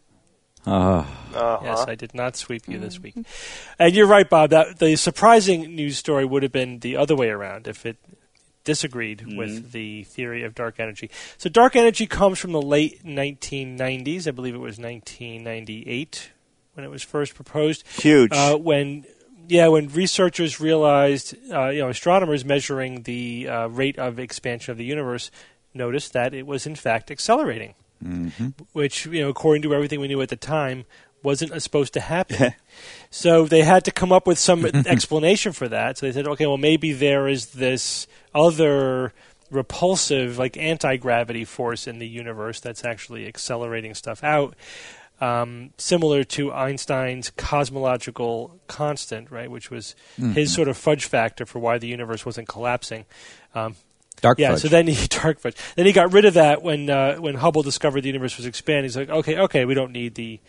Uh-huh. 1.34 1.60
Yes, 1.62 1.84
I 1.86 1.94
did 1.94 2.14
not 2.14 2.36
sweep 2.36 2.66
you 2.68 2.78
this 2.78 3.00
week. 3.00 3.14
And 3.78 3.94
you're 3.94 4.06
right, 4.06 4.28
Bob. 4.28 4.50
That 4.50 4.78
the 4.78 4.96
surprising 4.96 5.74
news 5.74 5.98
story 5.98 6.24
would 6.24 6.42
have 6.42 6.52
been 6.52 6.80
the 6.80 6.96
other 6.96 7.14
way 7.14 7.28
around 7.28 7.68
if 7.68 7.86
it 7.86 7.96
disagreed 8.68 9.24
with 9.34 9.72
the 9.72 10.04
theory 10.04 10.44
of 10.44 10.54
dark 10.54 10.78
energy. 10.78 11.10
So 11.38 11.48
dark 11.48 11.74
energy 11.74 12.06
comes 12.06 12.38
from 12.38 12.52
the 12.52 12.60
late 12.60 13.02
1990s. 13.02 14.28
I 14.28 14.30
believe 14.30 14.54
it 14.54 14.58
was 14.58 14.78
1998 14.78 16.32
when 16.74 16.84
it 16.84 16.90
was 16.90 17.02
first 17.02 17.34
proposed. 17.34 17.82
Huge. 17.98 18.30
Uh, 18.30 18.58
when 18.58 19.06
yeah, 19.48 19.68
when 19.68 19.88
researchers 19.88 20.60
realized, 20.60 21.34
uh, 21.50 21.68
you 21.68 21.80
know, 21.80 21.88
astronomers 21.88 22.44
measuring 22.44 23.04
the 23.04 23.48
uh, 23.48 23.68
rate 23.68 23.98
of 23.98 24.18
expansion 24.18 24.72
of 24.72 24.76
the 24.76 24.84
universe 24.84 25.30
noticed 25.72 26.12
that 26.12 26.34
it 26.34 26.46
was 26.46 26.66
in 26.66 26.74
fact 26.74 27.10
accelerating, 27.10 27.74
mhm. 28.04 28.52
which 28.72 29.06
you 29.06 29.22
know, 29.22 29.30
according 29.30 29.62
to 29.62 29.74
everything 29.74 29.98
we 29.98 30.08
knew 30.08 30.20
at 30.20 30.28
the 30.28 30.36
time, 30.36 30.84
wasn't 31.22 31.60
supposed 31.62 31.92
to 31.94 32.00
happen. 32.00 32.54
so 33.10 33.46
they 33.46 33.62
had 33.62 33.84
to 33.84 33.90
come 33.90 34.12
up 34.12 34.26
with 34.26 34.38
some 34.38 34.64
explanation 34.86 35.52
for 35.52 35.68
that. 35.68 35.98
So 35.98 36.06
they 36.06 36.12
said, 36.12 36.26
okay, 36.28 36.46
well, 36.46 36.58
maybe 36.58 36.92
there 36.92 37.28
is 37.28 37.46
this 37.46 38.06
other 38.34 39.12
repulsive, 39.50 40.38
like 40.38 40.56
anti 40.56 40.96
gravity 40.96 41.44
force 41.44 41.86
in 41.86 41.98
the 41.98 42.08
universe 42.08 42.60
that's 42.60 42.84
actually 42.84 43.26
accelerating 43.26 43.94
stuff 43.94 44.22
out 44.22 44.54
um, 45.20 45.70
similar 45.78 46.22
to 46.24 46.52
Einstein's 46.52 47.30
cosmological 47.30 48.58
constant, 48.68 49.30
right, 49.30 49.50
which 49.50 49.70
was 49.70 49.96
his 50.16 50.54
sort 50.54 50.68
of 50.68 50.76
fudge 50.76 51.06
factor 51.06 51.44
for 51.44 51.58
why 51.58 51.78
the 51.78 51.88
universe 51.88 52.24
wasn't 52.24 52.48
collapsing. 52.48 53.04
Um, 53.54 53.74
Dark 54.20 54.38
yeah, 54.38 54.50
fudge. 54.50 54.62
so 54.62 54.68
then 54.68 54.86
he 54.86 55.06
dark 55.08 55.40
fudge. 55.40 55.56
Then 55.76 55.86
he 55.86 55.92
got 55.92 56.12
rid 56.12 56.24
of 56.24 56.34
that 56.34 56.62
when 56.62 56.90
uh, 56.90 57.16
when 57.16 57.36
Hubble 57.36 57.62
discovered 57.62 58.00
the 58.00 58.08
universe 58.08 58.36
was 58.36 58.46
expanding. 58.46 58.84
He's 58.84 58.96
like, 58.96 59.10
okay, 59.10 59.38
okay, 59.38 59.64
we 59.64 59.74
don't 59.74 59.92
need 59.92 60.16
the 60.16 60.40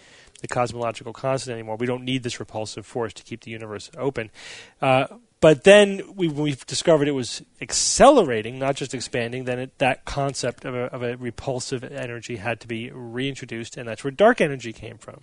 the 0.41 0.47
cosmological 0.47 1.13
constant 1.13 1.53
anymore. 1.53 1.75
We 1.77 1.85
don't 1.85 2.03
need 2.03 2.23
this 2.23 2.39
repulsive 2.39 2.85
force 2.85 3.13
to 3.13 3.23
keep 3.23 3.41
the 3.41 3.51
universe 3.51 3.89
open. 3.97 4.31
Uh, 4.81 5.07
but 5.41 5.63
then 5.63 6.01
we, 6.15 6.27
we 6.27 6.57
discovered 6.67 7.07
it 7.07 7.11
was 7.11 7.41
accelerating, 7.61 8.59
not 8.59 8.75
just 8.75 8.93
expanding. 8.93 9.45
Then 9.45 9.59
it, 9.59 9.77
that 9.77 10.03
concept 10.05 10.65
of 10.65 10.75
a, 10.75 10.83
of 10.85 11.01
a 11.01 11.15
repulsive 11.15 11.83
energy 11.83 12.35
had 12.37 12.59
to 12.61 12.67
be 12.67 12.91
reintroduced, 12.91 13.77
and 13.77 13.87
that's 13.87 14.03
where 14.03 14.11
dark 14.11 14.41
energy 14.41 14.73
came 14.73 14.97
from. 14.97 15.21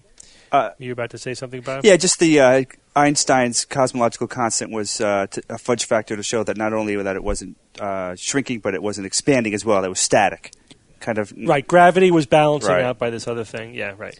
Uh, 0.52 0.70
you 0.78 0.92
about 0.92 1.10
to 1.10 1.18
say 1.18 1.34
something 1.34 1.58
about? 1.58 1.84
It? 1.84 1.88
Yeah, 1.88 1.96
just 1.96 2.18
the 2.18 2.40
uh, 2.40 2.64
Einstein's 2.94 3.64
cosmological 3.64 4.26
constant 4.26 4.72
was 4.72 5.00
uh, 5.00 5.26
t- 5.30 5.42
a 5.50 5.58
fudge 5.58 5.84
factor 5.84 6.16
to 6.16 6.22
show 6.22 6.44
that 6.44 6.56
not 6.56 6.72
only 6.72 6.96
that 6.96 7.16
it 7.16 7.24
wasn't 7.24 7.56
uh, 7.78 8.14
shrinking, 8.16 8.60
but 8.60 8.72
it 8.72 8.82
wasn't 8.82 9.06
expanding 9.06 9.52
as 9.54 9.64
well. 9.64 9.82
That 9.82 9.90
was 9.90 10.00
static, 10.00 10.52
kind 11.00 11.18
of. 11.18 11.32
Right, 11.36 11.66
gravity 11.66 12.10
was 12.10 12.26
balancing 12.26 12.70
Right. 12.70 12.84
out 12.84 12.98
by 12.98 13.10
this 13.10 13.26
other 13.26 13.44
thing. 13.44 13.74
Yeah, 13.74 13.94
right. 13.98 14.18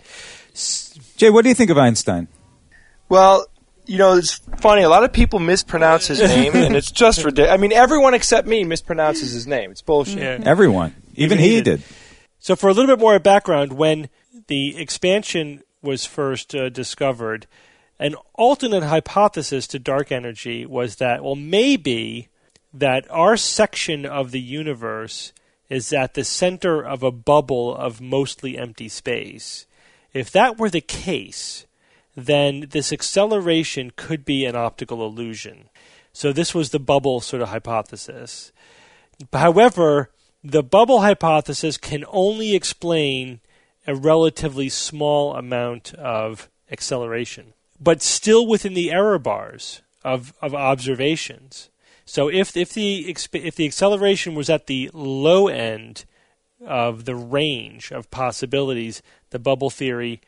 Jay, 1.17 1.31
what 1.31 1.43
do 1.43 1.49
you 1.49 1.55
think 1.55 1.71
of 1.71 1.79
Einstein? 1.79 2.29
Well, 3.09 3.47
you 3.87 3.99
know, 3.99 4.17
it's 4.17 4.41
funny. 4.59 4.83
A 4.83 4.89
lot 4.89 5.05
of 5.05 5.13
people 5.13 5.39
mispronounce 5.39 6.07
his 6.07 6.21
name, 6.21 6.55
and 6.55 6.75
it's 6.75 6.91
just 6.91 7.19
ridiculous. 7.25 7.53
I 7.53 7.57
mean, 7.57 7.73
everyone 7.73 8.15
except 8.15 8.49
me 8.49 8.65
mispronounces 8.65 9.33
his 9.33 9.47
name. 9.47 9.71
It's 9.71 9.83
bullshit. 9.83 10.19
Yeah. 10.19 10.39
Everyone, 10.45 10.95
even, 11.15 11.25
Even 11.25 11.39
he 11.39 11.49
he 11.57 11.63
did. 11.63 11.65
did. 11.65 11.83
So, 12.39 12.57
for 12.57 12.69
a 12.69 12.73
little 12.73 12.95
bit 12.95 13.01
more 13.01 13.19
background, 13.19 13.75
when 13.75 14.09
the 14.49 14.77
expansion 14.77 15.63
was 15.83 16.05
first 16.05 16.55
uh, 16.55 16.69
discovered, 16.69 17.47
an 17.99 18.15
alternate 18.35 18.83
hypothesis 18.83 19.67
to 19.69 19.79
dark 19.79 20.11
energy 20.13 20.67
was 20.67 20.97
that, 20.97 21.23
well, 21.23 21.37
maybe 21.37 22.29
that 22.75 23.07
our 23.11 23.37
section 23.37 24.05
of 24.05 24.33
the 24.33 24.41
universe 24.41 25.33
is 25.69 25.93
at 25.93 26.15
the 26.15 26.25
center 26.25 26.85
of 26.85 27.03
a 27.03 27.11
bubble 27.11 27.75
of 27.75 28.01
mostly 28.01 28.59
empty 28.59 28.89
space. 28.89 29.67
If 30.17 30.31
that 30.33 30.59
were 30.59 30.71
the 30.71 30.81
case, 30.81 31.67
then 32.17 32.69
this 32.71 32.93
acceleration 32.93 33.93
could 33.97 34.25
be 34.25 34.45
an 34.45 34.57
optical 34.57 35.05
illusion. 35.05 35.69
So, 36.13 36.33
this 36.33 36.55
was 36.55 36.71
the 36.71 36.79
bubble 36.79 37.21
sort 37.21 37.43
of 37.43 37.51
hypothesis. 37.51 38.51
However, 39.33 40.11
the 40.43 40.63
bubble 40.63 41.03
hypothesis 41.03 41.77
can 41.77 42.05
only 42.09 42.55
explain 42.55 43.41
a 43.87 43.95
relatively 43.95 44.69
small 44.69 45.35
amount 45.35 45.93
of 45.95 46.49
acceleration, 46.71 47.53
but 47.79 48.01
still 48.01 48.47
within 48.47 48.75
the 48.75 48.91
error 48.91 49.19
bars 49.19 49.83
of, 50.03 50.33
of 50.41 50.55
observations. 50.55 51.69
So 52.05 52.29
if 52.29 52.57
if 52.57 52.73
the 52.73 53.11
if 53.11 53.57
the 53.57 53.67
acceleration 53.67 54.35
was 54.35 54.49
at 54.49 54.67
the 54.67 54.91
low 54.95 55.49
end 55.49 56.05
of 56.67 57.05
the 57.05 57.15
range 57.15 57.91
of 57.93 58.11
possibilities, 58.11 59.03
the 59.31 59.39
bubble 59.39 59.71
theory 59.71 60.21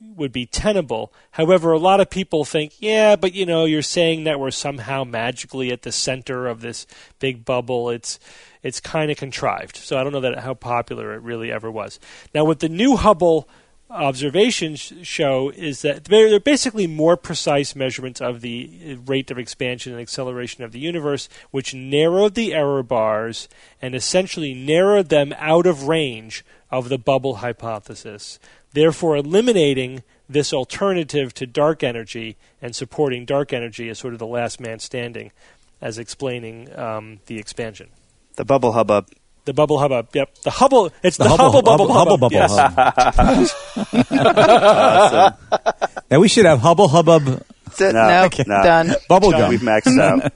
would 0.00 0.32
be 0.32 0.46
tenable. 0.46 1.12
However, 1.32 1.72
a 1.72 1.78
lot 1.78 2.00
of 2.00 2.10
people 2.10 2.44
think, 2.44 2.74
yeah, 2.78 3.16
but 3.16 3.34
you 3.34 3.46
know, 3.46 3.64
you're 3.64 3.82
saying 3.82 4.24
that 4.24 4.38
we're 4.38 4.50
somehow 4.50 5.04
magically 5.04 5.72
at 5.72 5.82
the 5.82 5.92
center 5.92 6.46
of 6.46 6.60
this 6.60 6.86
big 7.18 7.44
bubble. 7.44 7.90
It's 7.90 8.18
it's 8.62 8.80
kind 8.80 9.10
of 9.10 9.16
contrived. 9.16 9.76
So 9.76 9.96
I 9.96 10.04
don't 10.04 10.12
know 10.12 10.20
that 10.20 10.40
how 10.40 10.54
popular 10.54 11.14
it 11.14 11.22
really 11.22 11.50
ever 11.50 11.70
was. 11.70 11.98
Now, 12.34 12.44
with 12.44 12.58
the 12.58 12.68
new 12.68 12.96
Hubble 12.96 13.48
observations 13.90 14.92
show 15.02 15.50
is 15.50 15.82
that 15.82 16.04
they're 16.04 16.40
basically 16.40 16.86
more 16.86 17.16
precise 17.16 17.76
measurements 17.76 18.20
of 18.20 18.40
the 18.40 18.98
rate 19.06 19.30
of 19.30 19.38
expansion 19.38 19.92
and 19.92 20.00
acceleration 20.00 20.64
of 20.64 20.72
the 20.72 20.78
universe, 20.78 21.28
which 21.50 21.74
narrowed 21.74 22.34
the 22.34 22.52
error 22.52 22.82
bars 22.82 23.48
and 23.80 23.94
essentially 23.94 24.54
narrowed 24.54 25.08
them 25.08 25.34
out 25.38 25.66
of 25.66 25.88
range 25.88 26.44
of 26.70 26.88
the 26.88 26.98
bubble 26.98 27.36
hypothesis, 27.36 28.38
therefore 28.72 29.16
eliminating 29.16 30.02
this 30.28 30.52
alternative 30.52 31.32
to 31.34 31.46
dark 31.46 31.84
energy 31.84 32.36
and 32.60 32.74
supporting 32.74 33.24
dark 33.24 33.52
energy 33.52 33.88
as 33.88 33.98
sort 33.98 34.12
of 34.12 34.18
the 34.18 34.26
last 34.26 34.58
man 34.60 34.78
standing 34.78 35.30
as 35.80 35.98
explaining 35.98 36.76
um, 36.76 37.20
the 37.26 37.38
expansion. 37.38 37.88
The 38.34 38.44
bubble 38.44 38.72
hubbub. 38.72 39.08
The 39.46 39.54
bubble 39.54 39.78
hubbub. 39.78 40.08
Yep. 40.12 40.34
The 40.42 40.50
Hubble. 40.50 40.90
It's 41.04 41.16
the, 41.16 41.24
The 41.24 41.30
Hubble, 41.30 41.62
bubble 41.62 41.90
Hubble 41.92 42.18
hubbub. 42.18 42.20
bubble 42.20 42.36
yes. 42.36 42.50
hub. 42.58 42.76
Now 46.10 46.20
we 46.20 46.28
should 46.28 46.44
have 46.46 46.60
Hubble 46.60 46.88
Hubbub. 46.88 47.42
So, 47.72 47.90
No, 47.90 48.08
no, 48.08 48.28
no. 48.46 48.62
done. 48.62 48.94
Bubble 49.08 49.30
gum. 49.32 49.50
We've 49.50 49.60
maxed 49.60 49.98
out. 50.00 50.32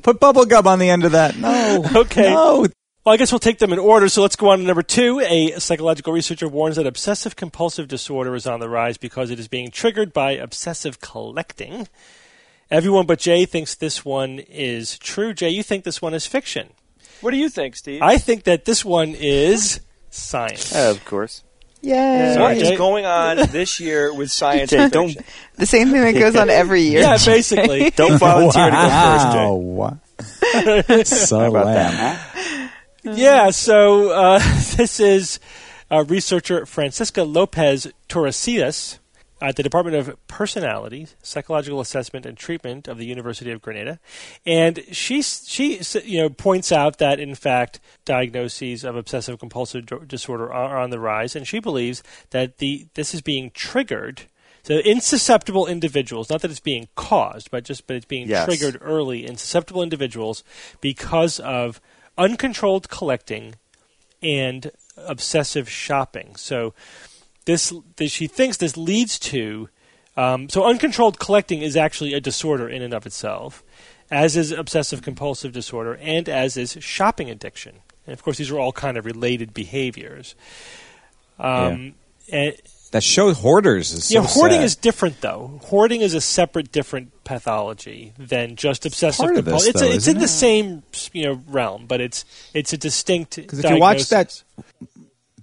Put 0.02 0.20
bubble 0.20 0.46
gum 0.46 0.66
on 0.66 0.78
the 0.78 0.88
end 0.88 1.04
of 1.04 1.12
that. 1.12 1.36
No. 1.36 1.84
Okay. 1.96 2.30
No. 2.30 2.66
Well, 3.04 3.14
I 3.14 3.18
guess 3.18 3.30
we'll 3.30 3.38
take 3.38 3.58
them 3.58 3.72
in 3.72 3.78
order. 3.78 4.08
So 4.08 4.20
let's 4.22 4.36
go 4.36 4.50
on 4.50 4.58
to 4.58 4.64
number 4.64 4.82
two. 4.82 5.20
A 5.20 5.58
psychological 5.60 6.12
researcher 6.12 6.48
warns 6.48 6.76
that 6.76 6.86
obsessive 6.86 7.36
compulsive 7.36 7.86
disorder 7.88 8.34
is 8.34 8.46
on 8.46 8.60
the 8.60 8.68
rise 8.68 8.98
because 8.98 9.30
it 9.30 9.38
is 9.38 9.48
being 9.48 9.70
triggered 9.70 10.12
by 10.12 10.32
obsessive 10.32 11.00
collecting. 11.00 11.88
Everyone 12.70 13.06
but 13.06 13.20
Jay 13.20 13.44
thinks 13.44 13.74
this 13.76 14.04
one 14.04 14.40
is 14.40 14.98
true. 14.98 15.32
Jay, 15.34 15.50
you 15.50 15.62
think 15.62 15.84
this 15.84 16.02
one 16.02 16.14
is 16.14 16.26
fiction. 16.26 16.70
What 17.20 17.30
do 17.30 17.36
you 17.36 17.48
think, 17.48 17.76
Steve? 17.76 18.02
I 18.02 18.18
think 18.18 18.44
that 18.44 18.64
this 18.64 18.84
one 18.84 19.14
is 19.16 19.80
science. 20.10 20.72
Yeah, 20.72 20.90
of 20.90 21.04
course. 21.04 21.42
Yeah. 21.82 22.34
so 22.34 22.40
what 22.40 22.56
is 22.56 22.76
going 22.78 23.06
on 23.06 23.36
this 23.50 23.78
year 23.80 24.12
with 24.12 24.30
science 24.40 24.70
Jay, 24.70 24.88
don't- 24.88 25.08
fiction? 25.08 25.24
The 25.56 25.66
same 25.66 25.90
thing 25.90 26.02
that 26.02 26.12
goes 26.18 26.36
on 26.36 26.50
every 26.50 26.82
year. 26.82 27.00
yeah, 27.00 27.16
basically. 27.24 27.90
Don't 27.96 28.18
volunteer 28.18 28.66
to 28.66 28.70
go 28.70 28.88
first, 28.88 29.32
Jay. 29.32 29.48
Wow. 29.48 29.98
so 31.04 31.38
How 31.38 31.46
about 31.46 31.64
that? 31.66 32.70
Yeah, 33.04 33.50
so 33.50 34.10
uh, 34.10 34.38
this 34.76 35.00
is 35.00 35.38
uh, 35.90 36.04
researcher 36.08 36.66
Francisca 36.66 37.22
Lopez 37.22 37.86
Torrecillas 38.08 38.98
at 39.40 39.56
the 39.56 39.62
Department 39.62 39.96
of 39.96 40.16
Personality, 40.28 41.08
Psychological 41.22 41.80
Assessment 41.80 42.24
and 42.24 42.38
Treatment 42.38 42.88
of 42.88 42.96
the 42.96 43.04
University 43.06 43.50
of 43.50 43.60
Granada, 43.60 43.98
and 44.46 44.82
she 44.92 45.20
she 45.22 45.80
you 46.04 46.18
know 46.22 46.30
points 46.30 46.72
out 46.72 46.98
that 46.98 47.20
in 47.20 47.34
fact 47.34 47.78
diagnoses 48.04 48.82
of 48.84 48.96
obsessive 48.96 49.38
compulsive 49.38 49.86
disorder 50.08 50.52
are 50.52 50.78
on 50.78 50.90
the 50.90 50.98
rise, 50.98 51.36
and 51.36 51.46
she 51.46 51.58
believes 51.58 52.02
that 52.30 52.58
the 52.58 52.86
this 52.94 53.14
is 53.14 53.20
being 53.20 53.50
triggered. 53.50 54.22
So 54.62 54.78
in 54.78 55.00
susceptible 55.00 55.66
individuals, 55.66 56.28
not 56.28 56.40
that 56.42 56.50
it's 56.50 56.58
being 56.58 56.88
caused, 56.96 57.50
but 57.50 57.62
just 57.64 57.86
but 57.86 57.94
it's 57.96 58.06
being 58.06 58.28
Yes. 58.28 58.46
triggered 58.46 58.78
early 58.80 59.26
in 59.26 59.36
susceptible 59.36 59.82
individuals 59.82 60.42
because 60.80 61.38
of 61.40 61.80
uncontrolled 62.18 62.88
collecting 62.88 63.56
and 64.22 64.70
obsessive 64.96 65.68
shopping. 65.70 66.34
So 66.36 66.72
this, 67.46 67.72
this 67.96 68.12
she 68.12 68.26
thinks 68.26 68.58
this 68.58 68.76
leads 68.76 69.18
to 69.18 69.68
um, 70.16 70.48
so 70.48 70.64
uncontrolled 70.64 71.18
collecting 71.18 71.60
is 71.60 71.76
actually 71.76 72.14
a 72.14 72.20
disorder 72.20 72.68
in 72.68 72.82
and 72.82 72.94
of 72.94 73.04
itself, 73.06 73.62
as 74.10 74.36
is 74.36 74.50
obsessive 74.50 75.02
compulsive 75.02 75.52
disorder, 75.52 75.98
and 76.00 76.28
as 76.28 76.56
is 76.56 76.78
shopping 76.80 77.28
addiction. 77.30 77.76
And 78.06 78.14
of 78.14 78.22
course, 78.22 78.38
these 78.38 78.50
are 78.50 78.58
all 78.58 78.72
kind 78.72 78.96
of 78.96 79.04
related 79.04 79.52
behaviors. 79.52 80.34
Um, 81.38 81.96
and 82.32 82.54
That 82.92 83.02
show 83.02 83.34
Hoarders 83.34 83.92
is 83.92 84.06
so 84.06 84.20
yeah, 84.20 84.26
hoarding 84.26 84.60
sad. 84.60 84.64
is 84.64 84.76
different 84.76 85.20
though. 85.20 85.60
Hoarding 85.64 86.00
is 86.00 86.14
a 86.14 86.20
separate, 86.22 86.72
different 86.72 87.12
pathology 87.24 88.14
than 88.16 88.56
just 88.56 88.86
obsessive 88.86 89.22
part 89.22 89.36
of 89.36 89.44
this, 89.44 89.52
compulsive. 89.52 89.68
It's, 89.74 89.80
though, 89.80 89.96
it's 89.96 90.08
in 90.08 90.18
the 90.18 90.28
same 90.28 90.82
you 91.12 91.24
know 91.26 91.42
realm, 91.48 91.84
but 91.86 92.00
it's 92.00 92.24
it's 92.54 92.72
a 92.72 92.78
distinct. 92.78 93.36
Because 93.36 93.58
if 93.58 93.70
you 93.70 93.78
watch 93.78 94.08
that, 94.08 94.42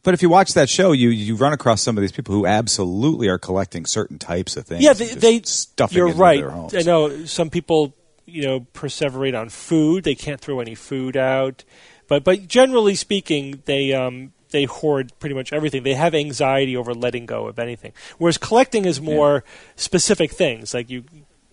but 0.03 0.13
if 0.13 0.21
you 0.21 0.29
watch 0.29 0.53
that 0.53 0.69
show, 0.69 0.91
you 0.91 1.09
you 1.09 1.35
run 1.35 1.53
across 1.53 1.81
some 1.81 1.97
of 1.97 2.01
these 2.01 2.11
people 2.11 2.35
who 2.35 2.45
absolutely 2.45 3.27
are 3.27 3.37
collecting 3.37 3.85
certain 3.85 4.19
types 4.19 4.57
of 4.57 4.65
things. 4.65 4.83
yeah, 4.83 4.93
they, 4.93 5.07
they 5.07 5.41
stuffing 5.41 5.97
You're 5.97 6.07
into 6.07 6.19
right. 6.19 6.39
their 6.39 6.51
homes. 6.51 6.75
I 6.75 6.81
know 6.81 7.25
some 7.25 7.49
people 7.49 7.95
you 8.25 8.43
know 8.43 8.61
perseverate 8.73 9.39
on 9.39 9.49
food. 9.49 10.03
They 10.03 10.15
can't 10.15 10.39
throw 10.39 10.59
any 10.59 10.75
food 10.75 11.17
out, 11.17 11.63
but 12.07 12.23
but 12.23 12.47
generally 12.47 12.95
speaking, 12.95 13.63
they 13.65 13.93
um 13.93 14.33
they 14.51 14.65
hoard 14.65 15.11
pretty 15.19 15.35
much 15.35 15.51
everything. 15.51 15.83
They 15.83 15.95
have 15.95 16.13
anxiety 16.13 16.77
over 16.77 16.93
letting 16.93 17.25
go 17.25 17.47
of 17.47 17.57
anything. 17.57 17.91
Whereas 18.17 18.37
collecting 18.37 18.85
is 18.85 19.01
more 19.01 19.43
specific 19.75 20.31
things, 20.31 20.73
like 20.73 20.89
you 20.89 21.03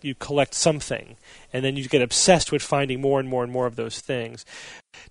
you 0.03 0.15
collect 0.15 0.55
something, 0.55 1.17
and 1.53 1.65
then 1.65 1.77
you 1.77 1.89
get 1.89 2.03
obsessed 2.03 2.53
with 2.53 2.63
finding 2.63 3.01
more 3.01 3.21
and 3.21 3.29
more 3.29 3.43
and 3.43 3.53
more 3.53 3.67
of 3.67 3.77
those 3.77 4.01
things. 4.01 4.45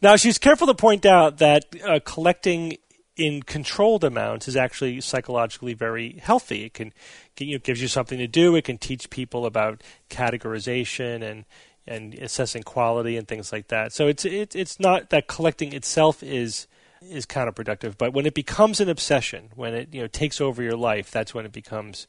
Now, 0.02 0.16
she's 0.16 0.38
careful 0.38 0.68
to 0.68 0.74
point 0.74 1.06
out 1.06 1.38
that 1.38 1.66
uh, 1.88 2.00
collecting 2.04 2.78
in 3.20 3.44
controlled 3.44 4.06
amounts 4.06 4.48
is 4.48 4.56
actually 4.56 5.02
psychologically 5.02 5.74
very 5.74 6.14
healthy. 6.24 6.64
It 6.64 6.74
can, 6.74 6.94
you 7.38 7.58
know, 7.58 7.60
gives 7.60 7.82
you 7.82 7.90
something 7.90 8.18
to 8.18 8.28
do. 8.28 8.56
It 8.56 8.64
can 8.64 8.78
teach 8.78 9.10
people 9.10 9.46
about 9.46 9.84
categorization 10.10 11.22
and 11.22 11.46
and 11.86 12.14
assessing 12.16 12.64
quality 12.64 13.18
and 13.18 13.28
things 13.28 13.52
like 13.52 13.68
that. 13.68 13.92
So 13.92 14.08
it's 14.08 14.24
it, 14.24 14.56
it's 14.56 14.80
not 14.80 15.10
that 15.10 15.28
collecting 15.28 15.74
itself 15.74 16.24
is 16.24 16.68
is 17.02 17.26
counterproductive, 17.26 17.98
but 17.98 18.14
when 18.14 18.26
it 18.26 18.34
becomes 18.34 18.80
an 18.80 18.90
obsession, 18.90 19.50
when 19.56 19.74
it 19.74 19.94
you 19.94 20.02
know 20.02 20.08
takes 20.08 20.40
over 20.40 20.64
your 20.64 20.78
life, 20.78 21.12
that's 21.12 21.34
when 21.34 21.46
it 21.46 21.52
becomes 21.52 22.08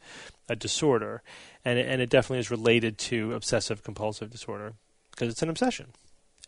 a 0.48 0.54
disorder, 0.54 1.22
and 1.64 1.78
and 1.78 2.00
it 2.00 2.08
definitely 2.08 2.38
is 2.38 2.50
related 2.52 2.98
to 2.98 3.34
obsessive 3.34 3.82
compulsive 3.82 4.30
disorder 4.30 4.74
because 5.10 5.28
it's 5.28 5.42
an 5.42 5.48
obsession. 5.48 5.86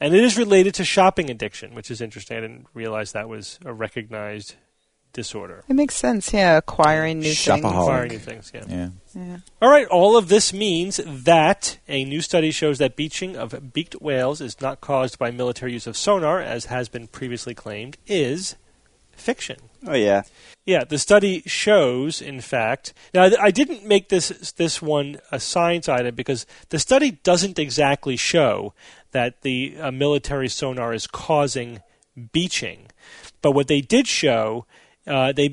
And 0.02 0.14
it 0.16 0.24
is 0.24 0.36
related 0.36 0.74
to 0.74 0.84
shopping 0.84 1.30
addiction, 1.30 1.76
which 1.76 1.88
is 1.88 2.00
interesting. 2.00 2.36
I 2.36 2.40
didn't 2.40 2.66
realize 2.74 3.12
that 3.12 3.28
was 3.28 3.60
a 3.64 3.72
recognized 3.72 4.56
disorder. 5.12 5.62
It 5.68 5.74
makes 5.74 5.94
sense, 5.94 6.32
yeah, 6.32 6.56
acquiring 6.56 7.20
new 7.20 7.30
Shopaholic. 7.30 7.60
things. 7.60 7.64
Acquiring 7.64 8.10
new 8.10 8.18
things, 8.18 8.52
yeah. 8.52 8.64
yeah. 8.68 8.88
Yeah. 9.14 9.36
All 9.60 9.70
right, 9.70 9.86
all 9.86 10.16
of 10.16 10.28
this 10.28 10.52
means 10.52 11.00
that 11.06 11.78
a 11.86 12.04
new 12.04 12.20
study 12.20 12.50
shows 12.50 12.78
that 12.78 12.96
beaching 12.96 13.36
of 13.36 13.72
beaked 13.72 13.94
whales 14.02 14.40
is 14.40 14.60
not 14.60 14.80
caused 14.80 15.20
by 15.20 15.30
military 15.30 15.72
use 15.72 15.86
of 15.86 15.96
sonar, 15.96 16.40
as 16.40 16.64
has 16.64 16.88
been 16.88 17.06
previously 17.06 17.54
claimed, 17.54 17.96
is 18.06 18.56
fiction. 19.12 19.58
Oh 19.86 19.94
yeah. 19.94 20.22
Yeah, 20.64 20.84
the 20.84 20.98
study 20.98 21.42
shows, 21.44 22.22
in 22.22 22.40
fact. 22.40 22.94
Now, 23.12 23.30
I 23.40 23.50
didn't 23.50 23.84
make 23.84 24.08
this 24.08 24.52
this 24.52 24.80
one 24.80 25.18
a 25.30 25.40
science 25.40 25.88
item 25.88 26.14
because 26.14 26.46
the 26.68 26.78
study 26.78 27.12
doesn't 27.22 27.58
exactly 27.58 28.16
show 28.16 28.72
that 29.12 29.42
the 29.42 29.76
uh, 29.78 29.90
military 29.90 30.48
sonar 30.48 30.92
is 30.92 31.06
causing 31.06 31.80
beaching, 32.32 32.88
but 33.40 33.52
what 33.52 33.68
they 33.68 33.80
did 33.80 34.06
show, 34.06 34.66
uh, 35.06 35.32
they 35.32 35.48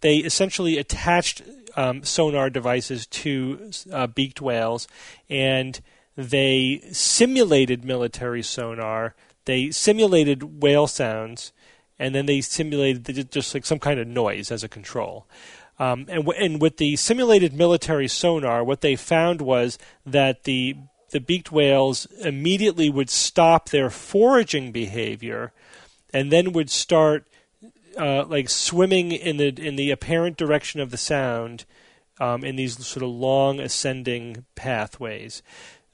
they 0.00 0.16
essentially 0.18 0.78
attached 0.78 1.42
um, 1.76 2.04
sonar 2.04 2.50
devices 2.50 3.06
to 3.06 3.70
uh, 3.92 4.06
beaked 4.06 4.40
whales, 4.40 4.86
and 5.28 5.80
they 6.16 6.82
simulated 6.92 7.84
military 7.84 8.42
sonar. 8.42 9.14
They 9.44 9.70
simulated 9.70 10.62
whale 10.62 10.86
sounds 10.86 11.52
and 11.98 12.14
then 12.14 12.26
they 12.26 12.40
simulated 12.40 13.30
just 13.30 13.54
like 13.54 13.64
some 13.64 13.78
kind 13.78 13.98
of 13.98 14.06
noise 14.06 14.50
as 14.50 14.62
a 14.62 14.68
control. 14.68 15.26
Um, 15.78 16.06
and, 16.08 16.24
w- 16.24 16.38
and 16.38 16.60
with 16.60 16.78
the 16.78 16.96
simulated 16.96 17.52
military 17.52 18.08
sonar, 18.08 18.64
what 18.64 18.80
they 18.80 18.96
found 18.96 19.40
was 19.40 19.78
that 20.04 20.44
the 20.44 20.76
the 21.10 21.20
beaked 21.20 21.52
whales 21.52 22.06
immediately 22.20 22.90
would 22.90 23.10
stop 23.10 23.70
their 23.70 23.90
foraging 23.90 24.72
behavior, 24.72 25.52
and 26.12 26.32
then 26.32 26.52
would 26.52 26.70
start 26.70 27.26
uh, 27.96 28.24
like 28.24 28.48
swimming 28.48 29.12
in 29.12 29.36
the 29.36 29.48
in 29.48 29.76
the 29.76 29.90
apparent 29.90 30.36
direction 30.36 30.80
of 30.80 30.90
the 30.90 30.96
sound, 30.96 31.64
um, 32.20 32.44
in 32.44 32.56
these 32.56 32.84
sort 32.86 33.02
of 33.02 33.10
long 33.10 33.60
ascending 33.60 34.44
pathways. 34.54 35.42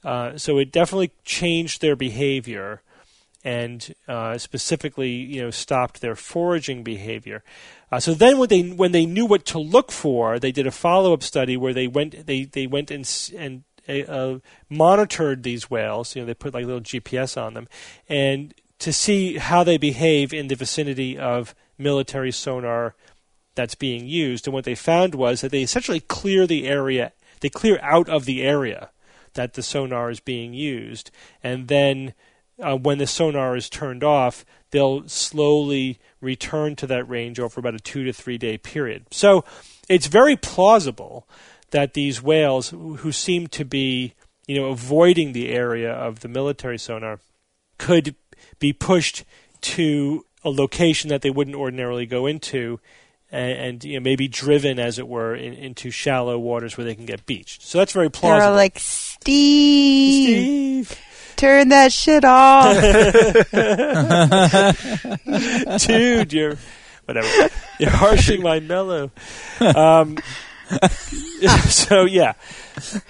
Uh, 0.03 0.37
so 0.37 0.57
it 0.57 0.71
definitely 0.71 1.11
changed 1.23 1.81
their 1.81 1.95
behavior 1.95 2.81
and 3.43 3.93
uh, 4.07 4.37
specifically, 4.37 5.11
you 5.11 5.41
know, 5.41 5.51
stopped 5.51 5.99
their 6.01 6.15
foraging 6.15 6.83
behavior. 6.83 7.43
Uh, 7.91 7.99
so 7.99 8.13
then, 8.13 8.37
when 8.37 8.49
they 8.49 8.61
when 8.61 8.91
they 8.93 9.05
knew 9.05 9.25
what 9.25 9.45
to 9.45 9.59
look 9.59 9.91
for, 9.91 10.39
they 10.39 10.51
did 10.51 10.65
a 10.65 10.71
follow 10.71 11.13
up 11.13 11.21
study 11.21 11.57
where 11.57 11.73
they 11.73 11.87
went 11.87 12.25
they 12.25 12.45
they 12.45 12.67
went 12.67 12.89
and 12.89 13.09
and 13.37 13.63
uh, 13.87 14.39
monitored 14.69 15.43
these 15.43 15.69
whales. 15.69 16.15
You 16.15 16.21
know, 16.21 16.25
they 16.27 16.33
put 16.33 16.53
like 16.53 16.65
little 16.65 16.81
GPS 16.81 17.41
on 17.41 17.53
them, 17.53 17.67
and 18.07 18.53
to 18.79 18.93
see 18.93 19.37
how 19.37 19.63
they 19.63 19.77
behave 19.77 20.33
in 20.33 20.47
the 20.47 20.55
vicinity 20.55 21.17
of 21.17 21.55
military 21.77 22.31
sonar 22.31 22.95
that's 23.55 23.75
being 23.75 24.07
used. 24.07 24.47
And 24.47 24.53
what 24.53 24.65
they 24.65 24.75
found 24.75 25.15
was 25.15 25.41
that 25.41 25.51
they 25.51 25.61
essentially 25.61 25.99
clear 25.99 26.47
the 26.47 26.67
area, 26.67 27.13
they 27.41 27.49
clear 27.49 27.79
out 27.81 28.09
of 28.09 28.25
the 28.25 28.41
area 28.41 28.89
that 29.33 29.53
the 29.53 29.63
sonar 29.63 30.09
is 30.09 30.19
being 30.19 30.53
used, 30.53 31.11
and 31.43 31.67
then 31.67 32.13
uh, 32.61 32.75
when 32.75 32.97
the 32.99 33.07
sonar 33.07 33.55
is 33.55 33.69
turned 33.69 34.03
off, 34.03 34.45
they'll 34.71 35.07
slowly 35.07 35.99
return 36.21 36.75
to 36.75 36.87
that 36.87 37.07
range 37.09 37.39
over 37.39 37.59
about 37.59 37.75
a 37.75 37.79
two 37.79 38.03
to 38.03 38.13
three 38.13 38.37
day 38.37 38.57
period. 38.57 39.05
So 39.11 39.43
it's 39.89 40.07
very 40.07 40.35
plausible 40.35 41.27
that 41.73 41.93
these 41.93 42.21
whales, 42.21 42.69
who 42.69 43.11
seem 43.11 43.47
to 43.47 43.65
be, 43.65 44.13
you 44.47 44.55
know, 44.55 44.67
avoiding 44.67 45.33
the 45.33 45.49
area 45.49 45.91
of 45.91 46.21
the 46.21 46.27
military 46.27 46.77
sonar, 46.77 47.19
could 47.77 48.15
be 48.59 48.71
pushed 48.71 49.25
to 49.61 50.25
a 50.43 50.49
location 50.49 51.09
that 51.09 51.23
they 51.23 51.31
wouldn't 51.31 51.55
ordinarily 51.55 52.05
go 52.05 52.27
into. 52.27 52.79
And, 53.31 53.59
and 53.59 53.83
you 53.83 53.95
know, 53.95 54.03
maybe 54.03 54.27
driven, 54.27 54.77
as 54.77 54.99
it 54.99 55.07
were, 55.07 55.35
in, 55.35 55.53
into 55.53 55.89
shallow 55.89 56.37
waters 56.37 56.77
where 56.77 56.85
they 56.85 56.93
can 56.93 57.07
get 57.07 57.25
beached. 57.25 57.63
So 57.63 57.79
that's 57.79 57.91
very 57.91 58.11
plausible. 58.11 58.39
They're 58.39 58.55
like 58.55 58.77
Steve. 58.77 60.87
Steve. 60.87 60.99
Turn 61.35 61.69
that 61.69 61.91
shit 61.91 62.23
off. 62.23 62.75
dude, 65.87 66.31
you're 66.31 66.57
whatever. 67.05 67.49
You're 67.79 67.89
harshing 67.89 68.43
my 68.43 68.59
mellow. 68.59 69.09
Um, 69.59 70.19
so 71.67 72.05
yeah, 72.05 72.33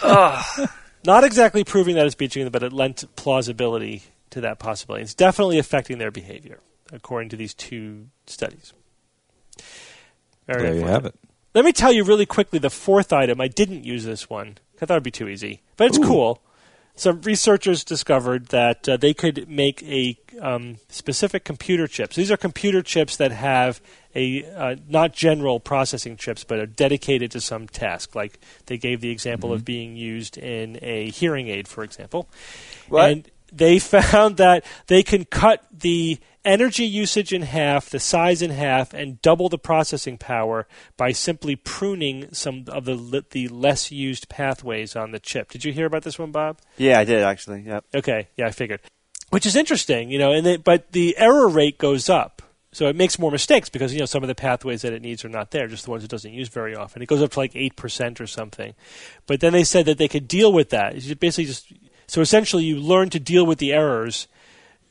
Ugh. 0.02 0.70
not 1.06 1.24
exactly 1.24 1.64
proving 1.64 1.96
that 1.96 2.06
it's 2.06 2.16
beaching, 2.16 2.48
but 2.50 2.64
it 2.64 2.74
lent 2.74 3.04
plausibility 3.16 4.04
to 4.32 4.42
that 4.42 4.60
possibility. 4.60 5.04
It's 5.04 5.14
definitely 5.14 5.60
affecting 5.60 5.98
their 5.98 6.12
behavior, 6.12 6.60
according 6.92 7.30
to 7.30 7.36
these 7.36 7.54
two 7.54 8.08
studies. 8.28 8.74
Very 10.48 10.64
there 10.64 10.76
you 10.76 10.86
have 10.86 11.06
it. 11.06 11.16
Let 11.54 11.66
me 11.66 11.72
tell 11.72 11.94
you 11.94 12.04
really 12.04 12.26
quickly 12.26 12.60
the 12.60 12.70
fourth 12.70 13.14
item. 13.14 13.40
I 13.40 13.48
didn't 13.48 13.84
use 13.84 14.04
this 14.04 14.30
one. 14.30 14.58
I 14.82 14.86
thought 14.86 14.96
it'd 14.96 15.04
be 15.04 15.12
too 15.12 15.30
easy, 15.30 15.62
but 15.78 15.88
it's 15.88 16.00
Ooh. 16.00 16.04
cool 16.04 16.42
some 16.96 17.22
researchers 17.22 17.84
discovered 17.84 18.48
that 18.48 18.88
uh, 18.88 18.98
they 18.98 19.14
could 19.14 19.50
make 19.50 19.82
a 19.84 20.18
um, 20.40 20.78
specific 20.90 21.44
computer 21.44 21.88
chips. 21.88 22.16
These 22.16 22.32
are 22.32 22.38
computer 22.38 22.82
chips 22.82 23.18
that 23.18 23.32
have 23.32 23.82
a 24.16 24.46
uh, 24.46 24.76
not 24.88 25.14
general 25.14 25.60
processing 25.60 26.18
chips, 26.18 26.44
but 26.44 26.60
are 26.60 26.66
dedicated 26.66 27.32
to 27.32 27.42
some 27.42 27.68
task. 27.68 28.16
Like 28.16 28.40
they 28.68 28.78
gave 28.78 29.02
the 29.02 29.10
example 29.10 29.50
Mm-hmm. 29.50 29.56
of 29.56 29.66
being 29.66 29.96
used 29.96 30.38
in 30.38 30.80
a 30.82 31.10
hearing 31.10 31.48
aid, 31.48 31.68
for 31.68 31.84
example. 31.84 32.30
What? 32.88 33.12
And 33.12 33.32
they 33.52 33.80
found 33.80 34.38
that 34.38 34.64
they 34.88 35.04
can 35.04 35.26
cut 35.26 35.66
the 35.72 36.20
energy 36.46 36.86
usage 36.86 37.32
in 37.34 37.42
half, 37.42 37.90
the 37.90 38.00
size 38.00 38.42
in 38.42 38.52
half, 38.52 38.94
and 38.94 39.22
double 39.22 39.50
the 39.50 39.58
processing 39.58 40.18
power 40.18 40.68
by 40.98 41.12
simply 41.12 41.56
pruning 41.56 42.32
some 42.34 42.66
of 42.68 42.86
the 42.86 43.24
the 43.32 43.48
less 43.48 43.92
used 43.92 44.30
pathways 44.30 44.96
on 44.96 45.12
the 45.12 45.20
chip. 45.20 45.50
Did 45.52 45.66
you 45.66 45.74
hear 45.74 45.86
about 45.88 46.04
this 46.04 46.20
one, 46.20 46.32
Bob? 46.32 46.60
Yeah, 46.78 47.00
I 47.00 47.06
did 47.06 47.22
actually. 47.24 47.62
Yep. 47.62 47.86
Okay, 47.96 48.28
yeah, 48.38 48.48
I 48.48 48.52
figured. 48.52 48.82
Which 49.30 49.48
is 49.48 49.56
interesting, 49.56 50.12
you 50.12 50.20
know, 50.20 50.32
and 50.32 50.46
they, 50.46 50.58
but 50.58 50.92
the 50.92 51.18
error 51.18 51.48
rate 51.48 51.80
goes 51.80 52.08
up. 52.08 52.43
So 52.74 52.88
it 52.88 52.96
makes 52.96 53.18
more 53.18 53.32
mistakes 53.32 53.70
because 53.70 53.94
you 53.94 54.00
know 54.00 54.06
some 54.06 54.24
of 54.24 54.28
the 54.28 54.36
pathways 54.36 54.82
that 54.82 54.92
it 54.94 55.02
needs 55.02 55.24
are 55.24 55.30
not 55.30 55.52
there, 55.52 55.68
just 55.68 55.86
the 55.86 55.92
ones 55.92 56.04
it 56.04 56.10
doesn't 56.10 56.34
use 56.34 56.50
very 56.50 56.76
often. 56.76 57.02
It 57.02 57.06
goes 57.06 57.22
up 57.22 57.32
to 57.32 57.40
like 57.40 57.56
eight 57.56 57.76
percent 57.76 58.20
or 58.20 58.28
something. 58.28 58.74
But 59.28 59.40
then 59.40 59.54
they 59.54 59.64
said 59.64 59.86
that 59.86 59.98
they 59.98 60.08
could 60.10 60.28
deal 60.28 60.52
with 60.52 60.70
that. 60.72 60.96
It's 60.96 61.14
basically 61.14 61.46
just 61.46 61.72
so 62.08 62.20
essentially 62.20 62.66
you 62.66 62.78
learn 62.78 63.10
to 63.12 63.20
deal 63.20 63.46
with 63.46 63.60
the 63.60 63.72
errors, 63.74 64.28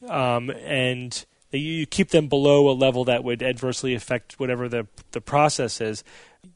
um, 0.08 0.48
and 0.64 1.24
you, 1.50 1.58
you 1.58 1.86
keep 1.86 2.10
them 2.10 2.28
below 2.28 2.70
a 2.70 2.72
level 2.72 3.04
that 3.04 3.24
would 3.24 3.42
adversely 3.42 3.94
affect 3.94 4.38
whatever 4.40 4.68
the 4.68 4.86
the 5.10 5.20
process 5.20 5.80
is. 5.80 6.04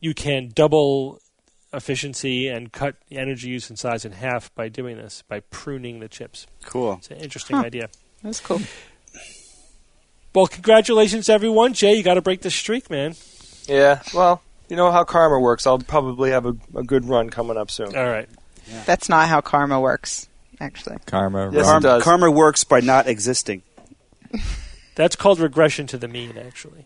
You 0.01 0.15
can 0.15 0.53
double 0.55 1.21
efficiency 1.73 2.49
and 2.49 2.73
cut 2.73 2.97
energy 3.11 3.49
use 3.49 3.69
and 3.69 3.79
size 3.79 4.05
in 4.05 4.13
half 4.13 4.55
by 4.55 4.69
doing 4.69 4.97
this 4.97 5.23
by 5.29 5.41
pruning 5.41 6.01
the 6.01 6.09
chips. 6.09 6.47
Cool. 6.65 6.95
It's 6.99 7.11
an 7.11 7.19
interesting 7.19 7.57
Huh. 7.57 7.65
idea. 7.65 7.89
That's 8.23 8.41
cool. 8.41 8.61
Well, 10.37 10.47
congratulations, 10.47 11.31
everyone. 11.31 11.73
Jay, 11.73 11.95
you 11.95 12.03
got 12.03 12.15
to 12.15 12.21
break 12.21 12.43
the 12.43 12.51
streak, 12.51 12.91
man. 12.91 13.15
Yeah, 13.67 14.03
well, 14.13 14.43
you 14.69 14.77
know 14.77 14.93
how 14.93 15.03
karma 15.03 15.41
works. 15.41 15.67
I'll 15.67 15.79
probably 15.79 16.31
have 16.31 16.45
a, 16.45 16.55
a 16.75 16.83
good 16.83 17.07
run 17.07 17.31
coming 17.31 17.57
up 17.57 17.71
soon. 17.71 17.97
All 17.97 18.05
right. 18.05 18.29
That's 18.85 19.09
not 19.09 19.31
how 19.31 19.41
karma 19.41 19.81
works, 19.81 20.29
actually. 20.61 20.99
Karma. 21.07 21.51
Yes, 21.55 21.65
Ron. 21.65 21.79
it 21.79 21.83
does. 21.85 22.03
Karma 22.03 22.31
works 22.31 22.65
by 22.65 22.81
not 22.81 23.07
existing. 23.07 23.63
That's 24.95 25.17
called 25.17 25.41
regression 25.41 25.87
to 25.87 25.97
the 25.97 26.07
mean, 26.07 26.37
actually. 26.37 26.85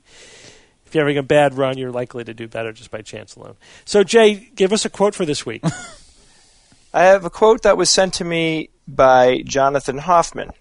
If 0.87 0.95
you're 0.95 1.03
having 1.03 1.19
a 1.19 1.25
bad 1.25 1.55
run, 1.55 1.77
you're 1.77 1.91
likely 1.91 2.23
to 2.23 2.33
do 2.33 2.47
better 2.47 2.73
just 2.73 2.93
by 2.93 3.03
chance 3.03 3.35
alone. 3.35 3.57
So, 3.85 4.05
Jay, 4.05 4.49
give 4.55 4.73
us 4.73 4.85
a 4.85 4.91
quote 4.91 5.17
for 5.17 5.27
this 5.27 5.45
week. 5.45 5.65
I 6.95 7.03
have 7.03 7.25
a 7.25 7.31
quote 7.31 7.63
that 7.63 7.77
was 7.77 7.91
sent 7.91 8.15
to 8.15 8.25
me 8.25 8.71
by 8.87 9.43
Jonathan 9.45 9.99
Hoffman. 9.99 10.53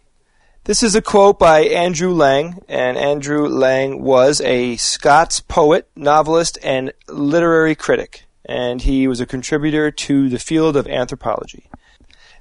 This 0.66 0.84
is 0.84 0.94
a 0.94 1.02
quote 1.02 1.40
by 1.40 1.62
Andrew 1.62 2.14
Lang, 2.14 2.62
and 2.68 2.98
Andrew 2.98 3.48
Lang 3.48 4.04
was 4.04 4.40
a 4.42 4.76
Scots 4.78 5.40
poet, 5.40 5.90
novelist, 5.96 6.60
and 6.62 6.94
literary 7.08 7.76
critic, 7.76 8.26
and 8.46 8.82
he 8.82 9.08
was 9.08 9.20
a 9.20 9.26
contributor 9.26 9.90
to 9.90 10.30
the 10.30 10.38
field 10.38 10.76
of 10.76 10.88
anthropology. 10.88 11.70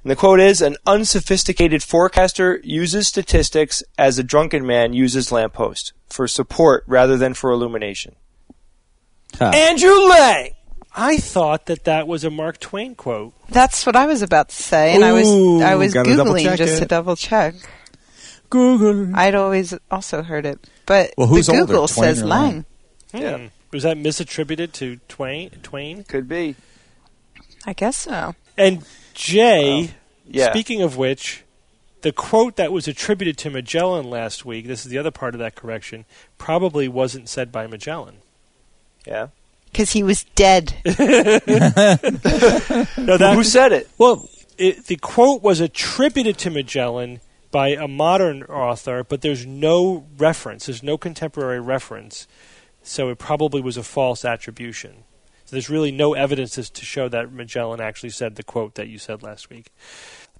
And 0.03 0.11
the 0.11 0.15
quote 0.15 0.39
is 0.39 0.61
An 0.61 0.77
unsophisticated 0.85 1.81
forecaster 1.81 2.59
uses 2.63 3.07
statistics 3.07 3.83
as 3.97 4.19
a 4.19 4.23
drunken 4.23 4.65
man 4.65 4.93
uses 4.93 5.31
lamppost 5.31 5.93
for 6.07 6.27
support 6.27 6.83
rather 6.87 7.17
than 7.17 7.33
for 7.33 7.51
illumination. 7.51 8.15
Huh. 9.37 9.51
Andrew 9.53 9.97
Lang! 10.07 10.51
I 10.95 11.17
thought 11.17 11.67
that 11.67 11.85
that 11.85 12.07
was 12.07 12.23
a 12.23 12.29
Mark 12.29 12.59
Twain 12.59 12.95
quote. 12.95 13.33
That's 13.49 13.85
what 13.85 13.95
I 13.95 14.05
was 14.05 14.21
about 14.21 14.49
to 14.49 14.55
say, 14.55 14.93
and 14.93 15.03
I 15.03 15.13
was 15.13 15.27
I 15.61 15.75
was 15.75 15.93
googling 15.93 16.57
just 16.57 16.73
it. 16.73 16.79
to 16.79 16.85
double 16.85 17.15
check. 17.15 17.55
Google. 18.49 19.15
I'd 19.15 19.35
always 19.35 19.73
also 19.91 20.23
heard 20.23 20.45
it, 20.45 20.59
but 20.85 21.13
Well, 21.17 21.27
who's 21.27 21.47
the 21.47 21.53
Google 21.53 21.87
Twain 21.87 22.15
says 22.15 22.23
Lang? 22.23 22.53
Lang. 22.53 22.65
Hmm. 23.11 23.17
Yeah. 23.17 23.49
Was 23.71 23.83
that 23.83 23.97
misattributed 23.97 24.71
to 24.73 24.99
Twain? 25.07 25.49
Twain? 25.63 26.03
Could 26.05 26.27
be. 26.27 26.55
I 27.65 27.73
guess 27.73 27.97
so. 27.97 28.35
And 28.57 28.83
Jay, 29.13 29.91
Yeah. 30.27 30.51
speaking 30.51 30.81
of 30.81 30.97
which, 30.97 31.43
the 32.01 32.11
quote 32.11 32.55
that 32.55 32.71
was 32.71 32.87
attributed 32.87 33.37
to 33.39 33.49
Magellan 33.49 34.09
last 34.09 34.45
week, 34.45 34.67
this 34.67 34.85
is 34.85 34.91
the 34.91 34.97
other 34.97 35.11
part 35.11 35.35
of 35.35 35.39
that 35.39 35.55
correction, 35.55 36.05
probably 36.37 36.87
wasn't 36.87 37.29
said 37.29 37.51
by 37.51 37.67
Magellan. 37.67 38.15
yeah. 39.05 39.27
Because 39.71 39.91
he 39.91 40.01
was 40.01 40.23
dead. 40.33 40.73
No, 40.85 40.93
that, 43.17 43.31
Who 43.35 43.43
said 43.43 43.71
it? 43.71 43.89
Well, 43.97 44.27
it, 44.57 44.85
the 44.85 44.95
quote 44.97 45.43
was 45.43 45.59
attributed 45.59 46.37
to 46.39 46.49
Magellan 46.49 47.19
by 47.51 47.69
a 47.69 47.87
modern 47.87 48.43
author, 48.43 49.03
but 49.03 49.21
there's 49.21 49.45
no 49.45 50.05
reference. 50.17 50.65
There's 50.65 50.83
no 50.83 50.97
contemporary 50.97 51.59
reference, 51.59 52.27
so 52.83 53.09
it 53.09 53.17
probably 53.17 53.61
was 53.61 53.77
a 53.77 53.83
false 53.83 54.23
attribution. 54.25 55.03
So 55.45 55.55
there's 55.55 55.69
really 55.69 55.91
no 55.91 56.13
evidence 56.13 56.69
to 56.69 56.85
show 56.85 57.09
that 57.09 57.31
Magellan 57.31 57.81
actually 57.81 58.11
said 58.11 58.35
the 58.35 58.43
quote 58.43 58.75
that 58.75 58.87
you 58.87 58.99
said 58.99 59.23
last 59.23 59.49
week. 59.49 59.71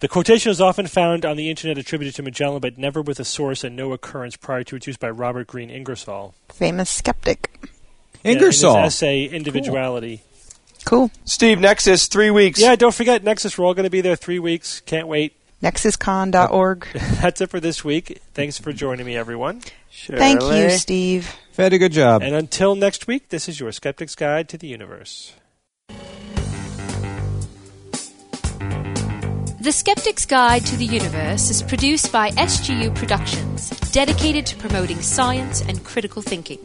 The 0.01 0.07
quotation 0.07 0.51
is 0.51 0.61
often 0.61 0.87
found 0.87 1.25
on 1.25 1.35
the 1.35 1.49
internet 1.49 1.77
attributed 1.77 2.15
to 2.15 2.23
Magellan, 2.23 2.61
but 2.61 2.77
never 2.77 3.01
with 3.01 3.19
a 3.19 3.25
source 3.25 3.63
and 3.63 3.75
no 3.75 3.91
occurrence 3.91 4.37
prior 4.37 4.63
to 4.65 4.75
its 4.75 4.87
use 4.87 4.97
by 4.97 5.09
Robert 5.09 5.47
Greene 5.47 5.69
Ingersoll. 5.69 6.35
Famous 6.49 6.89
skeptic. 6.89 7.59
Ingersoll. 8.23 8.77
In 8.77 8.83
his 8.83 8.93
essay, 8.93 9.25
Individuality. 9.25 10.21
Cool. 10.85 11.11
Steve 11.25 11.57
NECSS, 11.57 12.09
three 12.09 12.31
weeks. 12.31 12.59
Yeah, 12.59 12.75
don't 12.75 12.93
forget, 12.93 13.23
NECSS, 13.23 13.57
we're 13.57 13.65
all 13.65 13.73
going 13.73 13.83
to 13.85 13.89
be 13.89 14.01
there 14.01 14.15
three 14.15 14.39
weeks. 14.39 14.79
Can't 14.81 15.07
wait. 15.07 15.35
NexusCon.org. 15.61 16.87
That's 17.21 17.41
it 17.41 17.49
for 17.49 17.59
this 17.59 17.83
week. 17.83 18.21
Thanks 18.33 18.57
for 18.57 18.71
joining 18.71 19.05
me, 19.05 19.17
everyone. 19.17 19.61
Thank 19.91 20.41
you, 20.41 20.69
Steve. 20.69 21.35
Very 21.53 21.77
good 21.77 21.91
job. 21.91 22.21
And 22.21 22.33
until 22.33 22.75
next 22.75 23.07
week, 23.07 23.29
this 23.29 23.49
is 23.49 23.59
your 23.59 23.71
Skeptic's 23.71 24.15
Guide 24.15 24.47
to 24.49 24.57
the 24.57 24.67
Universe. 24.67 25.33
The 29.61 29.73
Skeptic's 29.73 30.25
Guide 30.25 30.65
to 30.67 30.77
the 30.77 30.85
Universe 30.85 31.49
is 31.49 31.61
produced 31.61 32.13
by 32.13 32.31
SGU 32.31 32.95
Productions, 32.95 33.69
dedicated 33.91 34.45
to 34.45 34.55
promoting 34.55 35.01
science 35.01 35.61
and 35.61 35.83
critical 35.83 36.21
thinking. 36.21 36.59